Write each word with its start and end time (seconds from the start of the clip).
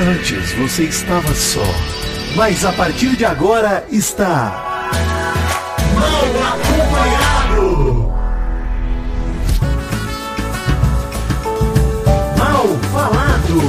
Antes 0.00 0.52
você 0.52 0.84
estava 0.84 1.34
só, 1.34 1.64
mas 2.36 2.64
a 2.64 2.72
partir 2.72 3.16
de 3.16 3.24
agora 3.24 3.84
está. 3.90 4.92
Mal 5.92 6.22
acompanhado! 6.52 8.12
Mal 12.38 12.68
falado! 12.92 13.60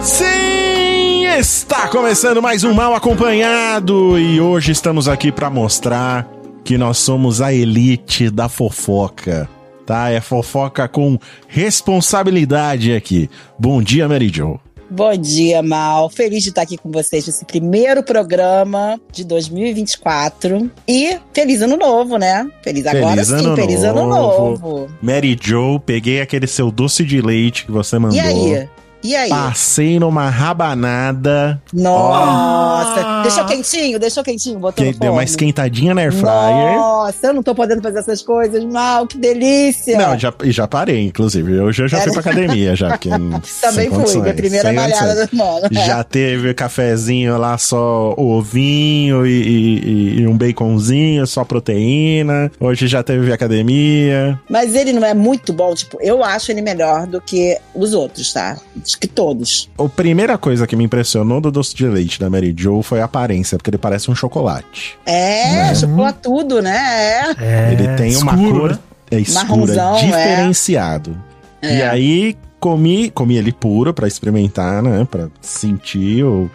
Sim, 0.00 1.26
está 1.38 1.88
começando 1.88 2.40
mais 2.40 2.64
um 2.64 2.72
Mal 2.72 2.94
Acompanhado 2.94 4.18
e 4.18 4.40
hoje 4.40 4.72
estamos 4.72 5.06
aqui 5.08 5.30
para 5.30 5.50
mostrar 5.50 6.26
que 6.64 6.78
nós 6.78 6.96
somos 6.96 7.42
a 7.42 7.52
elite 7.52 8.30
da 8.30 8.48
fofoca, 8.48 9.46
tá? 9.88 10.10
É 10.10 10.20
fofoca 10.20 10.86
com 10.86 11.18
responsabilidade 11.48 12.92
aqui. 12.92 13.30
Bom 13.58 13.82
dia, 13.82 14.06
Mary 14.06 14.28
Jo. 14.28 14.60
Bom 14.90 15.16
dia, 15.16 15.62
Mal. 15.62 16.10
Feliz 16.10 16.42
de 16.42 16.50
estar 16.50 16.62
aqui 16.62 16.76
com 16.76 16.90
vocês 16.90 17.26
nesse 17.26 17.44
primeiro 17.46 18.02
programa 18.02 19.00
de 19.10 19.24
2024. 19.24 20.70
E 20.86 21.18
feliz 21.32 21.62
ano 21.62 21.78
novo, 21.78 22.18
né? 22.18 22.46
Feliz 22.62 22.86
agora 22.86 23.24
Feliz 23.24 23.28
sim, 23.28 23.34
ano 23.34 23.56
feliz 23.56 23.82
ano 23.82 24.06
novo. 24.06 24.50
novo. 24.50 24.90
Mary 25.00 25.38
Jo, 25.40 25.80
peguei 25.80 26.20
aquele 26.20 26.46
seu 26.46 26.70
doce 26.70 27.02
de 27.02 27.22
leite 27.22 27.64
que 27.64 27.72
você 27.72 27.98
mandou. 27.98 28.16
E 28.16 28.20
aí? 28.20 28.68
E 29.02 29.14
aí? 29.14 29.28
Passei 29.30 29.98
numa 30.00 30.28
rabanada 30.28 31.60
Nossa, 31.72 33.22
deixou 33.22 33.44
quentinho, 33.46 33.98
deixou 33.98 34.24
quentinho, 34.24 34.58
botou 34.58 34.84
que 34.84 34.92
no 34.92 34.98
deu 34.98 35.12
uma 35.12 35.22
esquentadinha 35.24 35.94
na 35.94 36.00
air 36.02 36.12
fryer. 36.12 36.76
Nossa, 36.78 37.26
eu 37.28 37.34
não 37.34 37.42
tô 37.42 37.54
podendo 37.54 37.80
fazer 37.80 38.00
essas 38.00 38.22
coisas, 38.22 38.64
Mal, 38.64 39.06
que 39.06 39.16
delícia. 39.16 39.96
Não, 39.96 40.18
já, 40.18 40.32
e 40.42 40.50
já 40.50 40.66
parei, 40.66 41.06
inclusive. 41.06 41.60
Hoje 41.60 41.82
eu 41.84 41.88
já 41.88 42.00
fui 42.00 42.12
pra 42.12 42.20
academia, 42.20 42.74
já. 42.74 42.88
Porque, 42.90 43.08
Também 43.60 43.88
fui, 43.88 43.98
condições, 43.98 44.22
minha 44.22 44.34
primeira 44.34 44.72
malhada 44.72 45.26
do. 45.26 45.74
Já 45.74 46.02
teve 46.04 46.52
cafezinho 46.54 47.38
lá, 47.38 47.56
só 47.56 48.14
ovinho 48.16 49.26
e, 49.26 49.30
e- 49.30 50.20
e 50.20 50.26
um 50.26 50.36
baconzinho, 50.36 51.26
só 51.26 51.44
proteína. 51.44 52.50
Hoje 52.58 52.86
já 52.86 53.02
teve 53.02 53.32
academia. 53.32 54.38
Mas 54.50 54.74
ele 54.74 54.92
não 54.92 55.04
é 55.04 55.14
muito 55.14 55.52
bom, 55.52 55.74
tipo, 55.74 55.98
eu 56.00 56.22
acho 56.24 56.50
ele 56.50 56.62
melhor 56.62 57.06
do 57.06 57.20
que 57.20 57.56
os 57.74 57.94
outros, 57.94 58.32
tá? 58.32 58.56
Acho 58.88 58.98
que 58.98 59.06
todos. 59.06 59.68
A 59.78 59.86
primeira 59.86 60.38
coisa 60.38 60.66
que 60.66 60.74
me 60.74 60.82
impressionou 60.82 61.42
do 61.42 61.50
doce 61.50 61.76
de 61.76 61.86
leite 61.86 62.18
da 62.18 62.30
Mary 62.30 62.54
Jo 62.56 62.82
foi 62.82 63.02
a 63.02 63.04
aparência, 63.04 63.58
porque 63.58 63.68
ele 63.68 63.76
parece 63.76 64.10
um 64.10 64.14
chocolate. 64.14 64.98
É, 65.04 65.74
chocolatudo, 65.74 66.62
né? 66.62 67.34
É, 67.38 67.72
ele 67.74 67.88
tem 67.96 68.16
uma 68.16 68.32
escuro, 68.32 68.60
cor 68.60 68.70
né? 68.70 68.78
é, 69.10 69.20
escura, 69.20 69.44
Marronzão, 69.46 69.96
é. 69.98 70.06
diferenciado. 70.06 71.22
É. 71.60 71.76
E 71.76 71.82
aí 71.82 72.36
comi, 72.58 73.10
comi 73.10 73.36
ele 73.36 73.52
puro 73.52 73.92
pra 73.92 74.08
experimentar, 74.08 74.82
né? 74.82 75.06
Pra 75.10 75.28
sentir 75.42 76.24
o. 76.24 76.50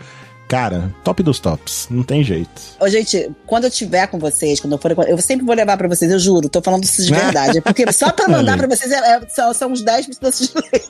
Cara, 0.48 0.94
top 1.04 1.24
dos 1.24 1.40
tops. 1.40 1.88
Não 1.90 2.04
tem 2.04 2.24
jeito. 2.24 2.50
Ô, 2.80 2.88
gente, 2.88 3.32
quando 3.48 3.64
eu 3.64 3.72
tiver 3.72 4.06
com 4.08 4.20
vocês, 4.20 4.60
quando 4.60 4.74
eu 4.74 4.78
for, 4.78 4.92
eu 5.10 5.18
sempre 5.18 5.46
vou 5.46 5.56
levar 5.56 5.78
pra 5.78 5.88
vocês, 5.88 6.12
eu 6.12 6.20
juro, 6.20 6.48
tô 6.48 6.62
falando 6.62 6.84
isso 6.84 7.04
de 7.04 7.12
verdade. 7.12 7.60
Porque 7.64 7.92
só 7.92 8.12
pra 8.12 8.28
mandar 8.28 8.58
pra 8.58 8.68
vocês 8.68 8.92
é, 8.92 8.98
é- 8.98 9.22
são, 9.30 9.54
são 9.54 9.72
uns 9.72 9.82
10 9.82 10.08
doces 10.20 10.50
de 10.50 10.54
leite. 10.72 10.90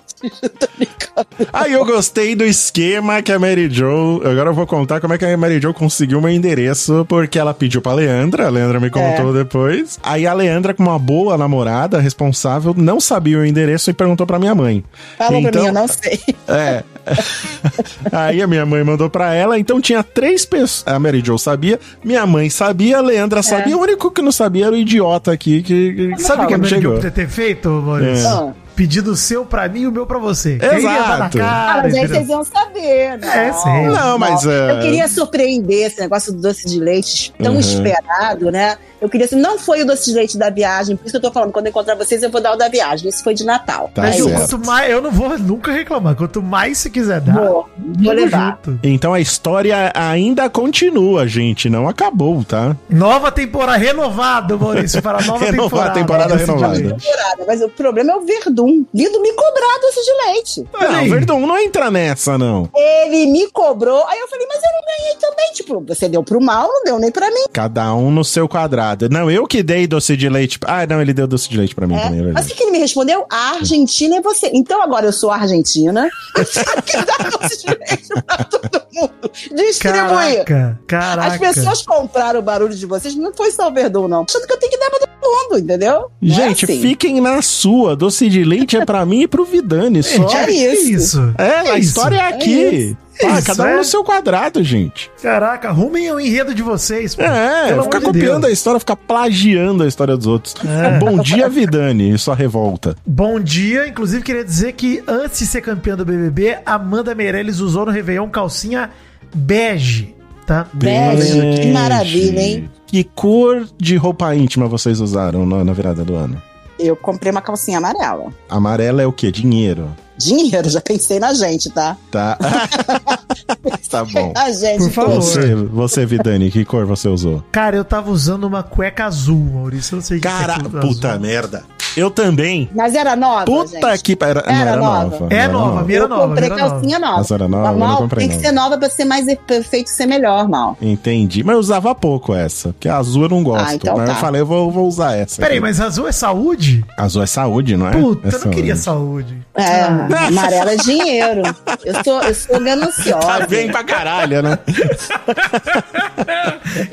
Aí 1.51 1.71
eu 1.73 1.85
gostei 1.85 2.35
do 2.35 2.43
esquema 2.43 3.21
que 3.21 3.31
a 3.31 3.39
Mary 3.39 3.69
Jo. 3.69 4.21
Agora 4.25 4.49
eu 4.49 4.53
vou 4.53 4.65
contar 4.67 4.99
como 4.99 5.13
é 5.13 5.17
que 5.17 5.25
a 5.25 5.37
Mary 5.37 5.61
Jo 5.61 5.73
conseguiu 5.73 6.19
meu 6.19 6.29
endereço, 6.31 7.05
porque 7.07 7.37
ela 7.39 7.53
pediu 7.53 7.81
pra 7.81 7.93
Leandra, 7.93 8.47
a 8.47 8.49
Leandra 8.49 8.79
me 8.79 8.89
contou 8.89 9.33
depois. 9.33 9.99
Aí 10.03 10.25
a 10.27 10.33
Leandra, 10.33 10.73
como 10.73 10.89
uma 10.89 10.99
boa 10.99 11.37
namorada, 11.37 11.99
responsável, 11.99 12.73
não 12.75 12.99
sabia 12.99 13.37
o 13.39 13.45
endereço 13.45 13.89
e 13.89 13.93
perguntou 13.93 14.25
pra 14.27 14.39
minha 14.39 14.55
mãe. 14.55 14.83
Falou 15.17 15.39
pra 15.41 15.49
Então- 15.49 15.61
mim, 15.61 15.67
eu 15.67 15.73
não 15.73 15.87
sei. 15.87 16.19
É. 16.47 16.83
Aí 18.11 18.41
a 18.41 18.47
minha 18.47 18.65
mãe 18.65 18.83
mandou 18.83 19.09
pra 19.09 19.33
ela, 19.33 19.57
então 19.59 19.79
tinha 19.81 20.03
três 20.03 20.45
pessoas. 20.45 20.83
A 20.85 20.97
Mary 20.99 21.21
Jo 21.25 21.37
sabia, 21.37 21.79
minha 22.03 22.25
mãe 22.25 22.49
sabia, 22.49 22.97
a 22.97 23.01
Leandra 23.01 23.39
É. 23.39 23.43
sabia, 23.43 23.77
o 23.77 23.81
único 23.81 24.11
que 24.11 24.21
não 24.21 24.31
sabia 24.31 24.65
era 24.67 24.75
o 24.75 24.77
idiota 24.77 25.31
aqui 25.31 25.61
que, 25.61 26.13
que 26.15 26.21
Sabe 26.21 26.43
o 26.45 26.47
que 26.47 26.57
não 26.57 26.63
eu 26.65 26.69
chegou. 26.69 26.93
podia 26.95 27.11
ter 27.11 27.27
feito, 27.27 27.69
Maurício? 27.69 28.27
Ah. 28.27 28.53
Pedido 28.75 29.11
o 29.11 29.15
seu 29.15 29.45
pra 29.45 29.69
mim 29.69 29.81
e 29.81 29.87
o 29.87 29.91
meu 29.91 30.03
pra 30.07 30.17
você. 30.17 30.57
Exato. 30.59 31.37
Ah, 31.37 31.43
cara, 31.43 31.83
mas 31.83 31.93
aí 31.93 32.07
vocês 32.07 32.27
iam 32.27 32.43
saber, 32.43 33.19
né? 33.19 33.47
É, 33.49 33.53
sim. 33.53 33.85
Não, 33.85 34.17
mas, 34.17 34.43
é- 34.47 34.71
Eu 34.71 34.79
queria 34.81 35.07
surpreender 35.07 35.85
esse 35.85 35.99
negócio 36.01 36.33
do 36.33 36.41
doce 36.41 36.65
de 36.65 36.79
leite 36.79 37.31
tão 37.37 37.53
Uhum. 37.53 37.59
esperado, 37.59 38.51
né? 38.51 38.75
Eu 39.03 39.09
queria 39.09 39.25
assim, 39.25 39.35
não 39.35 39.59
foi 39.59 39.81
o 39.81 39.85
doce 39.85 40.05
de 40.05 40.15
leite 40.15 40.37
da 40.37 40.49
viagem, 40.49 40.95
por 40.95 41.03
isso 41.05 41.11
que 41.11 41.17
eu 41.17 41.21
tô 41.21 41.29
falando, 41.29 41.51
quando 41.51 41.65
eu 41.65 41.71
encontrar 41.71 41.93
vocês, 41.95 42.23
eu 42.23 42.29
vou 42.31 42.39
dar 42.39 42.53
o 42.53 42.55
da 42.55 42.69
viagem. 42.69 43.09
Esse 43.09 43.21
foi 43.21 43.33
de 43.33 43.43
Natal. 43.43 43.91
Tá 43.93 44.03
Mas 44.03 44.15
é 44.15 44.17
Ju, 44.19 44.29
quanto 44.31 44.65
mais. 44.65 44.89
Eu 44.89 45.01
não 45.01 45.11
vou 45.11 45.37
nunca 45.37 45.73
reclamar. 45.73 46.15
Quanto 46.15 46.41
mais 46.41 46.77
você 46.77 46.89
quiser 46.89 47.19
dar. 47.19 47.33
Vou, 47.33 47.69
vou 47.77 48.13
levar. 48.13 48.59
junto. 48.65 48.79
Então 48.81 49.13
a 49.13 49.19
história 49.19 49.91
ainda 49.93 50.49
continua, 50.49 51.27
gente. 51.27 51.69
Não 51.69 51.85
acabou, 51.89 52.45
tá? 52.45 52.77
Nova 52.89 53.29
temporada 53.29 53.77
renovado, 53.77 54.57
Maurício, 54.57 55.01
para 55.01 55.17
a 55.19 55.21
nova 55.21 55.43
Renovar 55.43 55.91
temporada. 55.93 55.99
temporada 55.99 56.29
Doce 56.35 56.45
de 56.45 56.51
renovada. 56.51 56.75
temporada, 56.97 57.43
Mas 57.45 57.61
o 57.61 57.67
problema 57.67 58.13
é 58.13 58.15
o 58.15 58.21
Verdun. 58.21 58.85
Lindo 58.93 59.21
me 59.21 59.33
cobrar 59.33 59.79
doce 59.81 59.99
de 60.01 60.31
leite. 60.31 60.63
Olha 60.73 60.91
não, 60.91 60.99
aí. 60.99 61.09
Verdão, 61.09 61.39
não 61.45 61.59
entra 61.59 61.91
nessa, 61.91 62.37
não. 62.37 62.69
Ele 62.73 63.25
me 63.25 63.51
cobrou. 63.51 64.01
Aí 64.07 64.19
eu 64.19 64.29
falei, 64.29 64.47
mas 64.47 64.61
eu 64.63 64.69
não 64.71 64.97
ganhei 64.97 65.15
também. 65.19 65.51
Tipo, 65.53 65.83
você 65.85 66.07
deu 66.07 66.23
pro 66.23 66.39
mal, 66.41 66.69
não 66.69 66.83
deu 66.85 66.99
nem 66.99 67.11
pra 67.11 67.29
mim. 67.29 67.43
Cada 67.51 67.93
um 67.93 68.09
no 68.09 68.23
seu 68.23 68.47
quadrado. 68.47 68.92
Não, 69.09 69.29
eu 69.29 69.45
que 69.47 69.61
dei 69.63 69.85
doce 69.87 70.15
de 70.17 70.27
leite. 70.29 70.59
Ah, 70.65 70.85
não, 70.87 71.01
ele 71.01 71.13
deu 71.13 71.27
doce 71.27 71.49
de 71.49 71.57
leite 71.57 71.73
pra 71.75 71.85
mim 71.87 71.95
É. 71.95 72.03
também, 72.03 72.19
é 72.29 72.31
Mas 72.31 72.49
o 72.49 72.55
que, 72.55 72.63
ele 72.63 72.71
me 72.71 72.79
respondeu? 72.79 73.25
A 73.31 73.55
Argentina 73.55 74.17
é 74.17 74.21
você. 74.21 74.49
Então 74.53 74.81
agora 74.81 75.05
eu 75.05 75.13
sou 75.13 75.31
a 75.31 75.37
Argentina. 75.37 76.09
que 76.85 76.97
dá 76.97 77.29
doce 77.29 77.59
de 77.65 77.67
leite 77.67 78.07
pra 78.25 78.37
todo 78.45 78.81
mundo. 78.93 79.11
Distribuir. 79.55 80.43
Caraca, 80.45 80.79
caraca. 80.87 81.27
As 81.33 81.37
pessoas 81.37 81.81
compraram 81.83 82.39
o 82.39 82.43
barulho 82.43 82.73
de 82.75 82.85
vocês, 82.85 83.15
não 83.15 83.33
foi 83.33 83.51
só 83.51 83.69
o 83.69 83.73
Verdun, 83.73 84.07
não. 84.07 84.25
Achando 84.27 84.45
que 84.47 84.53
eu 84.53 84.59
tenho 84.59 84.71
que 84.71 84.77
dar 84.79 84.89
pra 84.89 84.99
todo 84.99 85.09
mundo, 85.21 85.59
entendeu? 85.59 86.11
Não 86.21 86.35
é 86.35 86.47
Gente, 86.47 86.65
assim. 86.65 86.81
fiquem 86.81 87.21
na 87.21 87.41
sua. 87.41 87.95
Doce 87.95 88.29
de 88.29 88.43
leite 88.43 88.77
é 88.77 88.85
pra 88.85 89.05
mim 89.05 89.21
e 89.21 89.27
pro 89.27 89.45
Vidani 89.45 90.01
só. 90.03 90.27
Gente, 90.27 90.35
É 90.35 90.45
que 90.45 90.51
isso. 90.51 90.91
isso? 90.91 91.33
É, 91.37 91.71
a 91.71 91.79
isso? 91.79 91.89
história 91.89 92.17
é 92.17 92.27
aqui. 92.27 92.97
Ah, 93.23 93.37
Isso, 93.39 93.45
cada 93.47 93.63
um 93.63 93.67
é. 93.67 93.77
no 93.77 93.83
seu 93.83 94.03
quadrado, 94.03 94.63
gente. 94.63 95.11
Caraca, 95.21 95.69
arrumem 95.69 96.11
o 96.11 96.19
enredo 96.19 96.53
de 96.55 96.61
vocês. 96.63 97.13
pô. 97.15 97.21
É, 97.21 97.67
Pelo 97.69 97.83
ficar 97.83 98.01
copiando 98.01 98.41
Deus. 98.41 98.45
a 98.45 98.51
história, 98.51 98.79
ficar 98.79 98.95
plagiando 98.95 99.83
a 99.83 99.87
história 99.87 100.17
dos 100.17 100.25
outros. 100.27 100.55
É. 100.65 100.97
Bom 100.97 101.19
dia, 101.19 101.47
Vidani, 101.49 102.11
e 102.13 102.17
sua 102.17 102.35
revolta. 102.35 102.95
Bom 103.05 103.39
dia, 103.39 103.87
inclusive 103.87 104.23
queria 104.23 104.43
dizer 104.43 104.73
que 104.73 105.03
antes 105.07 105.39
de 105.39 105.45
ser 105.45 105.61
campeã 105.61 105.95
do 105.95 106.03
BBB, 106.05 106.57
Amanda 106.65 107.13
Meirelles 107.13 107.59
usou 107.59 107.85
no 107.85 107.91
Réveillon 107.91 108.29
calcinha 108.29 108.89
bege, 109.35 110.15
tá? 110.45 110.67
Bege, 110.73 111.39
que 111.61 111.71
maravilha, 111.71 112.39
hein? 112.41 112.69
Que 112.87 113.03
cor 113.03 113.65
de 113.77 113.95
roupa 113.95 114.35
íntima 114.35 114.67
vocês 114.67 114.99
usaram 114.99 115.45
na, 115.45 115.63
na 115.63 115.73
virada 115.73 116.03
do 116.03 116.15
ano? 116.15 116.41
Eu 116.79 116.95
comprei 116.95 117.31
uma 117.31 117.41
calcinha 117.41 117.77
amarela. 117.77 118.31
Amarela 118.49 119.01
é 119.01 119.05
o 119.05 119.13
quê? 119.13 119.31
Dinheiro. 119.31 119.89
Dinheiro, 120.17 120.69
já 120.69 120.79
pensei 120.79 121.19
na 121.19 121.33
gente, 121.33 121.69
tá? 121.71 121.97
Tá. 122.11 122.37
tá 123.89 124.05
bom. 124.05 124.31
A 124.37 124.51
gente. 124.51 124.79
Por 124.79 124.91
favor. 124.91 125.15
Você, 125.15 125.55
você, 125.55 126.05
Vidani, 126.05 126.51
que 126.51 126.63
cor 126.63 126.85
você 126.85 127.07
usou? 127.07 127.43
Cara, 127.51 127.75
eu 127.75 127.83
tava 127.83 128.11
usando 128.11 128.43
uma 128.43 128.61
cueca 128.61 129.05
azul, 129.05 129.39
Maurício. 129.39 129.95
Eu 129.95 129.97
não 129.97 130.03
sei 130.03 130.17
o 130.17 130.21
que 130.21 130.27
Cara, 130.27 130.59
que 130.59 130.67
é 130.67 130.81
puta 130.81 131.09
azul. 131.09 131.19
merda. 131.19 131.63
Eu 131.95 132.09
também. 132.09 132.69
Mas 132.73 132.95
era 132.95 133.15
nova, 133.15 133.45
Puta 133.45 133.91
gente. 133.91 134.03
que. 134.03 134.17
Era, 134.23 134.41
não, 134.45 134.53
Era 134.53 134.69
era 134.71 134.79
nova. 134.81 135.03
nova. 135.19 135.27
É 135.33 135.47
nova, 135.47 135.83
minha 135.83 135.97
era 135.97 136.05
eu 136.05 136.09
nova. 136.09 136.27
comprei 136.29 136.49
nova. 136.49 136.61
calcinha 136.69 136.99
nova. 136.99 137.17
Mas 137.17 137.31
era 137.31 137.47
nova, 137.47 137.67
eu 137.67 137.71
não 137.73 137.79
mal, 137.87 137.97
comprei 137.97 138.19
tem 138.27 138.29
que 138.29 138.35
nova. 138.43 138.47
ser 138.47 138.51
nova 138.53 138.77
pra 138.77 138.89
ser 138.89 139.05
mais 139.05 139.25
perfeito, 139.47 139.89
ser 139.89 140.05
melhor, 140.05 140.47
mal. 140.49 140.77
Entendi. 140.81 141.43
Mas 141.43 141.53
eu 141.53 141.59
usava 141.59 141.93
pouco 141.93 142.33
essa. 142.33 142.69
Porque 142.69 142.89
a 142.89 142.97
azul 142.97 143.23
eu 143.23 143.29
não 143.29 143.43
gosto. 143.43 143.67
Ah, 143.67 143.75
então 143.75 143.97
mas 143.97 144.07
eu 144.09 144.15
tá. 144.15 144.21
falei, 144.21 144.41
eu 144.41 144.45
vou, 144.45 144.71
vou 144.71 144.87
usar 144.87 145.15
essa. 145.15 145.41
Peraí, 145.41 145.59
mas 145.59 145.79
azul 145.79 146.07
é 146.07 146.11
saúde? 146.11 146.83
Azul 146.97 147.21
é 147.23 147.27
saúde, 147.27 147.77
não 147.77 147.87
é? 147.87 147.91
Puta, 147.91 148.27
é 148.29 148.33
eu 148.33 148.39
não 148.45 148.51
queria 148.51 148.75
saúde. 148.75 149.37
É, 149.55 149.81
Ah. 149.83 150.07
amarela 150.27 150.71
é 150.73 150.77
dinheiro. 150.77 151.41
Eu 151.85 152.01
sou, 152.03 152.21
eu 152.23 152.33
sou 152.33 152.59
gananciosa. 152.61 153.27
Tá 153.27 153.45
bem 153.45 153.69
pra 153.69 153.83
caralho, 153.83 154.41
né? 154.41 154.57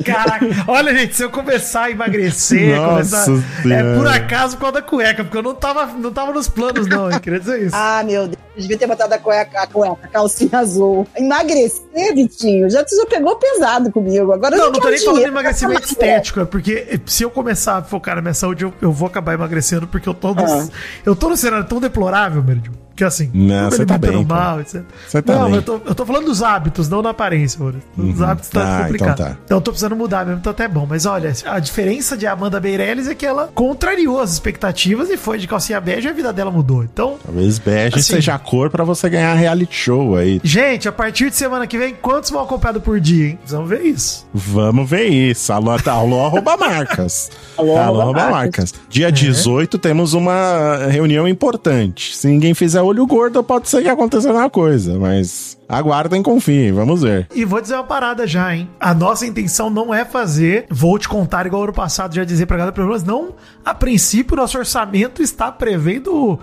Caraca, 0.05 0.47
olha, 0.67 0.95
gente, 0.97 1.15
se 1.17 1.23
eu 1.23 1.31
começar 1.31 1.85
a 1.85 1.91
emagrecer, 1.91 2.77
Nossa 2.77 3.27
começar. 3.27 3.31
É 3.31 3.63
Senhora. 3.63 3.99
por 3.99 4.09
acaso 4.09 4.57
por 4.57 4.61
causa 4.63 4.75
da 4.75 4.83
cueca, 4.91 5.23
porque 5.25 5.39
eu 5.39 5.43
não 5.43 5.55
tava, 5.55 5.87
não 5.87 6.13
tava 6.13 6.33
nos 6.33 6.49
planos, 6.49 6.87
não, 6.89 7.11
eu 7.11 7.21
queria 7.21 7.39
dizer 7.39 7.63
isso. 7.63 7.77
Ah, 7.83 8.03
meu 8.05 8.27
Deus. 8.27 8.39
Eu 8.57 8.63
devia 8.63 8.77
ter 8.77 8.87
botado 8.87 9.15
a 9.15 9.19
cueca, 9.19 9.63
a 9.63 9.67
cueca, 9.67 9.97
a 10.03 10.09
calcinha 10.09 10.59
azul. 10.59 11.07
Emagrecer, 11.17 12.15
Vitinho, 12.15 12.69
já, 12.69 12.85
tu 12.85 12.95
já 12.97 13.07
pegou 13.07 13.37
pesado 13.37 13.91
comigo. 13.91 14.33
Agora 14.33 14.55
eu 14.57 14.59
Não, 14.59 14.73
não 14.73 14.81
tô 14.81 14.89
nem 14.91 14.99
falando 14.99 14.99
de 14.99 15.13
dinheiro 15.13 15.33
emagrecimento 15.33 15.85
estético, 15.87 16.41
é 16.41 16.45
porque 16.45 17.01
se 17.07 17.23
eu 17.23 17.31
começar 17.31 17.77
a 17.79 17.83
focar 17.83 18.17
na 18.17 18.23
minha 18.23 18.35
saúde, 18.35 18.65
eu, 18.65 18.75
eu 18.83 18.93
vou 18.93 19.07
acabar 19.09 19.33
emagrecendo, 19.35 19.87
porque 19.87 20.09
eu 20.09 20.15
tô 20.15 20.35
no, 20.35 20.45
Ah. 20.45 20.69
eu 21.07 21.15
tô 21.17 21.29
no 21.29 21.37
cenário 21.37 21.65
tão 21.67 21.81
deplorável, 21.81 22.43
Meridio, 22.43 22.73
Que 23.01 23.05
assim, 23.05 23.31
Não, 23.33 23.71
você 23.71 23.87
tá 23.87 23.95
alimentando 23.95 24.19
bem, 24.19 24.27
mal, 24.27 24.61
etc. 24.61 24.83
Você 25.09 25.23
tá 25.23 25.33
não, 25.35 25.47
bem. 25.47 25.55
eu 25.55 25.63
tô, 25.63 25.81
eu 25.87 25.95
tô 25.95 26.05
falando 26.05 26.27
dos 26.27 26.43
hábitos, 26.43 26.87
não 26.91 27.03
da 27.03 27.09
aparência, 27.09 27.59
Maurício. 27.59 27.89
Os 27.97 28.21
Uhum. 28.21 28.27
hábitos 28.27 28.51
tá 28.51 28.61
Ah, 28.63 28.83
complicado. 28.83 29.13
então 29.15 29.27
tá. 29.27 29.37
Então 29.43 29.57
eu 29.57 29.61
tô 29.63 29.71
precisando 29.71 29.97
mudar 29.97 30.27
mesmo, 30.27 30.43
tá 30.43 30.51
até 30.51 30.69
bom. 30.69 30.85
Mas 30.87 31.07
olha, 31.07 31.33
a 31.47 31.59
diferença 31.59 32.15
de 32.15 32.27
Amanda 32.27 32.61
Meirelles 32.61 33.09
é 33.09 33.15
que 33.15 33.25
ela 33.25 33.49
contrariou 33.55 34.21
as 34.21 34.35
expectativas 34.35 35.09
e 35.09 35.17
foi 35.17 35.39
de 35.39 35.49
calcinha 35.49 35.81
bege 35.81 36.09
e 36.09 36.11
a 36.11 36.13
vida 36.13 36.31
dela 36.31 36.51
mudou. 36.51 36.85
Então, 36.85 37.17
Talvez 37.25 37.59
bege 37.59 38.01
Assim. 38.01 38.13
seja 38.17 38.35
a 38.35 38.39
cor 38.39 38.69
pra 38.69 38.85
você 38.85 39.09
ganhar 39.09 39.33
reality 39.33 39.75
show 39.75 40.15
aí. 40.17 40.39
gente, 40.45 40.87
a 40.87 40.93
partir 40.93 41.31
de 41.31 41.37
semana 41.37 41.67
que 41.67 41.79
vem, 41.79 41.95
quantos 41.95 42.31
mal 42.31 42.45
acompanhados 42.45 42.83
por 42.83 43.01
dia, 43.01 43.29
hein? 43.29 43.37
Precisamos 43.41 43.67
ver 43.71 43.81
isso. 43.81 44.27
Vamos 44.35 44.91
ver 44.91 45.07
isso. 45.07 45.51
Alô, 45.55 45.79
tá, 45.79 45.93
alô 45.93 46.23
arroba 46.27 46.55
marcas. 46.59 47.31
Alô, 47.57 47.79
alô 47.79 47.81
arroba 47.81 48.03
arroba 48.03 48.21
marcas. 48.37 48.73
marcas. 48.73 48.75
Dia 48.91 49.11
18 49.11 49.79
temos 49.79 50.13
uma 50.13 50.87
reunião 50.91 51.27
importante. 51.27 52.15
Se 52.15 52.27
ninguém 52.27 52.53
fizer 52.53 52.83
olho 52.91 53.07
gordo, 53.07 53.43
pode 53.43 53.69
ser 53.69 53.83
que 53.83 53.89
aconteça 53.89 54.29
alguma 54.29 54.49
coisa, 54.51 54.99
mas 54.99 55.59
aguardem, 55.69 56.23
confiem, 56.23 56.73
vamos 56.73 57.03
ver. 57.03 57.27
E 57.35 57.45
vou 57.45 57.61
dizer 57.61 57.75
uma 57.75 57.85
parada 57.85 58.27
já, 58.27 58.55
hein? 58.55 58.69
A 58.79 58.93
nossa 58.93 59.27
intenção 59.27 59.71
não 59.71 59.93
é 59.95 60.05
fazer, 60.05 60.67
vou 60.71 60.99
te 60.99 61.09
contar 61.09 61.47
igual 61.47 61.63
ano 61.65 61.73
passado, 61.73 62.15
já 62.15 62.25
dizer 62.25 62.47
pra 62.47 62.57
galera, 62.57 62.73
pelo 62.75 62.89
menos 62.89 63.03
não, 63.03 63.35
a 63.65 63.73
princípio, 63.75 64.37
nosso 64.37 64.59
orçamento 64.59 65.23
está 65.23 65.51
prevendo 65.51 66.15
o, 66.15 66.39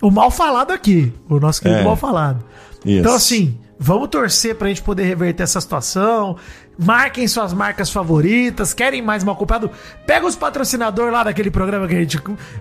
o 0.00 0.10
mal 0.10 0.30
falado 0.30 0.70
aqui, 0.72 1.12
o 1.28 1.38
nosso 1.38 1.60
querido 1.60 1.80
É. 1.80 1.84
mal 1.84 1.96
falado. 1.96 2.44
Isso. 2.84 3.00
Então, 3.00 3.14
assim, 3.14 3.58
vamos 3.78 4.08
torcer 4.08 4.54
pra 4.54 4.68
gente 4.68 4.82
poder 4.82 5.04
reverter 5.04 5.42
essa 5.42 5.60
situação. 5.60 6.36
Marquem 6.78 7.26
suas 7.26 7.52
marcas 7.52 7.90
favoritas. 7.90 8.72
Querem 8.72 9.02
mais 9.02 9.24
mal 9.24 9.34
culpado? 9.36 9.70
Pega 10.06 10.26
os 10.26 10.36
patrocinadores 10.36 11.12
lá 11.12 11.24
daquele 11.24 11.50
programa 11.50 11.88
que 11.88 11.94
a 11.96 12.00
gente 12.00 12.18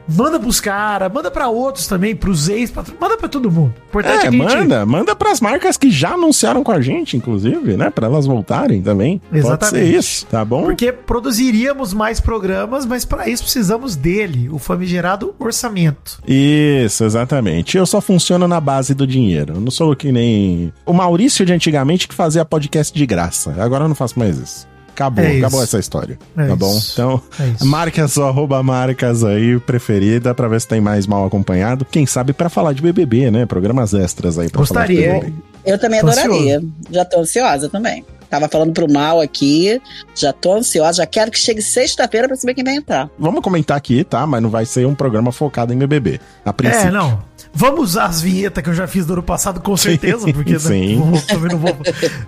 manda 0.07 0.39
pros 0.39 0.59
caras, 0.59 1.11
manda 1.11 1.29
pra 1.29 1.47
outros 1.49 1.85
também, 1.87 2.15
pros 2.15 2.49
ex 2.49 2.73
manda 2.99 3.15
pra 3.17 3.27
todo 3.29 3.51
mundo. 3.51 3.73
Importante 3.89 4.27
É, 4.27 4.31
gente- 4.31 4.37
manda, 4.43 4.85
manda 4.85 5.15
pras 5.15 5.39
marcas 5.39 5.77
que 5.77 5.91
já 5.91 6.13
anunciaram 6.13 6.63
com 6.63 6.71
a 6.71 6.81
gente, 6.81 7.15
inclusive, 7.15 7.77
né? 7.77 7.89
Pra 7.89 8.07
elas 8.07 8.25
voltarem 8.25 8.81
também. 8.81 9.19
Pode 9.19 9.37
Exatamente. 9.39 9.85
ser 9.85 9.97
isso, 9.97 10.25
tá 10.25 10.43
bom? 10.43 10.63
Porque 10.63 10.91
produziríamos 10.91 11.93
mais 11.93 12.19
programas, 12.19 12.85
mas 12.85 13.05
para 13.05 13.29
isso 13.29 13.43
precisamos 13.43 13.95
dele, 13.95 14.49
o 14.51 14.57
famigerado 14.57 15.35
orçamento. 15.39 16.19
Isso, 16.27 17.03
exatamente. 17.03 17.77
Eu 17.77 17.85
só 17.85 18.01
funciono 18.01 18.47
na 18.47 18.59
base 18.59 18.93
do 18.93 19.05
dinheiro. 19.05 19.55
Eu 19.55 19.61
não 19.61 19.71
sou 19.71 19.95
que 19.95 20.11
nem 20.11 20.73
o 20.85 20.93
Maurício 20.93 21.45
de 21.45 21.53
antigamente 21.53 22.07
que 22.07 22.15
fazia 22.15 22.43
podcast 22.45 22.93
de 22.97 23.05
graça. 23.05 23.53
Agora 23.59 23.83
eu 23.83 23.87
não 23.87 23.95
faço 23.95 24.06
mais 24.15 24.37
isso. 24.37 24.67
Acabou, 24.89 25.23
É 25.23 25.29
isso. 25.33 25.45
acabou 25.45 25.63
essa 25.63 25.77
história. 25.77 26.17
É 26.35 26.47
tá 26.47 26.55
bom? 26.55 26.75
isso. 26.75 26.93
Então, 26.93 27.21
É 27.39 27.63
marque 27.63 28.01
a 28.01 28.07
sua 28.07 28.29
arroba 28.29 28.63
marcas 28.63 29.23
aí 29.23 29.59
preferida 29.59 30.33
pra 30.33 30.47
ver 30.47 30.59
se 30.59 30.67
tem 30.67 30.81
mais 30.81 31.05
mal 31.05 31.25
acompanhado. 31.25 31.85
Quem 31.85 32.05
sabe 32.07 32.33
pra 32.33 32.49
falar 32.49 32.73
de 32.73 32.81
BBB, 32.81 33.29
né? 33.29 33.45
Programas 33.45 33.93
extras 33.93 34.39
aí 34.39 34.49
pra 34.49 34.59
Gostaria. 34.59 35.07
falar 35.07 35.19
de 35.19 35.25
BBB. 35.25 35.43
Eu 35.65 35.77
também 35.77 35.99
Tô 36.01 36.07
adoraria. 36.07 36.63
Já 36.89 37.05
tô 37.05 37.19
ansiosa 37.19 37.69
também. 37.69 38.03
Tava 38.29 38.49
falando 38.49 38.73
pro 38.73 38.91
mal 38.91 39.21
aqui, 39.21 39.79
já 40.13 40.33
tô 40.33 40.53
ansiosa, 40.55 40.97
já 40.97 41.05
quero 41.05 41.31
que 41.31 41.39
chegue 41.39 41.61
sexta-feira 41.61 42.27
pra 42.27 42.35
saber 42.35 42.55
quem 42.55 42.63
vai 42.63 42.75
entrar. 42.75 43.09
Vamos 43.17 43.39
comentar 43.41 43.77
aqui, 43.77 44.03
tá? 44.03 44.25
Mas 44.27 44.41
não 44.41 44.49
vai 44.49 44.65
ser 44.65 44.85
um 44.85 44.93
programa 44.95 45.31
focado 45.31 45.73
em 45.73 45.77
BBB. 45.77 46.19
A 46.43 46.51
princípio. 46.51 46.87
É, 46.87 46.91
não. 46.91 47.19
Vamos 47.53 47.81
usar 47.91 48.05
as 48.05 48.21
vinhetas 48.21 48.63
que 48.63 48.69
eu 48.69 48.73
já 48.73 48.87
fiz 48.87 49.05
do 49.05 49.13
ano 49.13 49.23
passado, 49.23 49.59
com 49.61 49.75
certeza, 49.75 50.31
porque 50.31 50.53
né, 50.53 50.59
sim. 50.59 51.01
também 51.27 51.51
não 51.51 51.57
vou. 51.59 51.77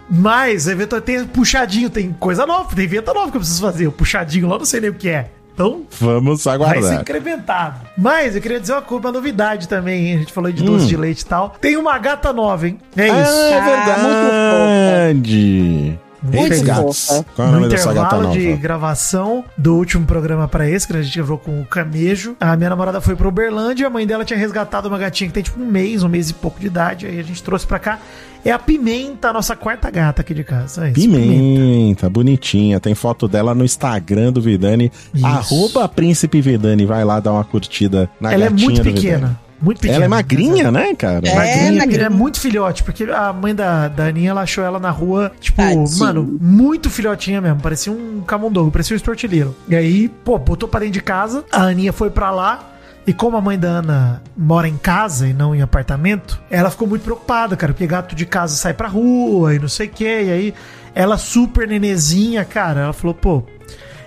Mas, 0.09 0.67
eventualmente, 0.67 1.05
tem 1.05 1.25
puxadinho, 1.25 1.89
tem 1.89 2.11
coisa 2.19 2.45
nova, 2.45 2.73
tem 2.75 2.87
vinheta 2.87 3.13
nova 3.13 3.29
que 3.31 3.37
eu 3.37 3.41
preciso 3.41 3.61
fazer. 3.61 3.87
O 3.87 3.91
puxadinho 3.91 4.47
lá, 4.47 4.57
não 4.57 4.65
sei 4.65 4.81
nem 4.81 4.89
o 4.89 4.93
que 4.93 5.09
é. 5.09 5.29
Então, 5.53 5.83
Vamos 5.99 6.43
vai 6.45 6.57
ser 6.57 6.63
aguardar. 6.63 7.01
incrementado. 7.01 7.81
Mas 7.97 8.33
eu 8.35 8.41
queria 8.41 8.61
dizer 8.61 8.71
uma, 8.73 8.81
uma 8.89 9.11
novidade 9.11 9.67
também, 9.67 10.07
hein? 10.07 10.15
A 10.15 10.19
gente 10.19 10.31
falou 10.31 10.49
de 10.51 10.63
Hum. 10.63 10.67
doce 10.67 10.87
de 10.87 10.95
leite 10.95 11.19
e 11.21 11.25
tal. 11.25 11.49
Tem 11.59 11.75
uma 11.75 11.97
gata 11.97 12.31
nova, 12.31 12.65
hein? 12.65 12.79
É 12.95 13.07
isso. 13.07 13.13
Ah, 13.17 15.09
é 15.09 15.11
Ah, 15.11 16.08
verdade. 16.21 16.49
Muito 16.49 16.53
Eita, 16.53 16.75
fofa. 16.75 17.13
gatos. 17.13 17.25
Qual 17.35 17.47
é 17.47 17.49
o 17.49 17.53
no 17.53 17.59
nome 17.59 17.71
dessa 17.71 17.93
gata 17.93 17.99
intervalo 17.99 18.23
nova? 18.23 18.35
de 18.39 18.53
gravação 18.57 19.45
do 19.57 19.75
último 19.75 20.05
programa 20.05 20.47
pra 20.47 20.69
esse, 20.69 20.87
que 20.87 20.95
a 20.95 21.01
gente 21.01 21.15
gravou 21.15 21.37
com 21.37 21.61
o 21.61 21.65
Camejo, 21.65 22.35
a 22.39 22.55
minha 22.55 22.69
namorada 22.69 22.99
foi 23.01 23.15
pra 23.15 23.27
Uberlândia 23.27 23.83
e 23.83 23.85
a 23.85 23.89
mãe 23.89 24.05
dela 24.05 24.25
tinha 24.25 24.37
resgatado 24.37 24.87
uma 24.87 24.97
gatinha 24.97 25.27
que 25.27 25.33
tem 25.33 25.43
tipo 25.43 25.61
um 25.61 25.65
mês, 25.65 26.03
um 26.03 26.09
mês 26.09 26.29
e 26.29 26.33
pouco 26.33 26.59
de 26.59 26.67
idade. 26.67 27.05
Aí 27.05 27.19
a 27.19 27.23
gente 27.23 27.41
trouxe 27.43 27.65
pra 27.65 27.79
cá. 27.79 27.99
É 28.43 28.51
a 28.51 28.59
Pimenta, 28.59 29.29
a 29.29 29.33
nossa 29.33 29.53
quarta 29.53 29.91
gata 29.91 30.21
aqui 30.21 30.33
de 30.33 30.45
casa. 30.45 30.85
É 30.87 30.91
isso, 30.91 30.95
Pimenta, 30.95 32.09
bonitinha. 32.09 32.79
Tem 32.79 32.95
foto 32.95 33.27
dela 33.27 33.53
no 33.53 33.65
Instagram 33.65 34.31
do 34.31 34.41
Vidani. 34.41 34.91
Isso. 35.13 35.25
Arroba 35.25 35.89
Príncipe 35.89 36.39
Vidani. 36.39 36.85
Vai 36.85 37.03
lá 37.03 37.19
dar 37.19 37.33
uma 37.33 37.43
curtida 37.43 38.09
na 38.19 38.31
Ela 38.33 38.45
é 38.45 38.49
gatinha 38.49 38.69
muito 38.69 38.83
do 38.83 38.93
Vidani. 38.93 39.37
Muito 39.61 39.79
pequena. 39.81 39.97
Ela 39.97 40.05
é 40.05 40.07
magrinha, 40.07 40.71
né, 40.71 40.93
cara? 40.95 41.27
É. 41.27 41.35
Magrinha, 41.35 41.79
magrinha. 41.79 42.05
é 42.05 42.09
muito 42.09 42.39
filhote, 42.39 42.83
porque 42.83 43.03
a 43.03 43.33
mãe 43.33 43.53
da, 43.53 43.87
da 43.87 44.05
Aninha, 44.05 44.31
ela 44.31 44.41
achou 44.41 44.63
ela 44.63 44.79
na 44.79 44.89
rua, 44.89 45.31
tipo, 45.39 45.57
Tadinho. 45.57 45.99
mano, 45.99 46.37
muito 46.41 46.89
filhotinha 46.89 47.41
mesmo, 47.41 47.59
parecia 47.59 47.91
um 47.91 48.21
camundongo, 48.21 48.71
parecia 48.71 48.93
um 48.93 48.97
estortilheiro. 48.97 49.55
E 49.67 49.75
aí, 49.75 50.09
pô, 50.23 50.37
botou 50.37 50.67
pra 50.69 50.79
dentro 50.79 50.93
de 50.93 51.01
casa, 51.01 51.43
a 51.51 51.63
Aninha 51.63 51.91
foi 51.91 52.09
pra 52.09 52.31
lá, 52.31 52.73
e 53.05 53.13
como 53.13 53.37
a 53.37 53.41
mãe 53.41 53.57
da 53.57 53.67
Ana 53.69 54.21
mora 54.37 54.67
em 54.67 54.77
casa 54.77 55.27
e 55.27 55.33
não 55.33 55.55
em 55.55 55.61
apartamento, 55.61 56.39
ela 56.49 56.69
ficou 56.69 56.87
muito 56.87 57.03
preocupada, 57.03 57.57
cara, 57.57 57.73
porque 57.73 57.87
gato 57.87 58.15
de 58.15 58.25
casa 58.25 58.55
sai 58.55 58.73
pra 58.73 58.87
rua 58.87 59.55
e 59.55 59.59
não 59.59 59.67
sei 59.67 59.87
o 59.87 59.89
que, 59.89 60.05
e 60.05 60.31
aí 60.31 60.53
ela 60.93 61.17
super 61.17 61.67
nenezinha, 61.67 62.45
cara, 62.45 62.81
ela 62.81 62.93
falou, 62.93 63.13
pô, 63.13 63.43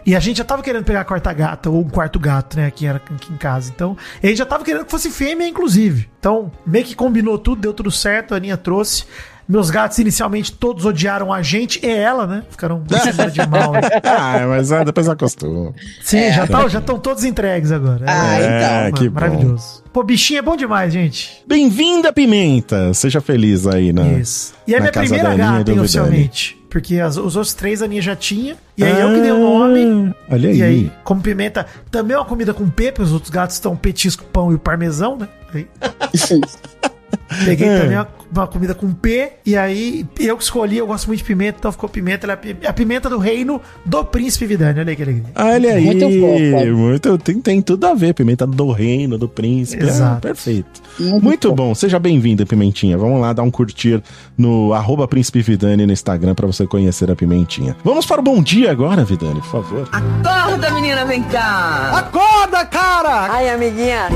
e 0.05 0.15
a 0.17 0.21
gente 0.21 0.39
já 0.39 0.45
tava 0.45 0.63
querendo 0.63 0.85
pegar 0.85 1.01
a 1.01 1.05
quarta 1.05 1.33
gata, 1.33 1.71
ou 1.71 1.81
um 1.81 1.89
quarto 1.89 2.19
gato, 2.19 2.57
né, 2.57 2.67
aqui, 2.67 2.87
era 2.87 2.97
aqui 2.99 3.33
em 3.33 3.37
casa. 3.37 3.73
Então, 3.75 3.97
a 4.23 4.27
gente 4.27 4.39
já 4.39 4.47
tava 4.47 4.65
querendo 4.65 4.85
que 4.85 4.91
fosse 4.91 5.11
fêmea, 5.11 5.47
inclusive. 5.47 6.09
Então, 6.19 6.51
meio 6.67 6.85
que 6.85 6.95
combinou 6.95 7.39
tudo, 7.39 7.61
deu 7.63 7.73
tudo 7.73 7.91
certo, 7.91 8.35
a 8.35 8.37
Aninha 8.37 8.57
trouxe. 8.57 9.05
Meus 9.49 9.71
gatos 9.71 9.99
inicialmente 9.99 10.53
todos 10.53 10.87
odiaram 10.87 11.33
a 11.33 11.43
gente 11.43 11.85
e 11.85 11.91
ela, 11.91 12.27
né? 12.29 12.45
Ficaram 12.49 12.79
muito 12.89 13.31
de 13.33 13.47
mal. 13.47 13.73
ah, 14.05 14.47
mas 14.49 14.71
ah, 14.71 14.85
depois 14.85 15.09
acostuma. 15.09 15.75
Sim, 16.01 16.31
já 16.33 16.47
tá- 16.47 16.69
já 16.69 16.79
estão 16.79 16.97
todos 16.99 17.25
entregues 17.25 17.73
agora. 17.73 18.05
Ah, 18.07 18.39
É, 18.39 18.89
então. 18.89 19.01
que 19.03 19.09
bom. 19.09 19.15
maravilhoso. 19.21 19.83
Pô, 19.93 20.05
bichinho 20.05 20.39
é 20.39 20.43
bom 20.43 20.57
demais, 20.57 20.93
gente. 20.93 21.43
Bem-vinda, 21.47 22.13
Pimenta. 22.13 22.95
Seja 22.95 23.21
feliz 23.21 23.67
aí, 23.67 23.93
né? 23.93 24.21
Isso. 24.21 24.55
E 24.67 24.75
é 24.75 24.81
minha 24.81 24.93
primeira 24.93 25.35
gata, 25.37 25.73
oficialmente. 25.73 26.62
Porque 26.73 26.99
as- 26.99 27.19
os 27.19 27.37
outros 27.37 27.53
três 27.53 27.83
a 27.83 27.85
Aninha 27.85 28.01
já 28.01 28.17
tinha. 28.17 28.57
E 28.79 28.83
aí 28.83 28.99
eu 28.99 29.13
que 29.15 29.21
dei 29.21 29.31
o 29.31 29.39
nome. 29.39 30.15
Ah, 30.23 30.33
Olha 30.33 30.49
aí. 30.49 30.57
E 30.57 30.63
aí, 30.63 30.93
como 31.05 31.21
pimenta, 31.21 31.67
também 31.91 32.15
é 32.15 32.19
uma 32.19 32.25
comida 32.25 32.55
com 32.55 32.67
P, 32.71 32.87
porque 32.91 33.03
os 33.03 33.13
outros 33.13 33.31
gatos 33.31 33.57
estão 33.57 33.77
petisco, 33.77 34.25
pão 34.25 34.51
e 34.51 34.55
o 34.55 34.59
parmesão, 34.59 35.19
né? 35.19 35.29
Aí, 35.53 35.67
peguei 37.45 37.69
É. 37.69 37.79
também 37.81 37.97
uma, 37.99 38.09
uma 38.33 38.47
comida 38.47 38.75
com 38.75 38.91
P, 38.93 39.33
e 39.45 39.57
aí 39.57 40.07
eu 40.19 40.37
que 40.37 40.43
escolhi, 40.43 40.79
eu 40.79 40.87
gosto 40.87 41.07
muito 41.07 41.19
de 41.19 41.25
pimenta, 41.25 41.59
então 41.59 41.71
ficou 41.73 41.89
pimenta, 41.89 42.25
ela 42.27 42.33
é 42.33 42.35
a 42.35 42.39
pi- 42.39 42.67
a 42.67 42.73
pimenta 42.73 43.11
do 43.11 43.19
reino 43.19 43.61
do 43.85 44.03
príncipe 44.05 44.47
Vidani. 44.47 44.81
Olha 44.81 44.91
aí 44.91 44.97
que 44.97 45.03
alegria. 45.03 45.25
Olha 45.37 45.75
aí, 45.75 45.85
Muito 45.85 46.01
fofa. 46.01 46.73
muito, 46.73 47.19
tem, 47.19 47.41
tem 47.41 47.61
tudo 47.63 47.87
a 47.87 47.95
ver, 47.95 48.15
pimenta 48.15 48.47
do 48.47 48.71
reino, 48.71 49.19
do 49.19 49.29
príncipe, 49.29 49.83
Exato. 49.85 50.17
Ah, 50.17 50.21
perfeito. 50.21 50.81
Muito 50.99 51.23
Muito, 51.25 51.49
fofa. 51.51 51.57
bom, 51.63 51.75
seja 51.75 51.99
bem-vinda, 51.99 52.47
Pimentinha. 52.47 52.97
Vamos 52.97 53.21
lá 53.21 53.33
dar 53.33 53.43
um 53.43 53.51
curtir 53.51 54.03
no 54.37 54.73
arroba 54.73 55.07
Príncipe 55.07 55.43
Vidani 55.43 55.87
no 55.87 55.93
Instagram 55.93 56.35
pra 56.35 56.47
você 56.47 56.67
conhecer 56.67 57.11
a 57.11 57.15
Pimentinha. 57.17 57.77
Vamos 57.85 58.07
para 58.07 58.21
o 58.21 58.25
bom 58.25 58.43
dia 58.43 58.71
agora, 58.71 59.05
Vidani, 59.05 59.41
por 59.43 59.51
favor. 59.51 59.89
Acorda, 59.93 60.71
menina, 60.71 61.05
vem 61.05 61.23
cá. 61.25 61.91
Acorda, 61.99 62.65
cara! 62.65 63.31
Ai, 63.33 63.51
amiguinha. 63.51 64.09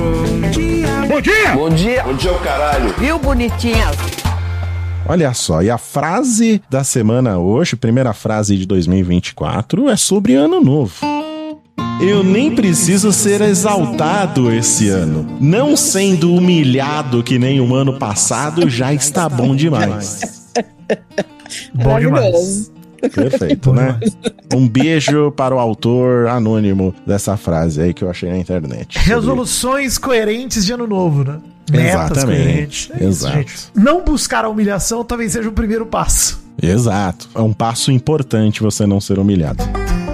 Bom 1.09 1.21
dia! 1.21 1.53
Bom 1.55 1.71
dia. 1.71 2.03
Bom 2.03 2.15
dia, 2.15 2.33
o 2.33 2.39
caralho. 2.41 2.95
Viu, 2.99 3.19
bonitinha? 3.19 3.87
Olha 5.09 5.33
só, 5.33 5.63
e 5.63 5.71
a 5.71 5.79
frase 5.79 6.61
da 6.69 6.83
semana 6.83 7.39
hoje, 7.39 7.77
primeira 7.77 8.13
frase 8.13 8.57
de 8.57 8.67
2024, 8.67 9.89
é 9.89 9.97
sobre 9.97 10.35
Ano 10.35 10.61
Novo. 10.61 10.95
Eu 12.01 12.25
nem 12.25 12.55
preciso 12.55 13.13
ser 13.13 13.41
exaltado 13.41 14.53
esse 14.53 14.89
ano. 14.89 15.39
Não 15.41 15.77
sendo 15.77 16.35
humilhado 16.35 17.23
que 17.23 17.39
nem 17.39 17.61
o 17.61 17.73
ano 17.75 17.99
passado, 17.99 18.69
já 18.69 18.93
está 18.93 19.29
bom 19.29 19.55
demais. 19.55 20.53
Bom 21.73 22.01
demais. 22.01 22.73
Perfeito, 23.13 23.73
né? 23.73 23.99
Um 24.55 24.69
beijo 24.69 25.31
para 25.33 25.55
o 25.55 25.59
autor 25.59 26.29
anônimo 26.29 26.95
dessa 27.07 27.37
frase 27.37 27.81
aí 27.81 27.95
que 27.95 28.03
eu 28.05 28.11
achei 28.11 28.31
na 28.31 28.39
internet. 28.39 28.99
Sobre- 28.99 29.15
Resoluções 29.15 29.99
coerentes 29.99 30.65
de 30.65 30.73
ano 30.73 30.87
novo, 30.87 31.25
né? 31.25 31.39
Exatamente, 31.73 32.93
É 32.93 32.97
isso, 32.99 33.05
exato. 33.05 33.37
gente. 33.39 33.55
Não 33.75 34.05
buscar 34.05 34.45
a 34.45 34.49
humilhação 34.49 35.05
talvez 35.05 35.33
seja 35.33 35.49
o 35.49 35.53
primeiro 35.53 35.85
passo. 35.87 36.41
Exato. 36.63 37.29
É 37.35 37.41
um 37.41 37.53
passo 37.53 37.91
importante 37.91 38.63
você 38.63 38.87
não 38.87 39.01
ser 39.01 39.19
humilhado. 39.19 39.63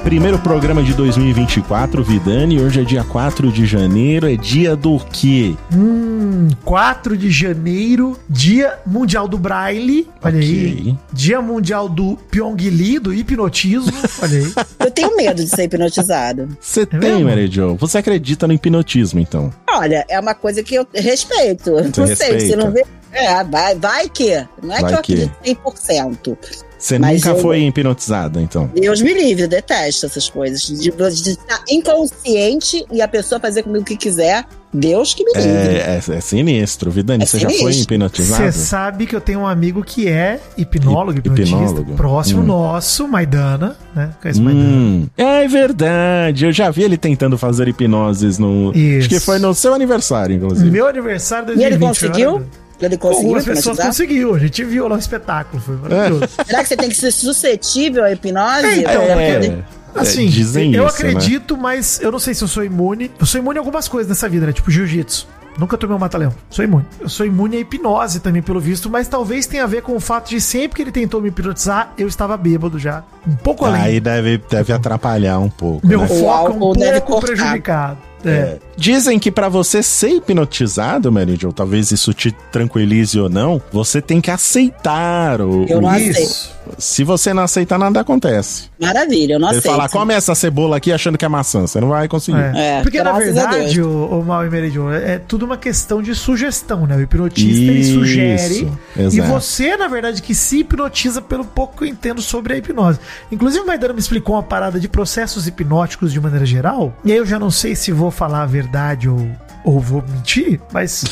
Primeiro 0.02 0.38
programa 0.38 0.82
de 0.82 0.94
2024, 0.94 2.02
Vidani. 2.02 2.61
Hoje 2.61 2.80
é 2.80 2.85
dia 2.85 3.04
4 3.04 3.52
de 3.52 3.64
janeiro. 3.64 4.28
É 4.28 4.37
dia 4.37 4.75
do 4.75 4.99
quê? 4.99 5.54
Hum, 5.73 6.49
4 6.64 7.16
de 7.16 7.30
janeiro, 7.30 8.18
Dia 8.28 8.78
Mundial 8.85 9.28
do 9.28 9.38
Braille. 9.38 10.09
Olha 10.23 10.38
aí. 10.38 10.80
Ok. 10.80 10.97
Dia 11.12 11.40
Mundial 11.40 11.88
do 11.88 12.16
Pyongyi, 12.30 12.99
do 12.99 13.14
hipnotismo. 13.14 13.92
Olha 14.23 14.38
aí. 14.38 14.52
Eu 14.87 14.90
tenho 14.90 15.16
medo 15.16 15.42
de 15.42 15.49
ser 15.49 15.64
hipnotizado. 15.64 16.49
Você 16.61 16.85
tem, 16.85 16.99
mesmo? 16.99 17.25
Mary 17.25 17.47
Jo. 17.47 17.76
Você 17.76 17.99
acredita 17.99 18.47
no 18.47 18.52
hipnotismo, 18.52 19.21
então? 19.21 19.52
Olha, 19.71 20.04
é 20.09 20.18
uma 20.18 20.35
coisa 20.35 20.62
que 20.62 20.75
eu 20.75 20.87
respeito. 20.92 21.71
não 21.71 21.92
sei, 21.92 22.04
respeita. 22.06 22.40
você 22.40 22.56
não 22.56 22.73
vê. 22.73 22.85
É, 23.12 23.44
vai, 23.44 23.75
vai 23.76 24.09
que. 24.09 24.35
Não 24.62 24.75
é 24.75 24.80
Vai 24.80 24.85
que 24.85 24.94
eu 24.94 24.99
acredito 24.99 25.32
100%. 25.44 26.37
Você 26.83 26.99
Mas 26.99 27.23
nunca 27.23 27.37
eu- 27.37 27.41
foi 27.41 27.61
hipnotizada, 27.61 28.41
então? 28.43 28.69
Deus 28.75 29.01
me 29.01 29.15
livre, 29.15 29.45
eu 29.45 29.49
detesto 29.49 30.05
essas 30.07 30.29
coisas. 30.29 30.62
De, 30.67 30.91
de 30.91 31.31
estar 31.31 31.62
inconsciente 31.71 32.85
e 32.91 33.01
a 33.01 33.07
pessoa 33.07 33.41
fazer 33.41 33.62
comigo 33.62 33.83
o 33.83 33.87
que 33.87 33.97
quiser. 33.97 34.45
Deus 34.75 35.12
que 35.12 35.23
me 35.23 35.33
livre. 35.35 35.51
É, 35.77 36.01
é, 36.09 36.15
é 36.17 36.21
sinistro. 36.21 36.91
Vidani, 36.91 37.23
É 37.23 37.27
você 37.27 37.39
já 37.39 37.49
foi 37.49 37.59
sinistro. 37.59 37.83
hipnotizado? 37.95 38.43
Você 38.45 38.53
sabe 38.53 39.07
que 39.07 39.15
eu 39.15 39.21
tenho 39.21 39.41
um 39.41 39.47
amigo 39.47 39.85
que 39.85 40.09
é 40.09 40.41
hipnólogo, 40.57 41.19
Hip- 41.19 41.29
hipnotista, 41.29 41.55
hipnólogo. 41.57 41.95
próximo 41.95 42.41
Hum. 42.41 42.47
nosso, 42.47 43.07
Maidana, 43.07 43.77
né? 43.95 44.11
Conhece 44.21 44.41
o 44.41 44.43
Maidana? 44.43 44.67
Hum, 44.67 45.07
é 45.17 45.47
verdade. 45.47 46.47
Eu 46.47 46.53
já 46.53 46.71
vi 46.71 46.83
ele 46.85 46.97
tentando 46.97 47.37
fazer 47.37 47.69
hipnoses 47.69 48.39
no. 48.39 48.73
Isso. 48.75 48.99
Acho 49.01 49.09
que 49.11 49.21
foi 49.21 49.39
no 49.39 49.55
seu 49.55 49.75
aniversário, 49.75 50.35
inclusive. 50.37 50.71
Meu 50.71 50.87
aniversário 50.89 51.45
E 51.45 51.47
2020. 51.55 51.73
ele 51.75 51.79
conseguiu? 51.87 52.43
Ele 52.87 52.97
conseguiu 52.97 53.29
Algumas 53.29 53.45
pessoas 53.45 53.79
conseguiu, 53.79 54.35
a 54.35 54.39
gente 54.39 54.65
viu 54.65 54.89
lá 54.89 54.97
o 54.97 54.99
espetáculo, 54.99 55.62
foi 55.62 55.77
maravilhoso. 55.77 56.29
Será 56.47 56.62
que 56.62 56.69
você 56.69 56.77
tem 56.77 56.89
que 56.89 56.97
ser 56.97 57.11
suscetível 57.12 58.05
à 58.05 58.12
hipnose? 58.12 58.67
É, 58.67 58.77
então, 58.77 59.03
É, 59.03 59.35
poder- 59.35 59.65
Assim, 59.95 60.27
é, 60.27 60.31
dizem 60.31 60.75
eu 60.75 60.87
isso, 60.87 61.03
né? 61.03 61.11
acredito, 61.11 61.57
mas 61.57 62.01
eu 62.01 62.11
não 62.11 62.19
sei 62.19 62.35
se 62.35 62.43
eu 62.43 62.49
sou 62.49 62.65
imune. 62.65 63.11
Eu 63.21 63.27
sou 63.27 63.41
imune 63.41 63.59
a 63.59 63.61
algumas 63.61 63.89
coisas 63.89 64.09
nessa 64.09 64.29
vida, 64.29 64.47
né? 64.47 64.53
Tipo 64.53 64.71
jiu-jitsu. 64.71 65.29
Nunca 65.59 65.77
tomei 65.77 65.95
um 65.95 65.99
mata-leão. 65.99 66.33
Sou 66.49 66.65
imune. 66.65 66.87
Eu 66.99 67.11
sou 67.11 67.27
imune 67.27 67.59
à 67.59 67.61
hipnose 67.61 68.21
também, 68.21 68.41
pelo 68.41 68.59
visto, 68.59 68.89
mas 68.89 69.07
talvez 69.07 69.47
tenha 69.47 69.65
a 69.65 69.67
ver 69.67 69.83
com 69.83 69.95
o 69.95 70.01
fato 70.01 70.31
de 70.31 70.41
sempre 70.41 70.77
que 70.77 70.83
ele 70.83 70.91
tentou 70.93 71.21
me 71.21 71.29
hipnotizar, 71.29 71.93
eu 71.99 72.09
estava 72.09 72.37
bêbado 72.39 72.79
já. 72.79 73.05
Um 73.29 73.37
pouco 73.37 73.67
além. 73.67 73.83
Aí 73.83 74.01
deve, 74.01 74.39
deve 74.51 74.73
atrapalhar 74.73 75.39
um 75.39 75.51
pouco. 75.51 75.87
Meu 75.87 76.01
né? 76.01 76.09
foco 76.09 76.53
é 76.53 76.97
um 76.97 77.01
pouco 77.03 77.27
prejudicado. 77.27 77.99
É. 78.25 78.31
É. 78.31 78.59
Dizem 78.76 79.19
que 79.19 79.31
pra 79.31 79.49
você 79.49 79.83
ser 79.83 80.11
hipnotizado, 80.11 81.11
Mary 81.12 81.37
Jo, 81.41 81.52
talvez 81.52 81.91
isso 81.91 82.12
te 82.12 82.33
tranquilize 82.50 83.19
ou 83.19 83.29
não, 83.29 83.61
você 83.73 84.00
tem 84.00 84.21
que 84.21 84.31
aceitar 84.31 85.41
o. 85.41 85.67
Eu 85.69 85.81
não 85.81 85.88
aceito. 85.88 86.50
Se 86.79 87.05
você 87.05 87.33
não 87.33 87.43
aceitar, 87.43 87.79
nada 87.79 88.00
acontece. 88.00 88.71
Maravilha, 88.81 89.35
eu 89.35 89.41
não 89.41 89.49
Ele 89.49 89.59
aceito. 89.59 89.73
falar, 89.73 89.88
come 89.88 90.14
essa 90.14 90.35
cebola 90.35 90.76
aqui 90.76 90.93
achando 90.93 91.17
que 91.19 91.25
é 91.25 91.29
maçã, 91.29 91.62
você 91.62 91.81
não 91.81 91.88
vai 91.88 92.09
conseguir. 92.09 92.38
É. 92.38 92.79
É, 92.79 92.83
Porque 92.83 93.02
na 93.02 93.12
verdade, 93.12 93.81
o, 93.81 94.21
o 94.21 94.25
Mal 94.25 94.47
e 94.47 94.50
Meridion, 94.50 94.91
é, 94.91 95.14
é 95.14 95.19
tudo 95.19 95.45
uma 95.45 95.57
questão 95.57 96.02
de 96.02 96.14
sugestão, 96.14 96.87
né? 96.87 96.97
O 96.97 97.00
hipnotista 97.00 97.61
ele 97.62 97.81
Isso, 97.81 97.95
sugere 97.95 98.73
e 98.97 99.02
exato. 99.02 99.29
você, 99.29 99.76
na 99.76 99.88
verdade, 99.88 100.23
que 100.23 100.35
se 100.35 100.61
hipnotiza 100.61 101.21
pelo 101.21 101.45
pouco 101.45 101.79
que 101.79 101.85
eu 101.85 101.88
entendo 101.88 102.21
sobre 102.23 102.55
a 102.55 102.57
hipnose. 102.57 102.99
Inclusive, 103.31 103.62
o 103.62 103.67
Maidana 103.67 103.93
me 103.95 104.00
explicou 104.00 104.35
uma 104.35 104.43
parada 104.43 104.79
de 104.81 104.88
processos 104.88 105.47
hipnóticos 105.47 106.12
de 106.12 106.21
maneira 106.21 106.47
geral, 106.47 106.95
e 107.05 107.12
aí 107.12 107.19
eu 107.19 107.26
já 107.26 107.38
não 107.38 107.50
sei 107.50 107.75
se 107.75 107.93
vou 107.93 108.11
falar 108.11 108.43
a 108.43 108.47
verdade 108.47 109.09
ou, 109.09 109.19
ou 109.64 109.78
vou 109.81 110.02
mentir, 110.07 110.61
mas. 110.73 111.04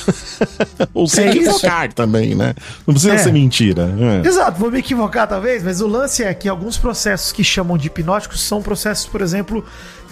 Ou 0.93 1.07
se 1.07 1.21
É 1.23 1.31
isso. 1.31 1.39
equivocar 1.51 1.93
também, 1.93 2.35
né? 2.35 2.55
Não 2.87 2.93
precisa 2.95 3.15
É. 3.15 3.19
ser 3.19 3.33
mentira. 3.33 3.93
É. 4.25 4.27
Exato, 4.27 4.59
vou 4.59 4.71
me 4.71 4.79
equivocar 4.79 5.29
talvez, 5.29 5.63
mas 5.63 5.81
o 5.81 5.87
lance 5.87 6.23
é 6.25 6.33
que 6.35 6.49
alguns 6.49 6.77
processos 6.77 7.31
que 7.33 7.45
chamam 7.45 7.79
de 7.79 7.87
hipnóticos 7.87 8.41
são 8.43 8.61
processos, 8.63 9.07
por 9.07 9.21
exemplo, 9.23 9.65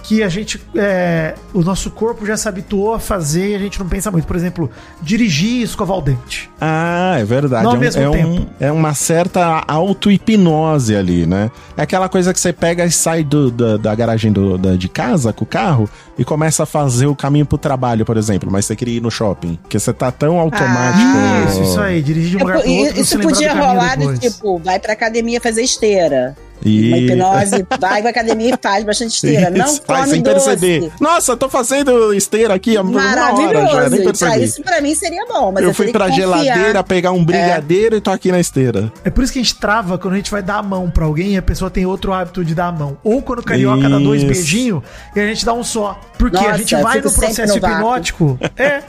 que 0.03 0.23
a 0.23 0.29
gente. 0.29 0.61
é, 0.75 1.35
o 1.53 1.61
nosso 1.63 1.91
corpo 1.91 2.25
já 2.25 2.37
se 2.37 2.49
habituou 2.49 2.95
a 2.95 2.99
fazer 3.01 3.51
e 3.51 3.55
a 3.55 3.59
gente 3.59 3.79
não 3.79 3.89
pensa 3.89 4.11
muito. 4.11 4.27
Por 4.27 4.37
exemplo, 4.37 4.71
dirigir 5.03 5.61
e 5.61 5.63
escovar 5.63 5.99
o 5.99 6.01
dente. 6.01 6.51
Ah, 6.61 7.17
é 7.19 7.25
verdade. 7.25 7.65
Não 7.65 7.71
ao 7.71 7.77
é, 7.77 7.79
um- 7.79 7.81
mesmo 7.81 8.03
é, 8.03 8.09
um- 8.09 8.13
tempo. 8.13 8.47
é 8.61 8.73
uma 8.73 8.95
certa 8.95 9.63
auto-hipnose 9.67 10.95
ali, 10.97 11.27
né? 11.27 11.51
É 11.77 11.83
aquela 11.83 12.09
coisa 12.09 12.33
que 12.33 12.41
você 12.41 12.53
pega 12.53 12.85
e 12.85 12.91
sai 12.91 13.23
do- 13.23 13.51
da, 13.51 13.77
da 13.77 13.95
garagem 13.95 14.33
do- 14.33 14.57
da- 14.59 14.77
de 14.77 14.89
casa 14.89 15.33
com 15.33 15.45
o 15.45 15.47
carro 15.47 15.89
e 16.19 16.25
começa 16.25 16.63
a 16.63 16.67
fazer 16.67 17.07
o 17.07 17.15
caminho 17.15 17.47
pro 17.47 17.59
trabalho, 17.59 18.05
por 18.05 18.17
exemplo, 18.17 18.49
mas 18.51 18.65
você 18.65 18.75
queria 18.75 18.97
ir 18.97 19.03
no 19.03 19.11
shopping. 19.11 19.59
Porque 19.63 19.79
você 19.79 19.93
tá 19.93 20.11
tão 20.11 20.39
automático. 20.39 20.69
Ah, 21.05 21.47
Isso, 21.51 21.63
isso 21.63 21.81
aí, 21.81 22.03
dirigir 22.03 22.31
de 22.31 22.37
um 22.37 22.41
É, 22.41 22.43
lugar 22.43 22.63
pro 22.63 22.71
outro. 22.71 23.01
isso 23.01 23.19
podia 23.21 23.55
rolar 23.55 23.97
do 23.97 24.19
tipo, 24.19 24.59
vai 24.59 24.79
pra 24.79 24.93
academia 24.93 25.41
fazer 25.41 25.63
esteira. 25.63 26.37
E... 26.65 26.89
Uma 26.89 26.99
hipnose, 26.99 27.67
vai 27.81 28.01
pra 28.01 28.11
academia 28.11 28.55
e 28.55 28.59
faz 28.61 28.85
bastante 28.85 29.15
esteira. 29.15 29.51
Não 29.51 29.67
Isso, 29.67 29.83
faz 29.87 30.01
come 30.01 30.11
sem 30.13 30.23
doce. 30.23 30.35
perceber. 30.35 30.93
Nossa, 31.01 31.33
eu 31.33 31.37
tô 31.37 31.49
fazendo 31.49 32.13
esteira 32.15 32.55
aqui 32.55 32.77
há 32.77 32.83
uma 32.83 33.01
hora 33.01 33.15
já, 33.15 33.33
nem 33.33 33.47
Maravilhoso. 33.47 34.05
percebi. 34.05 34.45
Isso 34.45 34.63
pra 34.63 34.81
mim 34.81 34.95
seria 34.95 35.25
bom, 35.27 35.53
mas 35.53 35.63
eu, 35.63 35.71
eu 35.71 35.75
fui 35.75 35.93
pra 35.93 36.09
geladeira 36.11 36.83
pegar 36.83 37.13
um 37.13 37.25
brigadeiro 37.25 37.97
e 37.97 38.01
tô 38.01 38.11
aqui 38.11 38.31
na 38.33 38.41
esteira. 38.41 38.93
É 39.05 39.11
por 39.11 39.23
isso 39.25 39.33
que 39.33 39.39
a 39.39 39.43
gente 39.43 39.55
trava 39.57 39.99
quando 39.99 40.15
a 40.15 40.17
gente 40.17 40.31
vai 40.31 40.43
dar 40.43 40.57
a 40.59 40.63
mão 40.63 40.91
pra 40.91 41.05
alguém 41.05 41.35
e 41.35 41.37
a 41.37 41.43
pessoa 41.43 41.71
tem 41.71 41.87
outro 41.87 42.13
hábito 42.13 42.45
de 42.45 42.55
dar 42.55 42.67
a 42.67 42.73
mão. 42.73 42.99
Ou 43.05 43.23
quando 43.23 43.41
o 43.41 43.43
carioca 43.45 43.89
dá 43.89 43.99
dois 43.99 44.23
Isso. 44.23 44.31
beijinhos 44.33 44.83
e 45.15 45.21
a 45.21 45.27
gente 45.27 45.45
dá 45.45 45.53
um 45.53 45.63
só. 45.65 45.99
Porque 46.19 46.37
a 46.37 46.43
Nossa, 46.43 46.59
gente 46.59 46.75
eu 46.75 46.83
vai 46.83 47.01
no 47.01 47.11
processo 47.11 47.47
no 47.47 47.57
hipnótico. 47.57 48.39
É. 48.57 48.83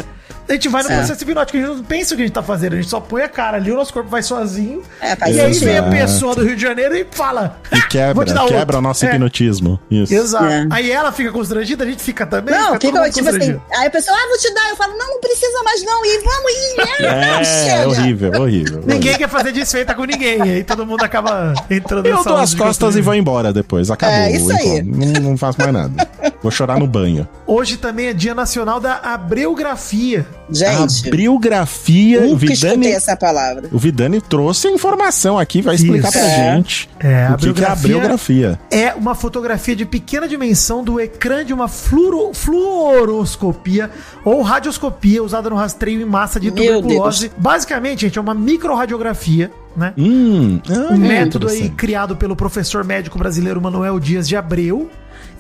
A 0.50 0.54
gente 0.54 0.68
vai 0.68 0.82
no 0.84 0.90
É. 0.92 0.98
processo 0.98 1.24
hipnótico, 1.24 1.58
a 1.58 1.62
gente 1.62 1.70
não 1.78 1.84
pensa 1.84 2.14
o 2.14 2.18
que 2.18 2.24
a 2.24 2.26
gente 2.26 2.34
tá 2.34 2.42
fazendo, 2.42 2.74
a 2.74 2.76
gente 2.78 2.90
só 2.90 3.00
põe 3.00 3.22
a 3.22 3.30
cara 3.30 3.58
ali, 3.58 3.72
o 3.72 3.76
nosso 3.76 3.94
corpo 3.94 4.10
vai 4.10 4.24
sozinho. 4.24 4.82
É, 5.00 5.16
e 5.32 5.40
aí 5.40 5.54
vem 5.54 5.70
a 5.78 5.78
Exato. 5.80 5.90
pessoa 5.92 6.36
do 6.36 6.44
Rio 6.44 6.56
de 6.56 6.62
Janeiro 6.62 6.96
e 6.96 7.06
fala. 7.12 7.60
E 7.72 7.76
Vou 7.80 7.88
quebra, 7.90 8.26
te 8.26 8.34
dar 8.34 8.46
quebra 8.46 8.60
outro. 8.60 8.78
o 8.78 8.82
nosso 8.82 9.06
É. 9.06 9.10
hipnotismo. 9.10 9.80
Isso. 9.92 10.14
Exato. 10.14 10.46
É. 10.46 10.68
Aí 10.72 10.92
ela 10.92 11.12
fica 11.12 11.32
constrangida, 11.32 11.84
a 11.84 11.88
gente 11.88 12.02
fica 12.02 12.26
também. 12.26 12.54
Não, 12.56 12.74
fica 12.74 12.80
todo 12.80 12.92
fica 12.94 13.02
mundo 13.04 13.14
tipo 13.14 13.30
assim. 13.30 13.62
Aí 13.78 13.88
a 13.88 13.92
pessoa, 13.92 14.18
ah, 14.18 14.28
vou 14.28 14.38
te 14.40 14.54
dar. 14.54 14.70
Eu 14.70 14.76
falo, 14.76 14.98
não, 14.98 15.08
não 15.08 15.20
precisa 15.22 15.64
mais 15.64 15.84
não. 15.84 16.06
E 16.06 16.18
vamos 16.24 16.52
ir. 16.52 16.70
É, 17.00 17.32
não, 17.32 17.40
É, 17.40 17.88
horrível, 17.88 18.32
horrível. 18.42 18.84
Ninguém 18.86 19.18
quer 19.18 19.30
fazer 19.30 19.52
desfeita 19.52 19.94
com 19.94 20.04
ninguém. 20.06 20.42
Aí 20.42 20.64
todo 20.64 20.86
mundo 20.86 21.04
acaba 21.04 21.54
entrando 21.70 22.06
Eu 22.08 22.24
dou 22.24 22.38
as 22.38 22.54
costas 22.54 22.96
e 22.96 23.02
vou 23.02 23.14
embora 23.16 23.54
depois. 23.54 23.90
Acabou. 23.92 24.16
É, 24.16 24.32
isso 24.32 24.48
o 24.48 24.52
aí. 24.52 24.82
Não, 24.82 25.22
não 25.32 25.38
faço 25.38 25.60
mais 25.60 25.72
nada. 25.74 26.10
Vou 26.42 26.52
chorar 26.52 26.78
no 26.80 26.88
banho. 26.88 27.28
Hoje 27.46 27.78
também 27.78 28.08
é 28.08 28.14
Dia 28.14 28.34
Nacional 28.36 28.80
da 28.80 28.96
Abreografia. 29.04 30.26
Gente, 30.52 31.08
Abriografia. 31.08 32.22
O 32.22 32.30
nunca 32.32 32.46
escutei 32.46 32.72
Vidani, 32.72 32.92
essa 32.92 33.16
palavra. 33.16 33.70
o 33.72 33.78
Vidani 33.78 34.20
trouxe 34.22 34.68
a 34.68 34.72
informação 34.72 35.38
aqui, 35.38 35.62
vai 35.62 35.76
explicar 35.76 36.10
Isso. 36.10 36.18
pra 36.20 36.28
É. 36.28 36.56
gente. 36.56 36.90
É, 37.00 37.30
o 37.34 37.38
que, 37.38 37.54
que 37.54 37.64
é 37.64 37.68
abriografia. 37.68 38.60
é 38.72 38.94
uma 38.94 39.16
fotografia 39.16 39.76
de 39.76 39.86
pequena 39.86 40.28
dimensão 40.28 40.84
do 40.84 41.00
ecrã 41.00 41.46
de 41.46 41.54
uma 41.54 41.68
fluoro, 41.68 42.34
fluoroscopia 42.34 43.90
ou 44.24 44.42
radioscopia 44.42 45.24
usada 45.24 45.50
no 45.50 45.56
rastreio 45.56 46.02
em 46.02 46.06
massa 46.06 46.40
de 46.40 46.52
tuberculose. 46.52 47.32
Basicamente, 47.38 48.02
gente, 48.02 48.18
é 48.18 48.22
uma 48.22 48.34
microradiografia, 48.34 49.52
né? 49.76 49.94
Hum, 49.98 50.60
Um 50.92 50.98
método 50.98 51.48
aí 51.48 51.70
criado 51.70 52.16
pelo 52.16 52.36
professor 52.36 52.84
médico 52.84 53.18
brasileiro 53.18 53.62
Manuel 53.62 54.00
Dias 54.00 54.28
de 54.28 54.36
Abreu, 54.36 54.90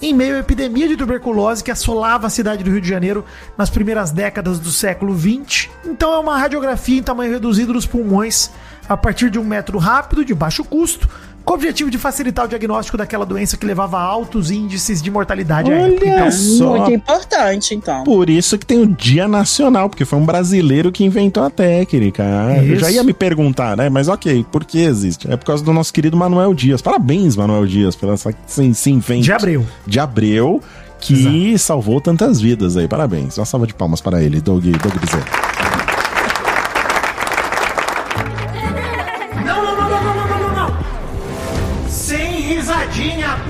em 0.01 0.13
meio 0.13 0.35
à 0.35 0.39
epidemia 0.39 0.87
de 0.87 0.95
tuberculose 0.95 1.63
que 1.63 1.71
assolava 1.71 2.27
a 2.27 2.29
cidade 2.29 2.63
do 2.63 2.71
Rio 2.71 2.81
de 2.81 2.87
Janeiro 2.87 3.25
nas 3.57 3.69
primeiras 3.69 4.11
décadas 4.11 4.59
do 4.59 4.71
século 4.71 5.17
XX. 5.17 5.69
Então 5.85 6.13
é 6.13 6.19
uma 6.19 6.37
radiografia 6.37 6.99
em 6.99 7.03
tamanho 7.03 7.31
reduzido 7.31 7.73
dos 7.73 7.85
pulmões 7.85 8.49
a 8.87 8.97
partir 8.97 9.29
de 9.29 9.37
um 9.37 9.43
método 9.43 9.77
rápido, 9.77 10.25
de 10.25 10.33
baixo 10.33 10.63
custo, 10.63 11.07
com 11.49 11.53
o 11.53 11.55
objetivo 11.55 11.89
de 11.89 11.97
facilitar 11.97 12.45
o 12.45 12.47
diagnóstico 12.47 12.95
daquela 12.95 13.25
doença 13.25 13.57
que 13.57 13.65
levava 13.65 13.97
a 13.97 14.01
altos 14.03 14.51
índices 14.51 15.01
de 15.01 15.09
mortalidade. 15.09 15.71
Olha 15.71 15.95
Então, 15.95 16.31
só. 16.31 16.77
Muito 16.77 16.91
importante, 16.91 17.73
então. 17.73 18.03
Por 18.03 18.29
isso 18.29 18.55
que 18.55 18.67
tem 18.67 18.79
o 18.83 18.85
Dia 18.85 19.27
Nacional, 19.27 19.89
porque 19.89 20.05
foi 20.05 20.19
um 20.19 20.25
brasileiro 20.27 20.91
que 20.91 21.03
inventou 21.03 21.41
a 21.43 21.49
técnica. 21.49 22.23
Eu 22.63 22.75
Isso. 22.75 22.81
já 22.81 22.91
ia 22.91 23.03
me 23.03 23.13
perguntar, 23.13 23.75
né? 23.75 23.89
Mas 23.89 24.07
ok, 24.07 24.45
por 24.51 24.63
que 24.63 24.77
existe? 24.77 25.27
É 25.27 25.35
por 25.35 25.45
causa 25.45 25.63
do 25.63 25.73
nosso 25.73 25.91
querido 25.91 26.15
Manuel 26.15 26.53
Dias. 26.53 26.83
Parabéns, 26.83 27.35
Manuel 27.35 27.65
Dias, 27.65 27.95
pela 27.95 28.13
essa, 28.13 28.29
esse, 28.47 28.67
esse 28.67 28.91
invento 28.91 29.23
de 29.23 29.31
Abreu. 29.31 29.65
de 29.87 29.99
Abreu, 29.99 30.61
que 30.99 31.57
salvou 31.57 31.99
tantas 31.99 32.39
vidas 32.39 32.77
aí. 32.77 32.87
Parabéns. 32.87 33.39
Uma 33.39 33.45
salva 33.45 33.65
de 33.65 33.73
palmas 33.73 34.01
para 34.01 34.21
ele, 34.21 34.39
Doug, 34.39 34.65
Doug 34.65 34.97
Bezerra. 34.99 35.58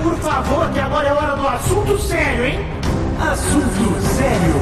Por 0.02 0.16
favor, 0.18 0.70
que 0.72 0.78
agora 0.78 1.08
é 1.08 1.12
hora 1.12 1.36
do 1.36 1.46
assunto 1.46 1.98
sério, 2.00 2.46
hein? 2.46 2.58
Assunto 3.18 4.00
sério. 4.16 4.54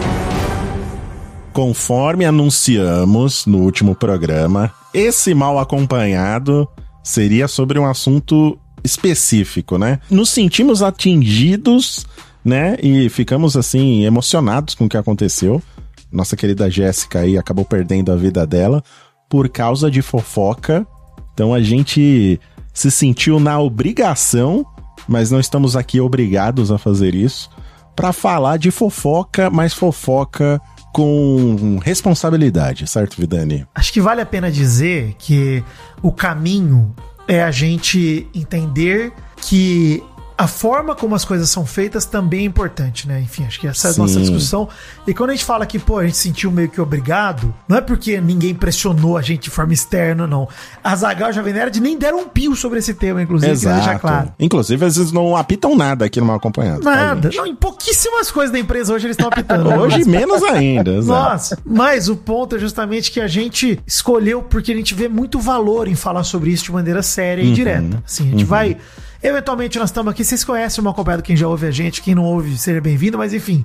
Conforme 1.52 2.24
anunciamos 2.24 3.46
no 3.46 3.58
último 3.58 3.94
programa, 3.94 4.72
esse 4.92 5.34
mal 5.34 5.58
acompanhado 5.58 6.68
seria 7.02 7.48
sobre 7.48 7.78
um 7.78 7.86
assunto 7.86 8.58
específico, 8.84 9.78
né? 9.78 10.00
Nos 10.10 10.30
sentimos 10.30 10.82
atingidos, 10.82 12.06
né? 12.44 12.76
E 12.82 13.08
ficamos 13.08 13.56
assim 13.56 14.04
emocionados 14.04 14.74
com 14.74 14.84
o 14.84 14.88
que 14.88 14.96
aconteceu. 14.96 15.62
Nossa 16.10 16.36
querida 16.36 16.70
Jéssica 16.70 17.20
aí 17.20 17.36
acabou 17.36 17.64
perdendo 17.64 18.12
a 18.12 18.16
vida 18.16 18.46
dela 18.46 18.82
por 19.28 19.48
causa 19.48 19.90
de 19.90 20.00
fofoca. 20.00 20.86
Então 21.34 21.52
a 21.52 21.60
gente 21.60 22.40
se 22.72 22.90
sentiu 22.90 23.38
na 23.40 23.58
obrigação 23.60 24.64
mas 25.08 25.30
não 25.30 25.40
estamos 25.40 25.74
aqui 25.74 26.00
obrigados 26.00 26.70
a 26.70 26.78
fazer 26.78 27.14
isso 27.14 27.50
para 27.96 28.12
falar 28.12 28.58
de 28.58 28.70
fofoca, 28.70 29.50
mas 29.50 29.72
fofoca 29.72 30.60
com 30.92 31.78
responsabilidade, 31.82 32.86
certo, 32.86 33.20
Vidani? 33.20 33.66
Acho 33.74 33.92
que 33.92 34.00
vale 34.00 34.20
a 34.20 34.26
pena 34.26 34.50
dizer 34.50 35.14
que 35.18 35.64
o 36.02 36.12
caminho 36.12 36.94
é 37.26 37.42
a 37.42 37.50
gente 37.50 38.28
entender 38.34 39.12
que 39.40 40.02
a 40.40 40.46
forma 40.46 40.94
como 40.94 41.16
as 41.16 41.24
coisas 41.24 41.50
são 41.50 41.66
feitas 41.66 42.04
também 42.04 42.42
é 42.42 42.44
importante, 42.44 43.08
né? 43.08 43.20
Enfim, 43.20 43.44
acho 43.44 43.58
que 43.58 43.66
essa 43.66 43.88
é 43.88 43.90
a 43.90 43.94
Sim. 43.94 44.00
nossa 44.02 44.20
discussão. 44.20 44.68
E 45.04 45.12
quando 45.12 45.30
a 45.30 45.32
gente 45.34 45.44
fala 45.44 45.66
que, 45.66 45.80
pô, 45.80 45.98
a 45.98 46.04
gente 46.04 46.16
se 46.16 46.22
sentiu 46.22 46.48
meio 46.52 46.68
que 46.68 46.80
obrigado, 46.80 47.52
não 47.66 47.76
é 47.76 47.80
porque 47.80 48.20
ninguém 48.20 48.54
pressionou 48.54 49.16
a 49.18 49.20
gente 49.20 49.42
de 49.42 49.50
forma 49.50 49.72
externa, 49.72 50.28
não. 50.28 50.48
A 50.84 50.94
Zagal 50.94 51.28
e 51.28 51.30
a 51.30 51.32
Jovem 51.32 51.52
Nerd 51.52 51.80
nem 51.80 51.98
deram 51.98 52.20
um 52.20 52.28
pio 52.28 52.54
sobre 52.54 52.78
esse 52.78 52.94
tema, 52.94 53.20
inclusive, 53.20 53.52
queria 53.58 53.74
deixar 53.74 53.98
claro. 53.98 54.32
Inclusive, 54.38 54.84
às 54.86 54.96
vezes 54.96 55.10
não 55.10 55.36
apitam 55.36 55.74
nada 55.76 56.04
aqui 56.04 56.20
no 56.20 56.26
mal 56.26 56.36
acompanhado. 56.36 56.82
tá, 56.82 56.94
Nada. 56.94 57.30
Não, 57.34 57.44
em 57.44 57.56
pouquíssimas 57.56 58.30
coisas 58.30 58.52
da 58.52 58.60
empresa 58.60 58.94
hoje 58.94 59.06
eles 59.08 59.16
estão 59.16 59.28
apitando. 59.28 59.68
né? 59.68 59.76
Hoje 59.76 60.04
menos 60.08 60.40
ainda. 60.44 60.92
exato. 60.98 61.30
Nossa, 61.32 61.58
mas 61.66 62.08
o 62.08 62.14
ponto 62.14 62.54
é 62.54 62.60
justamente 62.60 63.10
que 63.10 63.20
a 63.20 63.26
gente 63.26 63.80
escolheu 63.84 64.40
porque 64.42 64.70
a 64.70 64.76
gente 64.76 64.94
vê 64.94 65.08
muito 65.08 65.40
valor 65.40 65.88
em 65.88 65.96
falar 65.96 66.22
sobre 66.22 66.50
isso 66.50 66.62
de 66.64 66.70
maneira 66.72 67.02
séria 67.02 67.42
Uhum. 67.42 67.50
e 67.50 67.54
direta. 67.54 68.02
Assim, 68.06 68.28
a 68.28 68.30
gente 68.30 68.44
vai. 68.44 68.76
Eventualmente 69.22 69.78
nós 69.78 69.90
estamos 69.90 70.12
aqui, 70.12 70.24
vocês 70.24 70.44
conhecem 70.44 70.80
o 70.80 70.84
mal 70.84 70.92
acompanhado, 70.92 71.22
quem 71.22 71.36
já 71.36 71.48
ouve 71.48 71.66
a 71.66 71.70
gente, 71.70 72.00
quem 72.00 72.14
não 72.14 72.24
ouve, 72.24 72.56
seja 72.56 72.80
bem-vindo, 72.80 73.18
mas 73.18 73.34
enfim. 73.34 73.64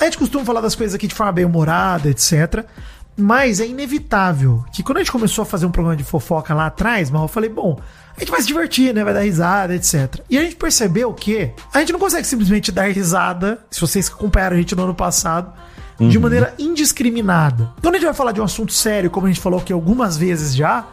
A 0.00 0.04
gente 0.04 0.18
costuma 0.18 0.44
falar 0.44 0.60
das 0.60 0.74
coisas 0.74 0.94
aqui 0.94 1.06
de 1.06 1.14
forma 1.14 1.32
bem 1.32 1.44
humorada, 1.44 2.08
etc. 2.08 2.64
Mas 3.16 3.60
é 3.60 3.66
inevitável 3.66 4.64
que 4.72 4.82
quando 4.82 4.98
a 4.98 5.00
gente 5.00 5.10
começou 5.10 5.42
a 5.42 5.46
fazer 5.46 5.66
um 5.66 5.70
programa 5.70 5.96
de 5.96 6.04
fofoca 6.04 6.54
lá 6.54 6.66
atrás, 6.66 7.10
mal, 7.10 7.22
eu 7.22 7.28
falei, 7.28 7.50
bom, 7.50 7.78
a 8.16 8.20
gente 8.20 8.30
vai 8.30 8.40
se 8.40 8.46
divertir, 8.46 8.94
né? 8.94 9.02
Vai 9.02 9.12
dar 9.12 9.20
risada, 9.20 9.74
etc. 9.74 10.20
E 10.30 10.38
a 10.38 10.42
gente 10.42 10.56
percebeu 10.56 11.12
que 11.12 11.50
a 11.72 11.80
gente 11.80 11.92
não 11.92 11.98
consegue 11.98 12.26
simplesmente 12.26 12.70
dar 12.70 12.88
risada, 12.92 13.60
se 13.70 13.80
vocês 13.80 14.08
acompanharam 14.08 14.54
a 14.54 14.58
gente 14.58 14.74
no 14.74 14.84
ano 14.84 14.94
passado, 14.94 15.52
de 15.98 16.16
maneira 16.16 16.54
indiscriminada. 16.58 17.72
Quando 17.82 17.96
a 17.96 17.98
gente 17.98 18.06
vai 18.06 18.14
falar 18.14 18.30
de 18.30 18.40
um 18.40 18.44
assunto 18.44 18.72
sério, 18.72 19.10
como 19.10 19.26
a 19.26 19.28
gente 19.28 19.40
falou 19.40 19.58
aqui 19.58 19.72
algumas 19.72 20.16
vezes 20.16 20.54
já, 20.54 20.86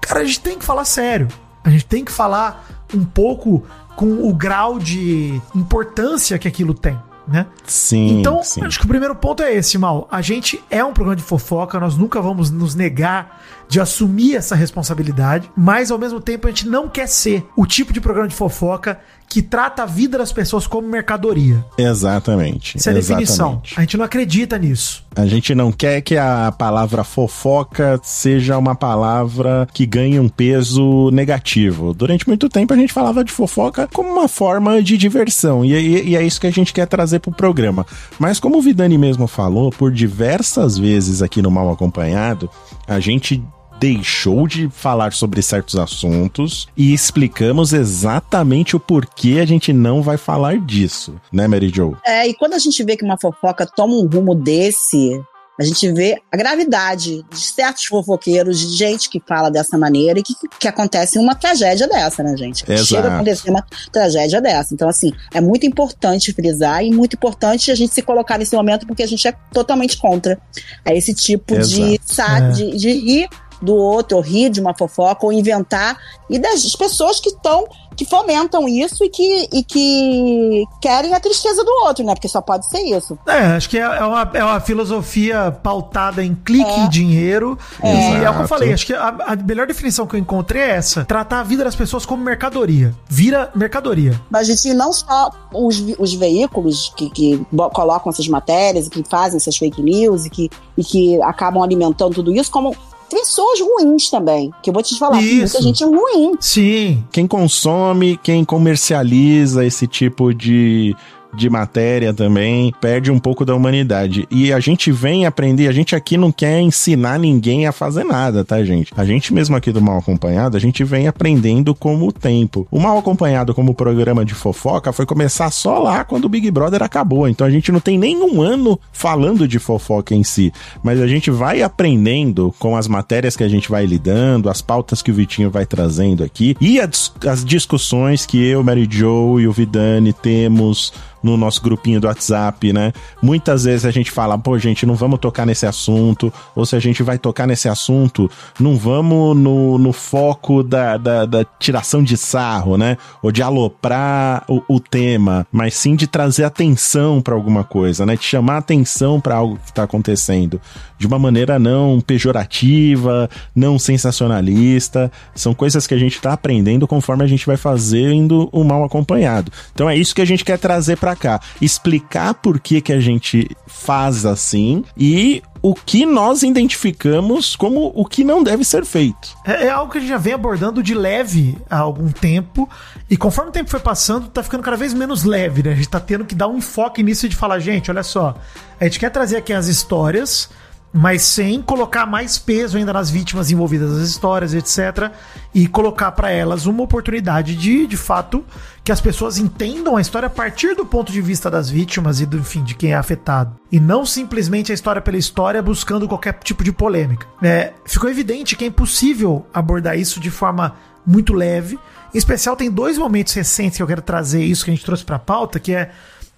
cara, 0.00 0.20
a 0.20 0.24
gente 0.24 0.40
tem 0.40 0.58
que 0.58 0.64
falar 0.64 0.84
sério. 0.84 1.28
A 1.62 1.70
gente 1.70 1.84
tem 1.84 2.04
que 2.04 2.10
falar 2.10 2.79
um 2.94 3.04
pouco 3.04 3.64
com 3.96 4.28
o 4.28 4.32
grau 4.32 4.78
de 4.78 5.40
importância 5.54 6.38
que 6.38 6.48
aquilo 6.48 6.72
tem, 6.74 6.98
né? 7.26 7.46
Sim. 7.66 8.20
Então, 8.20 8.42
sim. 8.42 8.62
acho 8.64 8.78
que 8.78 8.84
o 8.84 8.88
primeiro 8.88 9.14
ponto 9.14 9.42
é 9.42 9.54
esse, 9.54 9.76
Mal. 9.76 10.08
A 10.10 10.22
gente 10.22 10.62
é 10.70 10.84
um 10.84 10.92
programa 10.92 11.16
de 11.16 11.22
fofoca, 11.22 11.78
nós 11.78 11.96
nunca 11.96 12.20
vamos 12.20 12.50
nos 12.50 12.74
negar 12.74 13.42
de 13.70 13.80
assumir 13.80 14.34
essa 14.34 14.54
responsabilidade, 14.56 15.48
mas 15.56 15.90
ao 15.92 15.98
mesmo 15.98 16.20
tempo 16.20 16.46
a 16.46 16.50
gente 16.50 16.68
não 16.68 16.88
quer 16.88 17.06
ser 17.08 17.46
o 17.56 17.64
tipo 17.64 17.92
de 17.92 18.00
programa 18.00 18.26
de 18.28 18.34
fofoca 18.34 18.98
que 19.28 19.40
trata 19.40 19.84
a 19.84 19.86
vida 19.86 20.18
das 20.18 20.32
pessoas 20.32 20.66
como 20.66 20.88
mercadoria. 20.88 21.64
Exatamente. 21.78 22.76
Essa 22.76 22.90
é 22.90 22.92
a 22.92 22.96
definição. 22.96 23.46
exatamente. 23.46 23.74
A 23.76 23.80
gente 23.82 23.96
não 23.96 24.04
acredita 24.04 24.58
nisso. 24.58 25.04
A 25.14 25.24
gente 25.24 25.54
não 25.54 25.70
quer 25.70 26.00
que 26.00 26.16
a 26.16 26.50
palavra 26.58 27.04
fofoca 27.04 28.00
seja 28.02 28.58
uma 28.58 28.74
palavra 28.74 29.68
que 29.72 29.86
ganhe 29.86 30.18
um 30.18 30.28
peso 30.28 31.10
negativo. 31.12 31.94
Durante 31.94 32.26
muito 32.26 32.48
tempo 32.48 32.74
a 32.74 32.76
gente 32.76 32.92
falava 32.92 33.22
de 33.22 33.30
fofoca 33.30 33.88
como 33.92 34.10
uma 34.10 34.26
forma 34.26 34.82
de 34.82 34.98
diversão, 34.98 35.64
e, 35.64 35.74
e- 35.74 36.08
e 36.08 36.16
é 36.16 36.22
isso 36.24 36.40
que 36.40 36.48
a 36.48 36.52
gente 36.52 36.72
quer 36.72 36.86
trazer 36.86 37.20
pro 37.20 37.30
programa. 37.30 37.86
Mas 38.18 38.40
como 38.40 38.58
o 38.58 38.62
Vidani 38.62 38.98
mesmo 38.98 39.28
falou, 39.28 39.70
por 39.70 39.92
diversas 39.92 40.76
vezes 40.76 41.22
aqui 41.22 41.40
no 41.40 41.52
Mal 41.52 41.70
Acompanhado, 41.70 42.50
a 42.88 42.98
gente 42.98 43.40
deixou 43.80 44.46
de 44.46 44.68
falar 44.68 45.12
sobre 45.14 45.40
certos 45.40 45.76
assuntos 45.76 46.68
e 46.76 46.92
explicamos 46.92 47.72
exatamente 47.72 48.76
o 48.76 48.80
porquê 48.80 49.38
a 49.40 49.46
gente 49.46 49.72
não 49.72 50.02
vai 50.02 50.18
falar 50.18 50.58
disso, 50.58 51.14
né, 51.32 51.48
Mary 51.48 51.70
Jo? 51.74 51.96
É, 52.06 52.28
e 52.28 52.34
quando 52.34 52.52
a 52.52 52.58
gente 52.58 52.84
vê 52.84 52.94
que 52.94 53.04
uma 53.04 53.16
fofoca 53.18 53.66
toma 53.66 53.94
um 53.94 54.06
rumo 54.06 54.34
desse, 54.34 55.18
a 55.58 55.64
gente 55.64 55.90
vê 55.92 56.20
a 56.30 56.36
gravidade 56.36 57.22
de 57.30 57.38
certos 57.38 57.84
fofoqueiros, 57.84 58.58
de 58.60 58.76
gente 58.76 59.08
que 59.08 59.20
fala 59.26 59.50
dessa 59.50 59.78
maneira 59.78 60.18
e 60.18 60.22
que, 60.22 60.34
que 60.58 60.68
acontece 60.68 61.18
uma 61.18 61.34
tragédia 61.34 61.88
dessa, 61.88 62.22
né, 62.22 62.36
gente? 62.36 62.64
Que 62.64 62.72
Exato. 62.72 62.86
Chega 62.86 63.08
a 63.08 63.14
acontecer 63.16 63.50
uma 63.50 63.64
tragédia 63.90 64.40
dessa. 64.42 64.74
Então, 64.74 64.88
assim, 64.90 65.10
é 65.32 65.40
muito 65.40 65.64
importante 65.64 66.32
frisar 66.34 66.84
e 66.84 66.90
muito 66.90 67.14
importante 67.14 67.70
a 67.70 67.74
gente 67.74 67.94
se 67.94 68.02
colocar 68.02 68.36
nesse 68.36 68.54
momento 68.54 68.86
porque 68.86 69.02
a 69.02 69.06
gente 69.06 69.26
é 69.26 69.32
totalmente 69.52 69.96
contra 69.98 70.38
a 70.84 70.94
esse 70.94 71.14
tipo 71.14 71.54
de, 71.58 71.82
Exato. 71.82 72.00
sa- 72.04 72.38
É. 72.38 72.50
de, 72.50 72.76
de 72.76 72.92
rir 72.92 73.28
do 73.60 73.74
outro, 73.74 74.16
ou 74.16 74.22
rir 74.22 74.50
de 74.50 74.60
uma 74.60 74.74
fofoca, 74.74 75.24
ou 75.26 75.32
inventar, 75.32 75.96
e 76.28 76.38
das 76.38 76.74
pessoas 76.76 77.20
que 77.20 77.28
estão, 77.28 77.66
que 77.96 78.04
fomentam 78.04 78.66
isso 78.68 79.04
e 79.04 79.10
que, 79.10 79.48
e 79.52 79.62
que 79.62 80.64
querem 80.80 81.12
a 81.12 81.20
tristeza 81.20 81.62
do 81.62 81.70
outro, 81.86 82.04
né? 82.04 82.14
Porque 82.14 82.28
só 82.28 82.40
pode 82.40 82.66
ser 82.68 82.80
isso. 82.80 83.18
É, 83.26 83.56
acho 83.56 83.68
que 83.68 83.76
é 83.78 83.82
é 83.82 84.04
uma, 84.04 84.30
é 84.32 84.42
uma 84.44 84.60
filosofia 84.60 85.50
pautada 85.62 86.24
em 86.24 86.34
clique 86.34 86.70
É. 86.70 86.84
e 86.84 86.88
dinheiro. 86.88 87.58
E 87.82 87.86
é 87.86 87.90
o 87.92 87.92
que 87.94 88.16
eu 88.16 88.22
Exato. 88.30 88.48
falei, 88.48 88.72
acho 88.72 88.86
que 88.86 88.94
a, 88.94 89.08
a 89.08 89.36
melhor 89.36 89.66
definição 89.66 90.06
que 90.06 90.16
eu 90.16 90.20
encontrei 90.20 90.62
é 90.62 90.70
essa: 90.70 91.04
tratar 91.04 91.40
a 91.40 91.42
vida 91.42 91.64
das 91.64 91.74
pessoas 91.76 92.06
como 92.06 92.22
mercadoria. 92.22 92.94
Vira 93.08 93.50
mercadoria. 93.54 94.18
Mas, 94.30 94.46
gente, 94.46 94.72
não 94.72 94.92
só 94.92 95.30
os, 95.52 95.82
os 95.98 96.14
veículos 96.14 96.92
que, 96.96 97.10
que 97.10 97.44
colocam 97.74 98.10
essas 98.10 98.28
matérias 98.28 98.86
e 98.86 98.90
que 98.90 99.02
fazem 99.08 99.36
essas 99.36 99.56
fake 99.56 99.82
news 99.82 100.24
e 100.24 100.30
que, 100.30 100.50
e 100.78 100.84
que 100.84 101.20
acabam 101.22 101.62
alimentando 101.62 102.14
tudo 102.14 102.32
isso, 102.34 102.50
como 102.50 102.74
pessoas 103.10 103.60
ruins 103.60 104.08
também. 104.08 104.50
Que 104.62 104.70
eu 104.70 104.74
vou 104.74 104.82
te 104.82 104.98
falar, 104.98 105.20
Isso. 105.20 105.36
muita 105.38 105.62
gente 105.62 105.84
ruim. 105.84 106.36
Sim. 106.40 107.04
quem 107.12 107.26
consome, 107.26 108.18
quem 108.22 108.44
comercializa 108.44 109.64
esse 109.64 109.86
tipo 109.86 110.32
de, 110.32 110.96
de 111.34 111.48
matéria 111.48 112.12
também 112.12 112.72
perde 112.80 113.10
um 113.10 113.18
pouco 113.18 113.44
da 113.44 113.54
humanidade. 113.54 114.26
E 114.30 114.52
a 114.52 114.60
gente 114.60 114.90
vem 114.90 115.26
aprender, 115.26 115.68
a 115.68 115.72
gente 115.72 115.94
aqui 115.94 116.16
não 116.16 116.32
quer 116.32 116.60
ensinar 116.60 117.18
ninguém 117.18 117.66
a 117.66 117.72
fazer 117.72 118.04
nada, 118.04 118.44
tá, 118.44 118.62
gente? 118.64 118.92
A 118.96 119.04
gente 119.04 119.32
mesmo 119.32 119.56
aqui 119.56 119.72
do 119.72 119.80
Mal 119.80 119.98
Acompanhado, 119.98 120.56
a 120.56 120.60
gente 120.60 120.82
vem 120.84 121.06
aprendendo 121.06 121.74
com 121.74 121.96
o 122.02 122.12
tempo. 122.12 122.66
O 122.70 122.78
Mal 122.78 122.98
Acompanhado 122.98 123.54
como 123.54 123.74
programa 123.74 124.24
de 124.24 124.34
fofoca 124.34 124.92
foi 124.92 125.06
começar 125.06 125.50
só 125.50 125.78
lá 125.78 126.04
quando 126.04 126.24
o 126.24 126.28
Big 126.28 126.50
Brother 126.50 126.82
acabou. 126.82 127.28
Então 127.28 127.46
a 127.46 127.50
gente 127.50 127.70
não 127.72 127.80
tem 127.80 127.98
nenhum 127.98 128.42
ano 128.42 128.78
falando 128.92 129.46
de 129.46 129.58
fofoca 129.58 130.14
em 130.14 130.24
si, 130.24 130.52
mas 130.82 131.00
a 131.00 131.06
gente 131.06 131.30
vai 131.30 131.62
aprendendo 131.62 132.54
com 132.58 132.76
as 132.76 132.88
matérias 132.88 133.36
que 133.36 133.44
a 133.44 133.48
gente 133.48 133.70
vai 133.70 133.86
lidando, 133.86 134.48
as 134.48 134.60
pautas 134.60 135.02
que 135.02 135.10
o 135.10 135.14
Vitinho 135.14 135.50
vai 135.50 135.66
trazendo 135.66 136.24
aqui 136.24 136.56
e 136.60 136.80
as, 136.80 137.12
discussões 137.44 138.26
que 138.26 138.44
eu, 138.44 138.62
Mary 138.62 138.88
Joe 138.90 139.42
e 139.42 139.46
o 139.46 139.52
Vidani 139.52 140.12
temos 140.12 140.92
no 141.22 141.36
nosso 141.36 141.62
grupinho 141.62 142.00
do 142.00 142.06
WhatsApp, 142.06 142.72
né? 142.72 142.92
Muitas 143.22 143.64
vezes 143.64 143.84
a 143.84 143.90
gente 143.90 144.10
fala, 144.10 144.38
pô, 144.38 144.58
gente, 144.58 144.86
não 144.86 144.94
vamos 144.94 145.18
tocar 145.18 145.46
nesse 145.46 145.66
assunto, 145.66 146.32
ou 146.54 146.64
se 146.64 146.76
a 146.76 146.80
gente 146.80 147.02
vai 147.02 147.18
tocar 147.18 147.46
nesse 147.46 147.68
assunto, 147.68 148.30
não 148.58 148.76
vamos 148.76 149.36
no, 149.36 149.78
no 149.78 149.92
foco 149.92 150.62
da, 150.62 150.96
da, 150.96 151.26
da 151.26 151.44
tiração 151.58 152.02
de 152.02 152.16
sarro, 152.16 152.76
né? 152.76 152.96
Ou 153.22 153.30
de 153.30 153.42
aloprar 153.42 154.44
o, 154.48 154.62
o 154.68 154.80
tema, 154.80 155.46
mas 155.52 155.74
sim 155.74 155.94
de 155.94 156.06
trazer 156.06 156.44
atenção 156.44 157.20
para 157.20 157.34
alguma 157.34 157.64
coisa, 157.64 158.06
né? 158.06 158.16
De 158.16 158.24
chamar 158.24 158.58
atenção 158.58 159.20
para 159.20 159.36
algo 159.36 159.58
que 159.64 159.72
tá 159.72 159.82
acontecendo 159.82 160.60
de 161.00 161.06
uma 161.06 161.18
maneira 161.18 161.58
não 161.58 161.98
pejorativa, 161.98 163.28
não 163.56 163.78
sensacionalista. 163.78 165.10
São 165.34 165.54
coisas 165.54 165.86
que 165.86 165.94
a 165.94 165.98
gente 165.98 166.20
tá 166.20 166.34
aprendendo 166.34 166.86
conforme 166.86 167.24
a 167.24 167.26
gente 167.26 167.46
vai 167.46 167.56
fazendo 167.56 168.50
o 168.52 168.62
mal 168.62 168.84
acompanhado. 168.84 169.50
Então 169.72 169.88
é 169.88 169.96
isso 169.96 170.14
que 170.14 170.20
a 170.20 170.26
gente 170.26 170.44
quer 170.44 170.58
trazer 170.58 170.98
para 170.98 171.09
cá, 171.16 171.40
explicar 171.60 172.34
por 172.34 172.60
que 172.60 172.80
que 172.80 172.92
a 172.92 173.00
gente 173.00 173.48
faz 173.66 174.26
assim 174.26 174.84
e 174.96 175.42
o 175.62 175.74
que 175.74 176.06
nós 176.06 176.42
identificamos 176.42 177.54
como 177.54 177.92
o 177.94 178.04
que 178.04 178.24
não 178.24 178.42
deve 178.42 178.64
ser 178.64 178.84
feito. 178.84 179.36
É, 179.44 179.66
é 179.66 179.70
algo 179.70 179.92
que 179.92 179.98
a 179.98 180.00
gente 180.00 180.10
já 180.10 180.16
vem 180.18 180.32
abordando 180.32 180.82
de 180.82 180.94
leve 180.94 181.58
há 181.68 181.78
algum 181.78 182.10
tempo. 182.10 182.68
E 183.08 183.16
conforme 183.16 183.50
o 183.50 183.52
tempo 183.52 183.70
foi 183.70 183.80
passando, 183.80 184.28
tá 184.28 184.42
ficando 184.42 184.62
cada 184.62 184.76
vez 184.76 184.94
menos 184.94 185.24
leve, 185.24 185.62
né? 185.62 185.72
A 185.72 185.76
gente 185.76 185.88
tá 185.88 186.00
tendo 186.00 186.24
que 186.24 186.34
dar 186.34 186.48
um 186.48 186.58
enfoque 186.58 187.02
nisso 187.02 187.28
de 187.28 187.36
falar, 187.36 187.58
gente, 187.58 187.90
olha 187.90 188.02
só, 188.02 188.34
a 188.80 188.84
gente 188.84 188.98
quer 188.98 189.10
trazer 189.10 189.36
aqui 189.36 189.52
as 189.52 189.66
histórias, 189.66 190.48
mas 190.92 191.22
sem 191.22 191.62
colocar 191.62 192.04
mais 192.04 192.36
peso 192.36 192.76
ainda 192.76 192.92
nas 192.92 193.10
vítimas 193.10 193.50
envolvidas 193.50 193.92
nas 193.92 194.08
histórias, 194.08 194.54
etc. 194.54 195.12
E 195.54 195.66
colocar 195.68 196.10
pra 196.12 196.30
elas 196.30 196.66
uma 196.66 196.82
oportunidade 196.82 197.54
de, 197.54 197.86
de 197.86 197.96
fato, 197.96 198.44
que 198.82 198.90
as 198.90 199.00
pessoas 199.00 199.38
entendam 199.38 199.96
a 199.96 200.00
história 200.00 200.26
a 200.26 200.30
partir 200.30 200.74
do 200.74 200.84
ponto 200.84 201.12
de 201.12 201.20
vista 201.20 201.50
das 201.50 201.70
vítimas 201.70 202.20
e 202.20 202.26
do, 202.26 202.38
enfim, 202.38 202.64
de 202.64 202.74
quem 202.74 202.92
é 202.92 202.96
afetado. 202.96 203.56
E 203.70 203.78
não 203.78 204.04
simplesmente 204.04 204.72
a 204.72 204.74
história 204.74 205.00
pela 205.00 205.16
história 205.16 205.62
buscando 205.62 206.08
qualquer 206.08 206.34
tipo 206.42 206.64
de 206.64 206.72
polêmica. 206.72 207.26
É, 207.40 207.72
ficou 207.84 208.10
evidente 208.10 208.56
que 208.56 208.64
é 208.64 208.66
impossível 208.66 209.46
abordar 209.54 209.96
isso 209.96 210.18
de 210.18 210.30
forma 210.30 210.74
muito 211.06 211.32
leve. 211.32 211.78
Em 212.12 212.18
especial, 212.18 212.56
tem 212.56 212.70
dois 212.70 212.98
momentos 212.98 213.32
recentes 213.32 213.76
que 213.76 213.82
eu 213.82 213.86
quero 213.86 214.02
trazer 214.02 214.42
isso 214.42 214.64
que 214.64 214.70
a 214.72 214.74
gente 214.74 214.84
trouxe 214.84 215.04
pra 215.04 215.18
pauta, 215.18 215.60
que 215.60 215.72
é 215.72 215.92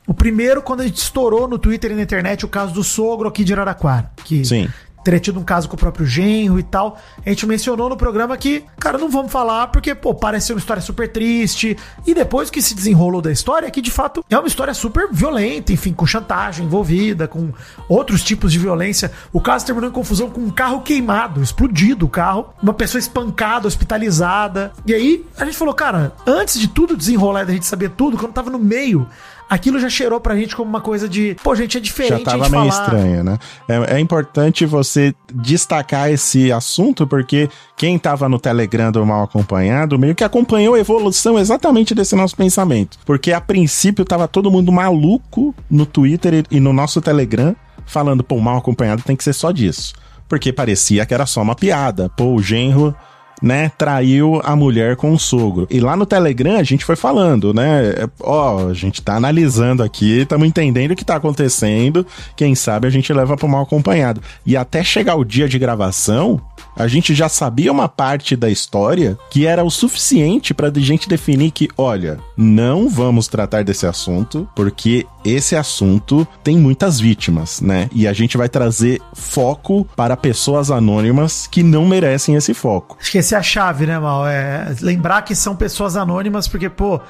o 0.07 0.12
primeiro, 0.12 0.62
quando 0.62 0.81
a 0.81 0.87
gente 0.87 0.97
estourou 0.97 1.47
no 1.47 1.59
Twitter 1.59 1.93
e 1.93 1.95
na 1.95 2.03
internet 2.03 2.45
o 2.45 2.49
caso 2.49 2.75
do 2.75 2.83
sogro 2.83 3.29
aqui 3.29 3.45
de 3.45 3.53
Araraquara. 3.53 4.11
Que 4.25 4.45
Sim. 4.45 4.69
teria 5.05 5.21
tido 5.21 5.38
um 5.38 5.45
caso 5.45 5.69
com 5.69 5.77
o 5.77 5.79
próprio 5.79 6.05
genro 6.05 6.59
e 6.59 6.62
tal. 6.62 6.99
A 7.25 7.29
gente 7.29 7.47
mencionou 7.47 7.88
no 7.88 7.97
programa 7.97 8.37
que, 8.37 8.65
cara, 8.81 8.99
não 8.99 9.09
vamos 9.09 9.31
falar 9.31 9.69
porque, 9.69 9.95
pô, 9.95 10.12
parece 10.12 10.53
uma 10.53 10.59
história 10.59 10.83
super 10.83 11.11
triste. 11.11 11.77
E 12.05 12.15
depois 12.15 12.51
que 12.51 12.61
se 12.61 12.75
desenrolou 12.75 13.23
da 13.23 13.31
história, 13.31 13.69
é 13.69 13.71
que 13.71 13.81
de 13.81 13.93
fato 13.93 14.25
é 14.29 14.37
uma 14.37 14.49
história 14.49 14.75
super 14.75 15.09
violenta, 15.12 15.73
enfim, 15.73 15.93
com 15.93 16.05
chantagem 16.05 16.67
envolvida, 16.67 17.29
com 17.29 17.53
outros 17.88 18.25
tipos 18.25 18.51
de 18.51 18.59
violência. 18.59 19.12
O 19.33 19.41
caso 19.41 19.65
terminou 19.65 19.88
em 19.88 19.93
confusão 19.93 20.29
com 20.29 20.41
um 20.41 20.51
carro 20.51 20.83
queimado, 20.83 21.41
explodido 21.41 22.07
o 22.07 22.09
carro, 22.09 22.53
uma 22.61 22.75
pessoa 22.75 22.99
espancada, 22.99 23.69
hospitalizada. 23.69 24.73
E 24.85 24.93
aí 24.93 25.25
a 25.38 25.45
gente 25.45 25.57
falou, 25.57 25.75
cara, 25.75 26.12
antes 26.27 26.59
de 26.59 26.67
tudo 26.67 26.97
desenrolar, 26.97 27.45
da 27.45 27.53
gente 27.53 27.67
saber 27.67 27.91
tudo, 27.91 28.19
quando 28.19 28.33
tava 28.33 28.51
no 28.51 28.59
meio 28.59 29.09
aquilo 29.53 29.79
já 29.79 29.88
cheirou 29.91 30.21
pra 30.21 30.37
gente 30.37 30.57
como 30.57 30.69
uma 30.69 30.81
coisa 30.81 31.09
de, 31.09 31.37
pô, 31.43 31.55
gente, 31.55 31.77
é 31.77 31.81
diferente 31.81 32.25
Já 32.25 32.38
tava 32.38 32.49
meio 32.49 32.71
falar. 32.71 32.85
estranho, 32.85 33.25
né? 33.25 33.38
É, 33.69 33.97
é 33.97 34.01
importante 34.01 34.65
você 34.65 35.15
destacar 35.33 36.11
esse 36.11 36.51
assunto, 36.51 37.07
porque 37.07 37.51
quem 37.77 37.99
tava 37.99 38.29
no 38.29 38.38
Telegram 38.38 38.91
do 38.91 39.05
Mal 39.05 39.25
Acompanhado 39.25 39.99
meio 39.99 40.15
que 40.15 40.25
acompanhou 40.25 40.75
a 40.75 40.79
evolução 40.79 41.38
exatamente 41.38 41.95
desse 41.95 42.15
nosso 42.15 42.37
pensamento. 42.37 42.99
Porque 43.05 43.33
a 43.33 43.41
princípio 43.41 44.05
tava 44.05 44.27
todo 44.29 44.51
mundo 44.51 44.71
maluco 44.73 45.55
no 45.71 45.85
Twitter 45.85 46.35
e 46.35 46.43
e 46.53 46.61
no 46.61 46.73
nosso 46.73 47.01
Telegram, 47.01 47.57
falando, 47.87 48.23
pô, 48.23 48.37
o 48.37 48.41
Mal 48.41 48.59
Acompanhado 48.59 49.03
tem 49.03 49.17
que 49.17 49.25
ser 49.25 49.33
só 49.33 49.51
disso. 49.51 49.95
Porque 50.29 50.53
parecia 50.53 51.07
que 51.07 51.15
era 51.15 51.27
só 51.27 51.43
uma 51.43 51.55
piada. 51.55 52.11
Pô, 52.11 52.35
o 52.35 52.43
genro 52.43 52.95
né, 53.43 53.71
traiu 53.77 54.41
a 54.45 54.55
mulher 54.55 54.97
com 54.97 55.13
o 55.13 55.19
sogro. 55.19 55.67
E 55.71 55.81
lá 55.81 55.97
no 55.97 56.07
Telegram 56.07 56.57
a 56.57 56.63
gente 56.63 56.85
foi 56.85 56.97
falando, 56.97 57.53
né? 57.53 57.91
é, 57.91 58.09
Ó, 58.21 58.69
a 58.69 58.75
gente 58.75 59.03
tá 59.03 59.17
analisando 59.17 59.83
aqui, 59.83 60.21
estamos 60.21 60.47
entendendo 60.47 60.93
o 60.93 60.97
que 60.97 61.05
tá 61.05 61.17
acontecendo. 61.17 62.07
Quem 62.37 62.55
sabe 62.55 62.87
a 62.87 62.91
gente 62.91 63.13
leva 63.13 63.37
pro 63.37 63.49
mal 63.49 63.63
acompanhado. 63.63 64.21
E 64.47 64.57
até 64.57 64.85
chegar 64.85 65.17
o 65.17 65.25
dia 65.25 65.49
de 65.49 65.59
gravação, 65.59 66.41
a 66.77 66.87
gente 66.87 67.15
já 67.15 67.29
sabia 67.29 67.73
uma 67.73 67.89
parte 67.89 68.37
da 68.37 68.51
história 68.51 69.19
que 69.31 69.47
era 69.47 69.65
o 69.65 69.71
suficiente 69.71 70.55
pra 70.55 70.73
gente 70.75 71.09
definir 71.09 71.51
que, 71.51 71.69
olha, 71.77 72.19
não 72.37 72.89
vamos 72.89 73.29
tratar 73.29 73.63
desse 73.65 73.87
assunto, 73.87 74.49
porque 74.55 75.07
esse 75.25 75.55
assunto 75.55 76.27
tem 76.43 76.57
muitas 76.57 76.99
vítimas, 76.99 77.61
né? 77.61 77.89
E 77.93 78.09
a 78.09 78.13
gente 78.13 78.37
vai 78.37 78.49
trazer 78.49 79.01
foco 79.15 79.87
para 79.97 80.17
pessoas 80.17 80.71
anônimas 80.71 81.47
que 81.47 81.63
não 81.63 81.87
merecem 81.87 82.35
esse 82.35 82.55
foco. 82.55 82.97
Essa 83.15 83.37
é 83.37 83.39
a 83.39 83.43
chave, 83.43 83.87
né, 83.87 83.99
Mal? 83.99 84.27
É 84.27 84.75
lembrar 84.81 85.23
que 85.23 85.35
são 85.35 85.55
pessoas 85.55 85.97
anônimas, 85.97 86.49
porque, 86.49 86.69
pô, 86.69 87.01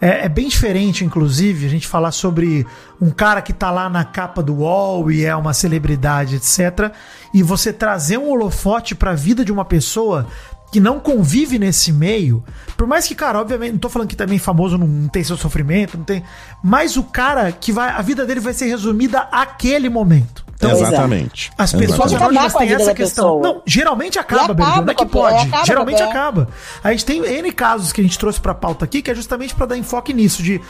é, 0.00 0.26
é 0.26 0.28
bem 0.28 0.48
diferente, 0.48 1.04
inclusive, 1.04 1.66
a 1.66 1.68
gente 1.68 1.86
falar 1.86 2.12
sobre 2.12 2.66
um 3.00 3.10
cara 3.10 3.42
que 3.42 3.52
tá 3.52 3.70
lá 3.70 3.88
na 3.88 4.04
capa 4.04 4.42
do 4.42 4.56
UOL 4.56 5.10
e 5.10 5.24
é 5.24 5.34
uma 5.34 5.52
celebridade, 5.52 6.36
etc. 6.36 6.92
E 7.34 7.42
você 7.42 7.72
trazer 7.72 8.18
um 8.18 8.30
holofote 8.30 8.94
pra 8.94 9.14
vida 9.14 9.44
de 9.44 9.52
uma 9.52 9.64
pessoa 9.64 10.26
que 10.70 10.80
não 10.80 11.00
convive 11.00 11.58
nesse 11.58 11.90
meio, 11.92 12.44
por 12.76 12.86
mais 12.86 13.06
que, 13.06 13.14
cara, 13.14 13.40
obviamente, 13.40 13.72
não 13.72 13.78
tô 13.78 13.88
falando 13.88 14.08
que 14.08 14.16
também 14.16 14.38
famoso 14.38 14.76
não, 14.76 14.86
não 14.86 15.08
tem 15.08 15.24
seu 15.24 15.36
sofrimento, 15.36 15.96
não 15.96 16.04
tem. 16.04 16.22
Mas 16.62 16.96
o 16.96 17.04
cara 17.04 17.50
que 17.50 17.72
vai. 17.72 17.90
A 17.90 18.02
vida 18.02 18.26
dele 18.26 18.40
vai 18.40 18.52
ser 18.52 18.66
resumida 18.66 19.20
àquele 19.32 19.88
momento. 19.88 20.47
Então. 20.58 20.72
Exatamente. 20.72 21.52
as 21.56 21.72
pessoas 21.72 22.12
anônimas 22.12 22.52
têm 22.52 22.72
essa 22.72 22.92
questão. 22.92 23.38
pessoa. 23.38 23.42
Não, 23.42 23.62
geralmente 23.64 24.18
acaba, 24.18 24.52
Bernardo. 24.52 24.84
Não 24.86 24.92
é 24.92 24.94
que 24.94 25.06
pode. 25.06 25.46
acaba 25.46 25.64
geralmente 25.64 26.02
acaba. 26.02 26.48
A 26.82 26.90
gente 26.90 27.04
tem 27.04 27.24
N 27.24 27.52
casos 27.52 27.92
que 27.92 28.00
a 28.00 28.04
gente 28.04 28.18
trouxe 28.18 28.40
pra 28.40 28.52
pauta 28.52 28.84
aqui, 28.84 29.00
que 29.00 29.10
é 29.10 29.14
justamente 29.14 29.54
pra 29.54 29.66
dar 29.66 29.76
enfoque 29.76 30.12
nisso, 30.12 30.42
de 30.42 30.60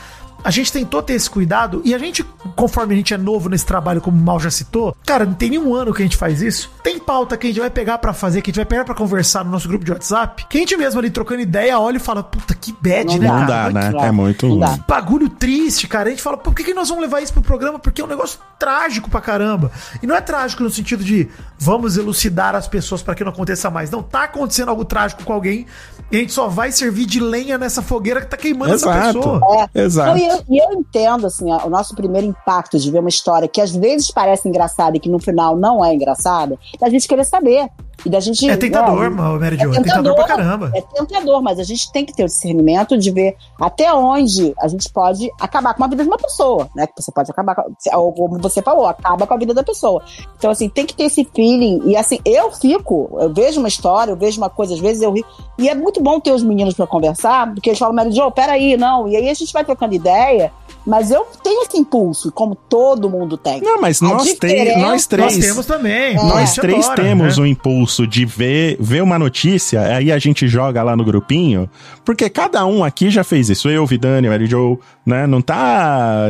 a 0.43 0.51
gente 0.51 0.71
tentou 0.71 1.01
ter 1.01 1.13
esse 1.13 1.29
cuidado 1.29 1.81
e 1.83 1.93
a 1.93 1.97
gente, 1.97 2.23
conforme 2.55 2.93
a 2.93 2.97
gente 2.97 3.13
é 3.13 3.17
novo 3.17 3.49
nesse 3.49 3.65
trabalho, 3.65 4.01
como 4.01 4.17
o 4.17 4.21
Mal 4.21 4.39
já 4.39 4.49
citou, 4.49 4.95
cara, 5.05 5.25
não 5.25 5.33
tem 5.33 5.49
nenhum 5.49 5.73
ano 5.75 5.93
que 5.93 6.01
a 6.01 6.05
gente 6.05 6.17
faz 6.17 6.41
isso. 6.41 6.71
Tem 6.83 6.97
pauta 6.99 7.35
que 7.37 7.47
a 7.47 7.49
gente 7.49 7.59
vai 7.59 7.69
pegar 7.69 7.97
pra 7.97 8.13
fazer, 8.13 8.41
que 8.41 8.49
a 8.49 8.51
gente 8.51 8.57
vai 8.59 8.65
pegar 8.65 8.85
pra 8.85 8.95
conversar 8.95 9.43
no 9.43 9.51
nosso 9.51 9.67
grupo 9.67 9.83
de 9.85 9.91
WhatsApp, 9.91 10.45
que 10.49 10.57
a 10.57 10.61
gente 10.61 10.75
mesmo 10.77 10.99
ali 10.99 11.09
trocando 11.09 11.41
ideia 11.41 11.79
olha 11.79 11.97
e 11.97 11.99
fala, 11.99 12.23
puta, 12.23 12.53
que 12.53 12.73
bad, 12.79 13.05
Não 13.05 13.17
né, 13.19 13.27
dá. 13.27 13.33
Não 13.33 13.39
cara? 13.39 13.47
dá, 13.47 13.65
Olha 13.65 13.73
né? 13.73 13.91
dá. 13.91 14.05
É 14.05 14.11
muito 14.11 14.47
Não 14.47 14.59
dá. 14.59 14.79
bagulho 14.87 15.29
triste, 15.29 15.87
cara. 15.87 16.07
A 16.07 16.11
gente 16.11 16.21
fala, 16.21 16.37
por 16.37 16.53
que, 16.53 16.63
que 16.63 16.73
nós 16.73 16.89
vamos 16.89 17.03
levar 17.03 17.21
isso 17.21 17.33
pro 17.33 17.41
programa? 17.41 17.77
Porque 17.79 18.01
é 18.01 18.05
um 18.05 18.07
negócio 18.07 18.39
trágico 18.57 19.09
pra 19.09 19.21
caramba. 19.21 19.71
E 20.01 20.07
não 20.07 20.15
é 20.15 20.21
trágico 20.21 20.63
no 20.63 20.69
sentido 20.69 21.03
de 21.03 21.27
vamos 21.57 21.97
elucidar 21.97 22.55
as 22.55 22.67
pessoas 22.67 23.01
pra 23.01 23.13
que 23.15 23.23
não 23.23 23.31
aconteça 23.31 23.69
mais. 23.69 23.89
Não, 23.89 24.01
tá 24.01 24.23
acontecendo 24.23 24.69
algo 24.69 24.85
trágico 24.85 25.23
com 25.23 25.33
alguém 25.33 25.65
e 26.11 26.17
a 26.17 26.19
gente 26.19 26.33
só 26.33 26.47
vai 26.47 26.71
servir 26.71 27.05
de 27.05 27.19
lenha 27.19 27.57
nessa 27.57 27.81
fogueira 27.81 28.21
que 28.21 28.27
tá 28.27 28.37
queimando 28.37 28.73
essa 28.73 28.89
Exato. 28.89 29.19
pessoa. 29.19 29.41
É. 29.75 29.81
Exato. 29.81 30.17
E, 30.17 30.27
eu, 30.27 30.37
eu 30.49 30.73
entendo, 30.79 31.27
assim, 31.27 31.51
a- 31.51 31.65
o 31.65 31.69
nosso 31.69 31.95
primeiro 31.95 32.27
impacto 32.27 32.77
de 32.79 32.89
ver 32.91 32.99
uma 32.99 33.09
história 33.09 33.47
que 33.47 33.61
às 33.61 33.71
vezes 33.71 34.11
parece 34.11 34.47
engraçada 34.47 34.97
e 34.97 34.99
que 34.99 35.09
no 35.09 35.19
final 35.19 35.55
não 35.55 35.83
é 35.83 35.93
engraçada, 35.93 36.57
da 36.79 36.89
gente 36.89 37.07
querer 37.07 37.25
saber. 37.25 37.67
E 38.05 38.09
da 38.09 38.21
gente. 38.21 38.49
É 38.49 38.55
tentador, 38.55 39.01
né, 39.01 39.09
Mary 39.09 39.57
Jo. 39.57 39.73
É 39.73 39.81
tentador 39.81 40.15
pra 40.15 40.23
caramba. 40.23 40.71
É 40.73 40.79
tentador, 40.79 41.41
mas 41.41 41.59
a 41.59 41.63
gente 41.63 41.91
tem 41.91 42.05
que 42.05 42.15
ter 42.15 42.23
o 42.23 42.27
discernimento 42.27 42.97
de 42.97 43.11
ver 43.11 43.35
até 43.59 43.91
onde 43.93 44.53
a 44.57 44.69
gente 44.69 44.89
pode 44.89 45.29
acabar 45.37 45.73
com 45.73 45.83
a 45.83 45.87
vida 45.89 46.03
de 46.03 46.07
uma 46.07 46.17
pessoa, 46.17 46.69
né? 46.73 46.87
Que 46.87 46.93
você 47.03 47.11
pode 47.11 47.29
acabar 47.29 47.55
com, 47.55 47.63
ou 47.97 48.13
como 48.13 48.39
você 48.39 48.61
falou, 48.61 48.85
acaba 48.87 49.27
com 49.27 49.33
a 49.33 49.37
vida 49.37 49.53
da 49.53 49.63
pessoa. 49.63 50.01
Então, 50.37 50.49
assim, 50.49 50.69
tem 50.69 50.85
que 50.85 50.93
ter 50.95 51.03
esse 51.03 51.27
feeling. 51.35 51.81
E 51.87 51.97
assim, 51.97 52.19
eu 52.23 52.49
fico, 52.53 53.17
eu 53.19 53.33
vejo 53.33 53.59
uma 53.59 53.67
história, 53.67 54.13
eu 54.13 54.15
vejo 54.17 54.37
uma 54.39 54.49
coisa, 54.49 54.73
às 54.75 54.79
vezes 54.79 55.01
eu 55.03 55.11
rio. 55.11 55.25
E 55.57 55.67
é 55.67 55.75
muito 55.75 55.98
bom 56.01 56.19
ter 56.19 56.31
os 56.31 56.43
meninos 56.43 56.73
pra 56.73 56.87
conversar, 56.87 57.53
porque 57.53 57.69
eles 57.69 57.79
falam, 57.79 57.95
Mary 57.95 58.11
Jo, 58.11 58.31
peraí, 58.31 58.77
não. 58.77 59.07
E 59.07 59.15
aí 59.15 59.29
a 59.29 59.33
gente 59.33 59.51
vai 59.51 59.63
trocando 59.63 59.93
ideia. 59.93 60.51
Mas 60.89 61.11
eu 61.11 61.25
tenho 61.43 61.63
esse 61.63 61.77
impulso, 61.77 62.31
como 62.31 62.55
todo 62.55 63.09
mundo 63.09 63.37
tem. 63.37 63.61
Não, 63.61 63.79
mas 63.79 64.01
A 64.01 64.05
nós, 64.07 64.33
três, 64.33 64.53
diferença- 64.55 64.79
nós 64.79 65.05
três. 65.07 65.35
Nós 65.37 65.45
temos 65.45 65.65
também. 65.65 66.15
Nós 66.15 66.33
A 66.35 66.45
gente 66.45 66.61
três 66.61 66.85
adora, 66.85 67.03
temos 67.03 67.37
né? 67.37 67.43
o 67.43 67.45
impulso 67.45 68.07
de 68.07 68.25
ver, 68.25 68.75
ver 68.79 69.03
uma 69.03 69.19
notícia, 69.19 69.81
aí 69.81 70.11
a 70.11 70.17
gente 70.17 70.47
joga 70.47 70.81
lá 70.83 70.95
no 70.95 71.05
grupinho, 71.05 71.69
porque 72.03 72.29
cada 72.29 72.65
um 72.65 72.83
aqui 72.83 73.09
já 73.09 73.23
fez 73.23 73.49
isso. 73.49 73.69
Eu, 73.69 73.85
Vidani, 73.85 74.27
Mary 74.27 74.47
Joe, 74.47 74.77
né? 75.05 75.27
Não 75.27 75.41
tá. 75.41 76.25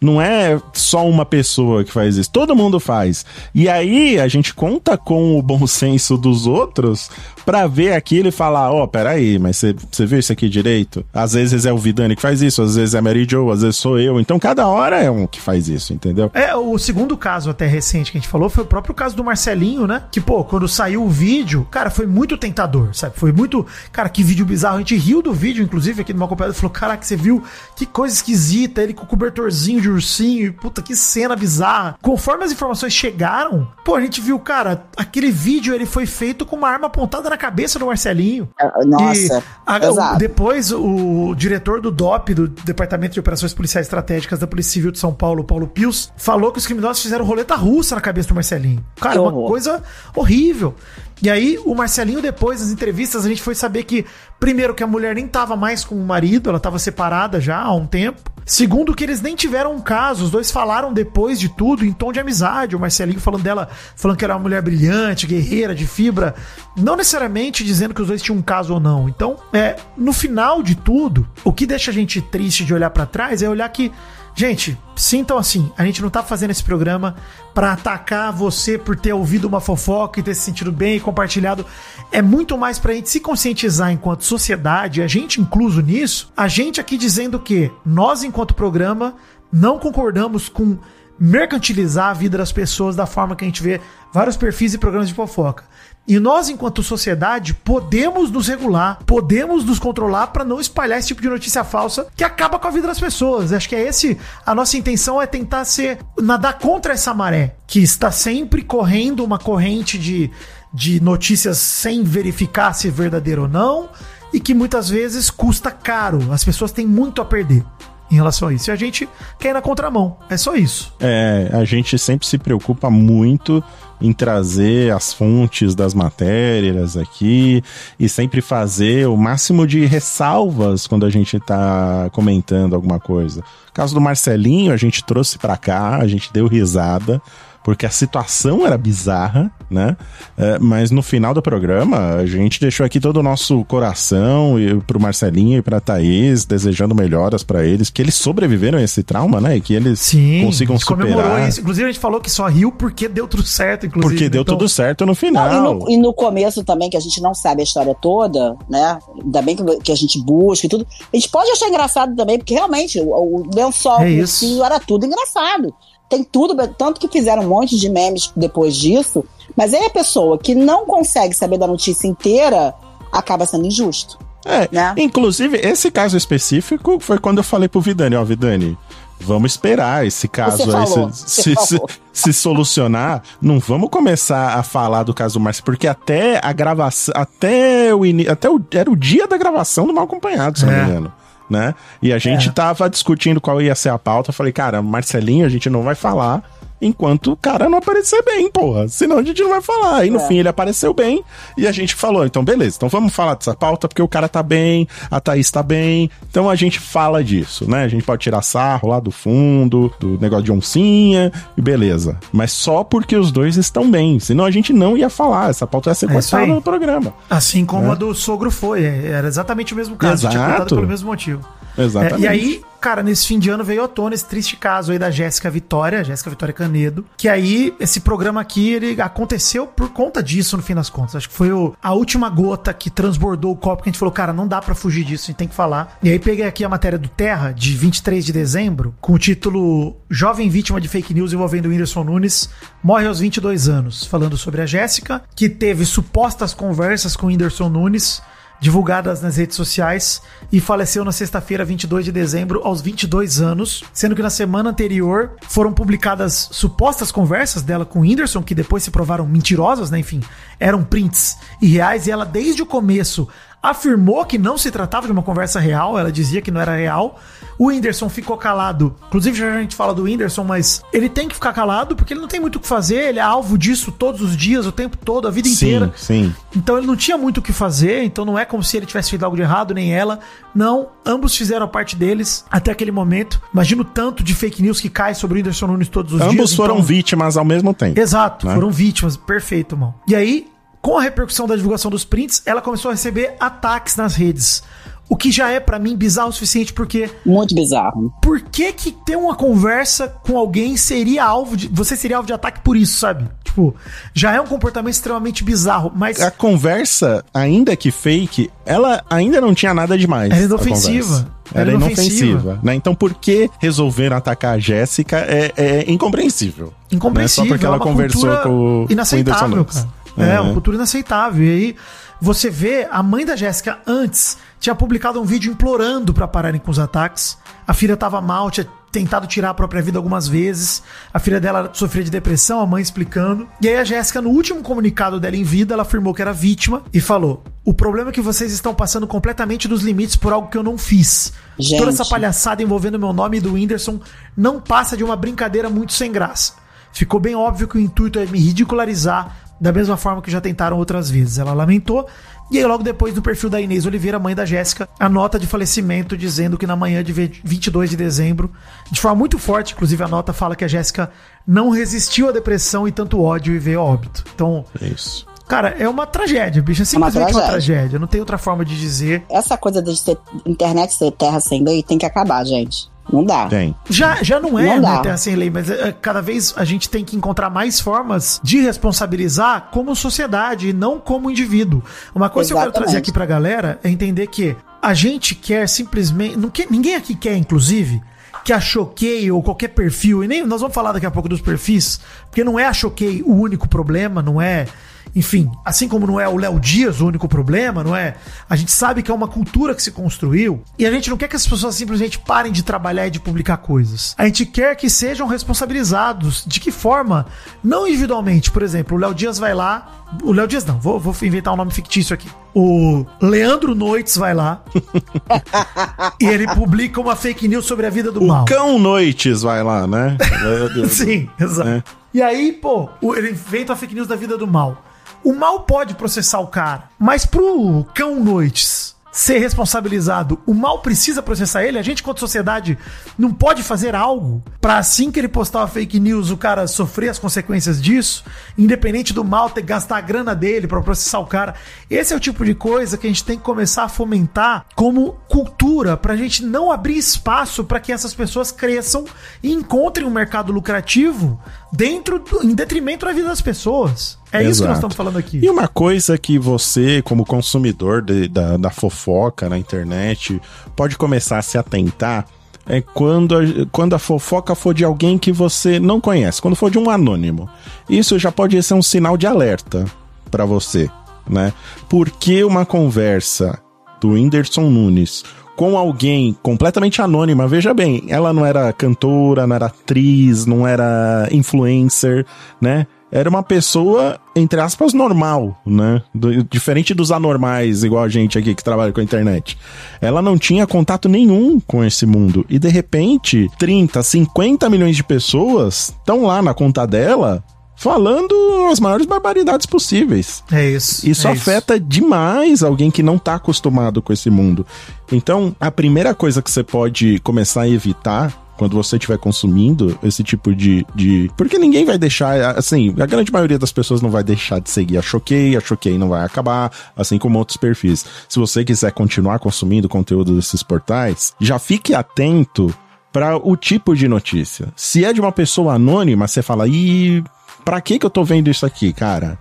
Não 0.00 0.20
é 0.20 0.60
só 0.72 1.06
uma 1.08 1.24
pessoa 1.24 1.84
que 1.84 1.92
faz 1.92 2.16
isso. 2.16 2.30
Todo 2.30 2.56
mundo 2.56 2.80
faz. 2.80 3.24
E 3.54 3.68
aí 3.68 4.18
a 4.18 4.28
gente 4.28 4.52
conta 4.54 4.96
com 4.96 5.38
o 5.38 5.42
bom 5.42 5.64
senso 5.66 6.16
dos 6.16 6.46
outros 6.46 7.08
pra 7.44 7.66
ver 7.66 7.92
aquilo 7.92 8.28
e 8.28 8.32
falar: 8.32 8.72
ó, 8.72 8.86
peraí, 8.86 9.38
mas 9.38 9.56
você 9.56 9.74
você 9.90 10.06
viu 10.06 10.18
isso 10.18 10.32
aqui 10.32 10.48
direito? 10.48 11.04
Às 11.12 11.32
vezes 11.34 11.66
é 11.66 11.72
o 11.72 11.78
Vidani 11.78 12.16
que 12.16 12.22
faz 12.22 12.42
isso, 12.42 12.62
às 12.62 12.76
vezes 12.76 12.94
é 12.94 12.98
a 12.98 13.02
Mary 13.02 13.26
Joe, 13.28 13.52
às 13.52 13.62
vezes 13.62 13.75
sou 13.76 13.98
eu. 13.98 14.18
Então 14.20 14.38
cada 14.38 14.66
hora 14.66 14.96
é 15.02 15.10
um 15.10 15.26
que 15.26 15.40
faz 15.40 15.68
isso, 15.68 15.92
entendeu? 15.92 16.30
É, 16.34 16.54
o 16.54 16.78
segundo 16.78 17.16
caso 17.16 17.50
até 17.50 17.66
recente 17.66 18.10
que 18.10 18.18
a 18.18 18.20
gente 18.20 18.30
falou 18.30 18.48
foi 18.48 18.64
o 18.64 18.66
próprio 18.66 18.94
caso 18.94 19.14
do 19.16 19.22
Marcelinho, 19.24 19.86
né? 19.86 20.02
Que, 20.10 20.20
pô, 20.20 20.42
quando 20.44 20.66
saiu 20.68 21.02
o 21.04 21.08
vídeo, 21.08 21.66
cara, 21.70 21.90
foi 21.90 22.06
muito 22.06 22.36
tentador, 22.36 22.94
sabe? 22.94 23.14
Foi 23.18 23.32
muito. 23.32 23.66
Cara, 23.92 24.08
que 24.08 24.22
vídeo 24.22 24.44
bizarro. 24.46 24.76
A 24.76 24.78
gente 24.78 24.96
riu 24.96 25.20
do 25.22 25.32
vídeo, 25.32 25.62
inclusive, 25.62 26.00
aqui 26.00 26.12
no 26.12 26.18
meu 26.18 26.26
acompanhado. 26.26 26.54
Falou, 26.54 26.70
caraca, 26.70 27.02
você 27.04 27.16
viu 27.16 27.42
que 27.76 27.84
coisa 27.86 28.14
esquisita, 28.14 28.82
ele 28.82 28.94
com 28.94 29.04
o 29.04 29.06
cobertorzinho 29.06 29.80
de 29.80 29.90
ursinho, 29.90 30.46
e, 30.46 30.50
puta, 30.50 30.80
que 30.82 30.94
cena 30.96 31.36
bizarra. 31.36 31.96
Conforme 32.00 32.44
as 32.44 32.52
informações 32.52 32.92
chegaram, 32.92 33.68
pô, 33.84 33.94
a 33.94 34.00
gente 34.00 34.20
viu, 34.20 34.38
cara, 34.38 34.84
aquele 34.96 35.30
vídeo 35.30 35.74
ele 35.74 35.86
foi 35.86 36.06
feito 36.06 36.46
com 36.46 36.56
uma 36.56 36.68
arma 36.68 36.86
apontada 36.86 37.28
na 37.28 37.36
cabeça 37.36 37.78
do 37.78 37.86
Marcelinho. 37.86 38.48
Nossa. 38.86 39.38
E 39.38 39.42
a- 39.66 40.14
depois, 40.16 40.72
o 40.72 41.34
diretor 41.36 41.80
do 41.80 41.90
DOP, 41.90 42.32
do 42.34 42.48
Departamento 42.48 43.14
de 43.14 43.20
Operações 43.20 43.52
Policiais 43.52 43.65
Estratégicas 43.74 44.38
da 44.38 44.46
Polícia 44.46 44.72
Civil 44.72 44.90
de 44.92 44.98
São 44.98 45.12
Paulo, 45.12 45.42
Paulo 45.44 45.66
Pius, 45.66 46.12
falou 46.16 46.52
que 46.52 46.58
os 46.58 46.66
criminosos 46.66 47.02
fizeram 47.02 47.24
roleta 47.24 47.54
russa 47.56 47.94
na 47.94 48.00
cabeça 48.00 48.28
do 48.28 48.34
Marcelinho. 48.34 48.84
Cara, 49.00 49.14
Que 49.14 49.18
uma 49.18 49.28
horror. 49.32 49.48
coisa 49.48 49.82
horrível. 50.14 50.74
E 51.22 51.30
aí, 51.30 51.58
o 51.64 51.74
Marcelinho, 51.74 52.20
depois 52.20 52.60
das 52.60 52.70
entrevistas, 52.70 53.24
a 53.24 53.28
gente 53.28 53.42
foi 53.42 53.54
saber 53.54 53.84
que, 53.84 54.04
primeiro, 54.38 54.74
que 54.74 54.82
a 54.82 54.86
mulher 54.86 55.14
nem 55.14 55.26
tava 55.26 55.56
mais 55.56 55.84
com 55.84 55.94
o 55.94 56.04
marido, 56.04 56.50
ela 56.50 56.60
tava 56.60 56.78
separada 56.78 57.40
já 57.40 57.58
há 57.58 57.74
um 57.74 57.86
tempo. 57.86 58.30
Segundo, 58.44 58.94
que 58.94 59.02
eles 59.02 59.20
nem 59.20 59.34
tiveram 59.34 59.74
um 59.74 59.80
caso, 59.80 60.24
os 60.24 60.30
dois 60.30 60.52
falaram 60.52 60.92
depois 60.92 61.40
de 61.40 61.48
tudo 61.48 61.84
em 61.84 61.92
tom 61.92 62.12
de 62.12 62.20
amizade. 62.20 62.76
O 62.76 62.78
Marcelinho 62.78 63.18
falando 63.18 63.42
dela, 63.42 63.68
falando 63.96 64.16
que 64.16 64.24
era 64.24 64.34
uma 64.34 64.42
mulher 64.42 64.62
brilhante, 64.62 65.26
guerreira, 65.26 65.74
de 65.74 65.86
fibra. 65.86 66.34
Não 66.76 66.94
necessariamente 66.94 67.64
dizendo 67.64 67.92
que 67.92 68.02
os 68.02 68.08
dois 68.08 68.22
tinham 68.22 68.38
um 68.38 68.42
caso 68.42 68.74
ou 68.74 68.78
não. 68.78 69.08
Então, 69.08 69.36
é, 69.52 69.74
no 69.96 70.12
final 70.12 70.62
de 70.62 70.76
tudo, 70.76 71.26
o 71.42 71.52
que 71.52 71.66
deixa 71.66 71.90
a 71.90 71.94
gente 71.94 72.20
triste 72.20 72.64
de 72.64 72.72
olhar 72.72 72.90
pra 72.90 73.04
trás 73.04 73.42
é 73.42 73.48
olhar 73.48 73.68
que 73.70 73.90
Gente, 74.38 74.78
sintam 74.94 75.38
assim, 75.38 75.72
a 75.78 75.84
gente 75.86 76.02
não 76.02 76.10
tá 76.10 76.22
fazendo 76.22 76.50
esse 76.50 76.62
programa 76.62 77.16
pra 77.54 77.72
atacar 77.72 78.30
você 78.30 78.76
por 78.76 78.94
ter 78.94 79.14
ouvido 79.14 79.48
uma 79.48 79.62
fofoca 79.62 80.20
e 80.20 80.22
ter 80.22 80.34
se 80.34 80.42
sentido 80.42 80.70
bem 80.70 80.96
e 80.96 81.00
compartilhado. 81.00 81.64
É 82.12 82.20
muito 82.20 82.58
mais 82.58 82.78
pra 82.78 82.92
gente 82.92 83.08
se 83.08 83.18
conscientizar 83.18 83.90
enquanto 83.90 84.24
sociedade, 84.24 85.00
a 85.00 85.08
gente 85.08 85.40
incluso 85.40 85.80
nisso, 85.80 86.30
a 86.36 86.48
gente 86.48 86.78
aqui 86.78 86.98
dizendo 86.98 87.40
que 87.40 87.72
nós, 87.82 88.22
enquanto 88.22 88.54
programa, 88.54 89.14
não 89.50 89.78
concordamos 89.78 90.50
com 90.50 90.76
mercantilizar 91.18 92.10
a 92.10 92.12
vida 92.12 92.36
das 92.36 92.52
pessoas 92.52 92.94
da 92.94 93.06
forma 93.06 93.34
que 93.34 93.42
a 93.42 93.48
gente 93.48 93.62
vê 93.62 93.80
vários 94.12 94.36
perfis 94.36 94.74
e 94.74 94.78
programas 94.78 95.08
de 95.08 95.14
fofoca. 95.14 95.64
E 96.08 96.20
nós, 96.20 96.48
enquanto 96.48 96.82
sociedade, 96.82 97.52
podemos 97.52 98.30
nos 98.30 98.46
regular, 98.46 98.98
podemos 99.04 99.64
nos 99.64 99.78
controlar 99.78 100.28
para 100.28 100.44
não 100.44 100.60
espalhar 100.60 100.98
esse 100.98 101.08
tipo 101.08 101.20
de 101.20 101.28
notícia 101.28 101.64
falsa 101.64 102.06
que 102.14 102.22
acaba 102.22 102.58
com 102.58 102.68
a 102.68 102.70
vida 102.70 102.86
das 102.86 103.00
pessoas. 103.00 103.52
Acho 103.52 103.68
que 103.68 103.74
é 103.74 103.88
esse 103.88 104.16
a 104.44 104.54
nossa 104.54 104.76
intenção 104.76 105.20
é 105.20 105.26
tentar 105.26 105.64
ser 105.64 105.98
nadar 106.20 106.58
contra 106.58 106.92
essa 106.92 107.12
maré 107.12 107.56
que 107.66 107.80
está 107.80 108.12
sempre 108.12 108.62
correndo 108.62 109.24
uma 109.24 109.38
corrente 109.38 109.98
de, 109.98 110.30
de 110.72 111.00
notícias 111.02 111.58
sem 111.58 112.04
verificar 112.04 112.72
se 112.72 112.86
é 112.86 112.90
verdadeiro 112.90 113.42
ou 113.42 113.48
não 113.48 113.88
e 114.32 114.38
que 114.38 114.54
muitas 114.54 114.88
vezes 114.88 115.28
custa 115.28 115.72
caro. 115.72 116.32
As 116.32 116.44
pessoas 116.44 116.70
têm 116.70 116.86
muito 116.86 117.20
a 117.20 117.24
perder 117.24 117.64
em 118.10 118.14
relação 118.14 118.48
a 118.48 118.52
isso. 118.52 118.70
E 118.70 118.72
a 118.72 118.76
gente 118.76 119.08
quer 119.38 119.50
ir 119.50 119.54
na 119.54 119.62
contramão. 119.62 120.16
É 120.28 120.36
só 120.36 120.54
isso. 120.54 120.94
É, 121.00 121.50
a 121.52 121.64
gente 121.64 121.98
sempre 121.98 122.26
se 122.26 122.38
preocupa 122.38 122.90
muito 122.90 123.62
em 124.00 124.12
trazer 124.12 124.92
as 124.92 125.12
fontes 125.12 125.74
das 125.74 125.94
matérias 125.94 126.96
aqui 126.96 127.62
e 127.98 128.08
sempre 128.08 128.40
fazer 128.40 129.08
o 129.08 129.16
máximo 129.16 129.66
de 129.66 129.84
ressalvas 129.84 130.86
quando 130.86 131.06
a 131.06 131.10
gente 131.10 131.38
tá 131.40 132.10
comentando 132.12 132.74
alguma 132.74 133.00
coisa. 133.00 133.40
O 133.68 133.72
caso 133.72 133.94
do 133.94 134.00
Marcelinho, 134.00 134.72
a 134.72 134.76
gente 134.76 135.04
trouxe 135.04 135.38
para 135.38 135.56
cá, 135.56 135.96
a 135.96 136.06
gente 136.06 136.32
deu 136.32 136.46
risada, 136.46 137.20
porque 137.64 137.86
a 137.86 137.90
situação 137.90 138.66
era 138.66 138.78
bizarra, 138.78 139.50
né? 139.70 139.96
É, 140.36 140.58
mas 140.58 140.90
no 140.90 141.02
final 141.02 141.32
do 141.34 141.42
programa, 141.42 142.14
a 142.16 142.26
gente 142.26 142.60
deixou 142.60 142.84
aqui 142.86 143.00
todo 143.00 143.18
o 143.18 143.22
nosso 143.22 143.64
coração 143.64 144.58
e 144.58 144.76
pro 144.80 145.00
Marcelinho 145.00 145.58
e 145.58 145.62
pra 145.62 145.80
Thaís, 145.80 146.44
desejando 146.44 146.94
melhoras 146.94 147.42
para 147.42 147.64
eles, 147.64 147.90
que 147.90 148.00
eles 148.02 148.14
sobreviveram 148.14 148.78
a 148.78 148.82
esse 148.82 149.02
trauma, 149.02 149.40
né? 149.40 149.56
E 149.56 149.60
que 149.60 149.74
eles 149.74 150.00
Sim, 150.00 150.44
consigam 150.44 150.74
a 150.74 150.78
gente 150.78 150.86
comemorou 150.86 151.22
superar. 151.22 151.48
isso. 151.48 151.60
Inclusive, 151.60 151.88
a 151.88 151.92
gente 151.92 152.00
falou 152.00 152.20
que 152.20 152.30
só 152.30 152.46
riu 152.46 152.70
porque 152.72 153.08
deu 153.08 153.26
tudo 153.26 153.42
certo, 153.44 153.86
inclusive. 153.86 154.14
Porque 154.14 154.28
deu 154.28 154.42
Então, 154.42 154.56
tudo 154.56 154.68
certo 154.68 155.00
no 155.02 155.08
Não, 155.08 155.14
final. 155.14 155.52
e, 155.52 155.60
no, 155.60 155.90
e 155.90 155.96
no 155.96 156.12
começo 156.12 156.62
também, 156.64 156.90
que 156.90 156.96
a 156.96 157.00
gente 157.00 157.20
não 157.20 157.34
sabe 157.34 157.60
a 157.62 157.64
história 157.64 157.94
toda, 157.94 158.56
né? 158.68 158.98
Ainda 159.22 159.42
bem 159.42 159.56
que, 159.56 159.64
que 159.80 159.92
a 159.92 159.96
gente 159.96 160.20
busca 160.22 160.66
e 160.66 160.68
tudo. 160.68 160.86
A 161.12 161.16
gente 161.16 161.28
pode 161.28 161.50
achar 161.50 161.68
engraçado 161.68 162.14
também, 162.14 162.38
porque 162.38 162.54
realmente 162.54 163.00
o, 163.00 163.08
o 163.10 163.50
lençol, 163.54 164.00
É 164.02 164.22
o 164.44 164.64
era 164.64 164.78
tudo 164.80 165.06
engraçado. 165.06 165.72
Tem 166.08 166.22
tudo, 166.22 166.54
tanto 166.68 167.00
que 167.00 167.08
fizeram 167.08 167.42
um 167.42 167.48
monte 167.48 167.76
de 167.76 167.88
memes 167.88 168.30
depois 168.36 168.76
disso. 168.76 169.24
Mas 169.56 169.72
aí 169.74 169.84
a 169.84 169.90
pessoa 169.90 170.38
que 170.38 170.54
não 170.54 170.86
consegue 170.86 171.34
saber 171.34 171.58
da 171.58 171.66
notícia 171.66 172.06
inteira 172.06 172.74
acaba 173.12 173.46
sendo 173.46 173.66
injusto. 173.66 174.18
É, 174.44 174.68
né? 174.70 174.94
inclusive, 174.96 175.56
esse 175.58 175.90
caso 175.90 176.16
específico 176.16 176.98
foi 177.00 177.18
quando 177.18 177.38
eu 177.38 177.44
falei 177.44 177.68
pro 177.68 177.80
Vidani, 177.80 178.14
ó, 178.14 178.22
Vidani, 178.22 178.78
vamos 179.18 179.52
esperar 179.52 180.06
esse 180.06 180.28
caso 180.28 180.58
Você 180.58 180.62
aí 180.62 180.86
falou, 180.86 181.10
se, 181.12 181.28
se, 181.28 181.56
se, 181.56 181.80
se 182.12 182.32
solucionar. 182.32 183.22
Não 183.42 183.58
vamos 183.58 183.90
começar 183.90 184.56
a 184.56 184.62
falar 184.62 185.02
do 185.02 185.12
caso 185.12 185.40
Márcio, 185.40 185.64
porque 185.64 185.88
até 185.88 186.40
a 186.40 186.52
gravação, 186.52 187.12
até 187.16 187.92
o 187.92 188.02
até 188.30 188.48
o, 188.48 188.60
era 188.70 188.88
o 188.88 188.94
dia 188.94 189.26
da 189.26 189.36
gravação 189.36 189.84
do 189.84 189.92
Mal 189.92 190.04
Acompanhado, 190.04 190.60
se 190.60 190.66
não 190.66 190.72
É. 190.72 190.84
me 190.84 190.90
engano. 190.90 191.12
Né? 191.48 191.74
E 192.02 192.12
a 192.12 192.18
gente 192.18 192.48
É. 192.48 192.52
tava 192.52 192.90
discutindo 192.90 193.40
qual 193.40 193.62
ia 193.62 193.74
ser 193.74 193.90
a 193.90 193.98
pauta. 193.98 194.30
Eu 194.30 194.34
falei, 194.34 194.52
cara, 194.52 194.82
Marcelinho, 194.82 195.46
a 195.46 195.48
gente 195.48 195.70
não 195.70 195.82
vai 195.82 195.94
falar 195.94 196.42
enquanto 196.80 197.32
o 197.32 197.36
cara 197.36 197.68
não 197.68 197.78
aparecer 197.78 198.22
bem, 198.24 198.50
porra. 198.50 198.88
Senão 198.88 199.18
a 199.18 199.22
gente 199.22 199.42
não 199.42 199.50
vai 199.50 199.60
falar. 199.60 199.96
Aí 199.98 200.10
no 200.10 200.18
É. 200.20 200.28
fim 200.28 200.38
ele 200.38 200.48
apareceu 200.48 200.92
bem 200.92 201.22
e 201.56 201.66
a 201.66 201.72
gente 201.72 201.94
falou, 201.94 202.24
então 202.26 202.44
beleza, 202.44 202.76
então 202.76 202.88
vamos 202.88 203.12
falar 203.14 203.34
dessa 203.34 203.54
pauta 203.54 203.88
porque 203.88 204.02
o 204.02 204.08
cara 204.08 204.28
tá 204.28 204.42
bem, 204.42 204.86
a 205.10 205.20
Thaís 205.20 205.50
tá 205.50 205.62
bem. 205.62 206.10
Então 206.30 206.48
a 206.50 206.54
gente 206.54 206.78
fala 206.78 207.22
disso, 207.24 207.68
né? 207.70 207.84
A 207.84 207.88
gente 207.88 208.04
pode 208.04 208.22
tirar 208.22 208.42
sarro 208.42 208.88
lá 208.88 209.00
do 209.00 209.10
fundo, 209.10 209.92
do 209.98 210.18
negócio 210.20 210.44
de 210.44 210.52
oncinha 210.52 211.32
e 211.56 211.62
beleza. 211.62 212.18
Mas 212.32 212.52
só 212.52 212.84
porque 212.84 213.16
os 213.16 213.30
dois 213.32 213.56
estão 213.56 213.90
bem. 213.90 214.18
Senão 214.20 214.44
a 214.44 214.50
gente 214.50 214.72
não 214.72 214.96
ia 214.96 215.08
falar. 215.10 215.50
Essa 215.50 215.66
pauta 215.66 215.90
ia 215.90 215.94
ser 215.94 216.10
É 216.10 216.12
cortada 216.12 216.42
aí. 216.44 216.48
no 216.48 216.60
programa. 216.62 217.14
Assim 217.30 217.64
como 217.64 217.88
É. 217.88 217.90
a 217.92 217.94
do 217.94 218.14
sogro 218.14 218.50
foi. 218.50 218.84
é, 218.84 219.06
Era 219.06 219.28
exatamente 219.28 219.72
o 219.72 219.76
mesmo 219.76 219.96
caso. 219.96 220.28
Tinha 220.28 220.32
Exato. 220.32 220.48
cortado 220.50 220.74
pelo 220.76 220.86
mesmo 220.88 221.08
motivo. 221.08 221.40
É, 221.76 221.82
Exatamente. 221.84 222.22
e 222.22 222.26
aí, 222.28 222.60
cara, 222.80 223.02
nesse 223.02 223.26
fim 223.26 223.38
de 223.38 223.50
ano 223.50 223.62
veio 223.64 223.82
à 223.84 223.88
tona 223.88 224.14
esse 224.14 224.24
triste 224.24 224.56
caso 224.56 224.92
aí 224.92 224.98
da 224.98 225.10
Jéssica 225.10 225.50
Vitória, 225.50 226.02
Jéssica 226.04 226.30
Vitória 226.30 226.52
Canedo, 226.54 227.04
que 227.16 227.28
aí 227.28 227.74
esse 227.80 228.00
programa 228.00 228.40
aqui, 228.40 228.70
ele 228.72 229.00
aconteceu 229.00 229.66
por 229.66 229.90
conta 229.90 230.22
disso 230.22 230.56
no 230.56 230.62
fim 230.62 230.74
das 230.74 230.88
contas. 230.88 231.16
Acho 231.16 231.28
que 231.28 231.34
foi 231.34 231.52
o- 231.52 231.74
a 231.82 231.92
última 231.92 232.28
gota 232.30 232.72
que 232.72 232.88
transbordou 232.90 233.52
o 233.52 233.56
copo 233.56 233.82
que 233.82 233.88
a 233.88 233.92
gente 233.92 233.98
falou, 233.98 234.12
cara, 234.12 234.32
não 234.32 234.46
dá 234.48 234.60
pra 234.62 234.74
fugir 234.74 235.04
disso, 235.04 235.24
a 235.24 235.26
gente 235.28 235.36
tem 235.36 235.48
que 235.48 235.54
falar. 235.54 235.98
E 236.02 236.08
aí 236.10 236.18
peguei 236.18 236.46
aqui 236.46 236.64
a 236.64 236.68
matéria 236.68 236.98
do 236.98 237.08
Terra, 237.08 237.52
de 237.52 237.74
23 237.74 238.24
de 238.24 238.32
dezembro, 238.32 238.94
com 239.00 239.12
o 239.14 239.18
título 239.18 239.96
Jovem 240.08 240.48
vítima 240.48 240.80
de 240.80 240.88
fake 240.88 241.12
news 241.12 241.32
envolvendo 241.32 241.68
Whindersson 241.68 242.04
Nunes 242.04 242.48
morre 242.82 243.06
aos 243.06 243.18
22 243.20 243.68
anos, 243.68 244.04
falando 244.06 244.36
sobre 244.36 244.62
a 244.62 244.66
Jéssica, 244.66 245.22
que 245.34 245.48
teve 245.48 245.84
supostas 245.84 246.54
conversas 246.54 247.16
com 247.16 247.26
Whindersson 247.26 247.68
Nunes, 247.68 248.22
divulgadas 248.60 249.20
nas 249.22 249.36
redes 249.36 249.56
sociais 249.56 250.22
e 250.50 250.60
faleceu 250.60 251.04
na 251.04 251.12
sexta-feira, 251.12 251.64
22 251.64 252.04
de 252.04 252.12
dezembro, 252.12 252.60
aos 252.64 252.80
22 252.80 253.40
anos, 253.40 253.84
sendo 253.92 254.14
que 254.14 254.22
na 254.22 254.30
semana 254.30 254.70
anterior 254.70 255.32
foram 255.48 255.72
publicadas 255.72 256.48
supostas 256.52 257.12
conversas 257.12 257.62
dela 257.62 257.84
com 257.84 258.00
o 258.00 258.02
Whindersson, 258.02 258.42
que 258.42 258.54
depois 258.54 258.82
se 258.82 258.90
provaram 258.90 259.26
mentirosas, 259.26 259.90
né? 259.90 259.98
Enfim, 259.98 260.22
eram 260.58 260.82
prints 260.82 261.36
irreais 261.60 262.06
e 262.06 262.10
ela 262.10 262.24
desde 262.24 262.62
o 262.62 262.66
começo 262.66 263.28
afirmou 263.70 264.24
que 264.24 264.38
não 264.38 264.56
se 264.56 264.70
tratava 264.70 265.06
de 265.06 265.12
uma 265.12 265.22
conversa 265.22 265.58
real, 265.60 265.98
ela 265.98 266.10
dizia 266.12 266.40
que 266.40 266.50
não 266.50 266.60
era 266.60 266.76
real. 266.76 267.18
O 267.58 267.68
Whindersson 267.68 268.08
ficou 268.08 268.36
calado. 268.36 268.94
Inclusive, 269.06 269.38
já 269.38 269.54
a 269.54 269.60
gente 269.60 269.74
fala 269.74 269.94
do 269.94 270.02
Whindersson, 270.02 270.44
mas 270.44 270.82
ele 270.92 271.08
tem 271.08 271.26
que 271.26 271.34
ficar 271.34 271.52
calado 271.52 271.96
porque 271.96 272.12
ele 272.12 272.20
não 272.20 272.28
tem 272.28 272.38
muito 272.38 272.56
o 272.56 272.60
que 272.60 272.66
fazer, 272.66 273.08
ele 273.08 273.18
é 273.18 273.22
alvo 273.22 273.56
disso 273.56 273.90
todos 273.90 274.20
os 274.20 274.36
dias, 274.36 274.66
o 274.66 274.72
tempo 274.72 274.96
todo, 274.96 275.26
a 275.26 275.30
vida 275.30 275.48
inteira. 275.48 275.92
Sim, 275.96 276.24
sim. 276.24 276.34
Então 276.54 276.76
ele 276.76 276.86
não 276.86 276.96
tinha 276.96 277.16
muito 277.16 277.38
o 277.38 277.42
que 277.42 277.52
fazer, 277.52 278.02
então 278.04 278.24
não 278.24 278.38
é 278.38 278.44
como 278.44 278.62
se 278.62 278.76
ele 278.76 278.84
tivesse 278.86 279.10
feito 279.10 279.24
algo 279.24 279.36
de 279.36 279.42
errado, 279.42 279.72
nem 279.72 279.94
ela. 279.94 280.20
Não, 280.54 280.88
ambos 281.04 281.34
fizeram 281.34 281.64
a 281.64 281.68
parte 281.68 281.96
deles 281.96 282.44
até 282.50 282.70
aquele 282.70 282.90
momento. 282.90 283.40
Imagina 283.52 283.82
o 283.82 283.84
tanto 283.84 284.22
de 284.22 284.34
fake 284.34 284.62
news 284.62 284.80
que 284.80 284.90
cai 284.90 285.14
sobre 285.14 285.36
o 285.36 285.36
Whindersson 285.38 285.66
Nunes 285.66 285.88
todos 285.88 286.12
os 286.12 286.20
dias. 286.20 286.32
Ambos 286.32 286.54
foram 286.54 286.74
então- 286.74 286.86
vítimas 286.86 287.36
ao 287.36 287.44
mesmo 287.44 287.72
tempo. 287.72 287.98
Exato, 287.98 288.46
né? 288.46 288.54
foram 288.54 288.70
vítimas. 288.70 289.16
Perfeito, 289.16 289.76
mano. 289.76 289.94
E 290.06 290.14
aí, 290.14 290.46
com 290.86 290.96
a 290.96 291.02
repercussão 291.02 291.48
da 291.48 291.56
divulgação 291.56 291.90
dos 291.90 292.04
prints, 292.04 292.42
ela 292.46 292.62
começou 292.62 292.92
a 292.92 292.94
receber 292.94 293.34
ataques 293.40 293.96
nas 293.96 294.14
redes. 294.14 294.62
O 295.08 295.16
que 295.16 295.32
já 295.32 295.50
é 295.50 295.58
pra 295.58 295.80
mim 295.80 295.96
bizarro 295.96 296.28
o 296.28 296.32
suficiente 296.32 296.72
porque 296.72 297.10
Muito 297.24 297.56
bizarro. 297.56 298.12
por 298.22 298.40
que 298.40 298.72
que 298.72 298.92
ter 298.92 299.16
uma 299.16 299.34
conversa 299.34 300.06
com 300.24 300.38
alguém 300.38 300.76
seria 300.76 301.24
alvo 301.24 301.56
de 301.56 301.66
você 301.66 301.96
seria 301.96 302.16
alvo 302.18 302.26
de 302.28 302.32
ataque 302.32 302.60
por 302.60 302.76
isso, 302.76 302.98
sabe? 303.00 303.24
Tipo, 303.44 303.74
já 304.14 304.32
é 304.32 304.40
um 304.40 304.46
comportamento 304.46 304.92
extremamente 304.94 305.42
bizarro, 305.42 305.90
mas 305.94 306.20
A 306.20 306.30
conversa, 306.30 307.24
ainda 307.34 307.74
que 307.74 307.90
fake, 307.90 308.48
ela 308.64 309.02
ainda 309.10 309.40
não 309.40 309.54
tinha 309.54 309.74
nada 309.74 309.98
demais. 309.98 310.30
Era 310.30 310.40
a 310.40 310.44
inofensiva. 310.44 311.28
Era 311.52 311.62
Era 311.62 311.72
inofensiva. 311.72 312.26
inofensiva. 312.26 312.60
Né? 312.62 312.74
Então, 312.76 312.94
por 312.94 313.12
que 313.14 313.50
resolveram 313.60 314.16
atacar 314.16 314.54
a 314.54 314.58
Jéssica 314.60 315.16
é, 315.18 315.52
é 315.56 315.90
incompreensível. 315.90 316.72
incompreensível. 316.92 317.44
Né? 317.44 317.48
Só 317.48 317.52
porque 317.54 317.64
é 317.64 317.68
ela 317.68 317.78
conversou 317.80 318.36
com 318.38 318.48
o- 318.48 318.86
com 318.86 318.86
o 318.86 318.92
inaceitável, 318.92 319.64
cara. 319.64 319.88
É, 320.16 320.34
É. 320.34 320.40
uma 320.40 320.52
cultura 320.52 320.76
inaceitável. 320.76 321.44
E 321.44 321.50
aí 321.50 321.76
você 322.20 322.48
vê 322.50 322.86
a 322.90 323.02
mãe 323.02 323.24
da 323.26 323.36
Jéssica 323.36 323.78
antes 323.86 324.38
tinha 324.58 324.74
publicado 324.74 325.20
um 325.20 325.24
vídeo 325.24 325.52
implorando 325.52 326.12
pra 326.14 326.26
pararem 326.26 326.60
com 326.60 326.70
os 326.70 326.78
ataques. 326.78 327.36
A 327.66 327.74
filha 327.74 327.96
tava 327.96 328.20
mal, 328.20 328.50
tinha 328.50 328.66
tentado 328.90 329.26
tirar 329.26 329.50
a 329.50 329.54
própria 329.54 329.82
vida 329.82 329.98
algumas 329.98 330.26
vezes. 330.26 330.82
A 331.12 331.18
filha 331.18 331.38
dela 331.38 331.68
sofria 331.74 332.02
de 332.02 332.10
depressão, 332.10 332.60
a 332.60 332.66
mãe 332.66 332.82
explicando. 332.82 333.46
E 333.60 333.68
aí 333.68 333.76
a 333.76 333.84
Jéssica, 333.84 334.22
no 334.22 334.30
último 334.30 334.62
comunicado 334.62 335.20
dela 335.20 335.36
em 335.36 335.42
vida, 335.44 335.74
ela 335.74 335.82
afirmou 335.82 336.14
que 336.14 336.22
era 336.22 336.32
vítima 336.32 336.82
e 336.94 337.00
falou: 337.00 337.44
"O 337.62 337.74
problema 337.74 338.08
é 338.08 338.12
que 338.12 338.22
vocês 338.22 338.50
estão 338.52 338.74
passando 338.74 339.06
completamente 339.06 339.68
dos 339.68 339.82
limites 339.82 340.16
por 340.16 340.32
algo 340.32 340.48
que 340.48 340.56
eu 340.56 340.62
não 340.62 340.78
fiz. 340.78 341.34
Gente. 341.58 341.78
Toda 341.78 341.90
essa 341.90 342.06
palhaçada 342.06 342.62
envolvendo 342.62 342.98
meu 342.98 343.12
nome 343.12 343.36
e 343.36 343.40
do 343.40 343.52
Whindersson 343.52 344.00
não 344.34 344.58
passa 344.60 344.96
de 344.96 345.04
uma 345.04 345.14
brincadeira 345.16 345.68
muito 345.68 345.92
sem 345.92 346.10
graça. 346.10 346.54
Ficou 346.90 347.20
bem 347.20 347.34
óbvio 347.34 347.68
que 347.68 347.76
o 347.76 347.80
intuito 347.80 348.18
é 348.18 348.24
me 348.24 348.38
ridicularizar 348.38 349.36
da 349.60 349.72
mesma 349.72 349.96
forma 349.96 350.20
que 350.22 350.30
já 350.30 350.40
tentaram 350.40 350.76
outras 350.76 351.08
vezes. 351.10 351.38
Ela 351.38 351.52
lamentou. 351.52 352.06
E 352.50 352.58
aí, 352.58 352.64
logo 352.64 352.82
depois, 352.84 353.12
no 353.14 353.20
perfil 353.22 353.50
da 353.50 353.60
Inês 353.60 353.86
Oliveira, 353.86 354.18
mãe 354.20 354.34
da 354.34 354.44
Jéssica, 354.44 354.88
a 355.00 355.08
nota 355.08 355.36
de 355.38 355.46
falecimento 355.48 356.16
dizendo 356.16 356.56
que 356.56 356.66
na 356.66 356.76
manhã 356.76 357.02
de 357.02 357.12
ve- 357.12 357.40
22 357.42 357.90
de 357.90 357.96
dezembro, 357.96 358.52
de 358.90 359.00
forma 359.00 359.16
muito 359.16 359.36
forte, 359.38 359.74
inclusive 359.74 360.02
a 360.04 360.08
nota 360.08 360.32
fala 360.32 360.54
que 360.54 360.64
a 360.64 360.68
Jéssica 360.68 361.10
não 361.46 361.70
resistiu 361.70 362.28
à 362.28 362.32
depressão 362.32 362.86
e 362.86 362.92
tanto 362.92 363.20
ódio 363.20 363.52
e 363.54 363.58
veio 363.58 363.80
a 363.80 363.84
óbito. 363.84 364.22
Então, 364.32 364.64
É 364.80 364.86
isso. 364.86 365.26
cara, 365.48 365.70
é 365.76 365.88
uma 365.88 366.06
tragédia, 366.06 366.62
bicho. 366.62 366.82
É 366.82 366.84
simplesmente 366.84 367.32
uma 367.34 367.40
tragédia. 367.42 367.50
tragédia. 367.50 367.98
Não 367.98 368.06
tem 368.06 368.20
outra 368.20 368.38
forma 368.38 368.64
de 368.64 368.78
dizer. 368.78 369.24
Essa 369.28 369.56
coisa 369.58 369.82
de 369.82 369.96
ser, 369.96 370.16
internet 370.46 370.94
ser 370.94 371.10
terra 371.12 371.40
sem 371.40 371.64
lei 371.64 371.82
tem 371.82 371.98
que 371.98 372.06
acabar, 372.06 372.44
gente. 372.44 372.88
Não 373.12 373.24
dá. 373.24 373.46
Tem. 373.46 373.74
Já, 373.88 374.22
já 374.22 374.40
não 374.40 374.58
é 374.58 374.66
Não 374.66 374.74
né, 374.76 374.80
dá. 374.80 374.98
terra 375.00 375.16
sem 375.16 375.36
lei, 375.36 375.48
mas 375.50 375.70
é, 375.70 375.92
cada 375.92 376.20
vez 376.20 376.52
a 376.56 376.64
gente 376.64 376.88
tem 376.88 377.04
que 377.04 377.16
encontrar 377.16 377.50
mais 377.50 377.80
formas 377.80 378.40
de 378.42 378.60
responsabilizar 378.60 379.68
como 379.70 379.94
sociedade 379.94 380.68
e 380.68 380.72
não 380.72 380.98
como 380.98 381.30
indivíduo. 381.30 381.82
Uma 382.14 382.28
coisa 382.28 382.48
que 382.48 382.54
eu 382.54 382.58
quero 382.58 382.70
Exatamente. 382.70 382.84
trazer 382.84 382.98
aqui 382.98 383.12
pra 383.12 383.26
galera 383.26 383.78
é 383.82 383.88
entender 383.88 384.26
que 384.26 384.56
a 384.82 384.94
gente 384.94 385.34
quer 385.34 385.68
simplesmente. 385.68 386.36
Não 386.36 386.50
quer, 386.50 386.66
ninguém 386.70 386.94
aqui 386.96 387.14
quer, 387.14 387.36
inclusive, 387.36 388.02
que 388.44 388.52
a 388.52 388.60
Choquei 388.60 389.30
ou 389.30 389.42
qualquer 389.42 389.68
perfil, 389.68 390.22
e 390.22 390.28
nem 390.28 390.46
nós 390.46 390.60
vamos 390.60 390.74
falar 390.74 390.92
daqui 390.92 391.06
a 391.06 391.10
pouco 391.10 391.28
dos 391.28 391.40
perfis, 391.40 392.00
porque 392.28 392.44
não 392.44 392.58
é 392.58 392.66
a 392.66 392.72
Choquei 392.72 393.22
o 393.24 393.34
único 393.34 393.68
problema, 393.68 394.22
não 394.22 394.40
é. 394.40 394.66
Enfim, 395.14 395.50
assim 395.64 395.88
como 395.88 396.06
não 396.06 396.20
é 396.20 396.28
o 396.28 396.36
Léo 396.36 396.60
Dias 396.60 397.00
o 397.00 397.06
único 397.06 397.26
problema, 397.26 397.82
não 397.82 397.96
é? 397.96 398.16
A 398.50 398.54
gente 398.56 398.70
sabe 398.70 399.02
que 399.02 399.10
é 399.10 399.14
uma 399.14 399.26
cultura 399.28 399.74
que 399.74 399.82
se 399.82 399.90
construiu 399.90 400.62
e 400.78 400.84
a 400.84 400.90
gente 400.90 401.08
não 401.08 401.16
quer 401.16 401.26
que 401.28 401.36
as 401.36 401.46
pessoas 401.46 401.74
simplesmente 401.74 402.18
parem 402.18 402.52
de 402.52 402.62
trabalhar 402.62 403.06
e 403.06 403.10
de 403.10 403.18
publicar 403.20 403.56
coisas. 403.58 404.14
A 404.18 404.26
gente 404.26 404.44
quer 404.44 404.74
que 404.76 404.90
sejam 404.90 405.26
responsabilizados. 405.26 406.44
De 406.46 406.60
que 406.60 406.70
forma? 406.70 407.26
Não 407.64 407.86
individualmente. 407.88 408.50
Por 408.50 408.62
exemplo, 408.62 408.96
o 408.96 409.00
Léo 409.00 409.14
Dias 409.14 409.38
vai 409.38 409.54
lá. 409.54 409.90
O 410.22 410.32
Léo 410.32 410.46
Dias 410.46 410.64
não, 410.64 410.78
vou, 410.78 411.00
vou 411.00 411.14
inventar 411.22 411.52
um 411.54 411.56
nome 411.56 411.72
fictício 411.72 412.12
aqui. 412.14 412.28
O 412.54 413.04
Leandro 413.20 413.74
Noites 413.74 414.16
vai 414.16 414.32
lá 414.34 414.62
e 416.20 416.26
ele 416.26 416.46
publica 416.54 417.00
uma 417.00 417.16
fake 417.16 417.48
news 417.48 417.64
sobre 417.66 417.86
a 417.86 417.90
vida 417.90 418.10
do 418.12 418.22
O 418.22 418.28
mal. 418.28 418.44
Cão 418.44 418.78
Noites 418.78 419.42
vai 419.42 419.62
lá, 419.62 419.86
né? 419.86 420.16
Sim, 420.88 421.28
exato. 421.38 421.68
É. 421.68 421.82
E 422.14 422.22
aí, 422.22 422.52
pô, 422.52 422.88
o- 423.02 423.14
ele 423.14 423.30
inventa 423.30 423.72
a 423.72 423.76
fake 423.76 423.94
news 423.94 424.06
da 424.08 424.16
vida 424.16 424.38
do 424.38 424.46
mal. 424.46 424.82
O 425.26 425.34
mal 425.34 425.62
pode 425.62 425.96
processar 425.96 426.38
o 426.38 426.46
cara, 426.46 426.84
mas 426.96 427.26
pro 427.26 427.84
cão 427.92 428.22
noites 428.22 428.94
ser 429.10 429.38
responsabilizado, 429.38 430.38
o 430.46 430.54
mal 430.54 430.80
precisa 430.80 431.20
processar 431.20 431.64
ele? 431.64 431.78
A 431.78 431.82
gente, 431.82 432.02
quanto 432.02 432.20
sociedade, 432.20 432.78
não 433.18 433.32
pode 433.32 433.62
fazer 433.64 433.94
algo 433.94 434.40
pra 434.60 434.76
assim 434.76 435.10
que 435.10 435.18
ele 435.18 435.26
postar 435.26 435.60
uma 435.60 435.68
fake 435.68 435.98
news, 435.98 436.30
o 436.30 436.36
cara 436.36 436.68
sofrer 436.68 437.08
as 437.08 437.18
consequências 437.18 437.82
disso, 437.82 438.22
independente 438.56 439.14
do 439.14 439.24
mal 439.24 439.48
ter 439.48 439.62
que 439.62 439.68
gastar 439.68 439.96
a 439.96 440.00
grana 440.02 440.34
dele 440.34 440.68
pra 440.68 440.82
processar 440.82 441.18
o 441.18 441.26
cara. 441.26 441.54
Esse 441.90 442.12
é 442.12 442.16
o 442.16 442.20
tipo 442.20 442.44
de 442.44 442.54
coisa 442.54 442.98
que 442.98 443.06
a 443.06 443.10
gente 443.10 443.24
tem 443.24 443.38
que 443.38 443.42
começar 443.42 443.84
a 443.84 443.88
fomentar 443.88 444.66
como 444.76 445.16
cultura, 445.28 445.96
pra 445.96 446.14
gente 446.14 446.44
não 446.44 446.70
abrir 446.70 446.98
espaço 446.98 447.64
pra 447.64 447.80
que 447.80 447.92
essas 447.92 448.14
pessoas 448.14 448.52
cresçam 448.52 449.06
e 449.42 449.50
encontrem 449.50 450.06
um 450.06 450.10
mercado 450.10 450.52
lucrativo 450.52 451.40
dentro 451.72 452.18
do, 452.18 452.44
em 452.44 452.54
detrimento 452.54 453.06
da 453.06 453.12
vida 453.12 453.28
das 453.28 453.40
pessoas. 453.40 454.18
É 454.42 454.48
isso 454.48 454.60
que 454.62 454.68
nós 454.68 454.76
Exato. 454.78 454.86
estamos 454.92 454.96
falando 454.96 455.16
aqui. 455.18 455.40
E 455.42 455.48
uma 455.50 455.68
coisa 455.68 456.16
que 456.18 456.38
você, 456.38 457.02
como 457.02 457.24
consumidor 457.24 458.02
de- 458.02 458.28
da, 458.28 458.56
da 458.56 458.70
fofoca 458.70 459.48
na 459.48 459.58
internet, 459.58 460.40
pode 460.74 460.96
começar 460.96 461.38
a 461.38 461.42
se 461.42 461.56
atentar 461.58 462.26
é 462.68 462.80
quando 462.80 463.36
a, 463.36 463.40
quando 463.70 463.94
a 463.94 463.98
fofoca 463.98 464.54
for 464.56 464.74
de 464.74 464.84
alguém 464.84 465.16
que 465.18 465.30
você 465.30 465.78
não 465.78 466.00
conhece, 466.00 466.42
quando 466.42 466.56
for 466.56 466.68
de 466.70 466.78
um 466.78 466.90
anônimo. 466.90 467.48
Isso 467.88 468.18
já 468.18 468.32
pode 468.32 468.60
ser 468.62 468.74
um 468.74 468.82
sinal 468.82 469.16
de 469.16 469.24
alerta 469.26 469.84
pra 470.32 470.44
você, 470.44 470.90
né? 471.28 471.52
Porque 471.88 472.42
uma 472.42 472.66
conversa 472.66 473.58
do 474.00 474.10
Whindersson 474.10 474.68
Nunes 474.68 475.22
com 475.56 475.76
alguém 475.76 476.36
completamente 476.42 477.00
anônima, 477.00 477.48
veja 477.48 477.72
bem, 477.72 478.04
ela 478.08 478.32
não 478.32 478.44
era 478.44 478.72
cantora, 478.72 479.46
não 479.46 479.56
era 479.56 479.66
atriz, 479.66 480.44
não 480.46 480.66
era 480.66 481.28
influencer, 481.32 482.24
né? 482.60 482.86
Era 483.10 483.30
uma 483.30 483.42
pessoa, 483.42 484.18
entre 484.34 484.60
aspas, 484.60 484.92
normal, 484.92 485.56
né? 485.64 486.02
Do- 486.12 486.42
diferente 486.44 486.92
dos 486.92 487.12
anormais, 487.12 487.84
igual 487.84 488.02
a 488.02 488.08
gente 488.08 488.36
aqui 488.36 488.54
que 488.54 488.64
trabalha 488.64 488.92
com 488.92 489.00
a 489.00 489.04
internet. 489.04 489.56
Ela 490.00 490.20
não 490.20 490.36
tinha 490.36 490.66
contato 490.66 491.08
nenhum 491.08 491.58
com 491.60 491.84
esse 491.84 492.04
mundo. 492.04 492.44
E 492.50 492.58
de 492.58 492.68
repente, 492.68 493.48
30, 493.58 494.02
50 494.02 494.68
milhões 494.68 494.96
de 494.96 495.04
pessoas 495.04 495.94
estão 495.98 496.24
lá 496.26 496.42
na 496.42 496.52
conta 496.52 496.84
dela 496.84 497.42
falando 497.76 498.34
as 498.70 498.80
maiores 498.80 499.06
barbaridades 499.06 499.66
possíveis. 499.66 500.42
É 500.50 500.70
isso. 500.70 501.08
Isso 501.08 501.28
é 501.28 501.32
afeta 501.32 501.78
demais 501.78 502.62
alguém 502.62 502.90
que 502.90 503.02
não 503.02 503.18
tá 503.18 503.34
acostumado 503.34 504.02
com 504.02 504.12
esse 504.12 504.30
mundo. 504.30 504.66
Então, 505.12 505.54
a 505.60 505.70
primeira 505.70 506.14
coisa 506.14 506.42
que 506.42 506.50
você 506.50 506.64
pode 506.64 507.20
começar 507.20 507.62
a 507.62 507.68
evitar 507.68 508.46
quando 508.56 508.74
você 508.74 508.96
estiver 508.96 509.18
consumindo 509.18 509.98
esse 510.02 510.24
tipo 510.24 510.54
de, 510.54 510.86
de. 510.94 511.30
Porque 511.36 511.58
ninguém 511.58 511.84
vai 511.84 511.98
deixar. 511.98 512.56
Assim, 512.56 512.94
a 512.98 513.06
grande 513.06 513.30
maioria 513.30 513.58
das 513.58 513.70
pessoas 513.70 514.00
não 514.00 514.10
vai 514.10 514.24
deixar 514.24 514.60
de 514.60 514.70
seguir 514.70 514.96
a 514.96 515.02
Choquei, 515.02 515.56
a 515.56 515.60
Choquei 515.60 515.98
não 515.98 516.08
vai 516.08 516.24
acabar, 516.24 516.72
assim 516.96 517.18
como 517.18 517.38
outros 517.38 517.56
perfis. 517.56 518.04
Se 518.28 518.38
você 518.38 518.64
quiser 518.64 518.92
continuar 518.92 519.38
consumindo 519.38 519.88
conteúdo 519.88 520.34
desses 520.34 520.62
portais, 520.62 521.34
já 521.38 521.58
fique 521.58 521.94
atento 521.94 522.74
para 523.12 523.36
o 523.36 523.56
tipo 523.56 523.94
de 523.94 524.08
notícia. 524.08 524.68
Se 524.76 525.04
é 525.04 525.12
de 525.12 525.20
uma 525.20 525.32
pessoa 525.32 525.74
anônima, 525.74 526.28
você 526.28 526.42
fala, 526.42 526.68
ih, 526.68 527.22
pra 527.66 527.80
que 527.80 527.98
que 527.98 528.06
eu 528.06 528.10
tô 528.10 528.22
vendo 528.22 528.48
isso 528.48 528.64
aqui, 528.64 528.92
cara? 528.92 529.36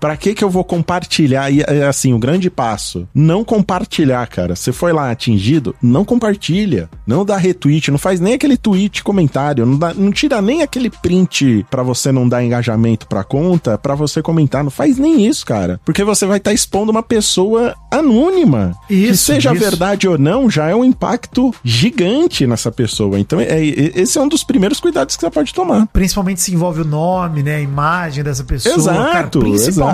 Pra 0.00 0.16
que 0.16 0.34
que 0.34 0.42
eu 0.42 0.48
vou 0.50 0.64
compartilhar? 0.64 1.50
E 1.50 1.60
é 1.60 1.84
assim, 1.86 2.12
o 2.14 2.18
grande 2.18 2.48
passo, 2.50 3.06
não 3.14 3.44
compartilhar, 3.44 4.26
cara. 4.26 4.56
Você 4.56 4.72
foi 4.72 4.92
lá 4.92 5.10
atingido, 5.10 5.74
não 5.82 6.04
compartilha, 6.04 6.88
não 7.06 7.24
dá 7.24 7.36
retweet, 7.36 7.90
não 7.90 7.98
faz 7.98 8.18
nem 8.18 8.32
aquele 8.34 8.56
tweet 8.56 9.04
comentário, 9.04 9.66
não, 9.66 9.76
dá, 9.78 9.92
não 9.94 10.10
tira 10.10 10.40
nem 10.40 10.62
aquele 10.62 10.88
print 10.90 11.66
pra 11.70 11.82
você 11.82 12.10
não 12.10 12.28
dar 12.28 12.42
engajamento 12.42 13.06
pra 13.06 13.22
conta, 13.22 13.76
pra 13.76 13.94
você 13.94 14.22
comentar, 14.22 14.64
não 14.64 14.70
faz 14.70 14.96
nem 14.98 15.26
isso, 15.26 15.44
cara. 15.44 15.78
Porque 15.84 16.02
você 16.02 16.24
vai 16.26 16.38
estar 16.38 16.52
expondo 16.52 16.90
uma 16.90 17.02
pessoa 17.02 17.74
anônima. 17.90 18.72
que 18.88 18.94
Isso, 18.94 19.24
seja 19.24 19.52
isso. 19.52 19.60
verdade 19.62 20.08
ou 20.08 20.16
não, 20.18 20.48
já 20.50 20.68
é 20.68 20.74
um 20.74 20.84
impacto 20.84 21.54
gigante 21.62 22.46
nessa 22.46 22.70
pessoa. 22.72 23.18
Então, 23.18 23.38
é, 23.40 23.44
é- 23.44 24.00
esse 24.00 24.16
é 24.18 24.20
um 24.20 24.28
dos 24.28 24.42
primeiros 24.44 24.80
cuidados 24.80 25.14
que 25.16 25.20
você 25.20 25.30
pode 25.30 25.52
tomar. 25.52 25.86
Principalmente 25.88 26.40
se 26.40 26.52
envolve 26.54 26.80
o 26.82 26.84
nome, 26.84 27.42
né? 27.42 27.56
A 27.56 27.60
imagem 27.60 28.24
dessa 28.24 28.44
pessoa. 28.44 28.74
Exato, 28.74 29.12
cara, 29.12 29.28
principalmente. 29.50 29.89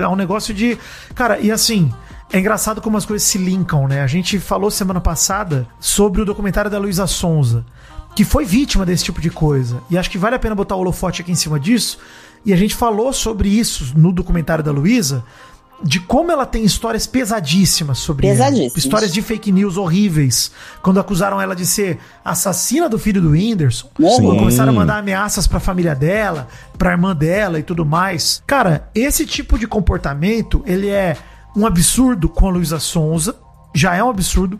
É 0.00 0.08
um 0.08 0.16
negócio 0.16 0.52
de. 0.54 0.78
Cara, 1.14 1.38
e 1.38 1.50
assim. 1.50 1.92
É 2.30 2.38
engraçado 2.38 2.82
como 2.82 2.98
as 2.98 3.06
coisas 3.06 3.26
se 3.26 3.38
linkam, 3.38 3.88
né? 3.88 4.02
A 4.02 4.06
gente 4.06 4.38
falou 4.38 4.70
semana 4.70 5.00
passada 5.00 5.66
sobre 5.80 6.20
o 6.20 6.26
documentário 6.26 6.70
da 6.70 6.78
Luísa 6.78 7.06
Sonza, 7.06 7.64
que 8.14 8.22
foi 8.22 8.44
vítima 8.44 8.84
desse 8.84 9.04
tipo 9.04 9.18
de 9.18 9.30
coisa. 9.30 9.80
E 9.88 9.96
acho 9.96 10.10
que 10.10 10.18
vale 10.18 10.36
a 10.36 10.38
pena 10.38 10.54
botar 10.54 10.76
o 10.76 10.80
holofote 10.80 11.22
aqui 11.22 11.32
em 11.32 11.34
cima 11.34 11.58
disso. 11.58 11.98
E 12.44 12.52
a 12.52 12.56
gente 12.56 12.74
falou 12.74 13.14
sobre 13.14 13.48
isso 13.48 13.94
no 13.96 14.12
documentário 14.12 14.62
da 14.62 14.70
Luísa, 14.70 15.24
de 15.82 16.00
como 16.00 16.32
ela 16.32 16.44
tem 16.44 16.64
histórias 16.64 17.06
pesadíssimas 17.06 17.98
sobre 17.98 18.26
ela. 18.26 18.36
Pesadíssimas. 18.36 18.76
Histórias 18.76 19.12
de 19.12 19.22
fake 19.22 19.52
news 19.52 19.76
horríveis. 19.76 20.50
Quando 20.82 20.98
acusaram 20.98 21.40
ela 21.40 21.54
de 21.54 21.64
ser 21.64 21.98
assassina 22.24 22.88
do 22.88 22.98
filho 22.98 23.22
do 23.22 23.30
Whindersson. 23.30 23.88
Quando 23.94 24.36
começaram 24.36 24.72
a 24.72 24.74
mandar 24.74 24.98
ameaças 24.98 25.46
pra 25.46 25.60
família 25.60 25.94
dela, 25.94 26.48
pra 26.76 26.92
irmã 26.92 27.14
dela 27.14 27.58
e 27.58 27.62
tudo 27.62 27.84
mais. 27.86 28.42
Cara, 28.46 28.90
esse 28.94 29.24
tipo 29.24 29.58
de 29.58 29.66
comportamento, 29.66 30.62
ele 30.66 30.88
é 30.88 31.16
um 31.56 31.66
absurdo 31.66 32.28
com 32.28 32.48
a 32.48 32.50
Luísa 32.50 32.80
Sonza. 32.80 33.36
Já 33.74 33.94
é 33.94 34.02
um 34.02 34.10
absurdo. 34.10 34.58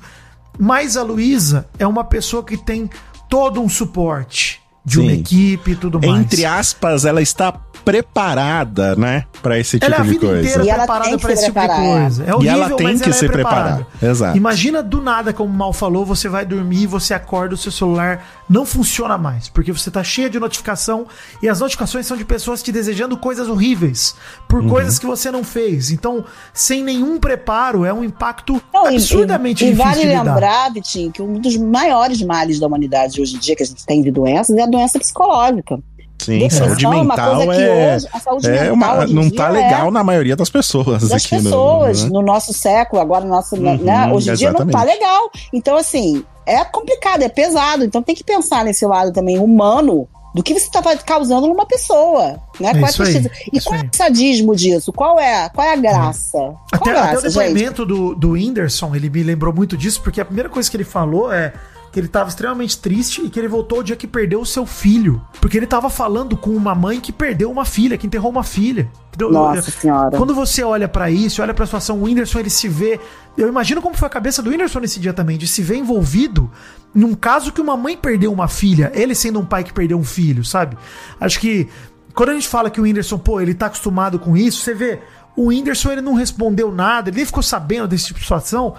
Mas 0.58 0.96
a 0.96 1.02
Luísa 1.02 1.68
é 1.78 1.86
uma 1.86 2.04
pessoa 2.04 2.44
que 2.44 2.56
tem 2.56 2.88
todo 3.28 3.60
um 3.60 3.68
suporte 3.68 4.62
de 4.88 5.00
uma 5.00 5.10
Sim. 5.12 5.18
equipe 5.20 5.70
e 5.72 5.76
tudo 5.76 6.00
mais. 6.00 6.20
Entre 6.20 6.44
aspas, 6.44 7.04
ela 7.04 7.20
está 7.22 7.52
preparada, 7.84 8.94
né? 8.96 9.24
Pra 9.42 9.58
esse 9.58 9.78
tipo 9.78 9.86
Ela 9.86 9.96
é 9.96 10.00
a 10.00 10.02
de 10.02 10.08
vida 10.10 10.26
coisa. 10.26 10.40
inteira 10.42 10.64
E 10.64 10.68
ela 10.68 10.78
preparada 10.78 11.04
tem 11.08 11.16
que 11.16 11.22
pra 11.22 11.28
se 11.30 11.34
esse 11.34 11.44
tipo 11.46 11.60
de 11.60 11.66
preparar, 11.66 11.84
é. 11.86 12.00
coisa. 12.00 12.24
É 12.24 12.28
E 12.28 12.32
horrível, 12.32 12.52
ela 12.52 12.70
tem 12.76 12.86
mas 12.86 13.00
que 13.00 13.08
ela 13.08 13.14
se 13.18 13.24
é 13.24 13.28
preparar. 13.28 13.86
Exato. 14.02 14.36
Imagina 14.36 14.82
do 14.82 15.00
nada, 15.02 15.32
como 15.32 15.50
o 15.52 15.56
Mal 15.56 15.72
falou, 15.72 16.04
você 16.04 16.28
vai 16.28 16.44
dormir, 16.44 16.86
você 16.86 17.14
acorda, 17.14 17.54
o 17.54 17.58
seu 17.58 17.70
celular 17.72 18.26
não 18.48 18.64
funciona 18.66 19.16
mais, 19.18 19.48
porque 19.48 19.70
você 19.72 19.90
tá 19.90 20.02
cheia 20.02 20.28
de 20.30 20.40
notificação 20.40 21.06
e 21.42 21.48
as 21.48 21.60
notificações 21.60 22.06
são 22.06 22.16
de 22.16 22.24
pessoas 22.24 22.62
te 22.62 22.72
desejando 22.72 23.16
coisas 23.16 23.46
horríveis 23.48 24.14
por 24.48 24.62
Uhum. 24.62 24.68
coisas 24.68 24.98
que 24.98 25.06
você 25.06 25.30
não 25.30 25.44
fez. 25.44 25.90
Então, 25.90 26.24
sem 26.52 26.82
nenhum 26.82 27.18
preparo, 27.18 27.84
é 27.84 27.92
um 27.92 28.02
impacto 28.02 28.60
Não, 28.72 28.86
e- 28.90 28.94
absurdamente 28.96 29.64
e, 29.64 29.68
e 29.68 29.70
difícil 29.70 29.90
vale 29.92 30.00
de 30.02 30.08
lidar. 30.08 30.22
lembrar, 30.24 30.72
Vitinho, 30.72 31.12
que 31.12 31.22
um 31.22 31.38
dos 31.38 31.56
maiores 31.56 32.20
males 32.22 32.58
da 32.58 32.66
humanidade 32.66 33.20
hoje 33.20 33.36
em 33.36 33.38
dia 33.38 33.54
que 33.54 33.62
a 33.62 33.66
gente 33.66 33.84
tem 33.86 34.02
de 34.02 34.10
doenças 34.10 34.56
é 34.56 34.62
a 34.62 34.66
doença 34.66 34.77
psicológica. 34.98 35.78
Sim, 36.20 36.40
Depressão 36.40 36.66
saúde 36.66 36.84
é 36.84 36.88
uma 36.88 37.04
mental 37.04 37.36
coisa 37.36 37.52
que 37.54 37.62
é, 37.62 37.94
hoje- 37.96 38.08
a 38.12 38.18
saúde 38.20 38.46
é 38.48 38.50
mental 38.50 38.74
uma, 38.74 39.06
não 39.06 39.22
dia 39.28 39.36
tá 39.36 39.48
é 39.48 39.50
legal 39.52 39.90
na 39.92 40.02
maioria 40.02 40.34
das 40.34 40.50
pessoas 40.50 41.08
das 41.08 41.24
aqui 41.24 41.36
no- 41.36 41.42
pessoas 41.44 42.04
né? 42.04 42.10
no 42.12 42.22
nosso 42.22 42.52
século, 42.52 43.00
agora 43.00 43.24
no 43.24 43.30
nosso, 43.30 43.56
né, 43.56 44.06
Uhum, 44.06 44.14
hoje 44.14 44.30
em 44.30 44.34
dia 44.34 44.50
não 44.52 44.58
tá 44.58 44.64
exatamente. 44.64 44.94
legal. 44.98 45.30
Então, 45.52 45.76
assim, 45.76 46.24
é 46.44 46.64
complicado, 46.64 47.22
é 47.22 47.28
pesado. 47.28 47.84
Então 47.84 48.02
tem 48.02 48.16
que 48.16 48.24
pensar 48.24 48.64
nesse 48.64 48.84
lado 48.84 49.12
também 49.12 49.38
humano 49.38 50.08
do 50.34 50.42
que 50.42 50.52
você 50.54 50.66
está 50.66 50.82
causando 50.98 51.46
numa 51.46 51.64
pessoa. 51.64 52.40
Né? 52.58 52.70
É 52.70 52.74
Qual 52.80 53.06
é 53.06 53.08
aí? 53.08 53.30
E 53.52 53.58
isso 53.58 53.68
qual 53.70 53.80
é 53.80 53.84
o 53.84 53.96
sadismo 53.96 54.56
disso? 54.56 54.92
Qual 54.92 55.20
é, 55.20 55.48
qual 55.50 55.66
é 55.68 55.72
a 55.72 55.76
graça? 55.76 56.38
Até, 56.72 56.78
qual 56.78 56.96
a 56.96 57.00
até 57.00 57.18
o 57.18 57.20
graça, 57.22 57.30
gente? 57.30 57.38
depoimento 57.48 57.86
do, 57.86 58.14
do 58.16 58.30
Whindersson, 58.32 58.94
ele 58.94 59.08
me 59.08 59.22
lembrou 59.22 59.54
muito 59.54 59.76
disso, 59.76 60.00
porque 60.02 60.20
a 60.20 60.24
primeira 60.24 60.48
coisa 60.48 60.68
que 60.68 60.76
ele 60.76 60.84
falou 60.84 61.32
é 61.32 61.52
que 61.98 62.00
ele 62.00 62.06
estava 62.06 62.28
extremamente 62.28 62.78
triste 62.78 63.22
e 63.24 63.28
que 63.28 63.40
ele 63.40 63.48
voltou 63.48 63.80
o 63.80 63.82
dia 63.82 63.96
que 63.96 64.06
perdeu 64.06 64.40
o 64.40 64.46
seu 64.46 64.64
filho. 64.64 65.20
Porque 65.40 65.56
ele 65.56 65.64
estava 65.64 65.90
falando 65.90 66.36
com 66.36 66.50
uma 66.50 66.72
mãe 66.72 67.00
que 67.00 67.10
perdeu 67.10 67.50
uma 67.50 67.64
filha, 67.64 67.98
que 67.98 68.06
enterrou 68.06 68.30
uma 68.30 68.44
filha. 68.44 68.88
Nossa 69.18 69.68
senhora. 69.72 70.16
Quando 70.16 70.32
você 70.32 70.62
olha 70.62 70.86
pra 70.86 71.10
isso, 71.10 71.42
olha 71.42 71.52
pra 71.52 71.66
situação, 71.66 71.98
o 71.98 72.04
Whindersson, 72.04 72.38
ele 72.38 72.50
se 72.50 72.68
vê. 72.68 73.00
Eu 73.36 73.48
imagino 73.48 73.82
como 73.82 73.96
foi 73.96 74.06
a 74.06 74.10
cabeça 74.10 74.40
do 74.40 74.50
Whindersson 74.50 74.78
nesse 74.78 75.00
dia 75.00 75.12
também, 75.12 75.36
de 75.36 75.48
se 75.48 75.60
ver 75.60 75.76
envolvido 75.76 76.48
num 76.94 77.14
caso 77.14 77.50
que 77.50 77.60
uma 77.60 77.76
mãe 77.76 77.96
perdeu 77.96 78.32
uma 78.32 78.46
filha, 78.46 78.92
ele 78.94 79.14
sendo 79.14 79.40
um 79.40 79.44
pai 79.44 79.64
que 79.64 79.72
perdeu 79.72 79.98
um 79.98 80.04
filho, 80.04 80.44
sabe? 80.44 80.78
Acho 81.20 81.40
que 81.40 81.68
quando 82.14 82.30
a 82.30 82.34
gente 82.34 82.46
fala 82.46 82.70
que 82.70 82.80
o 82.80 82.84
Whindersson, 82.84 83.18
pô, 83.18 83.40
ele 83.40 83.54
tá 83.54 83.66
acostumado 83.66 84.20
com 84.20 84.36
isso, 84.36 84.62
você 84.62 84.72
vê, 84.72 85.00
o 85.36 85.46
Whindersson 85.46 85.90
ele 85.92 86.00
não 86.00 86.14
respondeu 86.14 86.70
nada, 86.70 87.10
ele 87.10 87.16
nem 87.16 87.26
ficou 87.26 87.42
sabendo 87.42 87.88
desse 87.88 88.06
tipo 88.06 88.20
de 88.20 88.24
situação. 88.24 88.76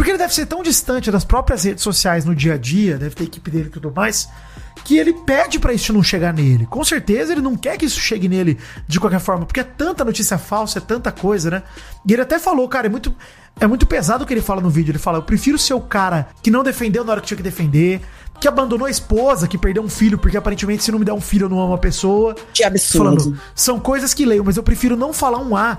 Porque 0.00 0.12
ele 0.12 0.18
deve 0.18 0.32
ser 0.32 0.46
tão 0.46 0.62
distante 0.62 1.10
das 1.10 1.26
próprias 1.26 1.62
redes 1.62 1.84
sociais 1.84 2.24
no 2.24 2.34
dia 2.34 2.54
a 2.54 2.56
dia, 2.56 2.96
deve 2.96 3.14
ter 3.14 3.24
equipe 3.24 3.50
dele 3.50 3.66
e 3.66 3.70
tudo 3.70 3.92
mais, 3.94 4.30
que 4.82 4.96
ele 4.96 5.12
pede 5.12 5.58
pra 5.58 5.74
isso 5.74 5.92
não 5.92 6.02
chegar 6.02 6.32
nele. 6.32 6.64
Com 6.64 6.82
certeza 6.82 7.32
ele 7.32 7.42
não 7.42 7.54
quer 7.54 7.76
que 7.76 7.84
isso 7.84 8.00
chegue 8.00 8.26
nele 8.26 8.56
de 8.88 8.98
qualquer 8.98 9.20
forma, 9.20 9.44
porque 9.44 9.60
é 9.60 9.62
tanta 9.62 10.02
notícia 10.02 10.38
falsa, 10.38 10.78
é 10.78 10.80
tanta 10.80 11.12
coisa, 11.12 11.50
né? 11.50 11.62
E 12.08 12.14
ele 12.14 12.22
até 12.22 12.38
falou, 12.38 12.66
cara, 12.66 12.86
é 12.86 12.88
muito, 12.88 13.14
é 13.60 13.66
muito 13.66 13.86
pesado 13.86 14.24
o 14.24 14.26
que 14.26 14.32
ele 14.32 14.40
fala 14.40 14.62
no 14.62 14.70
vídeo. 14.70 14.90
Ele 14.90 14.98
fala: 14.98 15.18
Eu 15.18 15.22
prefiro 15.22 15.58
ser 15.58 15.74
o 15.74 15.82
cara 15.82 16.28
que 16.42 16.50
não 16.50 16.62
defendeu 16.62 17.04
na 17.04 17.12
hora 17.12 17.20
que 17.20 17.26
tinha 17.26 17.36
que 17.36 17.42
defender, 17.42 18.00
que 18.40 18.48
abandonou 18.48 18.86
a 18.86 18.90
esposa, 18.90 19.46
que 19.46 19.58
perdeu 19.58 19.82
um 19.82 19.88
filho, 19.90 20.16
porque 20.16 20.38
aparentemente 20.38 20.82
se 20.82 20.90
não 20.90 20.98
me 20.98 21.04
der 21.04 21.12
um 21.12 21.20
filho 21.20 21.44
eu 21.44 21.50
não 21.50 21.60
amo 21.60 21.74
a 21.74 21.78
pessoa. 21.78 22.34
Que 22.54 22.64
absurdo. 22.64 23.20
Falando, 23.20 23.40
são 23.54 23.78
coisas 23.78 24.14
que 24.14 24.24
leio, 24.24 24.46
mas 24.46 24.56
eu 24.56 24.62
prefiro 24.62 24.96
não 24.96 25.12
falar 25.12 25.40
um 25.40 25.54
A, 25.54 25.76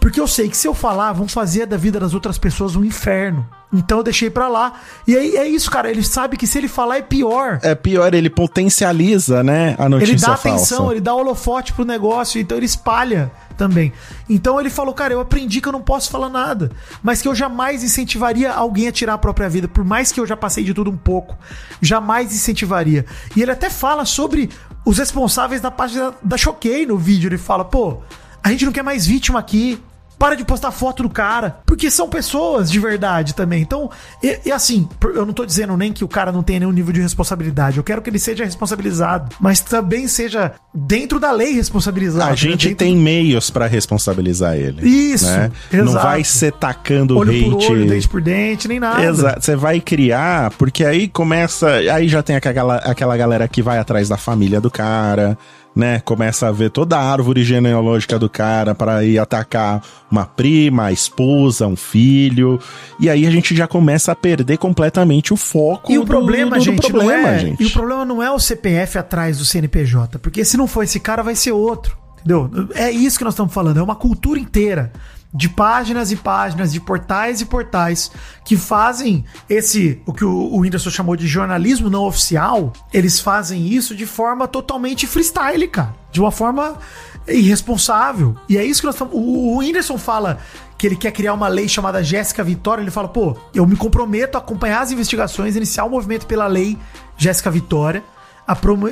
porque 0.00 0.20
eu 0.20 0.28
sei 0.28 0.48
que 0.48 0.56
se 0.56 0.68
eu 0.68 0.74
falar, 0.74 1.12
vão 1.12 1.26
fazer 1.26 1.66
da 1.66 1.76
vida 1.76 1.98
das 1.98 2.14
outras 2.14 2.38
pessoas 2.38 2.76
um 2.76 2.84
inferno. 2.84 3.44
Então 3.74 3.98
eu 3.98 4.04
deixei 4.04 4.30
pra 4.30 4.48
lá. 4.48 4.74
E 5.06 5.16
aí 5.16 5.36
é 5.36 5.46
isso, 5.46 5.70
cara. 5.70 5.90
Ele 5.90 6.02
sabe 6.02 6.36
que 6.36 6.46
se 6.46 6.56
ele 6.56 6.68
falar 6.68 6.98
é 6.98 7.02
pior. 7.02 7.58
É 7.62 7.74
pior, 7.74 8.14
ele 8.14 8.30
potencializa, 8.30 9.42
né, 9.42 9.74
a 9.78 9.88
notícia 9.88 10.12
Ele 10.12 10.20
dá 10.20 10.36
falsa. 10.36 10.48
atenção, 10.48 10.90
ele 10.92 11.00
dá 11.00 11.14
holofote 11.14 11.72
pro 11.72 11.84
negócio, 11.84 12.40
então 12.40 12.56
ele 12.56 12.66
espalha 12.66 13.30
também. 13.56 13.92
Então 14.28 14.60
ele 14.60 14.70
falou, 14.70 14.94
cara, 14.94 15.12
eu 15.12 15.20
aprendi 15.20 15.60
que 15.60 15.68
eu 15.68 15.72
não 15.72 15.82
posso 15.82 16.10
falar 16.10 16.28
nada, 16.28 16.70
mas 17.02 17.20
que 17.20 17.28
eu 17.28 17.34
jamais 17.34 17.82
incentivaria 17.82 18.52
alguém 18.52 18.88
a 18.88 18.92
tirar 18.92 19.14
a 19.14 19.18
própria 19.18 19.48
vida, 19.48 19.68
por 19.68 19.84
mais 19.84 20.12
que 20.12 20.20
eu 20.20 20.26
já 20.26 20.36
passei 20.36 20.64
de 20.64 20.72
tudo 20.72 20.90
um 20.90 20.96
pouco, 20.96 21.36
jamais 21.80 22.32
incentivaria. 22.32 23.04
E 23.36 23.42
ele 23.42 23.50
até 23.50 23.68
fala 23.68 24.04
sobre 24.04 24.50
os 24.84 24.98
responsáveis 24.98 25.60
da 25.60 25.70
página 25.70 26.14
da 26.22 26.36
Choquei 26.36 26.86
no 26.86 26.98
vídeo. 26.98 27.28
Ele 27.28 27.38
fala, 27.38 27.64
pô, 27.64 27.98
a 28.42 28.50
gente 28.50 28.64
não 28.64 28.72
quer 28.72 28.82
mais 28.82 29.06
vítima 29.06 29.38
aqui. 29.38 29.80
Para 30.24 30.36
de 30.36 30.44
postar 30.44 30.70
foto 30.70 31.02
do 31.02 31.10
cara. 31.10 31.58
Porque 31.66 31.90
são 31.90 32.08
pessoas 32.08 32.70
de 32.70 32.80
verdade 32.80 33.34
também. 33.34 33.60
Então, 33.60 33.90
e, 34.22 34.40
e 34.46 34.50
assim, 34.50 34.88
eu 35.14 35.26
não 35.26 35.34
tô 35.34 35.44
dizendo 35.44 35.76
nem 35.76 35.92
que 35.92 36.02
o 36.02 36.08
cara 36.08 36.32
não 36.32 36.42
tenha 36.42 36.60
nenhum 36.60 36.72
nível 36.72 36.94
de 36.94 37.02
responsabilidade. 37.02 37.76
Eu 37.76 37.84
quero 37.84 38.00
que 38.00 38.08
ele 38.08 38.18
seja 38.18 38.42
responsabilizado. 38.42 39.36
Mas 39.38 39.60
também 39.60 40.08
seja 40.08 40.52
dentro 40.72 41.20
da 41.20 41.30
lei 41.30 41.52
responsabilizado. 41.52 42.24
A 42.24 42.30
né? 42.30 42.36
gente 42.36 42.74
tem 42.74 42.96
meios 42.96 43.50
pra 43.50 43.66
responsabilizar 43.66 44.56
ele. 44.56 44.88
Isso, 44.88 45.26
né? 45.26 45.52
Não 45.70 45.92
vai 45.92 46.24
ser 46.24 46.52
tacando 46.52 47.18
olho 47.18 47.30
hate. 47.30 47.44
por 47.44 47.72
olho, 47.72 47.86
dente 47.86 48.08
por 48.08 48.22
dente, 48.22 48.66
nem 48.66 48.80
nada. 48.80 49.04
Exato, 49.04 49.44
você 49.44 49.54
vai 49.54 49.78
criar, 49.78 50.52
porque 50.52 50.86
aí 50.86 51.06
começa. 51.06 51.68
Aí 51.68 52.08
já 52.08 52.22
tem 52.22 52.34
aquela, 52.34 52.76
aquela 52.76 53.14
galera 53.14 53.46
que 53.46 53.60
vai 53.60 53.76
atrás 53.76 54.08
da 54.08 54.16
família 54.16 54.58
do 54.58 54.70
cara, 54.70 55.36
né? 55.74 56.00
Começa 56.00 56.46
a 56.48 56.52
ver 56.52 56.70
toda 56.70 56.96
a 56.96 57.02
árvore 57.02 57.42
genealógica 57.42 58.18
do 58.18 58.28
cara 58.28 58.74
para 58.74 59.04
ir 59.04 59.18
atacar 59.18 59.82
uma 60.10 60.24
prima, 60.24 60.84
a 60.84 60.92
esposa, 60.92 61.66
um 61.66 61.74
filho. 61.76 62.60
E 63.00 63.10
aí 63.10 63.26
a 63.26 63.30
gente 63.30 63.54
já 63.56 63.66
começa 63.66 64.12
a 64.12 64.14
perder 64.14 64.56
completamente 64.58 65.32
o 65.32 65.36
foco 65.36 65.90
E 65.92 65.98
o 65.98 66.02
do- 66.02 66.06
problema, 66.06 66.50
do, 66.52 66.58
do 66.58 66.64
gente, 66.64 66.90
problema, 66.92 67.28
é, 67.30 67.38
gente. 67.38 67.62
E 67.62 67.66
o 67.66 67.70
problema 67.70 68.04
não 68.04 68.22
é 68.22 68.30
o 68.30 68.38
CPF 68.38 68.98
atrás 68.98 69.38
do 69.38 69.44
CNPJ, 69.44 70.18
porque 70.20 70.44
se 70.44 70.56
não 70.56 70.66
for 70.66 70.82
esse 70.84 71.00
cara, 71.00 71.22
vai 71.22 71.34
ser 71.34 71.52
outro. 71.52 71.96
Entendeu? 72.18 72.50
É 72.74 72.90
isso 72.90 73.18
que 73.18 73.24
nós 73.24 73.34
estamos 73.34 73.52
falando, 73.52 73.78
é 73.78 73.82
uma 73.82 73.96
cultura 73.96 74.38
inteira 74.40 74.92
de 75.34 75.48
páginas 75.48 76.12
e 76.12 76.16
páginas, 76.16 76.72
de 76.72 76.80
portais 76.80 77.40
e 77.40 77.46
portais 77.46 78.10
que 78.44 78.56
fazem 78.56 79.24
esse, 79.50 80.00
o 80.06 80.12
que 80.12 80.24
o, 80.24 80.58
Whindersson 80.58 80.90
chamou 80.90 81.16
de 81.16 81.26
jornalismo 81.26 81.90
não 81.90 82.04
oficial, 82.04 82.72
eles 82.92 83.18
fazem 83.18 83.66
isso 83.66 83.96
de 83.96 84.06
forma 84.06 84.46
totalmente 84.46 85.08
freestyle, 85.08 85.66
cara. 85.66 85.92
De 86.12 86.20
uma 86.20 86.30
forma 86.30 86.78
irresponsável. 87.26 88.36
E 88.48 88.56
é 88.56 88.64
isso 88.64 88.80
que 88.80 88.86
nós 88.86 88.94
estamos. 88.94 89.12
O, 89.12 89.18
o 89.18 89.58
Whindersson 89.58 89.98
fala 89.98 90.38
que 90.78 90.86
ele 90.86 90.94
quer 90.94 91.10
criar 91.10 91.34
uma 91.34 91.48
lei 91.48 91.68
chamada 91.68 92.04
Jéssica 92.04 92.44
Vitória. 92.44 92.80
Ele 92.80 92.92
fala, 92.92 93.08
pô, 93.08 93.36
eu 93.52 93.66
me 93.66 93.74
comprometo 93.74 94.38
a 94.38 94.40
acompanhar 94.40 94.82
as 94.82 94.92
investigações, 94.92 95.56
iniciar 95.56 95.84
o 95.84 95.90
movimento 95.90 96.26
pela 96.26 96.46
lei 96.46 96.78
Jéssica 97.16 97.50
Vitória, 97.50 98.04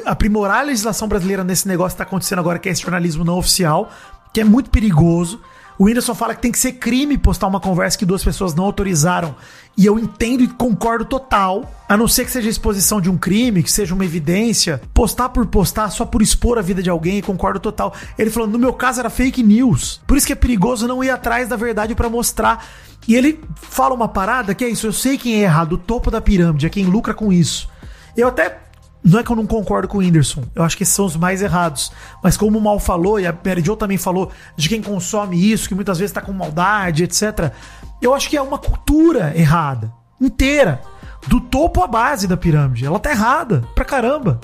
aprimorar 0.05 0.61
a 0.61 0.63
legislação 0.63 1.07
brasileira 1.07 1.45
nesse 1.45 1.69
negócio 1.69 1.95
que 1.95 1.99
tá 1.99 2.05
acontecendo 2.05 2.41
agora, 2.41 2.59
que 2.59 2.69
é 2.69 2.73
esse 2.73 2.83
jornalismo 2.83 3.25
não 3.25 3.39
oficial, 3.39 3.93
que 4.33 4.41
é 4.41 4.45
muito 4.45 4.71
perigoso. 4.71 5.41
O 5.83 5.87
Whindersson 5.87 6.15
fala 6.15 6.33
que 6.33 6.41
tem 6.41 6.53
que 6.53 6.61
ser 6.61 6.75
crime 6.75 7.19
postar 7.19 7.49
uma 7.49 7.59
conversa 7.59 7.99
que 7.99 8.07
duas 8.07 8.23
pessoas 8.23 8.55
não 8.55 8.63
autorizaram. 8.63 9.35
E 9.77 9.85
eu 9.85 9.99
entendo 9.99 10.45
e 10.45 10.47
concordo 10.47 11.05
total. 11.05 11.69
A 11.89 11.97
não 11.97 12.07
ser 12.07 12.25
que 12.25 12.31
seja 12.31 12.49
exposição 12.49 13.01
de 13.01 13.11
um 13.11 13.19
crime, 13.19 13.65
que 13.65 13.73
seja 13.73 13.93
uma 13.93 14.05
evidência. 14.05 14.81
Postar 14.95 15.31
por 15.31 15.45
postar, 15.47 15.91
só 15.91 16.05
por 16.05 16.23
expor 16.23 16.57
a 16.57 16.63
vida 16.63 16.81
de 16.81 16.89
alguém, 16.89 17.21
concordo 17.21 17.59
total. 17.59 17.93
Ele 18.17 18.31
falou: 18.31 18.49
no 18.49 18.61
meu 18.61 18.73
caso 18.73 19.01
era 19.01 19.11
fake 19.11 19.43
news. 19.43 20.01
Por 20.07 20.17
isso 20.17 20.25
que 20.25 20.33
é 20.33 20.37
perigoso 20.37 20.87
não 20.87 21.03
ir 21.03 21.11
atrás 21.11 21.49
da 21.49 21.57
verdade 21.57 21.97
pra 21.97 22.09
mostrar. 22.09 22.65
E 23.09 23.17
ele 23.17 23.41
fala 23.57 23.93
uma 23.93 24.07
parada 24.07 24.55
que 24.55 24.65
é 24.65 24.69
isso. 24.69 24.87
Eu 24.87 24.93
sei 24.93 25.19
quem 25.19 25.35
é 25.35 25.43
errado, 25.43 25.73
o 25.73 25.79
topo 25.79 26.13
da 26.13 26.21
pirâmide, 26.21 26.65
é 26.65 26.71
quem 26.71 26.87
lucra 26.87 27.13
com 27.13 27.33
isso. 27.33 27.69
Eu 28.17 28.29
até 28.29 28.57
não 29.05 29.19
é 29.19 29.23
que 29.23 29.31
eu 29.31 29.37
não 29.37 29.47
concordo 29.47 29.89
com 29.89 29.99
o 29.99 30.01
Whindersson, 30.01 30.45
eu 30.55 30.63
acho 30.63 30.77
que 30.77 30.85
esses 30.85 30.95
são 30.95 31.05
os 31.05 31.17
mais 31.17 31.43
errados. 31.43 31.91
Mas 32.23 32.37
como 32.37 32.59
o 32.59 32.61
Mal 32.61 32.79
falou, 32.79 33.19
e 33.19 33.27
a 33.27 33.33
Mary 33.33 33.63
Jo 33.65 33.75
também 33.75 33.99
falou, 33.99 34.31
de 34.57 34.69
quem 34.69 34.81
consome 34.81 35.53
isso, 35.53 35.69
que 35.69 35.75
muitas 35.75 35.99
vezes 35.99 36.13
tá 36.13 36.21
com 36.21 36.33
maldade, 36.33 37.03
etc. 37.03 37.53
Eu 38.01 38.15
acho 38.15 38.29
que 38.29 38.37
é 38.37 38.43
uma 38.43 38.59
cultura 38.59 39.33
errada, 39.37 39.93
inteira. 40.21 40.81
Do 41.27 41.41
topo 41.41 41.83
à 41.83 41.87
base 41.87 42.27
da 42.27 42.37
pirâmide. 42.37 42.85
Ela 42.85 42.99
tá 42.99 43.11
errada, 43.11 43.63
pra 43.75 43.85
caramba. 43.85 44.41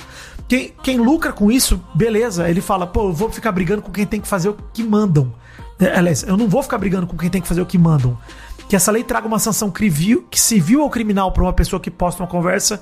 Quem, 0.48 0.72
quem 0.82 0.98
lucra 0.98 1.32
com 1.32 1.50
isso, 1.50 1.80
beleza. 1.94 2.48
Ele 2.48 2.60
fala, 2.60 2.86
pô, 2.86 3.08
eu 3.08 3.12
vou 3.12 3.30
ficar 3.30 3.52
brigando 3.52 3.82
com 3.82 3.92
quem 3.92 4.06
tem 4.06 4.20
que 4.20 4.28
fazer 4.28 4.48
o 4.48 4.56
que 4.72 4.82
mandam. 4.82 5.32
É, 5.78 5.98
Aliás, 5.98 6.22
eu 6.22 6.36
não 6.36 6.48
vou 6.48 6.62
ficar 6.62 6.78
brigando 6.78 7.06
com 7.06 7.16
quem 7.16 7.30
tem 7.30 7.42
que 7.42 7.48
fazer 7.48 7.60
o 7.60 7.66
que 7.66 7.78
mandam. 7.78 8.16
Que 8.68 8.76
essa 8.76 8.90
lei 8.90 9.02
traga 9.02 9.26
uma 9.26 9.38
sanção 9.38 9.72
civil, 10.32 10.82
ou 10.82 10.90
criminal 10.90 11.32
pra 11.32 11.42
uma 11.42 11.52
pessoa 11.52 11.80
que 11.80 11.90
posta 11.90 12.22
uma 12.22 12.28
conversa 12.28 12.80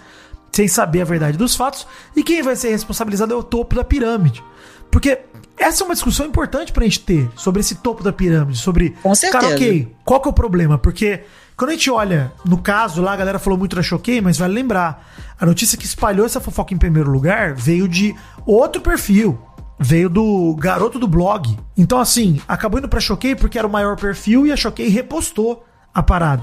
sem 0.56 0.66
saber 0.66 1.02
a 1.02 1.04
verdade 1.04 1.36
dos 1.36 1.54
fatos, 1.54 1.86
e 2.16 2.22
quem 2.22 2.42
vai 2.42 2.56
ser 2.56 2.70
responsabilizado 2.70 3.34
é 3.34 3.36
o 3.36 3.42
topo 3.42 3.74
da 3.74 3.84
pirâmide. 3.84 4.42
Porque 4.90 5.18
essa 5.58 5.82
é 5.82 5.84
uma 5.84 5.92
discussão 5.92 6.24
importante 6.24 6.72
pra 6.72 6.82
gente 6.84 7.00
ter 7.00 7.28
sobre 7.36 7.60
esse 7.60 7.74
topo 7.74 8.02
da 8.02 8.10
pirâmide, 8.10 8.56
sobre. 8.56 8.96
Com 9.02 9.14
certeza. 9.14 9.42
Cara, 9.42 9.54
ok, 9.54 9.94
qual 10.02 10.18
que 10.18 10.28
é 10.28 10.30
o 10.30 10.34
problema? 10.34 10.78
Porque 10.78 11.24
quando 11.54 11.70
a 11.70 11.72
gente 11.74 11.90
olha, 11.90 12.32
no 12.42 12.56
caso 12.56 13.02
lá, 13.02 13.12
a 13.12 13.16
galera 13.16 13.38
falou 13.38 13.58
muito 13.58 13.76
da 13.76 13.82
Choquei, 13.82 14.22
mas 14.22 14.38
vale 14.38 14.54
lembrar, 14.54 15.14
a 15.38 15.44
notícia 15.44 15.76
que 15.76 15.84
espalhou 15.84 16.24
essa 16.24 16.40
fofoca 16.40 16.72
em 16.72 16.78
primeiro 16.78 17.10
lugar 17.10 17.54
veio 17.54 17.86
de 17.86 18.14
outro 18.46 18.80
perfil. 18.80 19.38
Veio 19.78 20.08
do 20.08 20.56
garoto 20.58 20.98
do 20.98 21.06
blog. 21.06 21.54
Então, 21.76 22.00
assim, 22.00 22.40
acabou 22.48 22.78
indo 22.78 22.88
pra 22.88 22.98
Choquei 22.98 23.36
porque 23.36 23.58
era 23.58 23.68
o 23.68 23.70
maior 23.70 23.94
perfil 23.94 24.46
e 24.46 24.52
a 24.52 24.56
Choquei 24.56 24.88
repostou 24.88 25.66
a 25.92 26.02
parada. 26.02 26.42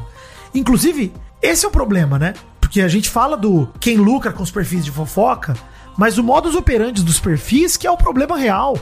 Inclusive, 0.53 1.11
esse 1.41 1.66
é 1.66 1.68
o 1.68 1.72
problema, 1.72 2.20
né? 2.20 2.36
Porque 2.74 2.82
a 2.82 2.88
gente 2.88 3.07
fala 3.07 3.38
do 3.38 3.69
quem 3.80 3.97
lucra 3.97 4.34
com 4.34 4.41
os 4.41 4.49
perfis 4.49 4.84
de 4.84 4.89
fofoca, 4.89 5.55
mas 5.95 6.17
o 6.17 6.24
modus 6.24 6.55
operandi 6.55 7.03
dos 7.03 7.19
perfis 7.19 7.78
que 7.78 7.86
é 7.86 7.91
o 7.91 7.95
problema 7.95 8.36
real. 8.36 8.76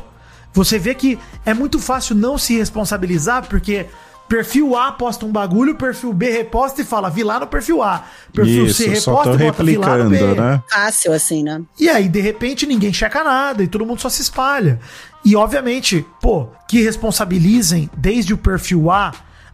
Você 0.54 0.80
vê 0.80 0.96
que 0.96 1.20
é 1.46 1.54
muito 1.54 1.78
fácil 1.78 2.16
não 2.16 2.38
se 2.38 2.58
responsabilizar 2.58 3.46
porque 3.50 3.88
perfil 4.30 4.78
A 4.78 4.94
posta 4.94 5.26
um 5.26 5.30
bagulho, 5.30 5.76
perfil 5.76 6.14
B 6.14 6.32
reposta 6.32 6.82
e 6.82 6.86
fala, 6.86 7.10
vi 7.10 7.22
lá 7.22 7.38
no 7.38 7.48
perfil 7.48 7.84
A. 7.84 8.06
Perfil 8.32 8.68
Isso, 8.68 8.82
C 8.82 8.88
reposta 8.88 9.36
e 9.36 9.38
bota, 9.38 9.62
vi 9.62 9.76
lá 9.76 9.98
no 9.98 10.10
B. 10.10 10.36
né? 10.36 10.64
Fácil, 10.70 11.12
assim, 11.12 11.44
né? 11.44 11.62
E 11.78 11.90
aí, 11.90 12.08
de 12.08 12.22
repente, 12.22 12.66
ninguém 12.66 12.94
checa 12.94 13.26
nada 13.26 13.62
e 13.62 13.68
todo 13.68 13.86
mundo 13.86 14.00
só 14.00 14.08
se 14.08 14.22
espalha. 14.22 14.80
E, 15.26 15.36
obviamente, 15.36 16.06
pô, 16.22 16.48
que 16.66 16.82
responsabilizem 16.82 17.90
desde 17.98 18.34
o 18.34 18.38
perfil 18.38 18.90
A 18.90 19.12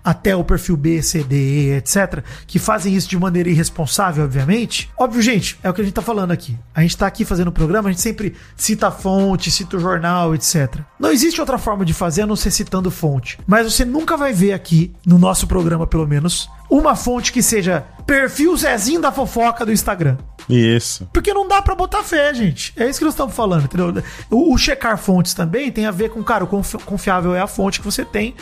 até 0.08 0.34
o 0.34 0.41
perfil 0.43 0.78
B, 0.78 1.01
C, 1.01 1.22
D, 1.22 1.36
E, 1.36 1.72
etc., 1.74 2.24
que 2.47 2.58
fazem 2.60 2.95
isso 2.95 3.10
de 3.10 3.20
maneira 3.20 3.49
irresponsável, 3.49 4.24
obviamente. 4.24 4.89
Óbvio, 4.97 5.22
gente, 5.22 5.60
é 5.62 5.70
o 5.70 5.74
que 5.74 5.82
a 5.82 5.84
gente 5.84 5.93
tá 5.93 6.01
falando 6.01 6.32
aqui. 6.32 6.58
A 6.74 6.82
gente 6.82 6.95
tá 6.95 7.05
aqui 7.05 7.26
fazendo 7.26 7.49
o 7.49 7.51
programa, 7.51 7.89
a 7.89 7.91
gente 7.91 8.01
sempre 8.01 8.34
cita 8.55 8.88
a 8.88 8.91
fonte, 8.91 9.51
cita 9.51 9.76
o 9.76 9.80
jornal, 9.82 10.34
etc. 10.34 10.78
Não 10.97 11.12
existe 11.12 11.41
outra 11.41 11.58
forma 11.58 11.84
de 11.84 11.93
fazer 11.93 12.22
a 12.22 12.26
não 12.26 12.38
ser 12.38 12.51
citando 12.51 12.89
fonte. 12.89 13.38
Mas 13.45 13.70
você 13.74 13.84
nunca 13.84 14.16
vai 14.16 14.32
ver 14.32 14.53
aqui, 14.53 14.93
no 15.05 15.18
nosso 15.20 15.45
programa 15.45 15.86
pelo 15.86 16.08
menos, 16.08 16.49
uma 16.70 16.95
fonte 16.95 17.34
que 17.34 17.43
seja 17.43 17.84
perfil 18.05 18.55
Zezinho 18.55 19.01
da 19.01 19.12
fofoca 19.12 19.66
do 19.66 19.74
Instagram. 19.74 20.16
Isso. 20.47 21.10
Porque 21.12 21.34
não 21.34 21.45
dá 21.45 21.62
pra 21.62 21.76
botar 21.76 22.03
fé, 22.03 22.34
gente. 22.34 22.72
É 22.78 22.89
isso 22.89 22.99
que 22.99 23.03
nós 23.05 23.14
estamos 23.14 23.36
falando, 23.36 23.66
entendeu? 23.66 23.93
O, 24.32 24.53
o 24.53 24.58
checar 24.58 24.97
fontes 24.97 25.34
também 25.34 25.70
tem 25.70 25.86
a 25.86 25.91
ver 25.91 26.10
com, 26.12 26.24
cara, 26.24 26.45
o 26.45 26.47
confi- 26.47 26.78
confiável 26.86 27.36
é 27.36 27.41
a 27.41 27.47
fonte 27.47 27.80
que 27.82 27.86
você 27.86 28.05
tem 28.05 28.34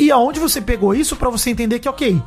e 0.00 0.10
aonde 0.10 0.40
você 0.40 0.62
pegou 0.62 0.94
isso 0.94 1.14
pra 1.14 1.28
você 1.28 1.50
entender 1.50 1.78
que, 1.78 1.88
ok, 1.88 2.20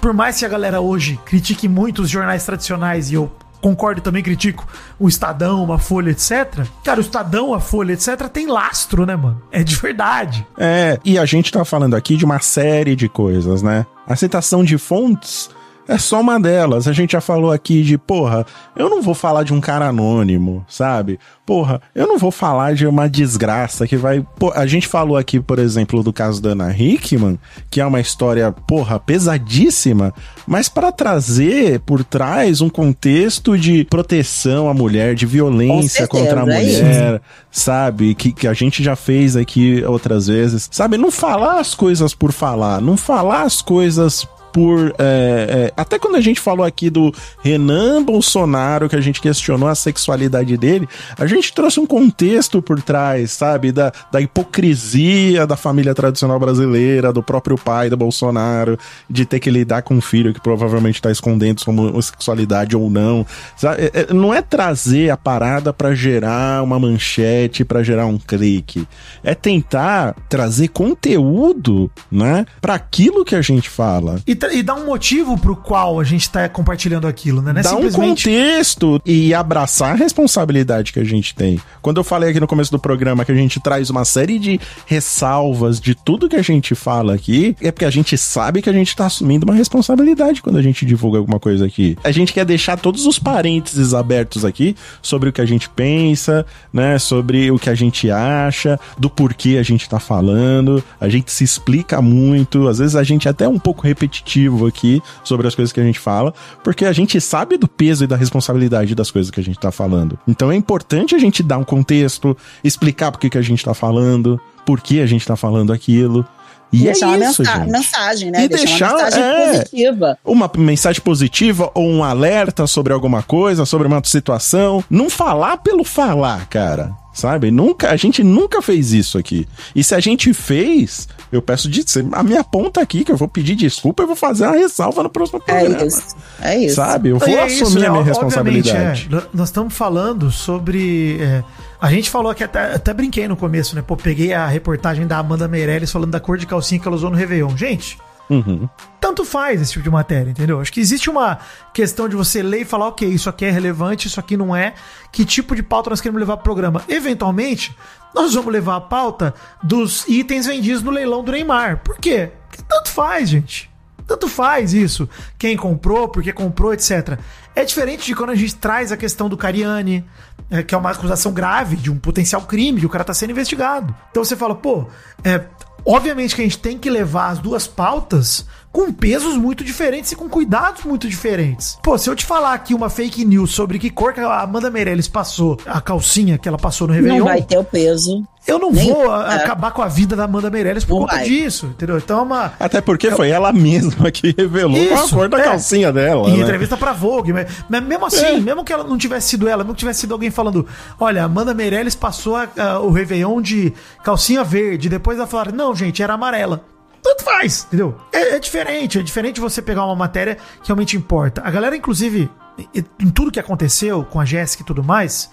por 0.00 0.12
mais 0.12 0.38
que 0.38 0.44
a 0.44 0.48
galera 0.48 0.80
hoje 0.80 1.18
critique 1.24 1.68
muito 1.68 2.02
os 2.02 2.10
jornais 2.10 2.44
tradicionais 2.44 3.12
e 3.12 3.14
eu 3.14 3.30
concordo 3.60 4.00
e 4.00 4.02
também 4.02 4.24
critico 4.24 4.66
o 4.98 5.06
Estadão, 5.06 5.62
uma 5.62 5.78
Folha, 5.78 6.10
etc. 6.10 6.66
Cara, 6.82 6.98
o 6.98 7.00
Estadão, 7.00 7.54
a 7.54 7.60
Folha, 7.60 7.92
etc. 7.92 8.28
tem 8.28 8.48
lastro, 8.48 9.06
né, 9.06 9.14
mano? 9.14 9.40
É 9.52 9.62
de 9.62 9.76
verdade. 9.76 10.44
É, 10.58 10.98
e 11.04 11.16
a 11.16 11.24
gente 11.24 11.52
tá 11.52 11.64
falando 11.64 11.94
aqui 11.94 12.16
de 12.16 12.24
uma 12.24 12.40
série 12.40 12.96
de 12.96 13.08
coisas, 13.08 13.62
né? 13.62 13.86
A 14.04 14.16
citação 14.16 14.64
de 14.64 14.76
fontes 14.76 15.48
É 15.88 15.98
só 15.98 16.20
uma 16.20 16.38
delas. 16.38 16.86
A 16.86 16.92
gente 16.92 17.12
já 17.12 17.20
falou 17.20 17.50
aqui 17.50 17.82
de, 17.82 17.98
porra, 17.98 18.46
eu 18.76 18.88
não 18.88 19.02
vou 19.02 19.14
falar 19.14 19.42
de 19.42 19.52
um 19.52 19.60
cara 19.60 19.88
anônimo, 19.88 20.64
sabe? 20.68 21.18
Porra, 21.44 21.82
eu 21.94 22.06
não 22.06 22.18
vou 22.18 22.30
falar 22.30 22.74
de 22.74 22.86
uma 22.86 23.08
desgraça 23.08 23.86
que 23.86 23.96
vai. 23.96 24.24
A 24.54 24.64
gente 24.64 24.86
falou 24.86 25.16
aqui, 25.16 25.40
por 25.40 25.58
exemplo, 25.58 26.02
do 26.02 26.12
caso 26.12 26.40
da 26.40 26.50
Ana 26.50 26.74
Hickman, 26.76 27.38
que 27.68 27.80
é 27.80 27.86
uma 27.86 28.00
história, 28.00 28.52
porra, 28.52 29.00
pesadíssima, 29.00 30.14
mas 30.46 30.68
para 30.68 30.92
trazer 30.92 31.80
por 31.80 32.04
trás 32.04 32.60
um 32.60 32.68
contexto 32.68 33.58
de 33.58 33.84
proteção 33.84 34.68
à 34.68 34.74
mulher, 34.74 35.14
de 35.16 35.26
violência 35.26 36.06
certeza, 36.06 36.08
contra 36.08 36.40
a 36.40 36.42
é 36.42 36.56
mulher, 36.56 37.20
sabe? 37.50 38.14
Que, 38.14 38.32
que 38.32 38.46
a 38.46 38.54
gente 38.54 38.82
já 38.82 38.94
fez 38.94 39.36
aqui 39.36 39.82
outras 39.84 40.28
vezes, 40.28 40.68
sabe? 40.70 40.96
Não 40.96 41.10
falar 41.10 41.58
as 41.58 41.74
coisas 41.74 42.14
por 42.14 42.32
falar, 42.32 42.80
não 42.80 42.96
falar 42.96 43.42
as 43.42 43.60
coisas 43.60 44.26
por. 44.52 44.94
é, 44.98 45.68
é, 45.68 45.72
até 45.76 45.98
quando 45.98 46.16
a 46.16 46.20
gente 46.20 46.40
falou 46.40 46.64
aqui 46.64 46.90
do 46.90 47.12
Renan 47.42 48.02
Bolsonaro, 48.02 48.88
que 48.88 48.96
a 48.96 49.00
gente 49.00 49.20
questionou 49.20 49.68
a 49.68 49.74
sexualidade 49.74 50.56
dele, 50.56 50.88
a 51.18 51.26
gente 51.26 51.52
trouxe 51.52 51.80
um 51.80 51.86
contexto 51.86 52.60
por 52.60 52.80
trás, 52.82 53.32
sabe? 53.32 53.72
Da, 53.72 53.92
da 54.10 54.20
hipocrisia 54.20 55.46
da 55.46 55.56
família 55.56 55.94
tradicional 55.94 56.38
brasileira, 56.38 57.12
do 57.12 57.22
próprio 57.22 57.56
pai 57.56 57.88
do 57.88 57.96
Bolsonaro, 57.96 58.78
de 59.08 59.24
ter 59.24 59.40
que 59.40 59.50
lidar 59.50 59.82
com 59.82 59.94
um 59.94 60.00
filho 60.00 60.34
que 60.34 60.40
provavelmente 60.40 61.00
tá 61.00 61.10
escondendo 61.10 61.60
sua 61.60 61.72
homossexualidade 61.72 62.76
ou 62.76 62.90
não. 62.90 63.26
sabe? 63.56 63.82
É, 63.82 63.90
é, 63.94 64.12
não 64.12 64.32
é 64.32 64.42
trazer 64.42 65.10
a 65.10 65.16
parada 65.16 65.72
pra 65.72 65.94
gerar 65.94 66.62
uma 66.62 66.78
manchete, 66.78 67.64
pra 67.64 67.82
gerar 67.82 68.06
um 68.06 68.18
clique. 68.18 68.86
É 69.22 69.34
tentar 69.34 70.14
trazer 70.28 70.68
conteúdo, 70.68 71.90
né? 72.10 72.46
Pra 72.60 72.74
aquilo 72.74 73.24
que 73.24 73.34
a 73.34 73.42
gente 73.42 73.68
fala. 73.68 74.20
E, 74.26 74.34
e 74.50 74.62
dar 74.62 74.74
um 74.74 74.86
motivo 74.86 75.38
pro 75.38 75.54
qual 75.54 76.00
a 76.00 76.04
gente 76.04 76.28
tá 76.28 76.48
compartilhando 76.48 77.06
aquilo, 77.06 77.40
né? 77.40 77.52
Não 77.52 77.60
é 77.60 77.62
Dar 77.62 77.76
um 77.76 77.90
contexto 77.90 79.00
e 79.04 79.32
abraçar 79.34 79.92
a 79.92 79.94
responsabilidade 79.94 80.92
que 80.92 80.98
a 80.98 81.04
gente 81.04 81.34
tem. 81.34 81.60
Quando 81.80 81.98
eu 81.98 82.04
falei 82.04 82.30
aqui 82.30 82.40
no 82.40 82.46
começo 82.46 82.70
do 82.70 82.78
programa 82.78 83.24
que 83.24 83.32
a 83.32 83.34
gente 83.34 83.60
traz 83.60 83.90
uma 83.90 84.04
série 84.04 84.38
de 84.38 84.60
ressalvas 84.86 85.80
de 85.80 85.94
tudo 85.94 86.28
que 86.28 86.36
a 86.36 86.42
gente 86.42 86.74
fala 86.74 87.14
aqui, 87.14 87.56
é 87.60 87.70
porque 87.70 87.84
a 87.84 87.90
gente 87.90 88.16
sabe 88.18 88.62
que 88.62 88.70
a 88.70 88.72
gente 88.72 88.96
tá 88.96 89.06
assumindo 89.06 89.44
uma 89.44 89.54
responsabilidade 89.54 90.42
quando 90.42 90.58
a 90.58 90.62
gente 90.62 90.84
divulga 90.84 91.18
alguma 91.18 91.38
coisa 91.38 91.66
aqui. 91.66 91.96
A 92.02 92.10
gente 92.10 92.32
quer 92.32 92.44
deixar 92.44 92.76
todos 92.76 93.06
os 93.06 93.18
parênteses 93.18 93.94
abertos 93.94 94.44
aqui 94.44 94.74
sobre 95.00 95.28
o 95.28 95.32
que 95.32 95.40
a 95.40 95.46
gente 95.46 95.68
pensa, 95.68 96.44
né? 96.72 96.98
Sobre 96.98 97.50
o 97.50 97.58
que 97.58 97.70
a 97.70 97.74
gente 97.74 98.10
acha, 98.10 98.78
do 98.98 99.08
porquê 99.08 99.56
a 99.58 99.62
gente 99.62 99.88
tá 99.88 100.00
falando. 100.00 100.82
A 101.00 101.08
gente 101.08 101.30
se 101.30 101.44
explica 101.44 102.00
muito, 102.00 102.68
às 102.68 102.78
vezes 102.78 102.96
a 102.96 103.02
gente 103.02 103.28
é 103.28 103.30
até 103.30 103.46
um 103.46 103.58
pouco 103.58 103.86
repetitivo 103.86 104.31
aqui 104.66 105.02
sobre 105.24 105.46
as 105.46 105.54
coisas 105.54 105.72
que 105.72 105.80
a 105.80 105.84
gente 105.84 105.98
fala, 105.98 106.32
porque 106.62 106.84
a 106.84 106.92
gente 106.92 107.20
sabe 107.20 107.56
do 107.56 107.68
peso 107.68 108.04
e 108.04 108.06
da 108.06 108.16
responsabilidade 108.16 108.94
das 108.94 109.10
coisas 109.10 109.30
que 109.30 109.40
a 109.40 109.42
gente 109.42 109.58
tá 109.58 109.70
falando. 109.70 110.18
Então 110.26 110.50
é 110.50 110.56
importante 110.56 111.14
a 111.14 111.18
gente 111.18 111.42
dar 111.42 111.58
um 111.58 111.64
contexto, 111.64 112.36
explicar 112.62 113.12
por 113.12 113.20
que 113.20 113.36
a 113.36 113.42
gente 113.42 113.64
tá 113.64 113.74
falando, 113.74 114.40
por 114.64 114.80
que 114.80 115.00
a 115.00 115.06
gente 115.06 115.26
tá 115.26 115.36
falando 115.36 115.72
aquilo. 115.72 116.26
E 116.72 116.78
deixar 116.84 117.06
é 117.06 117.08
uma 117.16 117.24
isso, 117.30 117.42
mensa- 117.42 117.58
gente. 117.58 117.70
mensagem, 117.70 118.30
né? 118.30 118.44
E 118.44 118.48
deixar- 118.48 118.94
uma 118.94 119.02
mensagem 119.04 119.22
é. 119.24 119.52
positiva. 119.52 120.18
Uma 120.24 120.50
mensagem 120.56 121.02
positiva 121.02 121.70
ou 121.74 121.86
um 121.88 122.02
alerta 122.02 122.66
sobre 122.66 122.92
alguma 122.92 123.22
coisa, 123.22 123.66
sobre 123.66 123.86
uma 123.86 124.00
situação. 124.04 124.82
Não 124.88 125.10
falar 125.10 125.58
pelo 125.58 125.84
falar, 125.84 126.46
cara. 126.48 126.92
Sabe? 127.14 127.50
Nunca, 127.50 127.90
a 127.90 127.96
gente 127.96 128.24
nunca 128.24 128.62
fez 128.62 128.94
isso 128.94 129.18
aqui. 129.18 129.46
E 129.76 129.84
se 129.84 129.94
a 129.94 130.00
gente 130.00 130.32
fez, 130.32 131.06
eu 131.30 131.42
peço 131.42 131.68
de 131.68 131.84
a 132.10 132.22
minha 132.22 132.42
ponta 132.42 132.80
aqui, 132.80 133.04
que 133.04 133.12
eu 133.12 133.18
vou 133.18 133.28
pedir 133.28 133.54
desculpa, 133.54 134.02
eu 134.02 134.06
vou 134.06 134.16
fazer 134.16 134.46
uma 134.46 134.56
ressalva 134.56 135.02
no 135.02 135.10
próximo 135.10 135.42
É 135.46 135.60
programa. 135.60 135.84
isso. 135.86 136.02
É 136.40 136.56
isso. 136.58 136.76
Sabe? 136.76 137.10
Eu 137.10 137.18
vou 137.18 137.28
E 137.28 137.34
é 137.34 137.42
assumir 137.44 137.62
isso, 137.62 137.76
a 137.86 137.90
minha 137.90 138.02
responsabilidade. 138.02 139.08
é. 139.12 139.22
Nós 139.34 139.48
estamos 139.50 139.74
falando 139.74 140.30
sobre. 140.30 141.18
é, 141.20 141.44
a 141.82 141.90
gente 141.90 142.08
falou 142.08 142.30
aqui, 142.30 142.44
até, 142.44 142.74
até 142.76 142.94
brinquei 142.94 143.26
no 143.26 143.36
começo, 143.36 143.74
né? 143.74 143.82
Pô, 143.82 143.96
peguei 143.96 144.32
a 144.32 144.46
reportagem 144.46 145.06
da 145.06 145.18
Amanda 145.18 145.48
Meirelles 145.48 145.90
falando 145.90 146.12
da 146.12 146.20
cor 146.20 146.38
de 146.38 146.46
calcinha 146.46 146.80
que 146.80 146.86
ela 146.86 146.96
usou 146.96 147.10
no 147.10 147.16
Réveillon. 147.16 147.56
Gente, 147.56 147.98
Uhum. 148.30 148.68
tanto 149.00 149.24
faz 149.24 149.60
esse 149.60 149.72
tipo 149.72 149.82
de 149.82 149.90
matéria, 149.90 150.30
entendeu? 150.30 150.60
Acho 150.60 150.72
que 150.72 150.80
existe 150.80 151.10
uma 151.10 151.38
questão 151.74 152.08
de 152.08 152.14
você 152.16 152.40
ler 152.42 152.60
e 152.60 152.64
falar, 152.64 152.86
ok, 152.88 153.06
isso 153.06 153.28
aqui 153.28 153.44
é 153.44 153.50
relevante, 153.50 154.06
isso 154.06 154.20
aqui 154.20 154.36
não 154.36 154.54
é. 154.54 154.74
Que 155.10 155.24
tipo 155.24 155.54
de 155.56 155.62
pauta 155.62 155.90
nós 155.90 156.00
queremos 156.00 156.20
levar 156.20 156.36
pro 156.36 156.44
programa? 156.44 156.82
Eventualmente, 156.88 157.76
nós 158.14 158.32
vamos 158.32 158.52
levar 158.52 158.76
a 158.76 158.80
pauta 158.80 159.34
dos 159.62 160.06
itens 160.08 160.46
vendidos 160.46 160.82
no 160.82 160.90
leilão 160.90 161.22
do 161.22 161.32
Neymar. 161.32 161.82
Por 161.82 161.98
quê? 161.98 162.30
Porque 162.48 162.62
tanto 162.66 162.88
faz, 162.90 163.28
gente. 163.28 163.70
Tanto 164.06 164.28
faz 164.28 164.72
isso. 164.72 165.08
Quem 165.38 165.56
comprou, 165.56 166.08
porque 166.08 166.32
comprou, 166.32 166.72
etc. 166.72 167.18
É 167.54 167.64
diferente 167.64 168.06
de 168.06 168.14
quando 168.14 168.30
a 168.30 168.34
gente 168.34 168.54
traz 168.54 168.92
a 168.92 168.96
questão 168.96 169.28
do 169.28 169.36
Cariani, 169.36 170.04
é, 170.50 170.62
que 170.62 170.74
é 170.74 170.78
uma 170.78 170.90
acusação 170.90 171.32
grave 171.32 171.76
de 171.76 171.90
um 171.90 171.98
potencial 171.98 172.42
crime, 172.42 172.80
que 172.80 172.86
o 172.86 172.90
cara 172.90 173.04
tá 173.04 173.14
sendo 173.14 173.30
investigado. 173.30 173.94
Então 174.10 174.24
você 174.24 174.36
fala, 174.36 174.54
pô, 174.54 174.86
é, 175.22 175.42
obviamente 175.84 176.34
que 176.34 176.40
a 176.40 176.44
gente 176.44 176.58
tem 176.58 176.78
que 176.78 176.88
levar 176.88 177.28
as 177.28 177.38
duas 177.38 177.66
pautas 177.66 178.46
com 178.70 178.90
pesos 178.90 179.36
muito 179.36 179.62
diferentes 179.62 180.12
e 180.12 180.16
com 180.16 180.28
cuidados 180.28 180.84
muito 180.84 181.06
diferentes. 181.08 181.78
Pô, 181.82 181.98
se 181.98 182.08
eu 182.08 182.16
te 182.16 182.24
falar 182.24 182.54
aqui 182.54 182.72
uma 182.74 182.88
fake 182.88 183.24
news 183.24 183.52
sobre 183.52 183.78
que 183.78 183.90
cor 183.90 184.14
que 184.14 184.20
a 184.20 184.40
Amanda 184.40 184.70
Meirelles 184.70 185.08
passou, 185.08 185.58
a 185.66 185.80
calcinha 185.80 186.38
que 186.38 186.48
ela 186.48 186.58
passou 186.58 186.86
no 186.86 186.94
Não 186.94 187.00
Réveillon, 187.00 187.24
vai 187.24 187.42
ter 187.42 187.58
o 187.58 187.64
peso. 187.64 188.26
Eu 188.46 188.58
não 188.58 188.70
Nem- 188.72 188.92
vou 188.92 189.04
é. 189.14 189.34
acabar 189.36 189.70
com 189.70 189.82
a 189.82 189.88
vida 189.88 190.16
da 190.16 190.24
Amanda 190.24 190.50
Meirelles 190.50 190.84
por 190.84 190.94
Não 190.94 191.00
conta 191.02 191.16
vai. 191.16 191.24
disso, 191.24 191.66
entendeu? 191.66 191.96
Então 191.96 192.18
é 192.18 192.22
uma... 192.22 192.52
Até 192.58 192.80
porque 192.80 193.10
foi 193.10 193.30
ela 193.30 193.52
mesma 193.52 194.10
que 194.10 194.34
revelou 194.36 194.94
a 194.94 195.08
cor 195.08 195.28
da 195.28 195.38
é. 195.38 195.42
calcinha 195.44 195.92
dela. 195.92 196.28
Em 196.28 196.36
né? 196.38 196.42
entrevista 196.42 196.76
pra 196.76 196.92
Vogue. 196.92 197.32
Mas, 197.32 197.46
mas 197.68 197.82
mesmo 197.82 198.06
assim, 198.06 198.24
É. 198.24 198.40
mesmo 198.40 198.64
que 198.64 198.72
ela 198.72 198.84
não 198.84 198.98
tivesse 198.98 199.28
sido 199.28 199.48
ela, 199.48 199.62
mesmo 199.62 199.74
que 199.74 199.80
tivesse 199.80 200.00
sido 200.00 200.12
alguém 200.12 200.30
falando: 200.30 200.66
olha, 200.98 201.24
Amanda 201.24 201.54
Meirelles 201.54 201.94
passou 201.94 202.36
a- 202.36 202.48
a- 202.56 202.80
o 202.80 202.90
Réveillon 202.90 203.40
de 203.40 203.72
calcinha 204.02 204.42
verde, 204.42 204.88
depois 204.88 205.18
ela 205.18 205.26
falaram: 205.26 205.52
não, 205.52 205.74
gente, 205.74 206.02
era 206.02 206.14
amarela. 206.14 206.64
Tanto 207.02 207.24
faz, 207.24 207.64
entendeu? 207.66 207.96
É, 208.12 208.36
é 208.36 208.38
diferente, 208.38 208.98
é 208.98 209.02
diferente 209.02 209.40
você 209.40 209.60
pegar 209.60 209.84
uma 209.84 209.96
matéria 209.96 210.36
que 210.62 210.68
realmente 210.68 210.96
importa. 210.96 211.42
A 211.44 211.50
galera, 211.50 211.76
inclusive, 211.76 212.30
em 212.74 212.84
em 213.00 213.10
tudo 213.10 213.30
que 213.32 213.40
aconteceu 213.40 214.04
com 214.04 214.20
a 214.20 214.24
Jéssica 214.24 214.62
e 214.62 214.66
tudo 214.66 214.84
mais, 214.84 215.28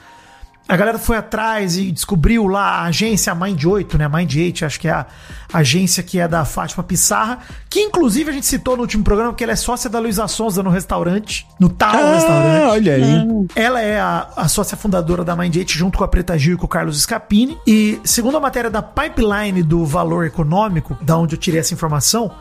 a 0.70 0.78
galera 0.78 1.00
foi 1.00 1.18
atrás 1.18 1.76
e 1.78 1.92
descobriu 1.92 2.46
lá 2.48 2.82
a 2.82 2.84
agência 2.86 3.34
Mind 3.34 3.64
8, 3.66 3.98
né? 3.98 4.08
Mind 4.08 4.34
8, 4.36 4.66
acho 4.66 4.80
que 4.80 4.88
é 4.88 4.92
a 4.92 5.06
agência 5.52 6.04
que 6.04 6.20
é 6.20 6.28
da 6.28 6.46
Fátima 6.46 6.84
Pissarra, 6.84 7.40
que 7.68 7.80
inclusive 7.82 8.30
a 8.30 8.34
gente 8.34 8.46
citou 8.46 8.76
no 8.76 8.84
último 8.84 9.04
programa 9.04 9.34
que 9.34 9.44
ela 9.44 9.54
é 9.54 9.56
sócia 9.56 9.90
da 9.90 9.98
Luísa 10.00 10.28
Sonza 10.28 10.62
no 10.62 10.70
restaurante, 10.70 11.48
no 11.60 11.70
tal 11.70 11.90
Ah, 11.96 12.14
restaurante. 12.14 12.70
olha 12.72 12.94
aí. 12.94 13.28
Ela 13.56 13.82
é 13.82 14.00
a, 14.00 14.28
a 14.36 14.48
sócia 14.48 14.78
fundadora 14.78 15.24
da 15.26 15.36
Mind 15.36 15.56
8 15.56 15.72
junto 15.72 15.98
com 15.98 16.04
a 16.04 16.08
Preta 16.08 16.38
Gil 16.38 16.54
e 16.54 16.58
com 16.58 16.66
o 16.66 16.70
Carlos 16.70 17.02
Scapini. 17.02 17.58
E 17.66 18.00
segundo 18.04 18.38
a 18.38 18.40
matéria 18.40 18.70
da 18.70 18.84
Pipeline 18.84 19.64
do 19.64 19.84
Valor 19.86 20.26
Econômico, 20.26 20.96
da 21.02 21.18
onde 21.18 21.34
eu 21.36 21.40
tirei 21.40 21.60
essa 21.62 21.74
informação, 21.74 22.32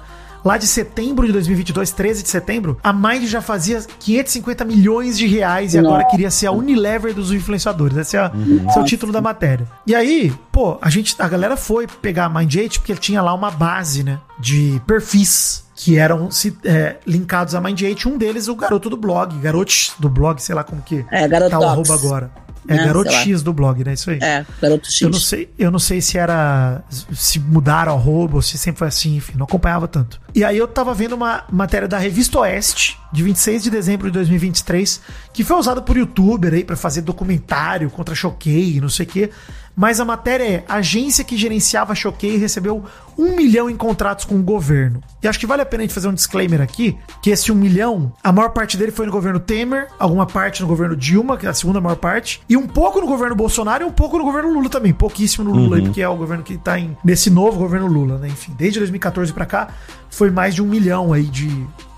lá 0.45 0.57
de 0.57 0.67
setembro 0.67 1.27
de 1.27 1.33
2022, 1.33 1.91
13 1.91 2.23
de 2.23 2.29
setembro, 2.29 2.79
a 2.83 2.93
Mind 2.93 3.25
já 3.25 3.41
fazia 3.41 3.81
550 4.01 4.65
milhões 4.65 5.17
de 5.19 5.27
reais 5.27 5.75
e 5.75 5.79
agora 5.79 5.99
Nossa. 6.03 6.11
queria 6.11 6.31
ser 6.31 6.47
a 6.47 6.53
Unilever 6.53 7.15
dos 7.15 7.33
influenciadores. 7.33 7.97
Esse 7.97 8.17
é, 8.17 8.21
a- 8.21 8.33
esse 8.69 8.79
é 8.79 8.81
o 8.81 8.85
título 8.85 9.13
da 9.13 9.21
matéria. 9.21 9.67
E 9.87 9.95
aí, 9.95 10.33
pô, 10.53 10.79
a 10.81 10.89
gente, 10.91 11.15
a 11.19 11.29
galera 11.29 11.57
foi 11.57 11.87
pegar 12.01 12.27
a 12.27 12.29
Mind 12.29 12.55
8 12.55 12.81
porque 12.81 12.95
tinha 12.95 13.21
lá 13.23 13.33
uma 13.35 13.51
base, 13.51 14.03
né, 14.03 14.19
de 14.39 14.81
perfis 14.87 15.65
que 15.79 15.97
eram 15.97 16.29
é, 16.65 16.97
linkados 17.07 17.55
a 17.55 17.61
Mind 17.61 17.81
8. 17.81 18.09
Um 18.09 18.19
deles, 18.19 18.49
o 18.49 18.57
garoto 18.57 18.91
do 18.91 18.97
blog, 18.97 19.39
garotos 19.39 19.93
do 19.97 20.09
blog, 20.09 20.43
sei 20.43 20.53
lá 20.53 20.65
como 20.65 20.83
que 20.83 21.07
É, 21.09 21.29
garoto 21.29 21.51
tá 21.53 21.59
o 21.61 21.65
arroba 21.65 21.95
agora. 21.95 22.31
É, 22.67 22.75
Né, 22.75 22.85
garoto. 22.85 23.11
X 23.13 23.43
do 23.43 23.53
blog, 23.53 23.83
né? 23.85 23.95
Isso 23.95 24.11
aí. 24.11 24.19
É, 24.21 24.45
garoto 24.61 24.91
X. 24.91 25.01
Eu 25.01 25.09
não 25.09 25.19
sei, 25.21 25.49
eu 25.57 25.71
não 25.71 25.79
sei 25.79 26.01
se 26.01 26.19
era 26.19 26.83
se 27.15 27.39
mudaram 27.39 27.93
o 27.93 27.97
arroba 27.97 28.37
ou 28.37 28.43
se 28.43 28.59
sempre 28.59 28.81
foi 28.81 28.89
assim, 28.89 29.17
enfim, 29.17 29.35
não 29.39 29.45
acompanhava 29.45 29.87
tanto. 29.87 30.21
E 30.35 30.45
aí 30.45 30.59
eu 30.59 30.67
tava 30.67 30.93
vendo 30.93 31.15
uma 31.15 31.45
matéria 31.51 31.87
da 31.87 31.97
Revista 31.97 32.41
Oeste 32.41 32.99
de 33.13 33.23
26 33.23 33.63
de 33.63 33.71
dezembro 33.71 34.09
de 34.09 34.15
2023, 34.15 35.01
que 35.33 35.45
foi 35.45 35.57
usada 35.57 35.81
por 35.81 35.97
youtuber 35.97 36.53
aí 36.53 36.65
pra 36.65 36.77
fazer 36.77 37.03
documentário 37.03 37.89
contra 37.89 38.15
Choquei, 38.17 38.81
não 38.81 38.89
sei 38.89 39.07
o 39.07 39.09
quê. 39.09 39.31
Mas 39.79 40.01
a 40.01 40.05
matéria 40.05 40.45
é: 40.45 40.65
a 40.69 40.75
agência 40.77 41.23
que 41.23 41.37
gerenciava 41.37 41.95
Choquei 41.95 42.37
recebeu 42.37 42.85
um 43.17 43.37
milhão 43.37 43.71
em 43.71 43.77
contratos 43.77 44.25
com 44.25 44.35
o 44.35 44.43
governo. 44.43 45.01
E 45.23 45.29
acho 45.29 45.39
que 45.39 45.47
vale 45.47 45.63
a 45.63 45.67
pena 45.67 45.85
a 45.85 45.87
gente 45.87 45.95
fazer 45.95 46.09
um 46.09 46.15
disclaimer 46.15 46.61
aqui: 46.61 46.99
que 47.23 47.31
esse 47.31 47.53
um 47.53 47.55
milhão, 47.55 48.13
a 48.23 48.33
maior 48.33 48.49
parte 48.49 48.77
dele 48.77 48.91
foi 48.91 49.07
no 49.07 49.13
governo 49.13 49.39
Temer, 49.39 49.87
alguma 49.97 50.27
parte 50.27 50.63
no 50.63 50.67
governo 50.67 50.97
Dilma, 50.97 51.37
que 51.37 51.47
é 51.47 51.49
a 51.49 51.55
segunda 51.55 51.81
maior 51.81 51.95
parte, 51.95 52.43
e 52.49 52.57
um 52.57 52.67
pouco 52.67 53.01
no 53.01 53.07
governo 53.07 53.37
Bolsonaro 53.37 53.85
e 53.85 53.87
um 53.87 53.93
pouco 53.93 54.19
no 54.19 54.25
governo 54.25 54.53
Lula 54.53 54.69
também. 54.69 54.93
Pouquíssimo 54.93 55.45
no 55.45 55.53
Lula, 55.53 55.77
aí, 55.77 55.83
porque 55.83 56.03
é 56.03 56.09
o 56.09 56.17
governo 56.17 56.43
que 56.43 56.59
tá 56.59 56.77
em, 56.77 56.99
nesse 57.05 57.31
novo 57.31 57.57
governo 57.57 57.87
Lula, 57.87 58.19
né? 58.19 58.27
Enfim, 58.27 58.53
desde 58.59 58.81
2014 58.81 59.33
pra 59.33 59.47
cá, 59.47 59.69
foi 60.11 60.29
mais 60.29 60.57
de 60.57 60.61
um 60.63 60.67
milhão 60.67 61.13
aí 61.13 61.23
de, 61.23 61.49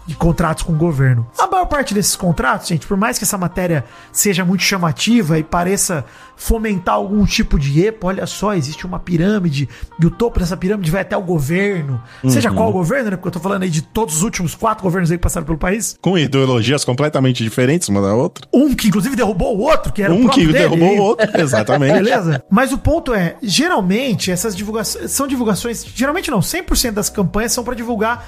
de 0.07 0.15
contratos 0.17 0.63
com 0.65 0.73
o 0.73 0.77
governo. 0.77 1.27
A 1.39 1.47
maior 1.47 1.67
parte 1.67 1.95
desses 1.95 2.17
contratos, 2.17 2.69
gente, 2.69 2.87
por 2.87 2.97
mais 2.97 3.17
que 3.19 3.25
essa 3.25 3.39
matéria 3.39 3.85
seja 4.13 4.45
muito 4.45 4.63
chamativa 4.63 5.39
e 5.39 5.43
pareça 5.45 6.05
fomentar 6.37 6.95
algum 6.95 7.25
tipo 7.27 7.59
de 7.59 7.85
epa, 7.85 8.09
olha 8.09 8.27
só, 8.27 8.55
existe 8.55 8.87
uma 8.87 8.99
pirâmide 8.99 9.69
e 10.01 10.07
o 10.07 10.11
topo 10.11 10.41
dessa 10.41 10.57
pirâmide 10.57 10.91
vai 10.91 11.03
até 11.03 11.17
o 11.17 11.21
governo. 11.23 12.03
Seja 12.29 12.51
qual 12.51 12.73
governo, 12.73 13.11
né? 13.11 13.17
Porque 13.17 13.29
eu 13.29 13.33
tô 13.33 13.41
falando 13.41 13.63
aí 13.63 13.71
de 13.71 13.83
todos 13.83 14.17
os 14.17 14.23
últimos 14.23 14.55
quatro 14.55 14.83
governos 14.83 15.11
aí 15.11 15.19
que 15.19 15.23
passaram 15.23 15.47
pelo 15.47 15.59
país. 15.59 15.97
Com 16.01 16.17
ideologias 16.19 16.85
completamente 16.85 17.45
diferentes 17.45 17.89
uma 17.89 18.01
da 18.01 18.15
outra. 18.15 18.47
Um 18.53 18.75
que 18.75 18.89
inclusive 18.89 19.15
derrubou 19.15 19.57
o 19.57 19.61
outro, 19.61 19.93
que 19.93 20.03
era 20.03 20.13
o 20.13 20.17
Um 20.17 20.23
próprio 20.23 20.47
que 20.47 20.53
dele. 20.53 20.65
derrubou 20.65 20.97
o 20.97 21.03
outro, 21.03 21.41
exatamente. 21.41 21.93
Beleza? 22.03 22.43
Mas 22.51 22.73
o 22.73 22.79
ponto 22.79 23.13
é, 23.13 23.37
geralmente 23.43 24.31
essas 24.31 24.57
divulgações 24.57 25.11
são 25.11 25.29
divulgações, 25.29 25.85
geralmente 25.95 26.31
não, 26.31 26.41
100% 26.41 26.93
das 26.93 27.11
campanhas 27.11 27.53
são 27.53 27.63
para 27.63 27.75
divulgar 27.75 28.27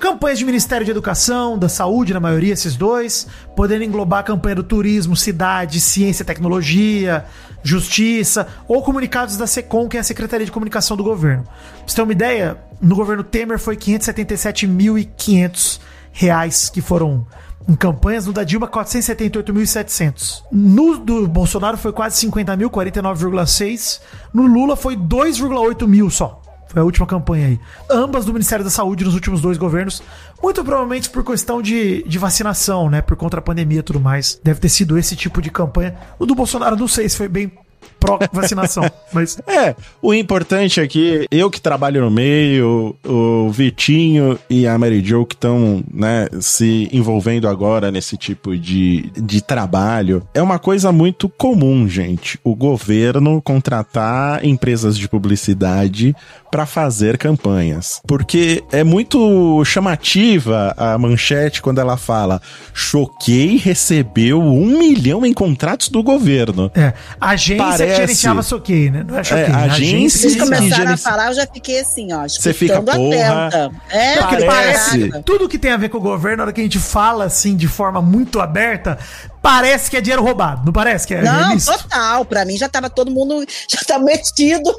campanhas 0.00 0.38
de 0.38 0.46
Ministério 0.46 0.84
de 0.84 0.90
Educação, 0.90 1.56
da 1.58 1.68
Saúde, 1.68 2.14
na 2.14 2.18
maioria 2.18 2.54
esses 2.54 2.74
dois, 2.74 3.28
podendo 3.54 3.84
englobar 3.84 4.18
a 4.20 4.24
campanha 4.24 4.56
do 4.56 4.64
turismo, 4.64 5.14
cidade, 5.14 5.78
ciência 5.78 6.24
tecnologia, 6.24 7.26
justiça, 7.62 8.48
ou 8.66 8.82
comunicados 8.82 9.36
da 9.36 9.46
SECOM, 9.46 9.86
que 9.88 9.98
é 9.98 10.00
a 10.00 10.04
Secretaria 10.04 10.46
de 10.46 10.50
Comunicação 10.50 10.96
do 10.96 11.04
governo. 11.04 11.44
Pra 11.44 11.52
você 11.86 11.94
ter 11.94 12.02
uma 12.02 12.12
ideia, 12.12 12.56
no 12.80 12.96
governo 12.96 13.22
Temer 13.22 13.58
foi 13.58 13.76
577.500 13.76 15.78
reais 16.12 16.70
que 16.70 16.80
foram 16.80 17.26
em 17.68 17.74
campanhas, 17.74 18.24
no 18.26 18.32
da 18.32 18.42
Dilma 18.42 18.66
478.700. 18.66 20.44
No 20.50 20.96
do 20.98 21.28
Bolsonaro 21.28 21.76
foi 21.76 21.92
quase 21.92 22.16
50 22.16 22.56
mil, 22.56 22.70
49,6. 22.70 24.00
No 24.32 24.46
Lula 24.46 24.76
foi 24.76 24.96
2,8 24.96 25.86
mil 25.86 26.08
só. 26.10 26.39
Foi 26.70 26.80
a 26.80 26.84
última 26.84 27.04
campanha 27.04 27.48
aí. 27.48 27.60
Ambas 27.90 28.24
do 28.24 28.32
Ministério 28.32 28.64
da 28.64 28.70
Saúde 28.70 29.04
nos 29.04 29.14
últimos 29.14 29.40
dois 29.40 29.58
governos. 29.58 30.00
Muito 30.40 30.62
provavelmente 30.62 31.10
por 31.10 31.24
questão 31.24 31.60
de, 31.60 32.04
de 32.04 32.16
vacinação, 32.16 32.88
né? 32.88 33.02
Por 33.02 33.16
contra 33.16 33.40
a 33.40 33.42
pandemia 33.42 33.80
e 33.80 33.82
tudo 33.82 33.98
mais. 33.98 34.40
Deve 34.44 34.60
ter 34.60 34.68
sido 34.68 34.96
esse 34.96 35.16
tipo 35.16 35.42
de 35.42 35.50
campanha. 35.50 35.96
O 36.16 36.24
do 36.24 36.32
Bolsonaro, 36.32 36.76
não 36.76 36.86
sei 36.86 37.08
se 37.08 37.16
foi 37.16 37.26
bem 37.26 37.50
pró-vacinação. 37.98 38.84
mas 39.12 39.38
É, 39.46 39.74
o 40.00 40.14
importante 40.14 40.80
é 40.80 40.86
que 40.86 41.26
eu 41.30 41.50
que 41.50 41.60
trabalho 41.60 42.00
no 42.00 42.10
meio, 42.10 42.96
o 43.04 43.50
Vitinho 43.50 44.38
e 44.48 44.66
a 44.66 44.78
Mary 44.78 45.04
Jo 45.04 45.26
que 45.26 45.34
estão, 45.34 45.82
né, 45.92 46.26
se 46.40 46.88
envolvendo 46.92 47.46
agora 47.46 47.90
nesse 47.90 48.16
tipo 48.16 48.56
de, 48.56 49.10
de 49.16 49.42
trabalho, 49.42 50.26
é 50.34 50.42
uma 50.42 50.58
coisa 50.58 50.90
muito 50.90 51.28
comum, 51.28 51.88
gente. 51.88 52.38
O 52.42 52.54
governo 52.54 53.40
contratar 53.42 54.44
empresas 54.44 54.96
de 54.96 55.08
publicidade 55.08 56.14
para 56.50 56.66
fazer 56.66 57.16
campanhas. 57.16 58.00
Porque 58.06 58.62
é 58.72 58.82
muito 58.82 59.64
chamativa 59.64 60.74
a 60.76 60.98
manchete 60.98 61.62
quando 61.62 61.80
ela 61.80 61.96
fala: 61.96 62.40
Choquei 62.74 63.56
recebeu 63.56 64.40
um 64.40 64.78
milhão 64.78 65.24
em 65.24 65.32
contratos 65.32 65.88
do 65.88 66.02
governo. 66.02 66.70
é. 66.74 66.92
A 67.20 67.36
agência 67.74 67.86
Parece- 67.86 68.00
que 68.00 68.06
gerenciava 68.06 68.42
Soquei, 68.42 68.90
né? 68.90 69.04
Não 69.06 69.18
é 69.18 69.24
Soquei. 69.24 69.44
É, 69.44 69.50
a 69.50 69.56
a 69.58 69.62
agência 69.64 70.20
Vocês 70.20 70.34
que 70.34 70.40
começaram 70.40 70.92
a 70.92 70.96
falar, 70.96 71.28
eu 71.28 71.34
já 71.34 71.46
fiquei 71.46 71.80
assim, 71.80 72.12
ó. 72.12 72.22
Você 72.28 72.52
fica, 72.52 72.80
porra, 72.82 72.96
atenta. 72.96 73.70
É, 73.90 74.16
Parece. 74.16 74.46
parece. 74.46 75.22
Tudo 75.24 75.48
que 75.48 75.58
tem 75.58 75.72
a 75.72 75.76
ver 75.76 75.88
com 75.88 75.98
o 75.98 76.00
governo, 76.00 76.38
na 76.38 76.42
hora 76.44 76.52
que 76.52 76.60
a 76.60 76.64
gente 76.64 76.78
fala 76.78 77.24
assim 77.24 77.56
de 77.56 77.68
forma 77.68 78.00
muito 78.02 78.40
aberta, 78.40 78.98
parece 79.42 79.90
que 79.90 79.96
é 79.96 80.00
dinheiro 80.00 80.22
roubado. 80.22 80.62
Não 80.64 80.72
parece 80.72 81.06
que 81.06 81.14
é 81.14 81.22
Não, 81.22 81.52
ilícito? 81.52 81.72
total. 81.78 82.24
Pra 82.24 82.44
mim 82.44 82.56
já 82.56 82.68
tava 82.68 82.88
todo 82.90 83.10
mundo 83.10 83.44
já 83.70 83.80
tá 83.86 83.98
metido. 83.98 84.74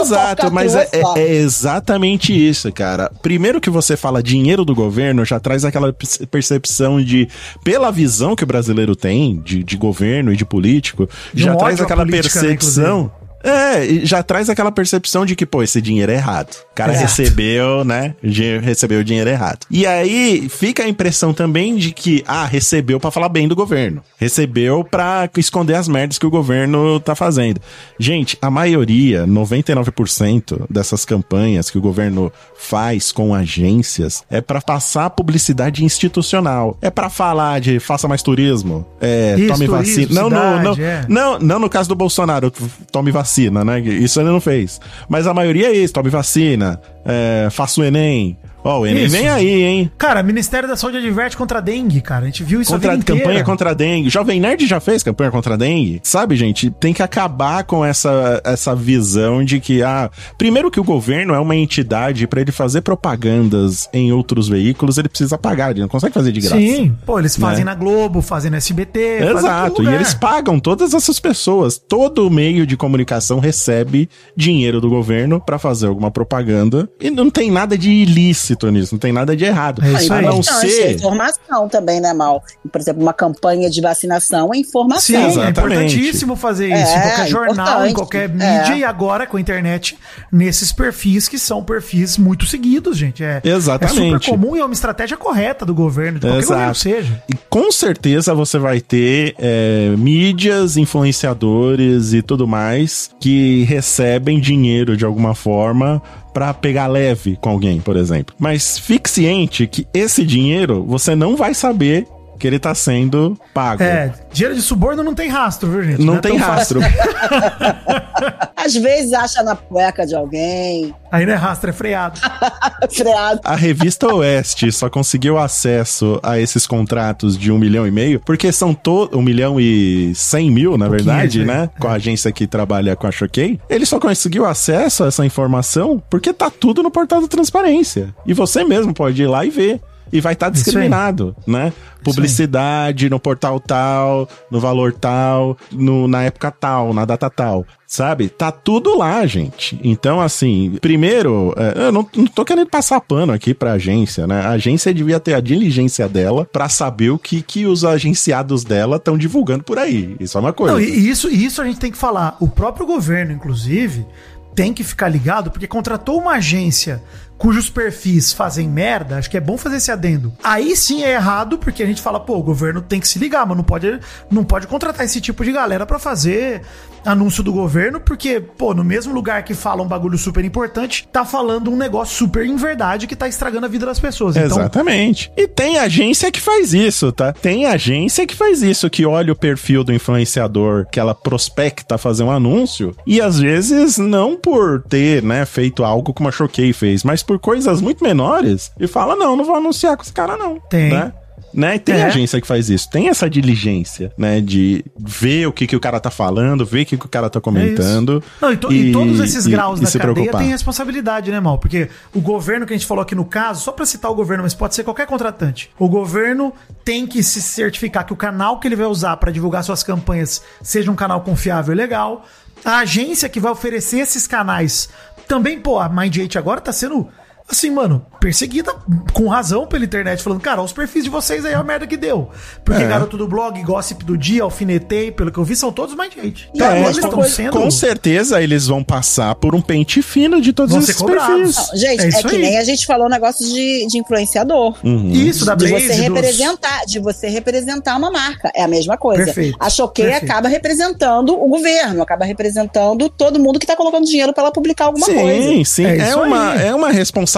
Exato, 0.00 0.50
mas 0.52 0.74
é, 0.74 0.88
é- 0.92 1.20
é 1.20 1.34
exatamente 1.34 2.32
isso, 2.32 2.70
cara. 2.72 3.10
Primeiro 3.22 3.60
que 3.60 3.70
você 3.70 3.96
fala 3.96 4.22
dinheiro 4.22 4.64
do 4.64 4.74
governo, 4.74 5.24
já 5.24 5.38
traz 5.40 5.64
aquela 5.64 5.92
perce- 5.92 6.26
percepção 6.26 7.02
de, 7.02 7.28
pela 7.62 7.90
visão 7.90 8.36
que 8.36 8.44
o 8.44 8.46
brasileiro 8.46 8.94
tem 8.94 9.40
de, 9.40 9.62
de 9.62 9.76
governo 9.76 10.32
e 10.32 10.36
de 10.36 10.44
político, 10.44 11.08
De 11.32 11.42
já 11.44 11.54
um 11.54 11.56
traz 11.56 11.80
aquela 11.80 12.04
política, 12.04 12.40
né, 12.42 12.48
percepção. 12.48 13.10
É, 13.44 14.04
já 14.04 14.22
traz 14.22 14.48
aquela 14.48 14.72
percepção 14.72 15.26
de 15.26 15.36
que, 15.36 15.44
pô, 15.44 15.62
esse 15.62 15.80
dinheiro 15.80 16.10
é 16.10 16.14
errado. 16.14 16.56
O 16.72 16.74
cara 16.74 16.92
Exato. 16.92 17.06
recebeu, 17.06 17.84
né? 17.84 18.14
Recebeu 18.62 19.00
o 19.00 19.04
dinheiro 19.04 19.28
errado. 19.28 19.66
E 19.70 19.86
aí 19.86 20.48
fica 20.48 20.82
a 20.82 20.88
impressão 20.88 21.34
também 21.34 21.76
de 21.76 21.92
que, 21.92 22.24
ah, 22.26 22.46
recebeu 22.46 22.98
pra 22.98 23.10
falar 23.10 23.28
bem 23.28 23.46
do 23.46 23.54
governo. 23.54 24.02
Recebeu 24.18 24.82
pra 24.82 25.28
esconder 25.36 25.74
as 25.74 25.86
merdas 25.86 26.18
que 26.18 26.26
o 26.26 26.30
governo 26.30 26.98
tá 27.00 27.14
fazendo. 27.14 27.60
Gente, 27.98 28.38
a 28.40 28.50
maioria, 28.50 29.26
99% 29.26 30.64
dessas 30.70 31.04
campanhas 31.04 31.68
que 31.70 31.76
o 31.76 31.80
governo 31.80 32.32
faz 32.56 33.12
com 33.12 33.34
agências 33.34 34.24
é 34.30 34.40
pra 34.40 34.60
passar 34.60 35.10
publicidade 35.10 35.84
institucional. 35.84 36.78
É 36.80 36.90
pra 36.90 37.10
falar 37.10 37.60
de 37.60 37.78
faça 37.78 38.08
mais 38.08 38.22
turismo, 38.22 38.86
é, 39.00 39.36
Isso, 39.38 39.52
tome 39.52 39.66
vacina. 39.66 40.08
Não, 40.10 40.30
não, 40.30 40.62
não, 40.62 40.74
cidade, 40.74 40.82
é. 40.82 41.06
não, 41.08 41.38
não 41.38 41.58
no 41.58 41.68
caso 41.68 41.88
do 41.88 41.94
Bolsonaro, 41.94 42.50
tome 42.90 43.10
vacina, 43.10 43.33
né? 43.64 43.80
Isso 43.80 44.20
ele 44.20 44.30
não 44.30 44.40
fez. 44.40 44.80
Mas 45.08 45.26
a 45.26 45.34
maioria 45.34 45.68
é 45.68 45.72
isso, 45.72 45.92
tome 45.92 46.10
vacina, 46.10 46.80
é, 47.04 47.48
faça 47.50 47.80
o 47.80 47.84
Enem. 47.84 48.36
Ó, 48.64 48.80
o 48.80 48.86
Enem 48.86 49.06
vem 49.08 49.28
aí, 49.28 49.62
hein? 49.62 49.90
Cara, 49.98 50.22
Ministério 50.22 50.66
da 50.66 50.74
Saúde 50.74 50.96
adverte 50.96 51.36
contra 51.36 51.58
a 51.58 51.60
dengue, 51.60 52.00
cara. 52.00 52.22
A 52.22 52.26
gente 52.26 52.42
viu 52.42 52.62
isso 52.62 52.72
Contra, 52.72 52.92
a 52.92 52.94
vida 52.94 53.04
campanha 53.04 53.24
inteira. 53.26 53.44
contra 53.44 53.70
a 53.70 53.74
dengue. 53.74 54.08
Jovem 54.08 54.40
Nerd 54.40 54.66
já 54.66 54.80
fez 54.80 55.02
campanha 55.02 55.30
contra 55.30 55.52
a 55.52 55.56
dengue. 55.56 56.00
Sabe, 56.02 56.34
gente? 56.34 56.70
Tem 56.70 56.94
que 56.94 57.02
acabar 57.02 57.64
com 57.64 57.84
essa, 57.84 58.40
essa 58.42 58.74
visão 58.74 59.44
de 59.44 59.60
que, 59.60 59.82
ah, 59.82 60.10
primeiro 60.38 60.70
que 60.70 60.80
o 60.80 60.84
governo 60.84 61.34
é 61.34 61.38
uma 61.38 61.54
entidade, 61.54 62.26
pra 62.26 62.40
ele 62.40 62.52
fazer 62.52 62.80
propagandas 62.80 63.86
em 63.92 64.12
outros 64.12 64.48
veículos, 64.48 64.96
ele 64.96 65.08
precisa 65.10 65.36
pagar, 65.36 65.72
ele 65.72 65.80
não 65.82 65.88
consegue 65.88 66.14
fazer 66.14 66.32
de 66.32 66.40
graça. 66.40 66.56
Sim, 66.56 66.96
pô, 67.04 67.18
eles 67.18 67.36
fazem 67.36 67.64
Né? 67.66 67.70
na 67.70 67.74
Globo, 67.74 68.22
fazem 68.22 68.50
no 68.50 68.56
SBT, 68.56 69.24
Exato, 69.36 69.82
e 69.82 69.94
eles 69.94 70.14
pagam 70.14 70.58
todas 70.58 70.94
essas 70.94 71.20
pessoas. 71.20 71.76
Todo 71.78 72.30
meio 72.30 72.66
de 72.66 72.76
comunicação 72.78 73.40
recebe 73.40 74.08
dinheiro 74.34 74.80
do 74.80 74.88
governo 74.88 75.38
pra 75.38 75.58
fazer 75.58 75.86
alguma 75.86 76.10
propaganda. 76.10 76.88
E 76.98 77.10
não 77.10 77.28
tem 77.28 77.50
nada 77.50 77.76
de 77.76 77.90
ilícito 77.90 78.53
nisso, 78.70 78.94
não 78.94 78.98
tem 78.98 79.12
nada 79.12 79.36
de 79.36 79.44
errado. 79.44 79.82
É 79.84 79.92
isso 79.92 80.12
Ah, 80.12 80.16
aí. 80.18 80.26
A 80.26 80.30
não 80.30 80.38
é 80.40 80.42
ser. 80.42 80.92
informação 80.94 81.68
também, 81.68 82.00
né, 82.00 82.12
Mal? 82.12 82.42
Por 82.70 82.80
exemplo, 82.80 83.02
uma 83.02 83.12
campanha 83.12 83.68
de 83.70 83.80
vacinação 83.80 84.52
é 84.54 84.58
informação. 84.58 85.00
Sim, 85.00 85.16
é 85.16 85.26
Exatamente. 85.28 85.58
importantíssimo 85.60 86.36
fazer 86.36 86.68
isso 86.68 86.92
É, 86.92 86.96
em 86.98 87.02
qualquer 87.02 87.26
jornal, 87.28 87.66
importante. 87.86 87.90
em 87.90 87.94
qualquer 87.94 88.24
É. 88.24 88.28
mídia 88.60 88.74
e 88.76 88.84
agora 88.84 89.26
com 89.26 89.36
a 89.36 89.40
internet, 89.40 89.98
nesses 90.32 90.72
perfis 90.72 91.28
que 91.28 91.38
são 91.38 91.62
perfis 91.62 92.16
muito 92.18 92.46
seguidos, 92.46 92.96
gente. 92.96 93.22
É, 93.22 93.40
Exatamente. 93.44 93.98
É 94.00 94.04
super 94.18 94.30
comum 94.30 94.56
e 94.56 94.60
é 94.60 94.64
uma 94.64 94.74
estratégia 94.74 95.16
correta 95.16 95.64
do 95.64 95.74
governo, 95.74 96.18
de 96.18 96.26
qualquer 96.26 96.38
Exato. 96.38 96.52
governo 96.54 96.74
seja. 96.74 97.22
E 97.28 97.34
com 97.48 97.70
certeza 97.72 98.34
você 98.34 98.58
vai 98.58 98.80
ter 98.80 99.34
é, 99.38 99.94
mídias, 99.96 100.76
influenciadores 100.76 102.12
e 102.12 102.22
tudo 102.22 102.46
mais 102.46 103.10
que 103.20 103.64
recebem 103.64 104.40
dinheiro 104.40 104.96
de 104.96 105.04
alguma 105.04 105.34
forma 105.34 106.02
pra 106.34 106.52
pegar 106.52 106.88
leve 106.88 107.38
com 107.40 107.48
alguém, 107.48 107.80
por 107.80 107.96
exemplo. 107.96 108.34
Mas 108.38 108.76
fique 108.76 109.08
ciente 109.08 109.66
que 109.68 109.86
esse 109.94 110.26
dinheiro 110.26 110.84
você 110.84 111.14
não 111.14 111.36
vai 111.36 111.54
saber 111.54 112.06
que 112.38 112.46
ele 112.46 112.58
tá 112.58 112.74
sendo 112.74 113.38
pago. 113.52 113.82
É, 113.82 114.12
dinheiro 114.32 114.54
de 114.54 114.62
suborno 114.62 115.02
não 115.02 115.14
tem 115.14 115.28
rastro, 115.28 115.70
viu, 115.70 115.82
gente? 115.82 116.02
Não 116.02 116.16
é 116.16 116.18
tem 116.20 116.38
tão 116.38 116.48
rastro. 116.48 116.80
Às 118.56 118.74
vezes 118.74 119.12
acha 119.12 119.42
na 119.42 119.54
cueca 119.56 120.06
de 120.06 120.14
alguém, 120.14 120.94
Aí 121.14 121.24
não 121.24 121.32
é 121.32 121.36
rastro, 121.36 121.70
é 121.70 121.72
freado. 121.72 122.18
freado. 122.90 123.40
A 123.44 123.54
revista 123.54 124.12
Oeste 124.12 124.72
só 124.72 124.90
conseguiu 124.90 125.38
acesso 125.38 126.18
a 126.24 126.40
esses 126.40 126.66
contratos 126.66 127.38
de 127.38 127.52
um 127.52 127.58
milhão 127.58 127.86
e 127.86 127.90
meio, 127.92 128.18
porque 128.18 128.50
são 128.50 128.74
todos. 128.74 129.16
Um 129.16 129.22
milhão 129.22 129.60
e 129.60 130.12
cem 130.16 130.50
mil, 130.50 130.76
na 130.76 130.86
pouquinho, 130.86 131.06
verdade, 131.06 131.40
aí. 131.42 131.46
né? 131.46 131.70
Com 131.78 131.86
a 131.86 131.92
agência 131.92 132.32
que 132.32 132.48
trabalha 132.48 132.96
com 132.96 133.06
a 133.06 133.12
Choquei. 133.12 133.60
Ele 133.70 133.86
só 133.86 134.00
conseguiu 134.00 134.44
acesso 134.44 135.04
a 135.04 135.06
essa 135.06 135.24
informação 135.24 136.02
porque 136.10 136.32
tá 136.32 136.50
tudo 136.50 136.82
no 136.82 136.90
portal 136.90 137.20
da 137.20 137.28
transparência. 137.28 138.12
E 138.26 138.34
você 138.34 138.64
mesmo 138.64 138.92
pode 138.92 139.22
ir 139.22 139.28
lá 139.28 139.44
e 139.44 139.50
ver. 139.50 139.80
E 140.14 140.20
vai 140.20 140.34
estar 140.34 140.46
aí. 140.46 140.52
discriminado, 140.52 141.34
né? 141.44 141.72
Publicidade 142.04 143.10
no 143.10 143.18
portal 143.18 143.58
tal, 143.58 144.28
no 144.48 144.60
valor 144.60 144.92
tal, 144.92 145.58
no, 145.72 146.06
na 146.06 146.22
época 146.22 146.52
tal, 146.52 146.94
na 146.94 147.04
data 147.04 147.28
tal. 147.28 147.66
Sabe? 147.84 148.28
Tá 148.28 148.52
tudo 148.52 148.96
lá, 148.96 149.26
gente. 149.26 149.76
Então, 149.82 150.20
assim, 150.20 150.78
primeiro, 150.80 151.52
é, 151.56 151.86
eu 151.86 151.92
não, 151.92 152.08
não 152.14 152.26
tô 152.26 152.44
querendo 152.44 152.68
passar 152.68 153.00
pano 153.00 153.32
aqui 153.32 153.52
pra 153.52 153.72
agência, 153.72 154.24
né? 154.24 154.40
A 154.42 154.50
agência 154.50 154.94
devia 154.94 155.18
ter 155.18 155.34
a 155.34 155.40
diligência 155.40 156.08
dela 156.08 156.44
pra 156.44 156.68
saber 156.68 157.10
o 157.10 157.18
que, 157.18 157.42
que 157.42 157.66
os 157.66 157.84
agenciados 157.84 158.62
dela 158.62 158.96
estão 158.96 159.18
divulgando 159.18 159.64
por 159.64 159.78
aí. 159.80 160.14
Isso 160.20 160.38
é 160.38 160.40
uma 160.40 160.52
coisa. 160.52 160.74
Não, 160.74 160.80
e 160.80 161.08
isso, 161.08 161.28
e 161.28 161.44
isso 161.44 161.60
a 161.60 161.64
gente 161.64 161.80
tem 161.80 161.90
que 161.90 161.98
falar. 161.98 162.36
O 162.38 162.46
próprio 162.46 162.86
governo, 162.86 163.32
inclusive, 163.32 164.06
tem 164.54 164.72
que 164.72 164.84
ficar 164.84 165.08
ligado, 165.08 165.50
porque 165.50 165.66
contratou 165.66 166.20
uma 166.20 166.34
agência 166.34 167.02
cujos 167.44 167.68
perfis 167.68 168.32
fazem 168.32 168.66
merda, 168.66 169.18
acho 169.18 169.28
que 169.28 169.36
é 169.36 169.40
bom 169.40 169.58
fazer 169.58 169.76
esse 169.76 169.92
adendo. 169.92 170.32
Aí 170.42 170.74
sim 170.74 171.04
é 171.04 171.12
errado, 171.12 171.58
porque 171.58 171.82
a 171.82 171.86
gente 171.86 172.00
fala, 172.00 172.18
pô, 172.18 172.38
o 172.38 172.42
governo 172.42 172.80
tem 172.80 172.98
que 172.98 173.06
se 173.06 173.18
ligar, 173.18 173.46
mas 173.46 173.54
não 173.54 173.62
pode, 173.62 174.00
não 174.30 174.42
pode 174.42 174.66
contratar 174.66 175.04
esse 175.04 175.20
tipo 175.20 175.44
de 175.44 175.52
galera 175.52 175.84
pra 175.84 175.98
fazer 175.98 176.62
anúncio 177.04 177.42
do 177.42 177.52
governo, 177.52 178.00
porque, 178.00 178.40
pô, 178.40 178.74
no 178.74 178.82
mesmo 178.82 179.12
lugar 179.12 179.42
que 179.44 179.54
fala 179.54 179.82
um 179.82 179.86
bagulho 179.86 180.16
super 180.16 180.44
importante, 180.44 181.06
tá 181.12 181.24
falando 181.24 181.70
um 181.70 181.76
negócio 181.76 182.16
super 182.16 182.46
em 182.46 182.56
verdade 182.56 183.06
que 183.06 183.14
tá 183.14 183.28
estragando 183.28 183.66
a 183.66 183.68
vida 183.68 183.86
das 183.86 184.00
pessoas. 184.00 184.36
Então, 184.36 184.58
Exatamente. 184.58 185.30
E 185.36 185.46
tem 185.46 185.78
agência 185.78 186.32
que 186.32 186.40
faz 186.40 186.72
isso, 186.72 187.12
tá? 187.12 187.32
Tem 187.32 187.66
agência 187.66 188.26
que 188.26 188.34
faz 188.34 188.62
isso, 188.62 188.88
que 188.88 189.04
olha 189.04 189.32
o 189.32 189.36
perfil 189.36 189.84
do 189.84 189.92
influenciador 189.92 190.86
que 190.90 190.98
ela 190.98 191.14
prospecta 191.14 191.98
fazer 191.98 192.22
um 192.22 192.30
anúncio 192.30 192.96
e 193.06 193.20
às 193.20 193.38
vezes 193.38 193.98
não 193.98 194.36
por 194.36 194.82
ter, 194.82 195.22
né, 195.22 195.44
feito 195.44 195.84
algo 195.84 196.12
como 196.12 196.28
a 196.28 196.32
Choquei 196.32 196.72
fez, 196.72 197.04
mas 197.04 197.22
por 197.22 197.33
coisas 197.38 197.80
muito 197.80 198.02
menores 198.04 198.70
e 198.78 198.86
fala: 198.86 199.14
não, 199.16 199.36
não 199.36 199.44
vou 199.44 199.56
anunciar 199.56 199.96
com 199.96 200.02
esse 200.02 200.12
cara, 200.12 200.36
não. 200.36 200.58
Tem. 200.60 200.90
Né? 200.90 201.12
Né? 201.52 201.78
Tem 201.78 201.94
É. 201.94 202.02
agência 202.06 202.40
que 202.40 202.48
faz 202.48 202.68
isso, 202.68 202.90
tem 202.90 203.08
essa 203.08 203.30
diligência, 203.30 204.12
né? 204.18 204.40
De 204.40 204.84
ver 204.98 205.46
o 205.46 205.52
que, 205.52 205.68
que 205.68 205.76
o 205.76 205.78
cara 205.78 206.00
tá 206.00 206.10
falando, 206.10 206.66
ver 206.66 206.82
o 206.82 206.86
que, 206.86 206.96
que 206.96 207.06
o 207.06 207.08
cara 207.08 207.30
tá 207.30 207.40
comentando. 207.40 208.20
Não, 208.42 208.52
e, 208.52 208.56
to- 208.56 208.72
e 208.72 208.90
todos 208.90 209.20
esses 209.20 209.46
e- 209.46 209.50
graus 209.52 209.78
e 209.78 209.84
da 209.84 209.90
cadeia 209.92 210.14
preocupar. 210.14 210.40
têm 210.40 210.50
responsabilidade, 210.50 211.30
né, 211.30 211.38
Mal? 211.38 211.56
Porque 211.58 211.88
o 212.12 212.20
governo 212.20 212.66
que 212.66 212.72
a 212.72 212.76
gente 212.76 212.86
falou 212.88 213.02
aqui 213.02 213.14
no 213.14 213.24
caso, 213.24 213.60
só 213.62 213.70
pra 213.70 213.86
citar 213.86 214.10
o 214.10 214.16
governo, 214.16 214.42
mas 214.42 214.52
pode 214.52 214.74
ser 214.74 214.82
qualquer 214.82 215.06
contratante. 215.06 215.70
O 215.78 215.88
governo 215.88 216.52
tem 216.84 217.06
que 217.06 217.22
se 217.22 217.40
certificar 217.40 218.04
que 218.04 218.12
o 218.12 218.16
canal 218.16 218.58
que 218.58 218.66
ele 218.66 218.74
vai 218.74 218.86
usar 218.86 219.16
pra 219.18 219.30
divulgar 219.30 219.62
suas 219.62 219.84
campanhas 219.84 220.42
seja 220.60 220.90
um 220.90 220.96
canal 220.96 221.20
confiável 221.20 221.72
e 221.72 221.76
legal. 221.76 222.24
A 222.64 222.78
agência 222.78 223.28
que 223.28 223.38
vai 223.38 223.52
oferecer 223.52 223.98
esses 224.00 224.26
canais 224.26 224.88
também, 225.28 225.60
pô, 225.60 225.78
a 225.78 225.88
Mind8 225.88 226.34
agora 226.36 226.60
tá 226.60 226.72
sendo 226.72 227.06
assim, 227.48 227.70
mano, 227.70 228.04
perseguida 228.20 228.74
com 229.12 229.28
razão 229.28 229.66
pela 229.66 229.84
internet, 229.84 230.22
falando, 230.22 230.40
cara, 230.40 230.62
os 230.62 230.72
perfis 230.72 231.04
de 231.04 231.10
vocês 231.10 231.44
aí 231.44 231.52
é 231.52 231.54
a 231.56 231.62
merda 231.62 231.86
que 231.86 231.96
deu. 231.96 232.30
Porque 232.64 232.82
É. 232.82 232.86
garoto 232.88 233.16
do 233.16 233.28
blog, 233.28 233.62
gossip 233.62 234.02
do 234.04 234.16
dia, 234.16 234.42
alfinetei, 234.42 235.12
pelo 235.12 235.30
que 235.30 235.38
eu 235.38 235.44
vi, 235.44 235.54
são 235.54 235.70
todos 235.70 235.94
Mind8. 235.94 236.48
E 236.54 236.62
É, 236.62 236.80
eles 236.82 236.96
estão 236.96 237.10
com, 237.10 237.22
sendo. 237.24 237.52
com 237.52 237.70
certeza 237.70 238.42
eles 238.42 238.66
vão 238.66 238.82
passar 238.82 239.34
por 239.36 239.54
um 239.54 239.60
pente 239.60 240.00
fino 240.02 240.40
de 240.40 240.52
todos 240.52 240.72
Vão 240.72 240.82
esses 240.82 241.00
perfis. 241.00 241.56
Não, 241.56 241.76
gente, 241.76 242.00
É 242.00 242.04
é, 242.04 242.08
isso 242.08 242.28
que 242.28 242.36
aí. 242.36 242.42
nem 242.42 242.58
a 242.58 242.64
gente 242.64 242.86
falou 242.86 243.06
um 243.06 243.10
negócio 243.10 243.46
de, 243.46 243.86
de 243.88 243.98
influenciador. 243.98 244.76
Uhum. 244.82 245.10
Isso, 245.10 245.44
da 245.44 245.54
de 245.54 245.68
Blaze, 245.68 245.86
você 245.86 245.92
dos- 245.94 246.02
representar, 246.02 246.84
de 246.86 246.98
você 246.98 247.28
representar 247.28 247.96
uma 247.96 248.10
marca. 248.10 248.50
É 248.54 248.62
a 248.64 248.68
mesma 248.68 248.96
coisa. 248.96 249.24
Perfeito, 249.26 249.56
A 249.60 249.68
Choquei 249.68 250.06
perfeito. 250.06 250.30
acaba 250.30 250.48
representando 250.48 251.34
o 251.34 251.48
governo, 251.48 252.02
acaba 252.02 252.24
representando 252.24 253.08
todo 253.10 253.38
mundo 253.38 253.58
que 253.58 253.66
tá 253.66 253.76
colocando 253.76 254.06
dinheiro 254.06 254.32
pra 254.32 254.44
ela 254.44 254.52
publicar 254.52 254.86
alguma 254.86 255.06
sim, 255.06 255.14
coisa. 255.14 255.64
sim. 255.64 255.84
É 255.84 255.98
É, 255.98 256.08
isso 256.08 256.20
uma, 256.22 256.50
aí. 256.52 256.66
é 256.68 256.74
uma 256.74 256.90
responsabilidade 256.90 257.34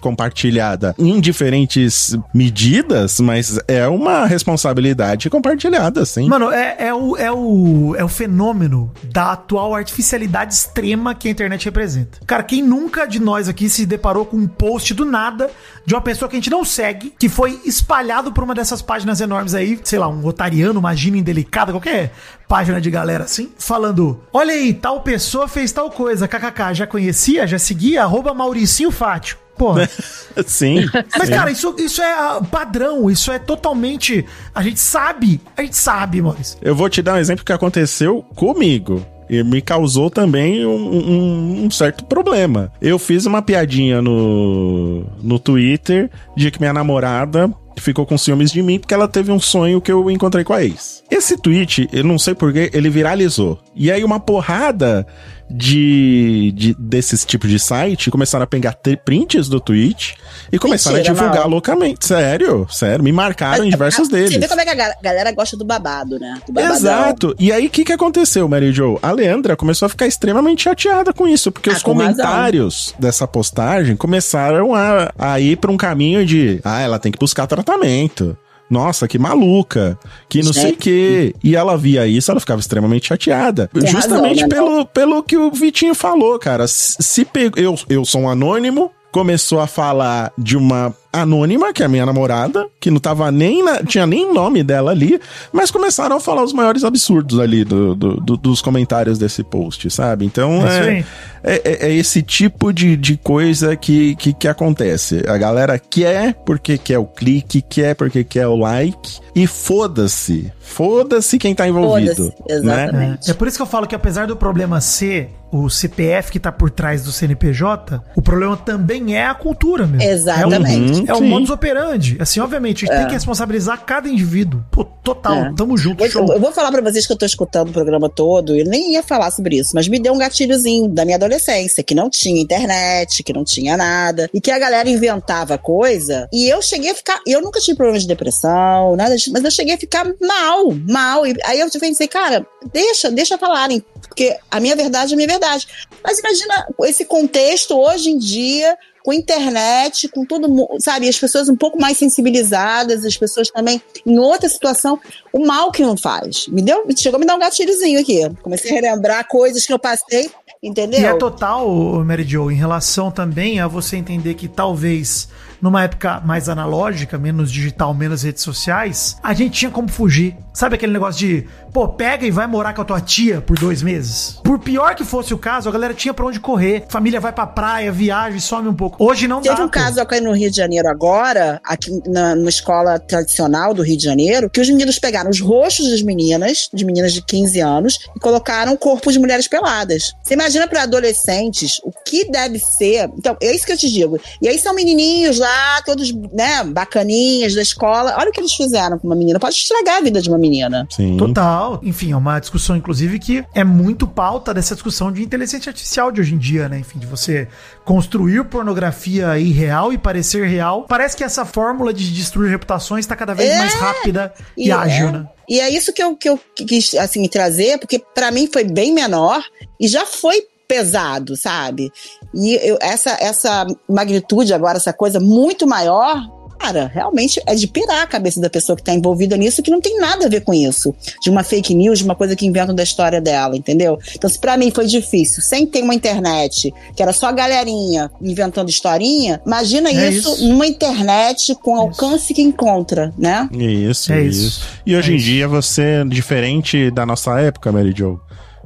compartilhada 0.00 0.94
em 0.98 1.20
diferentes 1.20 2.16
medidas, 2.34 3.20
mas 3.20 3.58
é 3.66 3.86
uma 3.86 4.26
responsabilidade 4.26 5.30
compartilhada, 5.30 6.04
sim. 6.04 6.28
Mano, 6.28 6.50
é, 6.50 6.76
é, 6.78 6.94
o, 6.94 7.16
é, 7.16 7.30
o, 7.30 7.94
é 7.96 8.04
o 8.04 8.08
fenômeno 8.08 8.92
da 9.04 9.32
atual 9.32 9.74
artificialidade 9.74 10.54
extrema 10.54 11.14
que 11.14 11.28
a 11.28 11.30
internet 11.30 11.64
representa. 11.64 12.18
Cara, 12.26 12.42
quem 12.42 12.62
nunca 12.62 13.06
de 13.06 13.20
nós 13.20 13.48
aqui 13.48 13.68
se 13.68 13.86
deparou 13.86 14.24
com 14.24 14.36
um 14.36 14.46
post 14.46 14.92
do 14.94 15.04
nada 15.04 15.50
de 15.84 15.94
uma 15.94 16.00
pessoa 16.00 16.28
que 16.28 16.36
a 16.36 16.38
gente 16.38 16.50
não 16.50 16.64
segue, 16.64 17.14
que 17.18 17.28
foi 17.28 17.60
espalhado 17.64 18.32
por 18.32 18.44
uma 18.44 18.54
dessas 18.54 18.82
páginas 18.82 19.20
enormes 19.20 19.54
aí, 19.54 19.78
sei 19.82 19.98
lá, 19.98 20.08
um 20.08 20.24
otariano, 20.26 20.78
uma 20.78 20.94
gíria 20.94 21.18
indelicada, 21.18 21.72
qualquer 21.72 22.12
página 22.48 22.80
de 22.80 22.90
galera 22.90 23.24
assim, 23.24 23.52
falando: 23.58 24.20
Olha 24.32 24.54
aí, 24.54 24.72
tal 24.72 25.02
pessoa 25.02 25.46
fez 25.46 25.70
tal 25.70 25.90
coisa, 25.90 26.26
kkk, 26.26 26.74
já 26.74 26.86
conhecia, 26.86 27.46
já 27.46 27.58
seguia, 27.58 28.02
arroba 28.02 28.32
Mauricinho 28.32 28.90
Fátio. 28.90 29.36
Porra. 29.56 29.88
sim. 30.46 30.86
Mas, 31.18 31.28
sim. 31.28 31.34
cara, 31.34 31.50
isso, 31.50 31.74
isso 31.78 32.00
é 32.00 32.12
ah, 32.12 32.40
padrão, 32.50 33.10
isso 33.10 33.30
é 33.30 33.38
totalmente. 33.38 34.24
A 34.54 34.62
gente 34.62 34.80
sabe, 34.80 35.40
a 35.56 35.62
gente 35.62 35.76
sabe, 35.76 36.22
Maurício. 36.22 36.56
Eu 36.62 36.74
vou 36.74 36.88
te 36.88 37.02
dar 37.02 37.14
um 37.14 37.18
exemplo 37.18 37.44
que 37.44 37.52
aconteceu 37.52 38.24
comigo. 38.34 39.04
E 39.28 39.42
me 39.42 39.60
causou 39.60 40.08
também 40.10 40.64
um, 40.64 40.70
um- 40.74 41.64
um 41.66 41.70
certo 41.70 42.04
problema. 42.04 42.72
Eu 42.80 42.98
fiz 42.98 43.26
uma 43.26 43.42
piadinha 43.42 44.00
no, 44.00 45.04
no 45.22 45.38
Twitter 45.38 46.10
de 46.36 46.50
que 46.50 46.58
minha 46.60 46.72
namorada 46.72 47.52
ficou 47.78 48.04
com 48.04 48.18
ciúmes 48.18 48.50
de 48.50 48.60
mim 48.62 48.78
porque 48.78 48.92
ela 48.92 49.06
teve 49.06 49.30
um 49.30 49.38
sonho 49.38 49.80
que 49.80 49.92
eu 49.92 50.10
encontrei 50.10 50.42
com 50.44 50.52
a 50.52 50.64
ex. 50.64 51.04
Esse 51.10 51.36
tweet, 51.36 51.88
eu 51.92 52.02
não 52.02 52.18
sei 52.18 52.34
porquê, 52.34 52.70
ele 52.74 52.90
viralizou. 52.90 53.58
E 53.76 53.92
aí 53.92 54.02
uma 54.02 54.18
porrada 54.18 55.06
de, 55.50 56.52
de 56.54 56.74
desses 56.78 57.24
tipos 57.24 57.48
de 57.50 57.58
site 57.58 58.10
começaram 58.10 58.44
a 58.44 58.46
pegar 58.46 58.76
prints 59.04 59.48
do 59.48 59.60
tweet 59.60 60.16
e 60.52 60.58
começaram 60.58 60.96
Mentira, 60.96 61.12
a 61.12 61.14
divulgar 61.16 61.42
não. 61.44 61.50
loucamente. 61.50 62.06
Sério, 62.06 62.66
sério. 62.70 63.02
Me 63.04 63.12
marcaram 63.12 63.64
em 63.64 63.70
diversos 63.70 64.08
deles. 64.08 64.32
Você 64.32 64.38
vê 64.38 64.48
como 64.48 64.60
é 64.60 64.64
que 64.64 64.70
a 64.70 64.74
ga- 64.74 64.96
galera 65.02 65.32
gosta 65.32 65.56
do 65.56 65.64
babado, 65.64 66.18
né? 66.18 66.40
Do. 66.48 66.60
Exato. 66.60 67.34
E 67.38 67.50
aí, 67.52 67.66
o 67.66 67.70
que, 67.70 67.84
que 67.84 67.92
aconteceu, 67.92 68.48
Mary 68.48 68.72
Jo? 68.72 68.98
A 69.02 69.10
Leandra 69.12 69.56
começou 69.56 69.86
a 69.86 69.88
ficar 69.88 70.06
extremamente 70.06 70.62
chateada 70.64 71.12
com 71.12 71.26
isso, 71.26 71.50
porque 71.50 71.70
Ah, 71.70 71.74
os 71.74 71.82
com 71.82 71.92
comentários 71.92 72.94
dessa 72.98 73.26
postagem 73.26 73.96
começaram 73.96 74.74
a, 74.74 75.10
a 75.18 75.40
ir 75.40 75.56
pra 75.56 75.70
um 75.70 75.76
caminho 75.76 76.24
de 76.24 76.60
ah, 76.64 76.80
ela 76.80 76.98
tem 76.98 77.10
que 77.12 77.18
buscar 77.18 77.46
tratamento. 77.46 78.36
Nossa, 78.70 79.08
que 79.08 79.18
maluca, 79.18 79.98
que 80.28 80.42
não 80.42 80.52
sei 80.52 80.72
o 80.72 80.76
quê. 80.76 81.34
E 81.42 81.56
ela 81.56 81.76
via 81.76 82.06
isso, 82.06 82.30
ela 82.30 82.40
ficava 82.40 82.60
extremamente 82.60 83.06
chateada. 83.08 83.70
Tem 83.72 83.86
Justamente 83.86 84.42
razão, 84.42 84.48
né, 84.48 84.54
pelo, 84.54 84.86
pelo 84.86 85.22
que 85.22 85.36
o 85.36 85.50
Vitinho 85.50 85.94
falou, 85.94 86.38
cara. 86.38 86.66
Se 86.68 86.96
se 87.00 87.24
pe- 87.24 87.50
eu, 87.56 87.74
eu 87.88 88.04
sou 88.04 88.22
um 88.22 88.28
anônimo, 88.28 88.90
começou 89.10 89.58
a 89.60 89.66
falar 89.66 90.32
de 90.36 90.56
uma 90.56 90.94
anônima, 91.12 91.72
que 91.72 91.82
é 91.82 91.86
a 91.86 91.88
minha 91.88 92.04
namorada, 92.04 92.66
que 92.80 92.90
não 92.90 92.98
tava 93.00 93.30
nem 93.30 93.64
na, 93.64 93.82
tinha 93.82 94.06
nem 94.06 94.32
nome 94.32 94.62
dela 94.62 94.90
ali, 94.90 95.18
mas 95.52 95.70
começaram 95.70 96.16
a 96.16 96.20
falar 96.20 96.44
os 96.44 96.52
maiores 96.52 96.84
absurdos 96.84 97.38
ali 97.40 97.64
do, 97.64 97.94
do- 97.94 98.16
do- 98.20 98.36
dos 98.36 98.60
comentários 98.60 99.18
desse 99.18 99.42
post, 99.42 99.90
sabe? 99.90 100.24
Então 100.26 100.66
É 100.66 100.98
é, 100.98 101.04
é, 101.42 101.62
é- 101.64 101.86
é 101.88 101.94
esse 101.94 102.22
tipo 102.22 102.72
de, 102.72 102.96
de 102.96 103.16
coisa 103.16 103.74
que, 103.76 104.14
que, 104.16 104.32
que 104.34 104.46
acontece. 104.48 105.22
A 105.26 105.38
galera 105.38 105.78
quer 105.78 106.34
porque 106.44 106.76
quer 106.76 106.98
o 106.98 107.06
clique, 107.06 107.62
quer 107.62 107.94
porque 107.94 108.22
quer 108.24 108.46
o 108.46 108.56
like, 108.56 109.18
e 109.34 109.46
foda-se. 109.46 110.52
Foda-se 110.60 111.38
quem 111.38 111.54
tá 111.54 111.66
envolvido. 111.66 112.24
Né? 112.48 112.54
exatamente. 112.54 113.30
É 113.30 113.34
por 113.34 113.48
isso 113.48 113.56
que 113.56 113.62
eu 113.62 113.66
falo 113.66 113.86
que 113.86 113.94
apesar 113.94 114.26
do 114.26 114.36
problema 114.36 114.80
ser 114.80 115.30
o 115.50 115.70
CPF 115.70 116.30
que 116.30 116.38
tá 116.38 116.52
por 116.52 116.70
trás 116.70 117.02
do 117.02 117.10
CNPJ, 117.10 118.02
o 118.14 118.20
problema 118.20 118.54
também 118.54 119.16
é 119.16 119.26
a 119.26 119.34
cultura, 119.34 119.86
meu. 119.86 119.98
Exatamente. 119.98 121.07
É 121.07 121.07
o, 121.07 121.07
é 121.08 121.14
o 121.14 121.18
Sim. 121.18 121.28
modus 121.28 121.50
operandi. 121.50 122.16
Assim, 122.20 122.38
obviamente, 122.38 122.84
a 122.84 122.88
gente 122.88 122.98
tem 122.98 123.06
que 123.08 123.14
responsabilizar 123.14 123.82
cada 123.84 124.08
indivíduo. 124.08 124.62
Pô, 124.70 124.84
total. 124.84 125.36
É. 125.36 125.54
Tamo 125.56 125.76
junto, 125.76 126.04
Eu, 126.04 126.10
show. 126.10 126.32
eu 126.32 126.38
vou 126.38 126.52
falar 126.52 126.70
pra 126.70 126.82
vocês 126.82 127.06
que 127.06 127.12
eu 127.12 127.16
tô 127.16 127.24
escutando 127.24 127.70
o 127.70 127.72
programa 127.72 128.10
todo, 128.10 128.54
eu 128.54 128.66
nem 128.66 128.92
ia 128.92 129.02
falar 129.02 129.30
sobre 129.30 129.56
isso, 129.58 129.70
mas 129.74 129.88
me 129.88 129.98
deu 129.98 130.12
um 130.12 130.18
gatilhozinho 130.18 130.88
da 130.88 131.04
minha 131.04 131.16
adolescência, 131.16 131.82
que 131.82 131.94
não 131.94 132.10
tinha 132.10 132.40
internet, 132.40 133.22
que 133.22 133.32
não 133.32 133.42
tinha 133.42 133.76
nada, 133.76 134.28
e 134.34 134.40
que 134.40 134.50
a 134.50 134.58
galera 134.58 134.88
inventava 134.88 135.56
coisa, 135.56 136.28
e 136.32 136.48
eu 136.48 136.60
cheguei 136.60 136.90
a 136.90 136.94
ficar, 136.94 137.20
eu 137.26 137.40
nunca 137.40 137.58
tive 137.58 137.76
problema 137.76 137.98
de 137.98 138.06
depressão, 138.06 138.94
nada 138.96 139.16
disso, 139.16 139.32
mas 139.32 139.42
eu 139.42 139.50
cheguei 139.50 139.74
a 139.74 139.78
ficar 139.78 140.04
mal, 140.20 140.74
mal, 140.86 141.26
e 141.26 141.34
aí 141.44 141.60
eu 141.60 141.68
pensei, 141.80 142.06
cara, 142.06 142.46
deixa, 142.72 143.10
deixa 143.10 143.38
falarem, 143.38 143.82
porque 144.08 144.36
a 144.50 144.60
minha 144.60 144.76
verdade 144.76 145.12
é 145.12 145.14
a 145.14 145.16
minha 145.16 145.28
verdade. 145.28 145.66
Mas 146.02 146.18
imagina 146.18 146.66
esse 146.84 147.04
contexto 147.04 147.78
hoje 147.78 148.10
em 148.10 148.18
dia, 148.18 148.76
com 149.08 149.12
internet, 149.14 150.06
com 150.06 150.22
todo 150.22 150.50
mundo, 150.50 150.76
sabe? 150.80 151.08
As 151.08 151.18
pessoas 151.18 151.48
um 151.48 151.56
pouco 151.56 151.80
mais 151.80 151.96
sensibilizadas, 151.96 153.06
as 153.06 153.16
pessoas 153.16 153.48
também 153.48 153.80
em 154.04 154.18
outra 154.18 154.50
situação, 154.50 155.00
o 155.32 155.46
mal 155.46 155.72
que 155.72 155.80
não 155.80 155.96
faz. 155.96 156.46
Me 156.48 156.60
deu, 156.60 156.84
chegou 156.94 157.16
a 157.16 157.20
me 157.20 157.24
dar 157.24 157.34
um 157.34 157.38
gatilhozinho 157.38 157.98
aqui. 157.98 158.20
Comecei 158.42 158.70
a 158.70 158.74
relembrar 158.74 159.26
coisas 159.26 159.64
que 159.64 159.72
eu 159.72 159.78
passei, 159.78 160.30
entendeu? 160.62 161.00
E 161.00 161.06
é 161.06 161.14
total, 161.14 161.70
Mary 162.04 162.22
Jo, 162.22 162.50
em 162.50 162.56
relação 162.56 163.10
também 163.10 163.60
a 163.60 163.66
você 163.66 163.96
entender 163.96 164.34
que 164.34 164.46
talvez 164.46 165.26
numa 165.60 165.82
época 165.84 166.20
mais 166.24 166.48
analógica, 166.48 167.18
menos 167.18 167.50
digital, 167.50 167.92
menos 167.94 168.22
redes 168.22 168.42
sociais, 168.42 169.16
a 169.22 169.34
gente 169.34 169.52
tinha 169.58 169.70
como 169.70 169.88
fugir. 169.88 170.36
Sabe 170.52 170.74
aquele 170.74 170.92
negócio 170.92 171.20
de, 171.20 171.46
pô, 171.72 171.86
pega 171.88 172.26
e 172.26 172.32
vai 172.32 172.46
morar 172.48 172.74
com 172.74 172.82
a 172.82 172.84
tua 172.84 173.00
tia 173.00 173.40
por 173.40 173.56
dois 173.56 173.80
meses? 173.80 174.40
Por 174.42 174.58
pior 174.58 174.94
que 174.96 175.04
fosse 175.04 175.32
o 175.32 175.38
caso, 175.38 175.68
a 175.68 175.72
galera 175.72 175.94
tinha 175.94 176.12
pra 176.12 176.26
onde 176.26 176.40
correr. 176.40 176.84
Família 176.88 177.20
vai 177.20 177.32
pra 177.32 177.46
praia, 177.46 177.92
viaja 177.92 178.36
e 178.36 178.40
some 178.40 178.68
um 178.68 178.74
pouco. 178.74 179.04
Hoje 179.04 179.28
não 179.28 179.40
Teve 179.40 179.54
dá. 179.54 179.62
um 179.62 179.68
pô. 179.68 179.72
caso 179.72 180.00
aqui 180.00 180.20
no 180.20 180.32
Rio 180.32 180.50
de 180.50 180.56
Janeiro 180.56 180.88
agora, 180.88 181.60
aqui 181.62 181.90
na, 182.08 182.34
numa 182.34 182.48
escola 182.48 182.98
tradicional 182.98 183.72
do 183.72 183.82
Rio 183.82 183.96
de 183.96 184.02
Janeiro, 184.02 184.50
que 184.50 184.60
os 184.60 184.68
meninos 184.68 184.98
pegaram 184.98 185.30
os 185.30 185.40
rostos 185.40 185.88
das 185.90 186.02
meninas, 186.02 186.68
de 186.74 186.84
meninas 186.84 187.12
de 187.12 187.22
15 187.22 187.60
anos, 187.60 187.98
e 188.16 188.18
colocaram 188.18 188.72
o 188.72 188.78
corpo 188.78 189.12
de 189.12 189.18
mulheres 189.20 189.46
peladas. 189.46 190.12
Você 190.24 190.34
imagina 190.34 190.66
para 190.66 190.82
adolescentes 190.82 191.80
o 191.84 191.92
que 192.04 192.28
deve 192.30 192.58
ser. 192.58 193.08
Então, 193.16 193.36
é 193.40 193.54
isso 193.54 193.64
que 193.64 193.72
eu 193.72 193.76
te 193.78 193.88
digo. 193.88 194.18
E 194.42 194.48
aí 194.48 194.58
são 194.58 194.74
menininhos 194.74 195.38
lá 195.38 195.47
lá, 195.48 195.82
todos, 195.82 196.12
né, 196.32 196.62
bacaninhas 196.64 197.54
da 197.54 197.62
escola. 197.62 198.14
Olha 198.18 198.28
o 198.28 198.32
que 198.32 198.40
eles 198.40 198.52
fizeram 198.52 198.98
com 198.98 199.06
uma 199.06 199.16
menina. 199.16 199.38
Pode 199.38 199.54
estragar 199.56 199.96
a 199.96 200.00
vida 200.00 200.20
de 200.20 200.28
uma 200.28 200.38
menina. 200.38 200.86
Sim. 200.90 201.16
Total. 201.16 201.80
Enfim, 201.82 202.12
é 202.12 202.16
uma 202.16 202.38
discussão, 202.38 202.76
inclusive, 202.76 203.18
que 203.18 203.44
é 203.54 203.64
muito 203.64 204.06
pauta 204.06 204.52
dessa 204.52 204.74
discussão 204.74 205.10
de 205.10 205.22
inteligência 205.22 205.70
artificial 205.70 206.12
de 206.12 206.20
hoje 206.20 206.34
em 206.34 206.38
dia, 206.38 206.68
né? 206.68 206.78
Enfim, 206.80 206.98
de 206.98 207.06
você 207.06 207.48
construir 207.84 208.44
pornografia 208.44 209.38
irreal 209.38 209.92
e 209.92 209.98
parecer 209.98 210.46
real. 210.46 210.84
Parece 210.88 211.16
que 211.16 211.24
essa 211.24 211.44
fórmula 211.44 211.92
de 211.92 212.12
destruir 212.12 212.50
reputações 212.50 213.04
está 213.04 213.16
cada 213.16 213.34
vez 213.34 213.50
É. 213.50 213.58
mais 213.58 213.74
rápida 213.74 214.32
e, 214.56 214.68
E 214.68 214.72
ágil, 214.72 215.08
é. 215.08 215.12
né? 215.12 215.26
E 215.48 215.60
é 215.60 215.70
isso 215.70 215.92
que 215.94 216.02
eu, 216.02 216.14
que 216.14 216.28
eu 216.28 216.38
quis, 216.54 216.94
assim, 216.94 217.26
trazer, 217.26 217.78
porque 217.78 217.98
pra 218.14 218.30
mim 218.30 218.48
foi 218.52 218.64
bem 218.64 218.92
menor 218.92 219.42
e 219.80 219.88
já 219.88 220.04
foi 220.04 220.42
pesado, 220.68 221.34
sabe? 221.34 221.90
E 222.38 222.54
eu- 222.62 222.78
essa, 222.80 223.16
essa 223.20 223.66
magnitude 223.88 224.54
agora, 224.54 224.76
essa 224.78 224.92
coisa 224.92 225.18
muito 225.18 225.66
maior, 225.66 226.16
cara, 226.58 226.90
realmente 226.92 227.40
é 227.46 227.54
de 227.54 227.66
pirar 227.68 228.02
a 228.02 228.06
cabeça 228.06 228.40
da 228.40 228.50
pessoa 228.50 228.74
que 228.76 228.82
tá 228.82 228.92
envolvida 228.92 229.36
nisso, 229.36 229.62
que 229.62 229.70
não 229.70 229.80
tem 229.80 229.98
nada 230.00 230.26
a 230.26 230.28
ver 230.28 230.40
com 230.42 230.52
isso. 230.52 230.92
De 231.22 231.30
uma 231.30 231.42
fake 231.44 231.72
news, 231.74 231.98
de 232.00 232.04
uma 232.04 232.14
coisa 232.16 232.34
que 232.34 232.44
inventam 232.46 232.74
da 232.74 232.82
história 232.82 233.20
dela, 233.20 233.56
entendeu? 233.56 233.96
Então, 234.14 234.28
se 234.28 234.38
pra 234.38 234.56
mim 234.56 234.70
foi 234.72 234.86
difícil, 234.86 235.40
sem 235.42 235.64
ter 235.66 235.82
uma 235.82 235.94
internet, 235.94 236.72
que 236.96 237.02
era 237.02 237.12
só 237.12 237.30
galerinha 237.32 238.10
inventando 238.20 238.68
historinha, 238.68 239.40
imagina 239.46 239.88
É 239.90 240.10
isso, 240.10 240.32
isso. 240.34 240.48
numa 240.48 240.66
internet 240.66 241.54
com 241.62 241.72
o 241.76 241.80
alcance 241.80 242.34
que 242.34 242.42
encontra, 242.42 243.12
né? 243.16 243.48
Isso, 243.52 244.12
É 244.12 244.22
isso, 244.22 244.46
isso. 244.46 244.66
E 244.84 244.96
hoje 244.96 245.10
É 245.12 245.14
em 245.14 245.16
isso. 245.16 245.26
dia 245.26 245.46
você, 245.48 246.04
diferente 246.08 246.90
da 246.90 247.06
nossa 247.06 247.38
época, 247.40 247.70
Mary 247.72 247.94
Jo, 247.96 248.20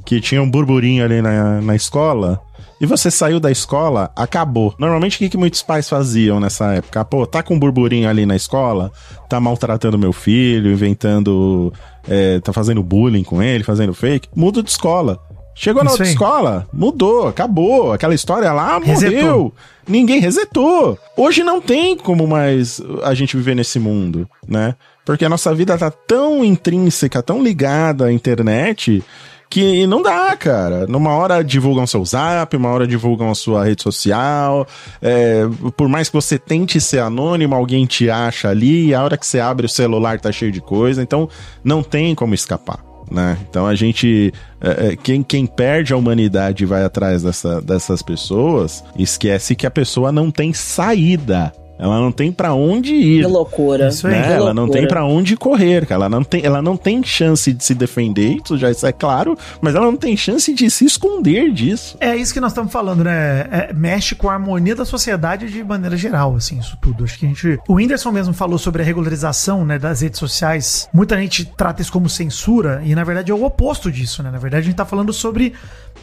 que 0.04 0.18
tinha 0.20 0.42
um 0.42 0.50
burburinho 0.50 1.04
ali 1.04 1.20
na, 1.20 1.60
na 1.60 1.76
escola, 1.76 2.40
e 2.82 2.86
você 2.86 3.12
saiu 3.12 3.38
da 3.38 3.48
escola, 3.48 4.10
acabou. 4.16 4.74
Normalmente 4.76 5.14
o 5.14 5.18
que, 5.20 5.28
que 5.28 5.36
muitos 5.36 5.62
pais 5.62 5.88
faziam 5.88 6.40
nessa 6.40 6.74
época? 6.74 7.04
Pô, 7.04 7.24
tá 7.24 7.40
com 7.40 7.54
um 7.54 7.58
burburinho 7.58 8.08
ali 8.08 8.26
na 8.26 8.34
escola, 8.34 8.90
tá 9.28 9.38
maltratando 9.38 9.96
meu 9.96 10.12
filho, 10.12 10.72
inventando. 10.72 11.72
é, 12.08 12.40
tá 12.40 12.52
fazendo 12.52 12.82
bullying 12.82 13.22
com 13.22 13.40
ele, 13.40 13.62
fazendo 13.62 13.94
fake, 13.94 14.28
muda 14.34 14.60
de 14.64 14.68
escola. 14.70 15.20
Chegou 15.54 15.84
na 15.84 15.90
Isso 15.90 15.94
outra 15.94 16.06
aí. 16.06 16.12
escola, 16.12 16.66
mudou, 16.72 17.28
acabou. 17.28 17.92
Aquela 17.92 18.14
história 18.14 18.50
lá 18.52 18.78
Resetou. 18.80 19.12
morreu. 19.12 19.54
Ninguém 19.86 20.18
resetou. 20.18 20.98
Hoje 21.16 21.44
não 21.44 21.60
tem 21.60 21.96
como 21.96 22.26
mais 22.26 22.80
a 23.04 23.14
gente 23.14 23.36
viver 23.36 23.54
nesse 23.54 23.78
mundo, 23.78 24.28
né? 24.48 24.74
Porque 25.04 25.24
a 25.24 25.28
nossa 25.28 25.54
vida 25.54 25.76
tá 25.78 25.90
tão 25.90 26.44
intrínseca, 26.44 27.22
tão 27.22 27.42
ligada 27.42 28.06
à 28.06 28.12
internet, 28.12 29.04
que 29.52 29.86
não 29.86 30.00
dá, 30.02 30.34
cara. 30.36 30.86
Numa 30.86 31.10
hora 31.10 31.44
divulgam 31.44 31.86
seu 31.86 32.04
zap, 32.04 32.56
uma 32.56 32.70
hora 32.70 32.86
divulgam 32.86 33.30
a 33.30 33.34
sua 33.34 33.64
rede 33.64 33.82
social. 33.82 34.66
é, 35.00 35.42
por 35.76 35.88
mais 35.88 36.08
que 36.08 36.14
você 36.14 36.38
tente 36.38 36.80
ser 36.80 37.00
anônimo, 37.00 37.54
alguém 37.54 37.84
te 37.84 38.08
acha 38.08 38.48
ali, 38.48 38.86
e 38.88 38.94
a 38.94 39.02
hora 39.04 39.16
que 39.18 39.26
você 39.26 39.38
abre 39.40 39.66
o 39.66 39.68
celular 39.68 40.18
tá 40.18 40.32
cheio 40.32 40.50
de 40.50 40.60
coisa, 40.60 41.02
então 41.02 41.28
não 41.62 41.82
tem 41.82 42.14
como 42.14 42.34
escapar. 42.34 42.78
Né? 43.10 43.36
Então 43.50 43.66
a 43.66 43.74
gente. 43.74 44.32
é, 44.58 44.92
é, 44.92 44.96
quem, 44.96 45.22
quem 45.22 45.44
perde 45.44 45.92
a 45.92 45.96
humanidade 45.98 46.62
e 46.62 46.66
vai 46.66 46.82
atrás 46.82 47.22
dessa- 47.22 47.60
dessas 47.60 48.00
pessoas, 48.00 48.82
esquece 48.96 49.54
que 49.54 49.66
a 49.66 49.70
pessoa 49.70 50.10
não 50.10 50.30
tem 50.30 50.54
saída. 50.54 51.52
Ela 51.82 51.98
não 52.00 52.12
tem 52.12 52.30
pra 52.30 52.54
onde 52.54 52.94
ir 52.94 53.22
Que 53.24 53.26
loucura. 53.30 53.88
Isso 53.88 54.06
aí. 54.06 54.12
né? 54.14 54.22
Que 54.22 54.32
Ela 54.32 54.54
não 54.54 54.62
loucura. 54.64 54.78
tem 54.80 54.88
pra 54.88 55.04
onde 55.04 55.36
correr, 55.36 55.84
cara. 55.86 56.02
Ela 56.02 56.08
não 56.08 56.22
tem, 56.22 56.44
ela 56.44 56.62
não 56.62 56.76
tem 56.76 57.02
chance 57.02 57.52
de 57.52 57.64
se 57.64 57.74
defender, 57.74 58.36
isso 58.44 58.56
já 58.56 58.70
isso 58.70 58.86
é 58.86 58.92
claro, 58.92 59.36
mas 59.60 59.74
ela 59.74 59.86
não 59.86 59.96
tem 59.96 60.16
chance 60.16 60.52
de 60.54 60.70
se 60.70 60.84
esconder 60.84 61.50
disso. 61.52 61.96
É 62.00 62.14
isso 62.16 62.32
que 62.32 62.40
nós 62.40 62.52
estamos 62.52 62.72
falando, 62.72 63.02
né? 63.02 63.40
É, 63.50 63.72
mexe 63.74 64.14
com 64.14 64.30
a 64.30 64.34
harmonia 64.34 64.76
da 64.76 64.84
sociedade 64.84 65.50
de 65.50 65.62
maneira 65.64 65.96
geral, 65.96 66.36
assim, 66.36 66.58
isso 66.58 66.78
tudo. 66.80 67.04
Acho 67.04 67.18
que 67.18 67.26
a 67.26 67.28
gente. 67.28 67.58
O 67.68 67.74
Whindersson 67.74 68.12
mesmo 68.12 68.32
falou 68.32 68.58
sobre 68.58 68.82
a 68.82 68.84
regularização, 68.84 69.64
né, 69.64 69.78
das 69.78 70.00
redes 70.02 70.18
sociais. 70.18 70.88
Muita 70.92 71.16
gente 71.16 71.44
trata 71.44 71.82
isso 71.82 71.92
como 71.92 72.08
censura, 72.08 72.80
e 72.84 72.94
na 72.94 73.02
verdade 73.04 73.32
é 73.32 73.34
o 73.34 73.44
oposto 73.44 73.90
disso, 73.90 74.22
né? 74.22 74.30
Na 74.30 74.38
verdade, 74.38 74.62
a 74.62 74.66
gente 74.66 74.76
tá 74.76 74.84
falando 74.84 75.12
sobre, 75.12 75.52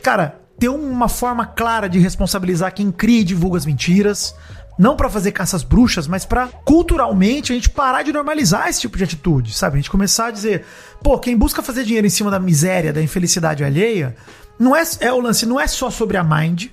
cara, 0.02 0.36
ter 0.60 0.68
uma 0.70 1.08
forma 1.08 1.46
clara 1.46 1.88
de 1.88 2.00
responsabilizar 2.00 2.74
quem 2.74 2.92
cria 2.92 3.22
e 3.22 3.24
divulga 3.24 3.58
as 3.58 3.66
mentiras. 3.66 4.36
Não 4.80 4.96
pra 4.96 5.10
fazer 5.10 5.34
caças 5.34 5.62
bruxas, 5.62 6.08
mas 6.08 6.26
pra 6.26 6.48
culturalmente 6.48 7.52
a 7.52 7.56
gente 7.56 7.70
parar 7.70 8.02
de 8.02 8.14
normalizar 8.14 8.70
esse 8.70 8.80
tipo 8.80 8.98
de 8.98 9.04
atitude, 9.04 9.54
sabe? 9.54 9.74
A 9.74 9.78
gente 9.78 9.92
começar 9.92 10.28
a 10.28 10.32
dizer, 10.32 10.64
pô, 11.04 11.20
quem 11.20 11.36
busca 11.38 11.62
fazer 11.62 11.84
dinheiro 11.84 12.08
em 12.08 12.10
cima 12.10 12.32
da 12.32 12.40
miséria, 12.40 12.94
da 12.94 13.02
infelicidade 13.02 13.62
alheia, 13.62 14.16
não 14.58 14.74
é, 14.74 14.82
é 15.02 15.12
o 15.12 15.20
lance, 15.20 15.46
não 15.46 15.60
é 15.60 15.68
só 15.68 15.90
sobre 15.90 16.16
a 16.16 16.24
Mind, 16.24 16.68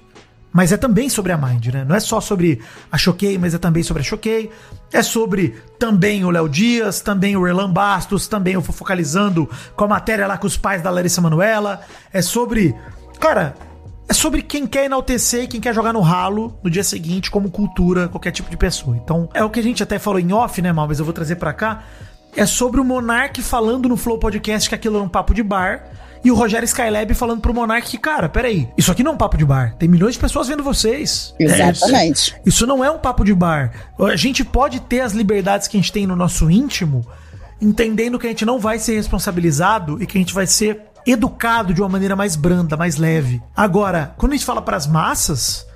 mas 0.52 0.70
é 0.70 0.76
também 0.76 1.08
sobre 1.08 1.32
a 1.32 1.36
Mind, 1.36 1.66
né? 1.66 1.84
Não 1.84 1.96
é 1.96 2.00
só 2.00 2.20
sobre 2.20 2.62
a 2.92 2.96
Choquei, 2.96 3.36
mas 3.38 3.54
é 3.54 3.58
também 3.58 3.82
sobre 3.82 4.02
a 4.02 4.04
Choquei. 4.04 4.50
É 4.92 5.02
sobre 5.02 5.54
também 5.78 6.24
o 6.24 6.30
Léo 6.30 6.48
Dias, 6.48 7.00
também 7.00 7.36
o 7.36 7.46
Erlan 7.46 7.70
Bastos, 7.70 8.26
também 8.28 8.56
o 8.56 8.62
Fofocalizando 8.62 9.50
com 9.74 9.84
a 9.84 9.88
matéria 9.88 10.26
lá 10.28 10.38
com 10.38 10.46
os 10.46 10.56
pais 10.56 10.80
da 10.80 10.90
Larissa 10.90 11.20
Manuela. 11.20 11.80
É 12.12 12.22
sobre. 12.22 12.74
Cara, 13.20 13.54
é 14.08 14.14
sobre 14.14 14.42
quem 14.42 14.66
quer 14.66 14.84
enaltecer 14.84 15.44
e 15.44 15.46
quem 15.46 15.60
quer 15.60 15.74
jogar 15.74 15.92
no 15.92 16.00
ralo 16.00 16.58
no 16.62 16.70
dia 16.70 16.84
seguinte 16.84 17.30
como 17.30 17.50
cultura, 17.50 18.08
qualquer 18.08 18.30
tipo 18.30 18.48
de 18.48 18.56
pessoa. 18.56 18.96
Então, 18.96 19.28
é 19.34 19.42
o 19.42 19.50
que 19.50 19.58
a 19.58 19.62
gente 19.62 19.82
até 19.82 19.98
falou 19.98 20.20
em 20.20 20.32
off, 20.32 20.62
né, 20.62 20.72
Mal? 20.72 20.86
Mas 20.86 20.98
eu 20.98 21.04
vou 21.04 21.12
trazer 21.12 21.36
pra 21.36 21.52
cá. 21.52 21.82
É 22.36 22.44
sobre 22.44 22.80
o 22.80 22.84
Monark 22.84 23.42
falando 23.42 23.88
no 23.88 23.96
Flow 23.96 24.18
Podcast 24.18 24.68
que 24.68 24.74
aquilo 24.74 24.96
era 24.96 25.04
um 25.04 25.08
papo 25.08 25.34
de 25.34 25.42
bar. 25.42 25.90
E 26.22 26.30
o 26.30 26.34
Rogério 26.34 26.66
Skylab 26.66 27.14
falando 27.14 27.40
pro 27.40 27.54
Monark 27.54 27.88
que, 27.88 27.98
cara, 27.98 28.28
peraí, 28.28 28.68
isso 28.76 28.90
aqui 28.90 29.02
não 29.02 29.12
é 29.12 29.14
um 29.14 29.18
papo 29.18 29.36
de 29.36 29.44
bar. 29.44 29.74
Tem 29.78 29.88
milhões 29.88 30.14
de 30.14 30.20
pessoas 30.20 30.48
vendo 30.48 30.62
vocês. 30.62 31.34
Exatamente. 31.38 32.36
Isso 32.44 32.66
não 32.66 32.84
é 32.84 32.90
um 32.90 32.98
papo 32.98 33.24
de 33.24 33.34
bar. 33.34 33.72
A 33.98 34.16
gente 34.16 34.44
pode 34.44 34.80
ter 34.80 35.00
as 35.00 35.12
liberdades 35.12 35.66
que 35.66 35.76
a 35.76 35.80
gente 35.80 35.92
tem 35.92 36.06
no 36.06 36.16
nosso 36.16 36.50
íntimo, 36.50 37.06
entendendo 37.60 38.18
que 38.18 38.26
a 38.26 38.30
gente 38.30 38.44
não 38.44 38.58
vai 38.58 38.78
ser 38.78 38.96
responsabilizado 38.96 40.02
e 40.02 40.06
que 40.06 40.18
a 40.18 40.20
gente 40.20 40.34
vai 40.34 40.46
ser 40.46 40.82
educado 41.06 41.72
de 41.72 41.80
uma 41.80 41.88
maneira 41.88 42.16
mais 42.16 42.36
branda, 42.36 42.76
mais 42.76 42.96
leve. 42.96 43.42
Agora, 43.56 44.14
quando 44.16 44.32
a 44.32 44.36
gente 44.36 44.46
fala 44.46 44.60
pras 44.60 44.86
massas, 44.86 45.66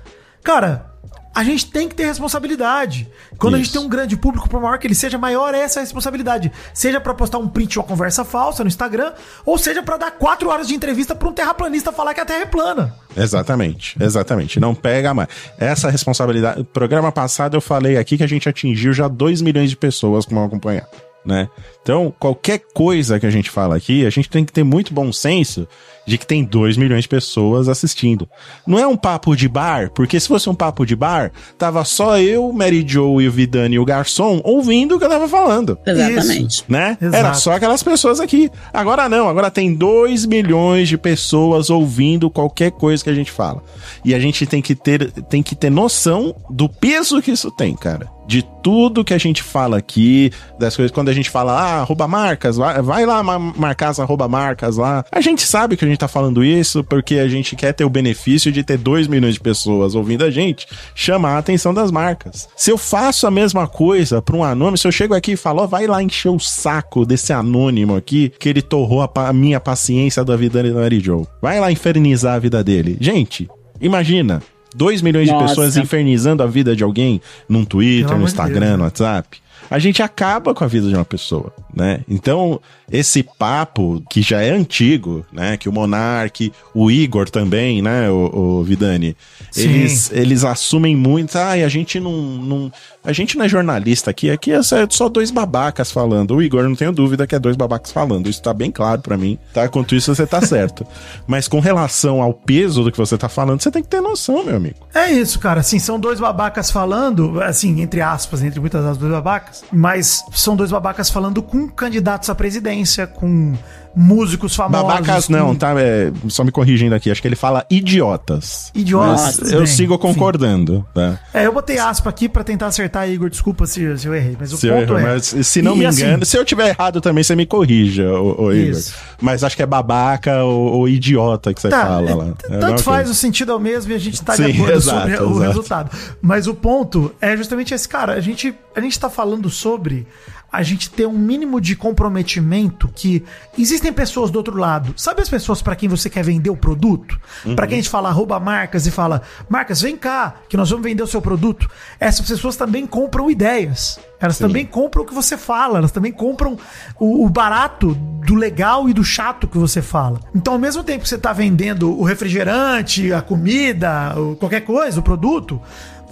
cara, 0.43 0.91
a 1.33 1.43
gente 1.43 1.71
tem 1.71 1.87
que 1.87 1.95
ter 1.95 2.05
responsabilidade. 2.05 3.09
Quando 3.37 3.55
a 3.55 3.57
gente 3.57 3.67
Isso. 3.67 3.77
tem 3.77 3.85
um 3.85 3.89
grande 3.89 4.17
público, 4.17 4.49
por 4.49 4.59
maior 4.61 4.77
que 4.77 4.85
ele 4.85 4.93
seja, 4.93 5.17
maior 5.17 5.53
é 5.53 5.59
essa 5.59 5.79
responsabilidade. 5.79 6.51
Seja 6.73 6.99
pra 6.99 7.13
postar 7.13 7.37
um 7.37 7.47
print 7.47 7.71
de 7.71 7.79
uma 7.79 7.85
conversa 7.85 8.25
falsa 8.25 8.63
no 8.63 8.67
Instagram, 8.67 9.13
ou 9.45 9.57
seja 9.57 9.81
pra 9.81 9.97
dar 9.97 10.11
quatro 10.11 10.49
horas 10.49 10.67
de 10.67 10.75
entrevista 10.75 11.15
pra 11.15 11.29
um 11.29 11.33
terraplanista 11.33 11.91
falar 11.91 12.13
que 12.13 12.19
a 12.19 12.25
Terra 12.25 12.41
é 12.41 12.45
plana. 12.45 12.93
Exatamente, 13.15 13.95
exatamente. 14.01 14.59
Não 14.59 14.75
pega 14.75 15.13
mais. 15.13 15.29
Essa 15.57 15.89
responsabilidade. 15.89 16.63
Programa 16.65 17.11
passado 17.11 17.55
eu 17.55 17.61
falei 17.61 17.97
aqui 17.97 18.17
que 18.17 18.23
a 18.23 18.27
gente 18.27 18.49
atingiu 18.49 18.91
já 18.91 19.07
2 19.07 19.41
milhões 19.41 19.69
de 19.69 19.77
pessoas 19.77 20.25
que 20.25 20.33
vão 20.33 20.43
acompanhar. 20.43 20.87
Né? 21.25 21.47
Então, 21.81 22.13
qualquer 22.19 22.61
coisa 22.73 23.19
que 23.19 23.25
a 23.25 23.29
gente 23.29 23.49
fala 23.49 23.75
aqui, 23.75 24.05
a 24.05 24.09
gente 24.09 24.29
tem 24.29 24.45
que 24.45 24.53
ter 24.53 24.63
muito 24.63 24.93
bom 24.93 25.11
senso 25.11 25.67
de 26.05 26.17
que 26.17 26.25
tem 26.25 26.43
2 26.43 26.77
milhões 26.77 27.03
de 27.03 27.07
pessoas 27.07 27.69
assistindo. 27.69 28.27
Não 28.65 28.77
é 28.77 28.85
um 28.87 28.97
papo 28.97 29.35
de 29.35 29.47
bar, 29.47 29.91
porque 29.93 30.19
se 30.19 30.27
fosse 30.27 30.49
um 30.49 30.55
papo 30.55 30.85
de 30.85 30.95
bar, 30.95 31.31
tava 31.57 31.83
só 31.85 32.19
eu, 32.19 32.51
Mary 32.51 32.83
Joe 32.87 33.23
e 33.23 33.27
o 33.27 33.31
Vidani 33.31 33.75
e 33.75 33.79
o 33.79 33.85
garçom 33.85 34.41
ouvindo 34.43 34.95
o 34.95 34.99
que 34.99 35.05
eu 35.05 35.09
tava 35.09 35.27
falando 35.27 35.77
Exatamente. 35.85 36.63
né? 36.67 36.97
Exato. 37.01 37.15
Era 37.15 37.33
só 37.33 37.53
aquelas 37.53 37.83
pessoas 37.83 38.19
aqui. 38.19 38.49
Agora 38.73 39.07
não, 39.07 39.29
agora 39.29 39.51
tem 39.51 39.73
2 39.73 40.25
milhões 40.25 40.89
de 40.89 40.97
pessoas 40.97 41.69
ouvindo 41.69 42.29
qualquer 42.29 42.71
coisa 42.71 43.03
que 43.03 43.09
a 43.09 43.15
gente 43.15 43.31
fala. 43.31 43.63
E 44.03 44.13
a 44.13 44.19
gente 44.19 44.45
tem 44.45 44.61
que 44.61 44.75
ter, 44.75 45.11
tem 45.11 45.43
que 45.43 45.55
ter 45.55 45.69
noção 45.69 46.35
do 46.49 46.67
peso 46.67 47.21
que 47.21 47.31
isso 47.31 47.51
tem, 47.51 47.75
cara. 47.75 48.09
De 48.27 48.43
tudo 48.63 49.03
que 49.03 49.13
a 49.13 49.17
gente 49.17 49.43
fala 49.43 49.77
aqui, 49.77 50.31
das 50.57 50.75
coisas, 50.75 50.91
quando 50.91 51.09
a 51.09 51.13
gente 51.13 51.29
fala, 51.29 51.59
ah, 51.59 51.70
arroba 51.79 52.07
marcas, 52.07 52.57
vai, 52.57 52.81
vai 52.81 53.05
lá 53.05 53.23
ma- 53.23 53.39
marcar 53.39 53.89
as 53.89 53.99
arroba 53.99 54.27
marcas 54.27 54.77
lá. 54.77 55.05
A 55.11 55.21
gente 55.21 55.41
sabe 55.43 55.75
que 55.77 55.85
a 55.85 55.87
gente 55.87 55.97
tá 55.97 56.07
falando 56.07 56.43
isso 56.43 56.83
porque 56.83 57.15
a 57.15 57.27
gente 57.27 57.55
quer 57.55 57.73
ter 57.73 57.85
o 57.85 57.89
benefício 57.89 58.51
de 58.51 58.63
ter 58.63 58.77
2 58.77 59.07
milhões 59.07 59.33
de 59.35 59.39
pessoas 59.39 59.95
ouvindo 59.95 60.23
a 60.23 60.31
gente, 60.31 60.67
chamar 60.95 61.35
a 61.35 61.37
atenção 61.37 61.73
das 61.73 61.91
marcas. 61.91 62.47
Se 62.55 62.71
eu 62.71 62.77
faço 62.77 63.25
a 63.27 63.31
mesma 63.31 63.67
coisa 63.67 64.21
pra 64.21 64.35
um 64.35 64.43
anônimo, 64.43 64.77
se 64.77 64.87
eu 64.87 64.91
chego 64.91 65.13
aqui 65.13 65.31
e 65.33 65.37
falo, 65.37 65.61
ó, 65.61 65.67
vai 65.67 65.87
lá 65.87 66.01
encher 66.03 66.29
o 66.29 66.39
saco 66.39 67.05
desse 67.05 67.31
anônimo 67.33 67.95
aqui, 67.95 68.31
que 68.39 68.49
ele 68.49 68.61
torrou 68.61 69.01
a, 69.01 69.09
a 69.29 69.33
minha 69.33 69.59
paciência 69.59 70.23
da 70.23 70.35
vida 70.35 70.61
do 70.63 70.75
Mary 70.75 70.99
Joe. 70.99 71.25
Vai 71.41 71.59
lá 71.59 71.71
infernizar 71.71 72.35
a 72.35 72.39
vida 72.39 72.63
dele. 72.63 72.97
Gente, 72.99 73.49
imagina. 73.79 74.41
2 74.73 75.01
milhões 75.01 75.25
de 75.27 75.33
Nossa. 75.33 75.47
pessoas 75.49 75.75
infernizando 75.75 76.41
a 76.41 76.47
vida 76.47 76.73
de 76.73 76.81
alguém 76.81 77.19
num 77.49 77.65
Pelo 77.65 77.65
Twitter, 77.65 78.07
no 78.07 78.13
amor 78.13 78.25
de 78.25 78.31
Instagram, 78.31 78.59
Deus, 78.59 78.71
no 78.71 78.77
né? 78.77 78.83
WhatsApp. 78.85 79.40
A 79.69 79.79
gente 79.79 80.01
acaba 80.01 80.53
com 80.53 80.63
a 80.63 80.67
vida 80.67 80.87
de 80.89 80.95
uma 80.95 81.05
pessoa, 81.05 81.53
né? 81.73 82.01
Então, 82.09 82.59
esse 82.91 83.23
papo 83.23 84.03
que 84.09 84.21
já 84.21 84.41
é 84.41 84.49
antigo, 84.51 85.25
né? 85.31 85.55
Que 85.57 85.69
o 85.69 85.71
Monark, 85.71 86.51
o 86.73 86.91
Igor 86.91 87.29
também, 87.29 87.81
né, 87.81 88.09
o, 88.09 88.59
o 88.59 88.63
Vidani, 88.63 89.15
Sim. 89.49 89.63
eles, 89.63 90.11
eles 90.11 90.43
assumem 90.43 90.95
muito, 90.95 91.37
ah, 91.37 91.51
a 91.51 91.69
gente 91.69 91.99
não, 91.99 92.11
não. 92.11 92.71
A 93.03 93.11
gente 93.13 93.35
não 93.37 93.45
é 93.45 93.49
jornalista 93.49 94.11
aqui, 94.11 94.29
aqui 94.29 94.51
é 94.51 94.61
só- 94.61 94.85
só 94.89 95.09
dois 95.09 95.31
babacas 95.31 95.89
falando. 95.91 96.35
O 96.35 96.41
Igor, 96.41 96.61
eu 96.61 96.69
não 96.69 96.75
tenho 96.75 96.91
dúvida 96.91 97.25
que 97.25 97.33
é 97.33 97.39
dois 97.39 97.55
babacas 97.55 97.91
falando. 97.91 98.29
Isso 98.29 98.41
tá 98.43 98.53
bem 98.53 98.69
claro 98.69 99.01
pra 99.01 99.17
mim, 99.17 99.39
tá? 99.53 99.67
Quanto 99.67 99.95
isso, 99.95 100.13
você 100.13 100.27
tá 100.27 100.39
certo. 100.41 100.85
Mas 101.25 101.47
com 101.47 101.59
relação 101.59 102.21
ao 102.21 102.31
peso 102.33 102.83
do 102.83 102.91
que 102.91 102.97
você 102.97 103.17
tá 103.17 103.27
falando, 103.27 103.61
você 103.61 103.71
tem 103.71 103.81
que 103.81 103.89
ter 103.89 104.01
noção, 104.01 104.43
meu 104.45 104.55
amigo. 104.57 104.75
É 104.93 105.09
isso, 105.11 105.39
cara. 105.39 105.61
Assim, 105.61 105.79
são 105.79 105.99
dois 105.99 106.19
babacas 106.19 106.69
falando, 106.69 107.41
assim, 107.41 107.81
entre 107.81 108.01
aspas, 108.01 108.43
entre 108.43 108.59
muitas 108.59 108.81
aspas, 108.83 108.97
dois 108.99 109.11
babacas, 109.11 109.50
mas 109.71 110.23
são 110.33 110.55
dois 110.55 110.71
babacas 110.71 111.09
falando 111.09 111.41
com 111.41 111.67
candidatos 111.67 112.29
à 112.29 112.35
presidência, 112.35 113.07
com 113.07 113.55
músicos 113.95 114.55
famosos. 114.55 114.87
Babacas 114.87 115.29
não, 115.29 115.55
tá? 115.55 115.73
É, 115.79 116.11
só 116.29 116.43
me 116.43 116.51
corrigindo 116.51 116.95
aqui, 116.95 117.11
acho 117.11 117.21
que 117.21 117.27
ele 117.27 117.35
fala 117.35 117.65
idiotas. 117.69 118.71
Idiotas, 118.73 119.39
Mas 119.39 119.51
eu 119.51 119.59
bem, 119.59 119.67
sigo 119.67 119.97
concordando, 119.99 120.85
tá? 120.93 121.19
É, 121.33 121.45
eu 121.45 121.53
botei 121.53 121.77
aspa 121.77 122.09
aqui 122.09 122.29
pra 122.29 122.43
tentar 122.43 122.67
acertar, 122.67 123.09
Igor. 123.09 123.29
Desculpa 123.29 123.65
se, 123.65 123.97
se 123.97 124.07
eu 124.07 124.15
errei, 124.15 124.35
mas 124.39 124.53
o 124.53 124.57
Se, 124.57 124.67
eu 124.67 124.75
ponto 124.75 124.93
erro, 124.93 124.97
é. 124.99 125.13
mas 125.13 125.25
se 125.45 125.61
não 125.61 125.75
E, 125.75 125.79
me 125.79 125.85
assim, 125.85 126.03
engano, 126.03 126.25
se 126.25 126.37
eu 126.37 126.45
tiver 126.45 126.69
errado 126.69 127.01
também, 127.01 127.23
você 127.23 127.35
me 127.35 127.45
corrija, 127.45 128.09
ô, 128.11 128.45
ô 128.45 128.53
Igor. 128.53 128.71
Isso. 128.71 128.95
Mas 129.21 129.43
acho 129.43 129.55
que 129.55 129.63
é 129.63 129.65
babaca 129.65 130.43
ou, 130.43 130.73
ou 130.73 130.89
idiota 130.89 131.53
que 131.53 131.61
você 131.61 131.69
Tá, 131.69 131.85
fala 131.85 132.09
é, 132.09 132.15
lá. 132.15 132.33
É 132.49 132.57
tanto 132.57 132.83
faz, 132.83 132.97
coisa. 133.03 133.11
o 133.11 133.15
sentido 133.15 133.51
é 133.51 133.55
o 133.55 133.59
mesmo 133.59 133.91
e 133.91 133.95
a 133.95 133.99
gente 133.99 134.21
tá 134.21 134.35
Sim, 134.35 134.45
de 134.45 134.51
acordo 134.53 134.73
exato, 134.77 134.99
sobre 135.01 135.13
o 135.23 135.29
exato. 135.31 135.39
resultado. 135.47 135.91
Mas 136.21 136.47
o 136.47 136.53
ponto 136.53 137.13
é 137.21 137.35
justamente 137.37 137.73
esse, 137.73 137.87
cara. 137.87 138.13
A 138.13 138.21
gente, 138.21 138.53
a 138.75 138.81
gente 138.81 138.99
tá 138.99 139.09
falando 139.09 139.49
sobre 139.49 140.05
a 140.51 140.61
gente 140.61 140.89
ter 140.89 141.05
um 141.05 141.17
mínimo 141.17 141.61
de 141.61 141.75
comprometimento 141.75 142.89
que 142.93 143.23
existem 143.57 143.93
pessoas 143.93 144.29
do 144.29 144.35
outro 144.35 144.57
lado. 144.57 144.93
Sabe 144.97 145.21
as 145.21 145.29
pessoas 145.29 145.61
pra 145.61 145.75
quem 145.75 145.87
você 145.87 146.09
quer 146.09 146.23
vender 146.23 146.49
o 146.49 146.57
produto? 146.57 147.19
Uhum. 147.45 147.55
Pra 147.55 147.65
quem 147.65 147.77
a 147.77 147.81
gente 147.81 147.89
fala 147.89 148.09
arroba 148.09 148.39
marcas 148.39 148.85
e 148.85 148.91
fala, 148.91 149.21
marcas, 149.49 149.81
vem 149.81 149.95
cá, 149.95 150.35
que 150.49 150.57
nós 150.57 150.69
vamos 150.69 150.83
vender 150.83 151.03
o 151.03 151.07
seu 151.07 151.21
produto. 151.21 151.69
Essas 151.99 152.27
pessoas 152.27 152.57
também 152.57 152.85
compram 152.85 153.31
ideias. 153.31 153.99
Elas 154.19 154.37
também 154.37 154.65
compram 154.67 155.01
o 155.01 155.05
que 155.05 155.15
você 155.15 155.35
fala, 155.35 155.79
elas 155.79 155.91
também 155.91 156.11
compram 156.11 156.55
o, 156.99 157.25
o 157.25 157.29
barato 157.29 157.95
do 158.23 158.35
legal 158.35 158.87
e 158.87 158.93
do 158.93 159.03
chato 159.03 159.47
que 159.47 159.57
você 159.57 159.81
fala. 159.81 160.19
Então, 160.35 160.53
ao 160.53 160.59
mesmo 160.59 160.83
tempo 160.83 161.01
que 161.01 161.09
você 161.09 161.15
está 161.15 161.33
vendendo 161.33 161.89
o 161.99 162.03
refrigerante, 162.03 163.11
a 163.11 163.21
comida, 163.21 164.13
qualquer 164.39 164.61
coisa, 164.61 164.99
o 164.99 165.03
produto, 165.03 165.59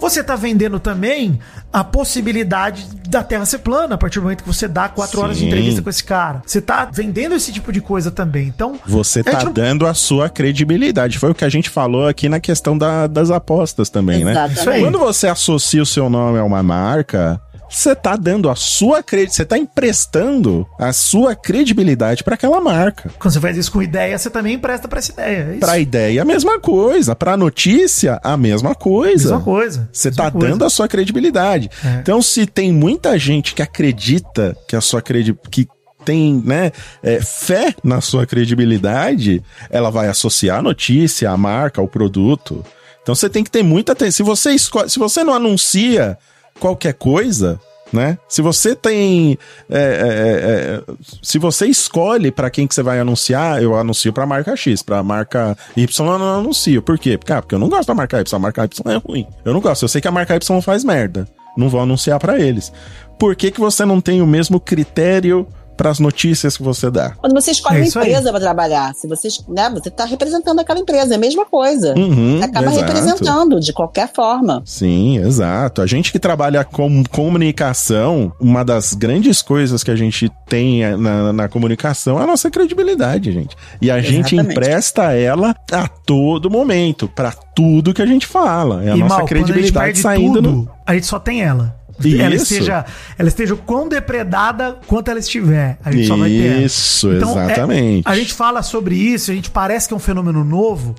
você 0.00 0.20
está 0.20 0.34
vendendo 0.34 0.80
também 0.80 1.38
a 1.72 1.84
possibilidade 1.84 2.86
da 3.08 3.22
Terra 3.22 3.44
ser 3.44 3.58
plana 3.58 3.94
a 3.94 3.98
partir 3.98 4.18
do 4.18 4.22
momento 4.22 4.42
que 4.42 4.48
você 4.48 4.66
dá 4.66 4.88
quatro 4.88 5.20
horas 5.20 5.36
de 5.36 5.42
Sim. 5.42 5.48
entrevista 5.48 5.82
com 5.82 5.90
esse 5.90 6.02
cara. 6.02 6.42
Você 6.46 6.58
está 6.58 6.88
vendendo 6.92 7.34
esse 7.34 7.52
tipo 7.52 7.70
de 7.72 7.80
coisa 7.80 8.10
também. 8.10 8.48
Então, 8.48 8.78
Você 8.86 9.22
tá 9.22 9.32
gente 9.32 9.44
não- 9.46 9.52
dando 9.52 9.86
a 9.86 9.94
sua 9.94 10.28
credibilidade. 10.28 11.18
Foi 11.18 11.30
o 11.30 11.34
que 11.34 11.44
a 11.44 11.48
gente 11.48 11.68
falou 11.70 12.06
aqui 12.08 12.28
na 12.28 12.40
questão 12.40 12.76
da- 12.76 13.06
das 13.06 13.30
apostas 13.30 13.88
também, 13.90 14.24
né? 14.24 14.32
Exatamente. 14.32 14.68
Aí. 14.68 14.82
Quando 14.82 14.98
você 14.98 15.28
associa 15.28 15.82
o 15.82 15.86
seu 15.86 16.08
nome 16.10 16.38
a 16.38 16.44
uma 16.44 16.62
marca, 16.62 17.40
você 17.70 17.94
tá 17.94 18.16
dando 18.16 18.50
a 18.50 18.56
sua 18.56 19.02
credibilidade, 19.02 19.36
você 19.36 19.44
tá 19.44 19.56
emprestando 19.56 20.66
a 20.78 20.92
sua 20.92 21.34
credibilidade 21.34 22.24
para 22.24 22.34
aquela 22.34 22.60
marca. 22.60 23.10
Quando 23.18 23.32
você 23.32 23.40
faz 23.40 23.56
isso 23.56 23.70
com 23.70 23.80
ideia, 23.80 24.18
você 24.18 24.28
também 24.28 24.54
empresta 24.54 24.88
para 24.88 24.98
essa 24.98 25.12
ideia. 25.12 25.54
É. 25.54 25.58
Pra 25.58 25.78
ideia, 25.78 26.22
a 26.22 26.24
mesma 26.24 26.58
coisa. 26.58 27.14
Pra 27.14 27.36
notícia, 27.36 28.20
a 28.22 28.36
mesma 28.36 28.74
coisa. 28.74 29.30
Mesma 29.30 29.40
coisa. 29.40 29.88
Você 29.92 30.10
tá 30.10 30.30
coisa. 30.30 30.48
dando 30.48 30.64
a 30.64 30.70
sua 30.70 30.88
credibilidade. 30.88 31.70
É. 31.84 32.00
Então, 32.00 32.20
se 32.20 32.44
tem 32.44 32.72
muita 32.72 33.18
gente 33.18 33.54
que 33.54 33.62
acredita 33.62 34.56
que 34.66 34.74
a 34.74 34.80
sua 34.80 35.00
credibilidade. 35.00 35.48
que 35.50 35.68
tem, 36.04 36.42
né, 36.44 36.72
é, 37.02 37.20
fé 37.20 37.74
na 37.84 38.00
sua 38.00 38.26
credibilidade, 38.26 39.42
ela 39.68 39.90
vai 39.90 40.08
associar 40.08 40.58
a 40.58 40.62
notícia, 40.62 41.30
a 41.30 41.36
marca, 41.36 41.82
o 41.82 41.86
produto. 41.86 42.64
Então 43.02 43.14
você 43.14 43.28
tem 43.28 43.44
que 43.44 43.50
ter 43.50 43.62
muita 43.62 43.92
atenção. 43.92 44.16
Se 44.16 44.22
você 44.22 44.50
escolhe, 44.52 44.88
se 44.88 44.98
você 44.98 45.22
não 45.22 45.34
anuncia 45.34 46.16
qualquer 46.60 46.94
coisa, 46.94 47.58
né? 47.92 48.18
Se 48.28 48.40
você 48.40 48.76
tem, 48.76 49.36
é, 49.68 49.78
é, 49.78 49.80
é, 49.80 50.94
se 51.22 51.38
você 51.38 51.66
escolhe 51.66 52.30
para 52.30 52.50
quem 52.50 52.66
que 52.66 52.74
você 52.74 52.82
vai 52.82 53.00
anunciar, 53.00 53.60
eu 53.62 53.74
anuncio 53.74 54.12
para 54.12 54.26
marca 54.26 54.54
X, 54.54 54.82
para 54.82 55.02
marca 55.02 55.56
Y 55.76 56.06
eu 56.06 56.18
não 56.18 56.38
anuncio. 56.38 56.82
Por 56.82 56.98
quê? 56.98 57.18
Porque, 57.18 57.32
ah, 57.32 57.42
porque 57.42 57.54
eu 57.54 57.58
não 57.58 57.68
gosto 57.68 57.88
da 57.88 57.94
marca 57.94 58.20
Y, 58.20 58.36
a 58.36 58.38
marca 58.38 58.64
Y 58.64 58.92
é 58.92 58.96
ruim. 58.96 59.26
Eu 59.44 59.52
não 59.52 59.60
gosto. 59.60 59.82
Eu 59.82 59.88
sei 59.88 60.00
que 60.00 60.08
a 60.08 60.12
marca 60.12 60.36
Y 60.36 60.62
faz 60.62 60.84
merda. 60.84 61.26
Não 61.56 61.68
vou 61.68 61.80
anunciar 61.80 62.20
para 62.20 62.38
eles. 62.38 62.72
Por 63.18 63.34
que 63.34 63.50
que 63.50 63.60
você 63.60 63.84
não 63.84 64.00
tem 64.00 64.22
o 64.22 64.26
mesmo 64.26 64.60
critério 64.60 65.46
para 65.80 65.88
as 65.88 65.98
notícias 65.98 66.58
que 66.58 66.62
você 66.62 66.90
dá? 66.90 67.12
Quando 67.16 67.32
você 67.32 67.52
escolhe 67.52 67.76
É 67.76 67.80
uma 67.80 67.86
empresa 67.88 68.30
para 68.30 68.38
trabalhar, 68.40 68.94
se 68.94 69.08
você, 69.08 69.28
né, 69.48 69.70
você 69.70 69.88
tá 69.90 70.04
representando 70.04 70.58
aquela 70.60 70.78
empresa, 70.78 71.14
é 71.14 71.16
a 71.16 71.18
mesma 71.18 71.46
coisa. 71.46 71.94
Uhum, 71.96 72.36
Você 72.36 72.44
acaba 72.44 72.66
exato. 72.66 72.84
representando 72.84 73.58
de 73.58 73.72
qualquer 73.72 74.12
forma. 74.12 74.60
Sim, 74.66 75.16
exato. 75.16 75.80
A 75.80 75.86
gente 75.86 76.12
que 76.12 76.18
trabalha 76.18 76.62
com 76.64 77.02
comunicação, 77.04 78.30
uma 78.38 78.62
das 78.62 78.92
grandes 78.92 79.40
coisas 79.40 79.82
que 79.82 79.90
a 79.90 79.96
gente 79.96 80.30
tem 80.46 80.82
na, 80.98 81.32
na 81.32 81.48
comunicação 81.48 82.20
é 82.20 82.24
a 82.24 82.26
nossa 82.26 82.50
credibilidade, 82.50 83.32
gente. 83.32 83.56
E 83.80 83.90
a 83.90 84.02
gente 84.02 84.34
Exatamente. 84.34 84.52
empresta 84.52 85.12
ela 85.14 85.54
a 85.72 85.88
todo 85.88 86.50
momento, 86.50 87.08
pra 87.08 87.32
tudo 87.32 87.94
que 87.94 88.02
a 88.02 88.06
gente 88.06 88.26
fala. 88.26 88.84
É 88.84 88.90
a 88.92 88.96
E, 88.96 89.00
nossa 89.00 89.14
Mal, 89.14 89.20
gente 89.20 89.28
credibilidade 89.28 89.86
perde 89.86 89.98
saindo 90.00 90.34
tudo, 90.34 90.52
no. 90.52 90.70
a 90.86 90.92
gente 90.92 91.06
só 91.06 91.18
tem 91.18 91.42
ela. 91.42 91.79
Isso. 92.08 92.20
Ela 92.22 92.34
esteja, 92.34 92.84
ela 93.18 93.28
esteja 93.28 93.56
quão 93.56 93.88
depredada 93.88 94.78
quanto 94.86 95.10
ela 95.10 95.20
estiver. 95.20 95.78
A 95.84 95.90
gente 95.92 96.06
só 96.06 96.16
vai 96.16 96.30
ter. 96.30 96.62
Isso, 96.62 97.12
Então, 97.12 97.30
exatamente. 97.30 98.06
é, 98.06 98.10
a 98.10 98.16
gente 98.16 98.32
fala 98.34 98.62
sobre 98.62 98.94
isso, 98.94 99.30
a 99.30 99.34
gente 99.34 99.50
parece 99.50 99.88
que 99.88 99.94
é 99.94 99.96
um 99.96 100.00
fenômeno 100.00 100.44
novo, 100.44 100.94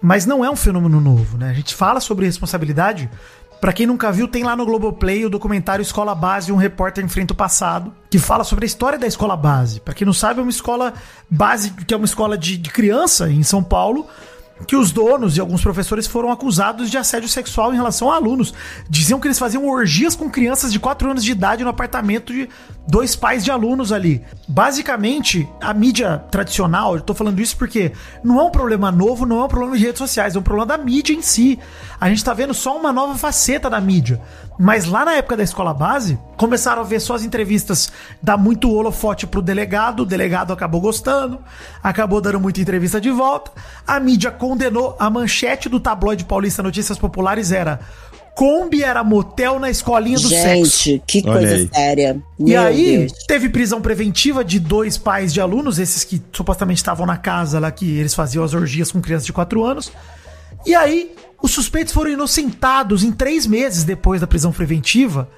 mas 0.00 0.26
não 0.26 0.44
é 0.44 0.50
um 0.50 0.56
fenômeno 0.56 1.00
novo, 1.00 1.38
né? 1.38 1.50
A 1.50 1.54
gente 1.54 1.74
fala 1.74 2.00
sobre 2.00 2.26
responsabilidade. 2.26 3.08
Pra 3.60 3.72
quem 3.72 3.86
nunca 3.86 4.10
viu, 4.10 4.26
tem 4.26 4.42
lá 4.42 4.56
no 4.56 4.66
Globoplay 4.66 5.24
o 5.24 5.30
documentário 5.30 5.84
Escola 5.84 6.16
Base, 6.16 6.50
um 6.50 6.56
repórter 6.56 7.04
enfrenta 7.04 7.32
o 7.32 7.36
passado, 7.36 7.94
que 8.10 8.18
fala 8.18 8.42
sobre 8.42 8.64
a 8.64 8.66
história 8.66 8.98
da 8.98 9.06
escola 9.06 9.36
base. 9.36 9.78
Pra 9.78 9.94
quem 9.94 10.04
não 10.04 10.12
sabe, 10.12 10.40
é 10.40 10.42
uma 10.42 10.50
escola 10.50 10.92
base, 11.30 11.70
que 11.70 11.94
é 11.94 11.96
uma 11.96 12.04
escola 12.04 12.36
de, 12.36 12.56
de 12.56 12.70
criança 12.70 13.30
em 13.30 13.44
São 13.44 13.62
Paulo, 13.62 14.08
que 14.66 14.76
os 14.76 14.90
donos 14.90 15.36
e 15.36 15.40
alguns 15.40 15.62
professores 15.62 16.06
foram 16.06 16.30
acusados 16.30 16.90
de 16.90 16.96
assédio 16.96 17.28
sexual 17.28 17.72
em 17.72 17.76
relação 17.76 18.10
a 18.10 18.16
alunos. 18.16 18.54
Diziam 18.88 19.20
que 19.20 19.26
eles 19.26 19.38
faziam 19.38 19.66
orgias 19.68 20.14
com 20.14 20.30
crianças 20.30 20.72
de 20.72 20.78
4 20.78 21.10
anos 21.10 21.24
de 21.24 21.32
idade 21.32 21.64
no 21.64 21.70
apartamento 21.70 22.32
de 22.32 22.48
dois 22.86 23.14
pais 23.14 23.44
de 23.44 23.50
alunos 23.50 23.92
ali. 23.92 24.22
Basicamente, 24.48 25.48
a 25.60 25.72
mídia 25.72 26.18
tradicional, 26.30 26.96
eu 26.96 27.00
tô 27.00 27.14
falando 27.14 27.40
isso 27.40 27.56
porque 27.56 27.92
não 28.22 28.40
é 28.40 28.42
um 28.42 28.50
problema 28.50 28.90
novo, 28.90 29.24
não 29.24 29.40
é 29.40 29.44
um 29.44 29.48
problema 29.48 29.76
de 29.76 29.84
redes 29.84 29.98
sociais, 29.98 30.34
é 30.34 30.38
um 30.38 30.42
problema 30.42 30.66
da 30.66 30.78
mídia 30.78 31.14
em 31.14 31.22
si. 31.22 31.58
A 32.00 32.08
gente 32.08 32.24
tá 32.24 32.34
vendo 32.34 32.52
só 32.52 32.76
uma 32.76 32.92
nova 32.92 33.16
faceta 33.16 33.70
da 33.70 33.80
mídia. 33.80 34.20
Mas 34.58 34.84
lá 34.84 35.04
na 35.04 35.14
época 35.14 35.36
da 35.36 35.42
escola 35.42 35.72
base, 35.72 36.18
começaram 36.36 36.82
a 36.82 36.84
ver 36.84 37.00
só 37.00 37.14
as 37.14 37.24
entrevistas 37.24 37.90
dar 38.22 38.36
muito 38.36 38.70
holofote 38.70 39.26
pro 39.26 39.40
delegado, 39.40 40.00
o 40.00 40.06
delegado 40.06 40.52
acabou 40.52 40.80
gostando, 40.80 41.38
acabou 41.82 42.20
dando 42.20 42.40
muita 42.40 42.60
entrevista 42.60 43.00
de 43.00 43.10
volta. 43.10 43.50
A 43.86 43.98
mídia 43.98 44.30
condenou, 44.30 44.96
a 44.98 45.08
manchete 45.08 45.68
do 45.68 45.80
tabloide 45.80 46.24
paulista 46.24 46.62
Notícias 46.62 46.98
Populares 46.98 47.50
era 47.52 47.80
Kombi 48.34 48.82
era 48.82 49.04
motel 49.04 49.58
na 49.60 49.68
escolinha 49.70 50.16
do 50.18 50.28
sexo. 50.28 50.84
Gente, 50.90 51.02
que 51.06 51.22
Olha 51.26 51.32
coisa 51.38 51.54
aí. 51.54 51.70
séria. 51.72 52.22
E 52.38 52.44
Meu 52.44 52.60
aí, 52.62 52.98
Deus. 52.98 53.12
teve 53.26 53.48
prisão 53.50 53.80
preventiva 53.80 54.42
de 54.44 54.58
dois 54.58 54.96
pais 54.96 55.32
de 55.32 55.40
alunos, 55.40 55.78
esses 55.78 56.02
que 56.02 56.20
supostamente 56.32 56.78
estavam 56.78 57.04
na 57.06 57.16
casa 57.16 57.58
lá, 57.60 57.70
que 57.70 57.98
eles 57.98 58.14
faziam 58.14 58.42
as 58.42 58.54
orgias 58.54 58.90
com 58.90 59.00
crianças 59.02 59.26
de 59.26 59.32
4 59.32 59.62
anos. 59.64 59.92
E 60.64 60.74
aí, 60.74 61.14
os 61.42 61.50
suspeitos 61.52 61.92
foram 61.92 62.10
inocentados 62.10 63.04
em 63.04 63.12
três 63.12 63.46
meses 63.46 63.84
depois 63.84 64.20
da 64.20 64.26
prisão 64.26 64.50
preventiva. 64.52 65.28